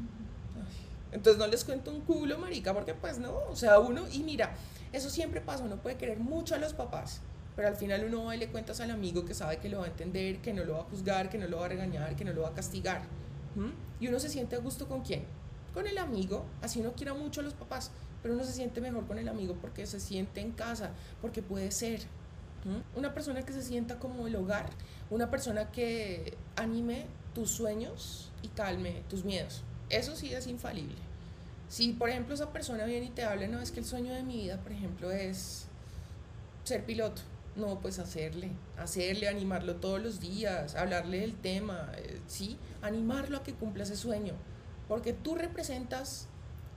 Entonces 1.12 1.40
no 1.40 1.48
les 1.48 1.64
cuento 1.64 1.92
un 1.92 2.02
culo, 2.02 2.38
marica, 2.38 2.74
porque 2.74 2.94
pues 2.94 3.18
no, 3.18 3.36
o 3.50 3.56
sea, 3.56 3.80
uno, 3.80 4.08
y 4.12 4.20
mira, 4.20 4.56
eso 4.94 5.10
siempre 5.10 5.42
pasa, 5.42 5.64
uno 5.64 5.78
puede 5.78 5.98
querer 5.98 6.20
mucho 6.20 6.54
a 6.54 6.60
los 6.60 6.74
papás, 6.74 7.22
pero 7.56 7.68
al 7.68 7.76
final 7.76 8.06
uno 8.06 8.26
va 8.26 8.36
y 8.36 8.40
le 8.40 8.50
cuentas 8.50 8.80
al 8.80 8.92
amigo 8.92 9.26
que 9.26 9.34
sabe 9.34 9.58
que 9.58 9.70
lo 9.70 9.80
va 9.80 9.86
a 9.86 9.90
entender, 9.90 10.40
que 10.40 10.54
no 10.54 10.64
lo 10.64 10.74
va 10.74 10.82
a 10.82 10.84
juzgar, 10.84 11.30
que 11.30 11.40
no 11.40 11.48
lo 11.48 11.58
va 11.58 11.66
a 11.66 11.70
regañar, 11.70 12.16
que 12.16 12.26
no 12.26 12.34
lo 12.34 12.44
va 12.44 12.50
a 12.50 12.54
castigar. 12.54 13.02
Y 14.00 14.08
uno 14.08 14.20
se 14.20 14.30
siente 14.30 14.56
a 14.56 14.60
gusto 14.60 14.88
con 14.88 15.02
quién? 15.02 15.26
Con 15.74 15.88
el 15.88 15.98
amigo, 15.98 16.46
así 16.62 16.80
uno 16.80 16.94
quiera 16.94 17.14
mucho 17.14 17.42
a 17.42 17.44
los 17.44 17.54
papás, 17.54 17.92
pero 18.22 18.36
uno 18.36 18.44
se 18.44 18.54
siente 18.54 18.80
mejor 18.80 19.08
con 19.08 19.18
el 19.18 19.28
amigo 19.28 19.56
porque 19.60 19.86
se 19.88 20.00
siente 20.00 20.42
en 20.42 20.52
casa, 20.52 20.92
porque 21.22 21.42
puede 21.42 21.72
ser. 21.72 22.02
Una 22.96 23.14
persona 23.14 23.44
que 23.44 23.54
se 23.54 23.62
sienta 23.62 24.00
como 24.00 24.28
el 24.28 24.36
hogar, 24.36 24.70
una 25.10 25.30
persona 25.32 25.72
que 25.72 26.38
anime 26.56 27.06
tus 27.34 27.52
sueños 27.52 28.32
y 28.42 28.50
calme 28.50 29.04
tus 29.10 29.24
miedos. 29.24 29.64
Eso 29.90 30.16
sí 30.16 30.34
es 30.34 30.48
infalible. 30.48 30.98
Si, 31.70 31.94
por 31.94 32.10
ejemplo, 32.10 32.34
esa 32.34 32.52
persona 32.52 32.86
viene 32.86 33.08
y 33.08 33.10
te 33.10 33.24
habla, 33.24 33.48
no, 33.48 33.62
es 33.62 33.72
que 33.72 33.80
el 33.80 33.86
sueño 33.86 34.14
de 34.14 34.24
mi 34.24 34.38
vida, 34.38 34.58
por 34.58 34.72
ejemplo, 34.72 35.12
es 35.12 35.68
ser 36.64 36.86
piloto. 36.86 37.22
No, 37.56 37.80
pues 37.80 38.00
hacerle, 38.00 38.52
hacerle, 38.78 39.28
animarlo 39.28 39.76
todos 39.76 40.02
los 40.02 40.20
días, 40.20 40.76
hablarle 40.76 41.20
del 41.22 41.36
tema, 41.36 41.92
eh, 41.98 42.22
sí, 42.28 42.58
animarlo 42.82 43.38
a 43.38 43.44
que 43.44 43.54
cumpla 43.54 43.84
ese 43.84 43.96
sueño, 43.96 44.34
porque 44.88 45.14
tú 45.14 45.36
representas 45.36 46.28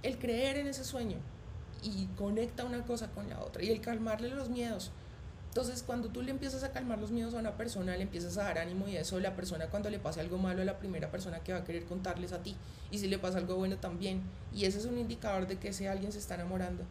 el 0.02 0.18
creer 0.18 0.56
en 0.56 0.66
ese 0.66 0.84
sueño 0.84 1.18
y 1.82 2.06
conecta 2.16 2.64
una 2.64 2.84
cosa 2.84 3.10
con 3.10 3.28
la 3.28 3.40
otra 3.40 3.62
y 3.62 3.70
el 3.70 3.80
calmarle 3.80 4.30
los 4.30 4.48
miedos. 4.48 4.90
Entonces, 5.52 5.82
cuando 5.82 6.08
tú 6.08 6.22
le 6.22 6.30
empiezas 6.30 6.64
a 6.64 6.72
calmar 6.72 6.98
los 6.98 7.10
miedos 7.10 7.34
a 7.34 7.36
una 7.36 7.58
persona, 7.58 7.94
le 7.94 8.04
empiezas 8.04 8.38
a 8.38 8.44
dar 8.44 8.58
ánimo 8.58 8.88
y 8.88 8.96
eso, 8.96 9.20
la 9.20 9.36
persona 9.36 9.66
cuando 9.66 9.90
le 9.90 9.98
pasa 9.98 10.22
algo 10.22 10.38
malo 10.38 10.60
es 10.60 10.66
la 10.66 10.78
primera 10.78 11.10
persona 11.10 11.40
que 11.40 11.52
va 11.52 11.58
a 11.58 11.64
querer 11.64 11.84
contarles 11.84 12.32
a 12.32 12.42
ti. 12.42 12.56
Y 12.90 12.96
si 13.00 13.06
le 13.06 13.18
pasa 13.18 13.36
algo 13.36 13.56
bueno 13.56 13.76
también. 13.76 14.22
Y 14.54 14.64
ese 14.64 14.78
es 14.78 14.86
un 14.86 14.96
indicador 14.96 15.46
de 15.46 15.58
que 15.58 15.68
ese 15.68 15.90
alguien 15.90 16.10
se 16.10 16.20
está 16.20 16.36
enamorando. 16.36 16.84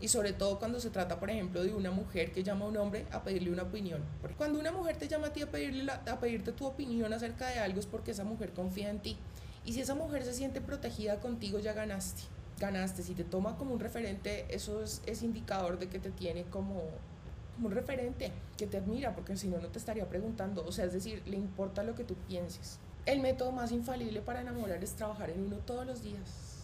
Y 0.00 0.08
sobre 0.08 0.32
todo 0.32 0.58
cuando 0.58 0.80
se 0.80 0.88
trata, 0.88 1.20
por 1.20 1.28
ejemplo, 1.28 1.62
de 1.62 1.74
una 1.74 1.90
mujer 1.90 2.32
que 2.32 2.42
llama 2.42 2.64
a 2.64 2.68
un 2.68 2.78
hombre 2.78 3.04
a 3.12 3.22
pedirle 3.22 3.50
una 3.50 3.64
opinión. 3.64 4.00
Cuando 4.38 4.58
una 4.58 4.72
mujer 4.72 4.96
te 4.96 5.08
llama 5.08 5.26
a 5.26 5.32
ti 5.34 5.42
a, 5.42 5.50
pedirle 5.50 5.92
a 5.92 6.18
pedirte 6.18 6.52
tu 6.52 6.64
opinión 6.64 7.12
acerca 7.12 7.48
de 7.48 7.58
algo 7.58 7.80
es 7.80 7.86
porque 7.86 8.12
esa 8.12 8.24
mujer 8.24 8.54
confía 8.54 8.88
en 8.88 9.00
ti. 9.00 9.18
Y 9.66 9.74
si 9.74 9.82
esa 9.82 9.94
mujer 9.94 10.24
se 10.24 10.32
siente 10.32 10.62
protegida 10.62 11.20
contigo, 11.20 11.58
ya 11.58 11.74
ganaste. 11.74 12.22
Ganaste. 12.58 13.02
Si 13.02 13.12
te 13.12 13.24
toma 13.24 13.58
como 13.58 13.74
un 13.74 13.80
referente, 13.80 14.46
eso 14.48 14.82
es, 14.82 15.02
es 15.04 15.22
indicador 15.22 15.78
de 15.78 15.90
que 15.90 15.98
te 15.98 16.10
tiene 16.10 16.44
como 16.44 16.80
un 17.62 17.70
referente 17.70 18.32
que 18.56 18.66
te 18.66 18.78
admira, 18.78 19.14
porque 19.14 19.36
si 19.36 19.48
no, 19.48 19.58
no 19.58 19.68
te 19.68 19.78
estaría 19.78 20.08
preguntando. 20.08 20.64
O 20.66 20.72
sea, 20.72 20.84
es 20.84 20.92
decir, 20.92 21.22
le 21.26 21.36
importa 21.36 21.82
lo 21.82 21.94
que 21.94 22.04
tú 22.04 22.14
pienses. 22.28 22.78
El 23.06 23.20
método 23.20 23.52
más 23.52 23.72
infalible 23.72 24.20
para 24.20 24.40
enamorar 24.40 24.82
es 24.82 24.92
trabajar 24.94 25.30
en 25.30 25.46
uno 25.46 25.56
todos 25.58 25.86
los 25.86 26.02
días. 26.02 26.54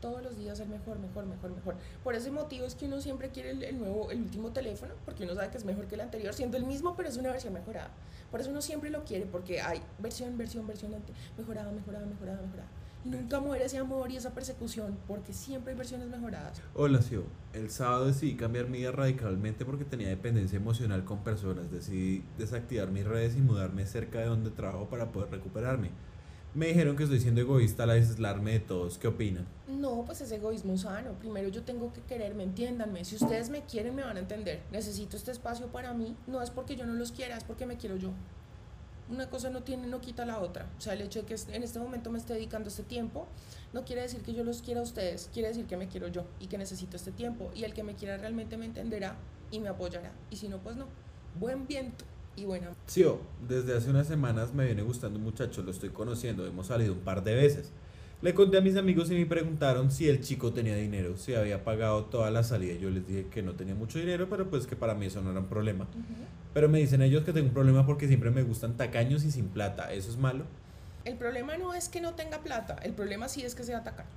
Todos 0.00 0.22
los 0.22 0.38
días 0.38 0.58
el 0.60 0.68
mejor, 0.68 0.98
mejor, 0.98 1.26
mejor, 1.26 1.50
mejor. 1.50 1.74
Por 2.02 2.14
ese 2.14 2.30
motivo 2.30 2.64
es 2.64 2.74
que 2.74 2.86
uno 2.86 3.00
siempre 3.00 3.28
quiere 3.28 3.50
el, 3.50 3.78
nuevo, 3.78 4.10
el 4.10 4.22
último 4.22 4.50
teléfono, 4.50 4.94
porque 5.04 5.24
uno 5.24 5.34
sabe 5.34 5.50
que 5.50 5.58
es 5.58 5.64
mejor 5.64 5.86
que 5.88 5.96
el 5.96 6.00
anterior, 6.00 6.32
siendo 6.32 6.56
el 6.56 6.64
mismo, 6.64 6.96
pero 6.96 7.08
es 7.08 7.18
una 7.18 7.30
versión 7.30 7.52
mejorada. 7.52 7.90
Por 8.30 8.40
eso 8.40 8.50
uno 8.50 8.62
siempre 8.62 8.88
lo 8.88 9.04
quiere, 9.04 9.26
porque 9.26 9.60
hay 9.60 9.82
versión, 9.98 10.38
versión, 10.38 10.66
versión, 10.66 10.94
mejorada, 11.36 11.70
mejorada, 11.72 12.06
mejorada, 12.06 12.40
mejorada 12.40 12.68
nunca 13.04 13.40
muere 13.40 13.64
ese 13.64 13.78
amor 13.78 14.10
y 14.10 14.16
esa 14.16 14.34
persecución 14.34 14.98
porque 15.06 15.32
siempre 15.32 15.72
hay 15.72 15.78
versiones 15.78 16.08
mejoradas. 16.08 16.60
Hola, 16.74 17.02
Sio. 17.02 17.24
El 17.52 17.70
sábado 17.70 18.06
decidí 18.06 18.36
cambiar 18.36 18.68
mi 18.68 18.78
vida 18.78 18.92
radicalmente 18.92 19.64
porque 19.64 19.84
tenía 19.84 20.08
dependencia 20.08 20.56
emocional 20.56 21.04
con 21.04 21.24
personas. 21.24 21.70
Decidí 21.70 22.24
desactivar 22.38 22.90
mis 22.90 23.04
redes 23.04 23.36
y 23.36 23.40
mudarme 23.40 23.86
cerca 23.86 24.20
de 24.20 24.26
donde 24.26 24.50
trabajo 24.50 24.88
para 24.88 25.12
poder 25.12 25.30
recuperarme. 25.30 25.90
Me 26.52 26.66
dijeron 26.66 26.96
que 26.96 27.04
estoy 27.04 27.20
siendo 27.20 27.40
egoísta 27.40 27.84
al 27.84 27.90
aislarme 27.90 28.52
de 28.52 28.60
todos. 28.60 28.98
¿Qué 28.98 29.06
opinan? 29.06 29.46
No, 29.68 30.02
pues 30.04 30.20
es 30.20 30.32
egoísmo 30.32 30.76
sano. 30.76 31.12
Primero 31.12 31.48
yo 31.48 31.62
tengo 31.62 31.92
que 31.92 32.00
quererme, 32.02 32.42
entiéndanme. 32.42 33.04
Si 33.04 33.14
ustedes 33.14 33.50
me 33.50 33.62
quieren, 33.62 33.94
me 33.94 34.02
van 34.02 34.16
a 34.16 34.20
entender. 34.20 34.60
Necesito 34.72 35.16
este 35.16 35.30
espacio 35.30 35.68
para 35.68 35.94
mí. 35.94 36.16
No 36.26 36.42
es 36.42 36.50
porque 36.50 36.74
yo 36.74 36.86
no 36.86 36.94
los 36.94 37.12
quiera, 37.12 37.36
es 37.36 37.44
porque 37.44 37.66
me 37.66 37.76
quiero 37.76 37.96
yo 37.96 38.10
una 39.10 39.28
cosa 39.28 39.50
no 39.50 39.62
tiene, 39.62 39.86
no 39.86 40.00
quita 40.00 40.24
la 40.24 40.40
otra. 40.40 40.68
O 40.78 40.80
sea, 40.80 40.94
el 40.94 41.00
hecho 41.02 41.22
de 41.22 41.26
que 41.26 41.36
en 41.52 41.62
este 41.62 41.78
momento 41.78 42.10
me 42.10 42.18
esté 42.18 42.34
dedicando 42.34 42.68
este 42.68 42.82
tiempo 42.82 43.26
no 43.72 43.84
quiere 43.84 44.02
decir 44.02 44.22
que 44.22 44.32
yo 44.32 44.44
los 44.44 44.62
quiera 44.62 44.80
a 44.80 44.82
ustedes, 44.82 45.30
quiere 45.32 45.48
decir 45.48 45.66
que 45.66 45.76
me 45.76 45.88
quiero 45.88 46.08
yo 46.08 46.24
y 46.38 46.46
que 46.46 46.58
necesito 46.58 46.96
este 46.96 47.12
tiempo. 47.12 47.50
Y 47.54 47.64
el 47.64 47.74
que 47.74 47.82
me 47.82 47.94
quiera 47.94 48.16
realmente 48.16 48.56
me 48.56 48.66
entenderá 48.66 49.16
y 49.50 49.60
me 49.60 49.68
apoyará. 49.68 50.12
Y 50.30 50.36
si 50.36 50.48
no, 50.48 50.58
pues 50.58 50.76
no. 50.76 50.86
Buen 51.38 51.66
viento 51.66 52.04
y 52.36 52.44
buena. 52.44 52.72
Sí, 52.86 53.04
desde 53.46 53.76
hace 53.76 53.90
unas 53.90 54.06
semanas 54.06 54.52
me 54.54 54.64
viene 54.64 54.82
gustando 54.82 55.18
un 55.18 55.24
muchacho, 55.24 55.62
lo 55.62 55.70
estoy 55.70 55.90
conociendo, 55.90 56.46
hemos 56.46 56.68
salido 56.68 56.92
un 56.92 57.00
par 57.00 57.22
de 57.22 57.34
veces. 57.34 57.72
Le 58.22 58.34
conté 58.34 58.58
a 58.58 58.60
mis 58.60 58.76
amigos 58.76 59.10
y 59.10 59.14
me 59.14 59.24
preguntaron 59.24 59.90
si 59.90 60.06
el 60.06 60.20
chico 60.20 60.52
tenía 60.52 60.76
dinero, 60.76 61.16
si 61.16 61.34
había 61.34 61.64
pagado 61.64 62.04
toda 62.04 62.30
la 62.30 62.42
salida. 62.42 62.74
Yo 62.74 62.90
les 62.90 63.06
dije 63.06 63.28
que 63.30 63.42
no 63.42 63.54
tenía 63.54 63.74
mucho 63.74 63.98
dinero, 63.98 64.28
pero 64.28 64.50
pues 64.50 64.66
que 64.66 64.76
para 64.76 64.94
mí 64.94 65.06
eso 65.06 65.22
no 65.22 65.30
era 65.30 65.40
un 65.40 65.46
problema. 65.46 65.86
Pero 66.52 66.68
me 66.68 66.78
dicen 66.80 67.00
ellos 67.00 67.24
que 67.24 67.32
tengo 67.32 67.46
un 67.46 67.54
problema 67.54 67.86
porque 67.86 68.08
siempre 68.08 68.30
me 68.30 68.42
gustan 68.42 68.76
tacaños 68.76 69.24
y 69.24 69.30
sin 69.30 69.48
plata. 69.48 69.90
¿Eso 69.94 70.10
es 70.10 70.18
malo? 70.18 70.44
El 71.06 71.16
problema 71.16 71.56
no 71.56 71.72
es 71.72 71.88
que 71.88 72.02
no 72.02 72.12
tenga 72.12 72.40
plata, 72.40 72.76
el 72.82 72.92
problema 72.92 73.26
sí 73.28 73.42
es 73.42 73.54
que 73.54 73.64
sea 73.64 73.82
tacaño. 73.82 74.10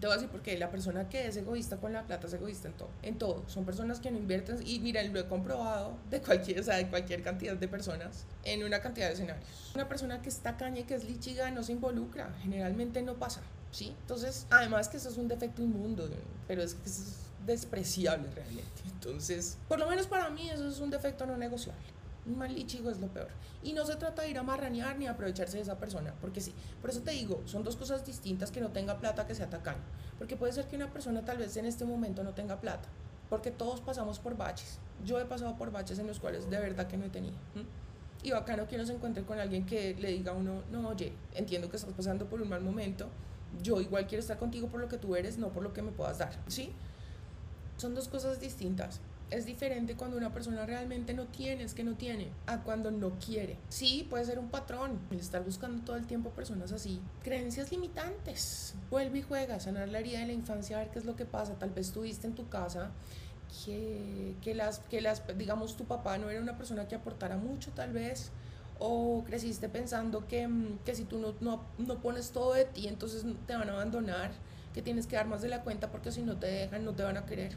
Te 0.00 0.06
voy 0.06 0.14
a 0.14 0.16
decir 0.16 0.30
porque 0.30 0.58
la 0.58 0.70
persona 0.70 1.08
que 1.08 1.26
es 1.26 1.36
egoísta 1.36 1.78
con 1.78 1.92
la 1.92 2.04
plata 2.04 2.26
es 2.26 2.34
egoísta 2.34 2.68
en 2.68 2.74
todo. 2.74 2.88
En 3.02 3.18
todo. 3.18 3.44
Son 3.48 3.64
personas 3.64 4.00
que 4.00 4.10
no 4.10 4.18
invierten. 4.18 4.58
Y 4.66 4.80
mira, 4.80 5.02
lo 5.02 5.18
he 5.18 5.26
comprobado 5.26 5.96
de 6.10 6.20
cualquier, 6.20 6.60
o 6.60 6.62
sea, 6.62 6.76
de 6.76 6.88
cualquier 6.88 7.22
cantidad 7.22 7.56
de 7.56 7.68
personas 7.68 8.24
en 8.44 8.64
una 8.64 8.80
cantidad 8.80 9.06
de 9.06 9.14
escenarios. 9.14 9.72
Una 9.74 9.88
persona 9.88 10.20
que 10.20 10.28
está 10.28 10.52
tacaña 10.52 10.80
y 10.80 10.84
que 10.84 10.94
es 10.94 11.04
lichiga 11.04 11.50
no 11.50 11.62
se 11.62 11.72
involucra. 11.72 12.34
Generalmente 12.42 13.02
no 13.02 13.14
pasa. 13.14 13.40
¿Sí? 13.70 13.94
Entonces, 14.00 14.46
además 14.50 14.88
que 14.88 14.96
eso 14.96 15.10
es 15.10 15.18
un 15.18 15.28
defecto 15.28 15.62
inmundo, 15.62 16.08
pero 16.46 16.62
es 16.62 16.74
que 16.74 16.88
es 16.88 17.16
despreciable 17.46 18.28
realmente. 18.34 18.82
Entonces, 18.86 19.58
por 19.68 19.78
lo 19.78 19.88
menos 19.88 20.06
para 20.06 20.30
mí 20.30 20.48
eso 20.50 20.68
es 20.68 20.80
un 20.80 20.90
defecto 20.90 21.26
no 21.26 21.36
negociable. 21.36 21.80
Un 22.28 22.38
mal 22.38 22.54
lichigo 22.54 22.90
es 22.90 23.00
lo 23.00 23.08
peor. 23.08 23.28
Y 23.62 23.72
no 23.72 23.86
se 23.86 23.96
trata 23.96 24.22
de 24.22 24.30
ir 24.30 24.38
a 24.38 24.42
marranear 24.42 24.98
ni 24.98 25.06
aprovecharse 25.06 25.56
de 25.56 25.62
esa 25.62 25.78
persona, 25.78 26.14
porque 26.20 26.40
sí. 26.40 26.52
Por 26.80 26.90
eso 26.90 27.00
te 27.00 27.12
digo, 27.12 27.42
son 27.46 27.64
dos 27.64 27.76
cosas 27.76 28.04
distintas 28.04 28.50
que 28.50 28.60
no 28.60 28.68
tenga 28.68 28.98
plata 28.98 29.26
que 29.26 29.34
se 29.34 29.42
atacan. 29.42 29.76
Porque 30.18 30.36
puede 30.36 30.52
ser 30.52 30.66
que 30.66 30.76
una 30.76 30.92
persona 30.92 31.24
tal 31.24 31.38
vez 31.38 31.56
en 31.56 31.64
este 31.64 31.84
momento 31.84 32.22
no 32.22 32.34
tenga 32.34 32.60
plata, 32.60 32.88
porque 33.30 33.50
todos 33.50 33.80
pasamos 33.80 34.18
por 34.18 34.36
baches. 34.36 34.78
Yo 35.04 35.18
he 35.18 35.24
pasado 35.24 35.56
por 35.56 35.72
baches 35.72 35.98
en 35.98 36.06
los 36.06 36.20
cuales 36.20 36.50
de 36.50 36.60
verdad 36.60 36.86
que 36.86 36.98
no 36.98 37.06
he 37.06 37.10
tenido. 37.10 37.36
Y 38.22 38.32
bacano 38.32 38.68
que 38.68 38.74
uno 38.74 38.84
se 38.84 38.92
encuentre 38.92 39.22
con 39.24 39.38
alguien 39.38 39.64
que 39.64 39.94
le 39.94 40.10
diga 40.10 40.32
a 40.32 40.34
uno, 40.34 40.62
no, 40.70 40.88
oye, 40.88 41.12
entiendo 41.34 41.70
que 41.70 41.76
estás 41.76 41.94
pasando 41.94 42.26
por 42.26 42.42
un 42.42 42.48
mal 42.48 42.60
momento, 42.60 43.08
yo 43.62 43.80
igual 43.80 44.06
quiero 44.06 44.20
estar 44.20 44.38
contigo 44.38 44.68
por 44.68 44.80
lo 44.80 44.88
que 44.88 44.98
tú 44.98 45.16
eres, 45.16 45.38
no 45.38 45.48
por 45.50 45.62
lo 45.62 45.72
que 45.72 45.82
me 45.82 45.92
puedas 45.92 46.18
dar, 46.18 46.32
¿sí? 46.48 46.72
Son 47.76 47.94
dos 47.94 48.08
cosas 48.08 48.40
distintas. 48.40 49.00
Es 49.30 49.44
diferente 49.44 49.94
cuando 49.94 50.16
una 50.16 50.32
persona 50.32 50.64
realmente 50.64 51.12
no 51.12 51.26
tiene, 51.26 51.62
es 51.62 51.74
que 51.74 51.84
no 51.84 51.94
tiene, 51.94 52.28
a 52.46 52.62
cuando 52.62 52.90
no 52.90 53.18
quiere. 53.18 53.58
Sí, 53.68 54.06
puede 54.08 54.24
ser 54.24 54.38
un 54.38 54.48
patrón, 54.48 54.98
estar 55.10 55.44
buscando 55.44 55.84
todo 55.84 55.96
el 55.96 56.06
tiempo 56.06 56.30
personas 56.30 56.72
así. 56.72 57.00
Creencias 57.22 57.70
limitantes. 57.70 58.74
Vuelve 58.90 59.18
y 59.18 59.22
juega, 59.22 59.60
sanar 59.60 59.88
la 59.88 59.98
herida 59.98 60.20
de 60.20 60.26
la 60.26 60.32
infancia, 60.32 60.76
a 60.76 60.80
ver 60.80 60.90
qué 60.90 60.98
es 60.98 61.04
lo 61.04 61.14
que 61.14 61.26
pasa. 61.26 61.58
Tal 61.58 61.70
vez 61.70 61.92
tuviste 61.92 62.26
en 62.26 62.34
tu 62.34 62.48
casa 62.48 62.90
que, 63.64 64.34
que, 64.40 64.54
las, 64.54 64.78
que 64.78 65.00
las, 65.02 65.22
digamos, 65.36 65.76
tu 65.76 65.84
papá 65.84 66.16
no 66.16 66.30
era 66.30 66.40
una 66.40 66.56
persona 66.56 66.88
que 66.88 66.94
aportara 66.94 67.36
mucho, 67.36 67.70
tal 67.72 67.92
vez 67.92 68.32
o 68.78 69.24
creciste 69.26 69.68
pensando 69.68 70.26
que, 70.26 70.46
mm, 70.46 70.78
que 70.84 70.94
si 70.94 71.04
tú 71.04 71.18
no, 71.18 71.34
no, 71.40 71.64
no, 71.78 71.98
pones 71.98 72.30
todo 72.30 72.54
de 72.54 72.64
ti, 72.64 72.86
entonces 72.88 73.24
te 73.46 73.56
van 73.56 73.68
a 73.68 73.72
abandonar, 73.72 74.30
que 74.72 74.82
tienes 74.82 75.06
que 75.06 75.16
dar 75.16 75.26
más 75.26 75.42
de 75.42 75.48
la 75.48 75.62
cuenta 75.62 75.90
porque 75.90 76.12
si 76.12 76.22
no 76.22 76.36
te 76.36 76.46
dejan, 76.46 76.84
no 76.84 76.92
te 76.92 77.02
van 77.02 77.16
a 77.16 77.26
querer. 77.26 77.56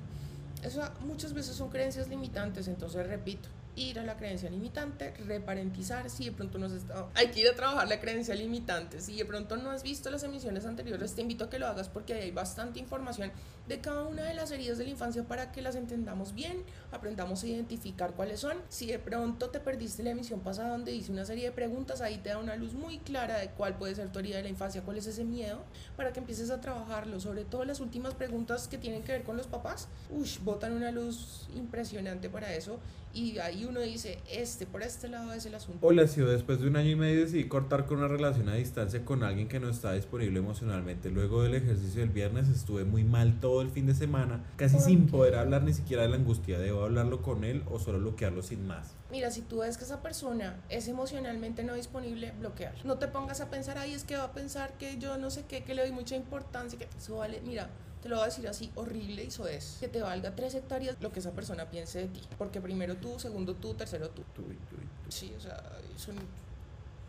Eso 0.61 0.81
muchas 1.01 1.33
veces 1.33 1.55
son 1.55 1.69
creencias 1.69 2.07
limitantes, 2.07 2.67
entonces 2.67 3.07
repito, 3.07 3.49
ir 3.75 3.99
a 3.99 4.03
la 4.03 4.17
creencia 4.17 4.49
limitante, 4.49 5.13
reparentizar, 5.25 6.09
si 6.09 6.25
de 6.25 6.31
pronto 6.31 6.57
no 6.57 6.65
has 6.65 6.73
estado, 6.73 7.09
hay 7.15 7.27
que 7.27 7.41
ir 7.41 7.47
a 7.47 7.55
trabajar 7.55 7.87
la 7.87 7.99
creencia 7.99 8.35
limitante, 8.35 8.99
si 8.99 9.17
de 9.17 9.25
pronto 9.25 9.57
no 9.57 9.71
has 9.71 9.83
visto 9.83 10.09
las 10.09 10.23
emisiones 10.23 10.65
anteriores, 10.65 11.13
te 11.13 11.21
invito 11.21 11.45
a 11.45 11.49
que 11.49 11.59
lo 11.59 11.67
hagas 11.67 11.89
porque 11.89 12.13
hay 12.13 12.31
bastante 12.31 12.79
información 12.79 13.31
de 13.67 13.79
cada 13.79 14.03
una 14.03 14.23
de 14.23 14.33
las 14.33 14.51
heridas 14.51 14.77
de 14.77 14.83
la 14.83 14.89
infancia 14.89 15.23
para 15.23 15.51
que 15.51 15.61
las 15.61 15.75
entendamos 15.75 16.33
bien, 16.33 16.63
aprendamos 16.91 17.43
a 17.43 17.47
identificar 17.47 18.13
cuáles 18.13 18.39
son. 18.39 18.57
Si 18.69 18.87
de 18.87 18.99
pronto 18.99 19.49
te 19.49 19.59
perdiste 19.59 20.03
la 20.03 20.09
emisión 20.09 20.41
pasada 20.41 20.69
donde 20.69 20.91
hice 20.91 21.11
una 21.11 21.25
serie 21.25 21.45
de 21.45 21.51
preguntas, 21.51 22.01
ahí 22.01 22.17
te 22.17 22.29
da 22.29 22.37
una 22.37 22.55
luz 22.55 22.73
muy 22.73 22.99
clara 22.99 23.37
de 23.37 23.49
cuál 23.51 23.77
puede 23.77 23.95
ser 23.95 24.11
tu 24.11 24.19
herida 24.19 24.37
de 24.37 24.43
la 24.43 24.49
infancia, 24.49 24.81
cuál 24.81 24.97
es 24.97 25.07
ese 25.07 25.23
miedo, 25.23 25.63
para 25.95 26.11
que 26.11 26.19
empieces 26.19 26.49
a 26.49 26.59
trabajarlo, 26.59 27.19
sobre 27.19 27.45
todo 27.45 27.63
las 27.63 27.79
últimas 27.79 28.13
preguntas 28.13 28.67
que 28.67 28.77
tienen 28.77 29.03
que 29.03 29.13
ver 29.13 29.23
con 29.23 29.37
los 29.37 29.47
papás, 29.47 29.87
uff, 30.09 30.43
botan 30.43 30.73
una 30.73 30.91
luz 30.91 31.47
impresionante 31.55 32.29
para 32.29 32.53
eso 32.53 32.79
y 33.13 33.37
ahí 33.39 33.65
uno 33.65 33.81
dice, 33.81 34.19
este, 34.29 34.65
por 34.65 34.83
este 34.83 35.09
lado 35.09 35.33
es 35.33 35.45
el 35.45 35.55
asunto. 35.55 35.85
Hola, 35.85 36.07
si 36.07 36.21
después 36.21 36.61
de 36.61 36.67
un 36.67 36.75
año 36.75 36.91
y 36.91 36.95
medio 36.95 37.21
decidí 37.21 37.45
cortar 37.45 37.85
con 37.85 37.97
una 37.97 38.07
relación 38.07 38.49
a 38.49 38.55
distancia 38.55 39.03
con 39.03 39.23
alguien 39.23 39.47
que 39.47 39.59
no 39.59 39.69
está 39.69 39.93
disponible 39.93 40.39
emocionalmente. 40.39 41.09
Luego 41.09 41.43
del 41.43 41.55
ejercicio 41.55 42.01
del 42.01 42.09
viernes 42.09 42.47
estuve 42.49 42.85
muy 42.85 43.03
mal 43.03 43.39
todo 43.39 43.61
el 43.61 43.69
fin 43.69 43.85
de 43.85 43.93
semana, 43.93 44.43
casi 44.55 44.79
sin 44.79 45.07
poder 45.07 45.35
hablar 45.35 45.63
ni 45.63 45.73
siquiera 45.73 46.03
de 46.03 46.09
la 46.09 46.15
angustia. 46.15 46.59
¿Debo 46.59 46.83
hablarlo 46.83 47.21
con 47.21 47.43
él 47.43 47.63
o 47.69 47.79
solo 47.79 47.99
bloquearlo 47.99 48.41
sin 48.41 48.65
más? 48.65 48.95
Mira, 49.11 49.29
si 49.29 49.41
tú 49.41 49.59
ves 49.59 49.77
que 49.77 49.83
esa 49.83 50.01
persona 50.01 50.61
es 50.69 50.87
emocionalmente 50.87 51.63
no 51.63 51.73
disponible, 51.73 52.31
bloquear. 52.39 52.73
No 52.85 52.97
te 52.97 53.07
pongas 53.07 53.41
a 53.41 53.49
pensar, 53.49 53.77
ahí 53.77 53.93
es 53.93 54.05
que 54.05 54.15
va 54.15 54.23
a 54.23 54.31
pensar 54.31 54.77
que 54.77 54.97
yo 54.97 55.17
no 55.17 55.29
sé 55.29 55.43
qué, 55.47 55.63
que 55.63 55.75
le 55.75 55.81
doy 55.81 55.91
mucha 55.91 56.15
importancia, 56.15 56.79
que 56.79 56.87
eso 56.97 57.17
vale, 57.17 57.41
mira, 57.45 57.69
te 58.01 58.09
lo 58.09 58.15
voy 58.15 58.23
a 58.23 58.25
decir 58.25 58.47
así, 58.47 58.71
horrible, 58.75 59.23
eso 59.23 59.47
es, 59.47 59.77
que 59.79 59.87
te 59.87 60.01
valga 60.01 60.35
tres 60.35 60.55
hectáreas 60.55 60.97
lo 61.01 61.11
que 61.11 61.19
esa 61.19 61.31
persona 61.31 61.69
piense 61.69 61.99
de 61.99 62.07
ti. 62.07 62.21
Porque 62.37 62.59
primero 62.59 62.97
tú, 62.97 63.19
segundo 63.19 63.55
tú, 63.55 63.75
tercero 63.75 64.09
tú. 64.09 64.23
Tú 64.33 64.41
y 64.41 64.55
tú 64.55 64.75
y 64.75 65.05
tú. 65.05 65.11
Sí, 65.11 65.33
o 65.37 65.39
sea, 65.39 65.61
eso 65.95 66.11
no, 66.11 66.21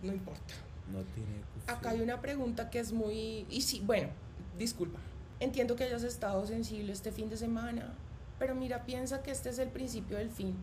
no 0.03 0.13
importa. 0.13 0.55
No 0.93 1.03
tiene 1.15 1.43
Acá 1.67 1.91
hay 1.91 2.01
una 2.01 2.21
pregunta 2.21 2.69
que 2.69 2.79
es 2.79 2.93
muy... 2.93 3.47
Y 3.49 3.63
sí, 3.63 3.81
bueno, 3.85 4.11
disculpa. 4.59 4.99
Entiendo 5.41 5.77
que 5.77 5.85
hayas 5.85 6.03
estado 6.03 6.47
sensible 6.47 6.93
este 6.93 7.11
fin 7.11 7.31
de 7.31 7.39
semana, 7.39 7.95
pero 8.39 8.55
mira, 8.55 8.85
piensa 8.85 9.23
que 9.23 9.31
este 9.31 9.49
es 9.49 9.59
el 9.59 9.71
principio 9.71 10.19
del 10.19 10.31
fin. 10.31 10.57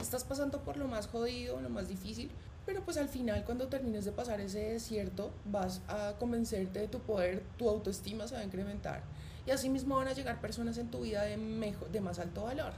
Estás 0.00 0.22
pasando 0.22 0.62
por 0.62 0.76
lo 0.76 0.86
más 0.86 1.08
jodido, 1.08 1.60
lo 1.60 1.70
más 1.70 1.88
difícil, 1.88 2.30
pero 2.66 2.84
pues 2.84 2.98
al 2.98 3.08
final 3.08 3.44
cuando 3.44 3.68
termines 3.68 4.04
de 4.04 4.12
pasar 4.12 4.40
ese 4.40 4.60
desierto 4.60 5.32
vas 5.44 5.80
a 5.88 6.14
convencerte 6.18 6.80
de 6.80 6.88
tu 6.88 7.00
poder, 7.00 7.42
tu 7.56 7.68
autoestima 7.68 8.28
se 8.28 8.34
va 8.34 8.42
a 8.42 8.44
incrementar 8.44 9.02
y 9.46 9.50
así 9.52 9.68
mismo 9.68 9.96
van 9.96 10.08
a 10.08 10.12
llegar 10.12 10.40
personas 10.40 10.76
en 10.78 10.90
tu 10.90 11.02
vida 11.02 11.22
de, 11.22 11.36
mejor, 11.36 11.90
de 11.90 12.00
más 12.00 12.18
alto 12.18 12.44
valor. 12.44 12.72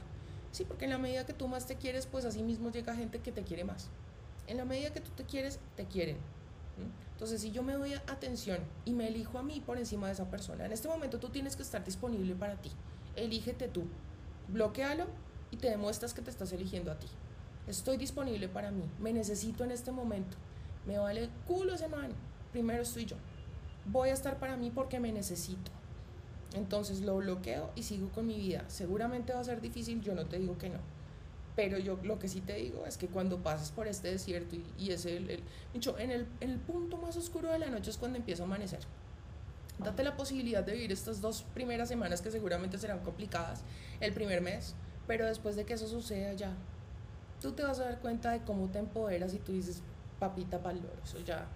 Sí, 0.51 0.65
porque 0.65 0.85
en 0.85 0.91
la 0.91 0.97
medida 0.97 1.25
que 1.25 1.33
tú 1.33 1.47
más 1.47 1.65
te 1.65 1.75
quieres, 1.75 2.05
pues 2.05 2.25
así 2.25 2.43
mismo 2.43 2.71
llega 2.71 2.95
gente 2.95 3.19
que 3.19 3.31
te 3.31 3.43
quiere 3.43 3.63
más. 3.63 3.89
En 4.47 4.57
la 4.57 4.65
medida 4.65 4.91
que 4.91 5.01
tú 5.01 5.11
te 5.11 5.23
quieres, 5.23 5.59
te 5.75 5.85
quieren. 5.85 6.17
Entonces, 7.11 7.41
si 7.41 7.51
yo 7.51 7.63
me 7.63 7.73
doy 7.73 7.93
atención 7.93 8.59
y 8.85 8.93
me 8.93 9.07
elijo 9.07 9.37
a 9.37 9.43
mí 9.43 9.61
por 9.65 9.77
encima 9.77 10.07
de 10.07 10.13
esa 10.13 10.29
persona, 10.29 10.65
en 10.65 10.71
este 10.71 10.87
momento 10.87 11.19
tú 11.19 11.29
tienes 11.29 11.55
que 11.55 11.63
estar 11.63 11.83
disponible 11.83 12.33
para 12.35 12.55
ti. 12.55 12.71
Elígete 13.15 13.67
tú. 13.67 13.83
Bloquealo 14.47 15.05
y 15.51 15.57
te 15.57 15.69
demuestras 15.69 16.13
que 16.13 16.21
te 16.21 16.29
estás 16.29 16.53
eligiendo 16.53 16.91
a 16.91 16.99
ti. 16.99 17.07
Estoy 17.67 17.97
disponible 17.97 18.47
para 18.47 18.71
mí. 18.71 18.89
Me 18.99 19.13
necesito 19.13 19.63
en 19.63 19.71
este 19.71 19.91
momento. 19.91 20.37
Me 20.85 20.97
vale 20.97 21.29
culo 21.45 21.75
ese 21.75 21.87
man. 21.87 22.11
Primero 22.51 22.81
estoy 22.81 23.05
yo. 23.05 23.17
Voy 23.85 24.09
a 24.09 24.13
estar 24.13 24.39
para 24.39 24.55
mí 24.55 24.71
porque 24.71 24.99
me 24.99 25.11
necesito. 25.11 25.71
Entonces 26.53 27.01
lo 27.01 27.17
bloqueo 27.17 27.69
y 27.75 27.83
sigo 27.83 28.09
con 28.09 28.27
mi 28.27 28.37
vida. 28.37 28.63
Seguramente 28.67 29.33
va 29.33 29.39
a 29.39 29.43
ser 29.43 29.61
difícil, 29.61 30.01
yo 30.01 30.15
no 30.15 30.25
te 30.25 30.39
digo 30.39 30.57
que 30.57 30.69
no. 30.69 30.79
Pero 31.55 31.77
yo 31.77 31.99
lo 32.03 32.19
que 32.19 32.27
sí 32.27 32.41
te 32.41 32.55
digo 32.55 32.85
es 32.85 32.97
que 32.97 33.07
cuando 33.07 33.43
pases 33.43 33.71
por 33.71 33.87
este 33.87 34.11
desierto 34.11 34.55
y, 34.77 34.91
es 34.91 35.05
el, 35.05 35.29
el, 35.29 35.43
en, 35.97 36.27
el, 36.39 36.57
punto 36.59 36.97
más 36.97 37.17
oscuro 37.17 37.51
de 37.51 37.59
la 37.59 37.69
noche 37.69 37.91
es 37.91 37.97
cuando 37.97 38.17
empieza 38.17 38.43
a 38.43 38.45
amanecer. 38.45 38.79
Date 39.77 40.03
la 40.03 40.17
posibilidad 40.17 40.63
de 40.63 40.73
vivir 40.73 40.91
estas 40.91 41.21
dos 41.21 41.43
primeras 41.53 41.89
semanas 41.89 42.21
que 42.21 42.31
seguramente 42.31 42.77
serán 42.77 42.99
complicadas, 42.99 43.63
el 43.99 44.13
primer 44.13 44.41
mes, 44.41 44.75
pero 45.07 45.25
después 45.25 45.55
de 45.55 45.65
que 45.65 45.73
eso 45.73 45.87
suceda 45.87 46.33
ya, 46.33 46.53
tú 47.41 47.53
te 47.53 47.63
vas 47.63 47.79
a 47.79 47.85
dar 47.85 47.99
cuenta 47.99 48.31
de 48.31 48.41
cómo 48.43 48.69
te 48.69 48.79
empoderas 48.79 49.33
y 49.33 49.39
tú 49.39 49.53
dices, 49.53 49.81
papita 50.19 50.61
paloro, 50.61 51.01
eso 51.03 51.19
ya, 51.19 51.47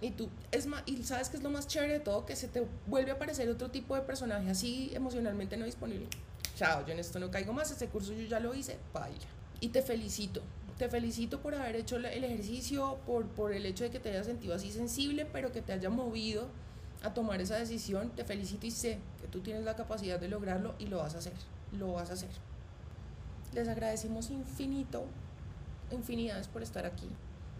y 0.00 0.10
tú, 0.10 0.28
es 0.52 0.66
más, 0.66 0.82
y 0.86 1.02
sabes 1.02 1.28
que 1.28 1.36
es 1.36 1.42
lo 1.42 1.50
más 1.50 1.66
chévere 1.66 1.94
de 1.94 2.00
todo, 2.00 2.24
que 2.24 2.36
se 2.36 2.46
te 2.46 2.64
vuelve 2.86 3.10
a 3.10 3.14
aparecer 3.14 3.48
otro 3.48 3.70
tipo 3.70 3.96
de 3.96 4.02
personaje 4.02 4.48
así 4.50 4.90
emocionalmente 4.94 5.56
no 5.56 5.64
disponible. 5.64 6.06
Chao, 6.54 6.84
yo 6.86 6.92
en 6.92 7.00
esto 7.00 7.18
no 7.18 7.30
caigo 7.30 7.52
más, 7.52 7.70
ese 7.70 7.88
curso 7.88 8.12
yo 8.12 8.26
ya 8.26 8.40
lo 8.40 8.54
hice, 8.54 8.78
vaya. 8.92 9.28
Y 9.60 9.68
te 9.68 9.82
felicito, 9.82 10.42
te 10.78 10.88
felicito 10.88 11.40
por 11.40 11.56
haber 11.56 11.74
hecho 11.74 11.96
el 11.96 12.04
ejercicio, 12.04 12.98
por, 13.04 13.26
por 13.26 13.52
el 13.52 13.66
hecho 13.66 13.84
de 13.84 13.90
que 13.90 13.98
te 13.98 14.10
hayas 14.10 14.26
sentido 14.26 14.54
así 14.54 14.70
sensible, 14.70 15.26
pero 15.26 15.50
que 15.50 15.62
te 15.62 15.72
haya 15.72 15.90
movido 15.90 16.46
a 17.02 17.12
tomar 17.12 17.40
esa 17.40 17.56
decisión. 17.56 18.10
Te 18.10 18.24
felicito 18.24 18.66
y 18.66 18.70
sé 18.70 18.98
que 19.20 19.26
tú 19.26 19.40
tienes 19.40 19.64
la 19.64 19.74
capacidad 19.74 20.20
de 20.20 20.28
lograrlo 20.28 20.76
y 20.78 20.86
lo 20.86 20.98
vas 20.98 21.16
a 21.16 21.18
hacer, 21.18 21.32
lo 21.72 21.94
vas 21.94 22.10
a 22.10 22.12
hacer. 22.12 22.30
Les 23.52 23.66
agradecemos 23.66 24.30
infinito, 24.30 25.04
infinidades 25.90 26.46
por 26.46 26.62
estar 26.62 26.86
aquí. 26.86 27.08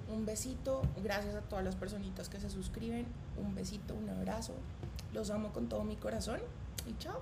Un 0.09 0.25
besito, 0.25 0.83
gracias 1.03 1.35
a 1.35 1.43
todas 1.43 1.65
las 1.65 1.77
personitas 1.77 2.29
que 2.29 2.41
se 2.41 2.49
suscriben. 2.49 3.07
Un 3.37 3.55
besito, 3.55 3.95
un 3.95 4.09
abrazo. 4.09 4.55
Los 5.13 5.31
amo 5.31 5.53
con 5.53 5.69
todo 5.69 5.85
mi 5.85 5.97
corazón 5.97 6.41
y 6.87 6.97
chao. 6.99 7.21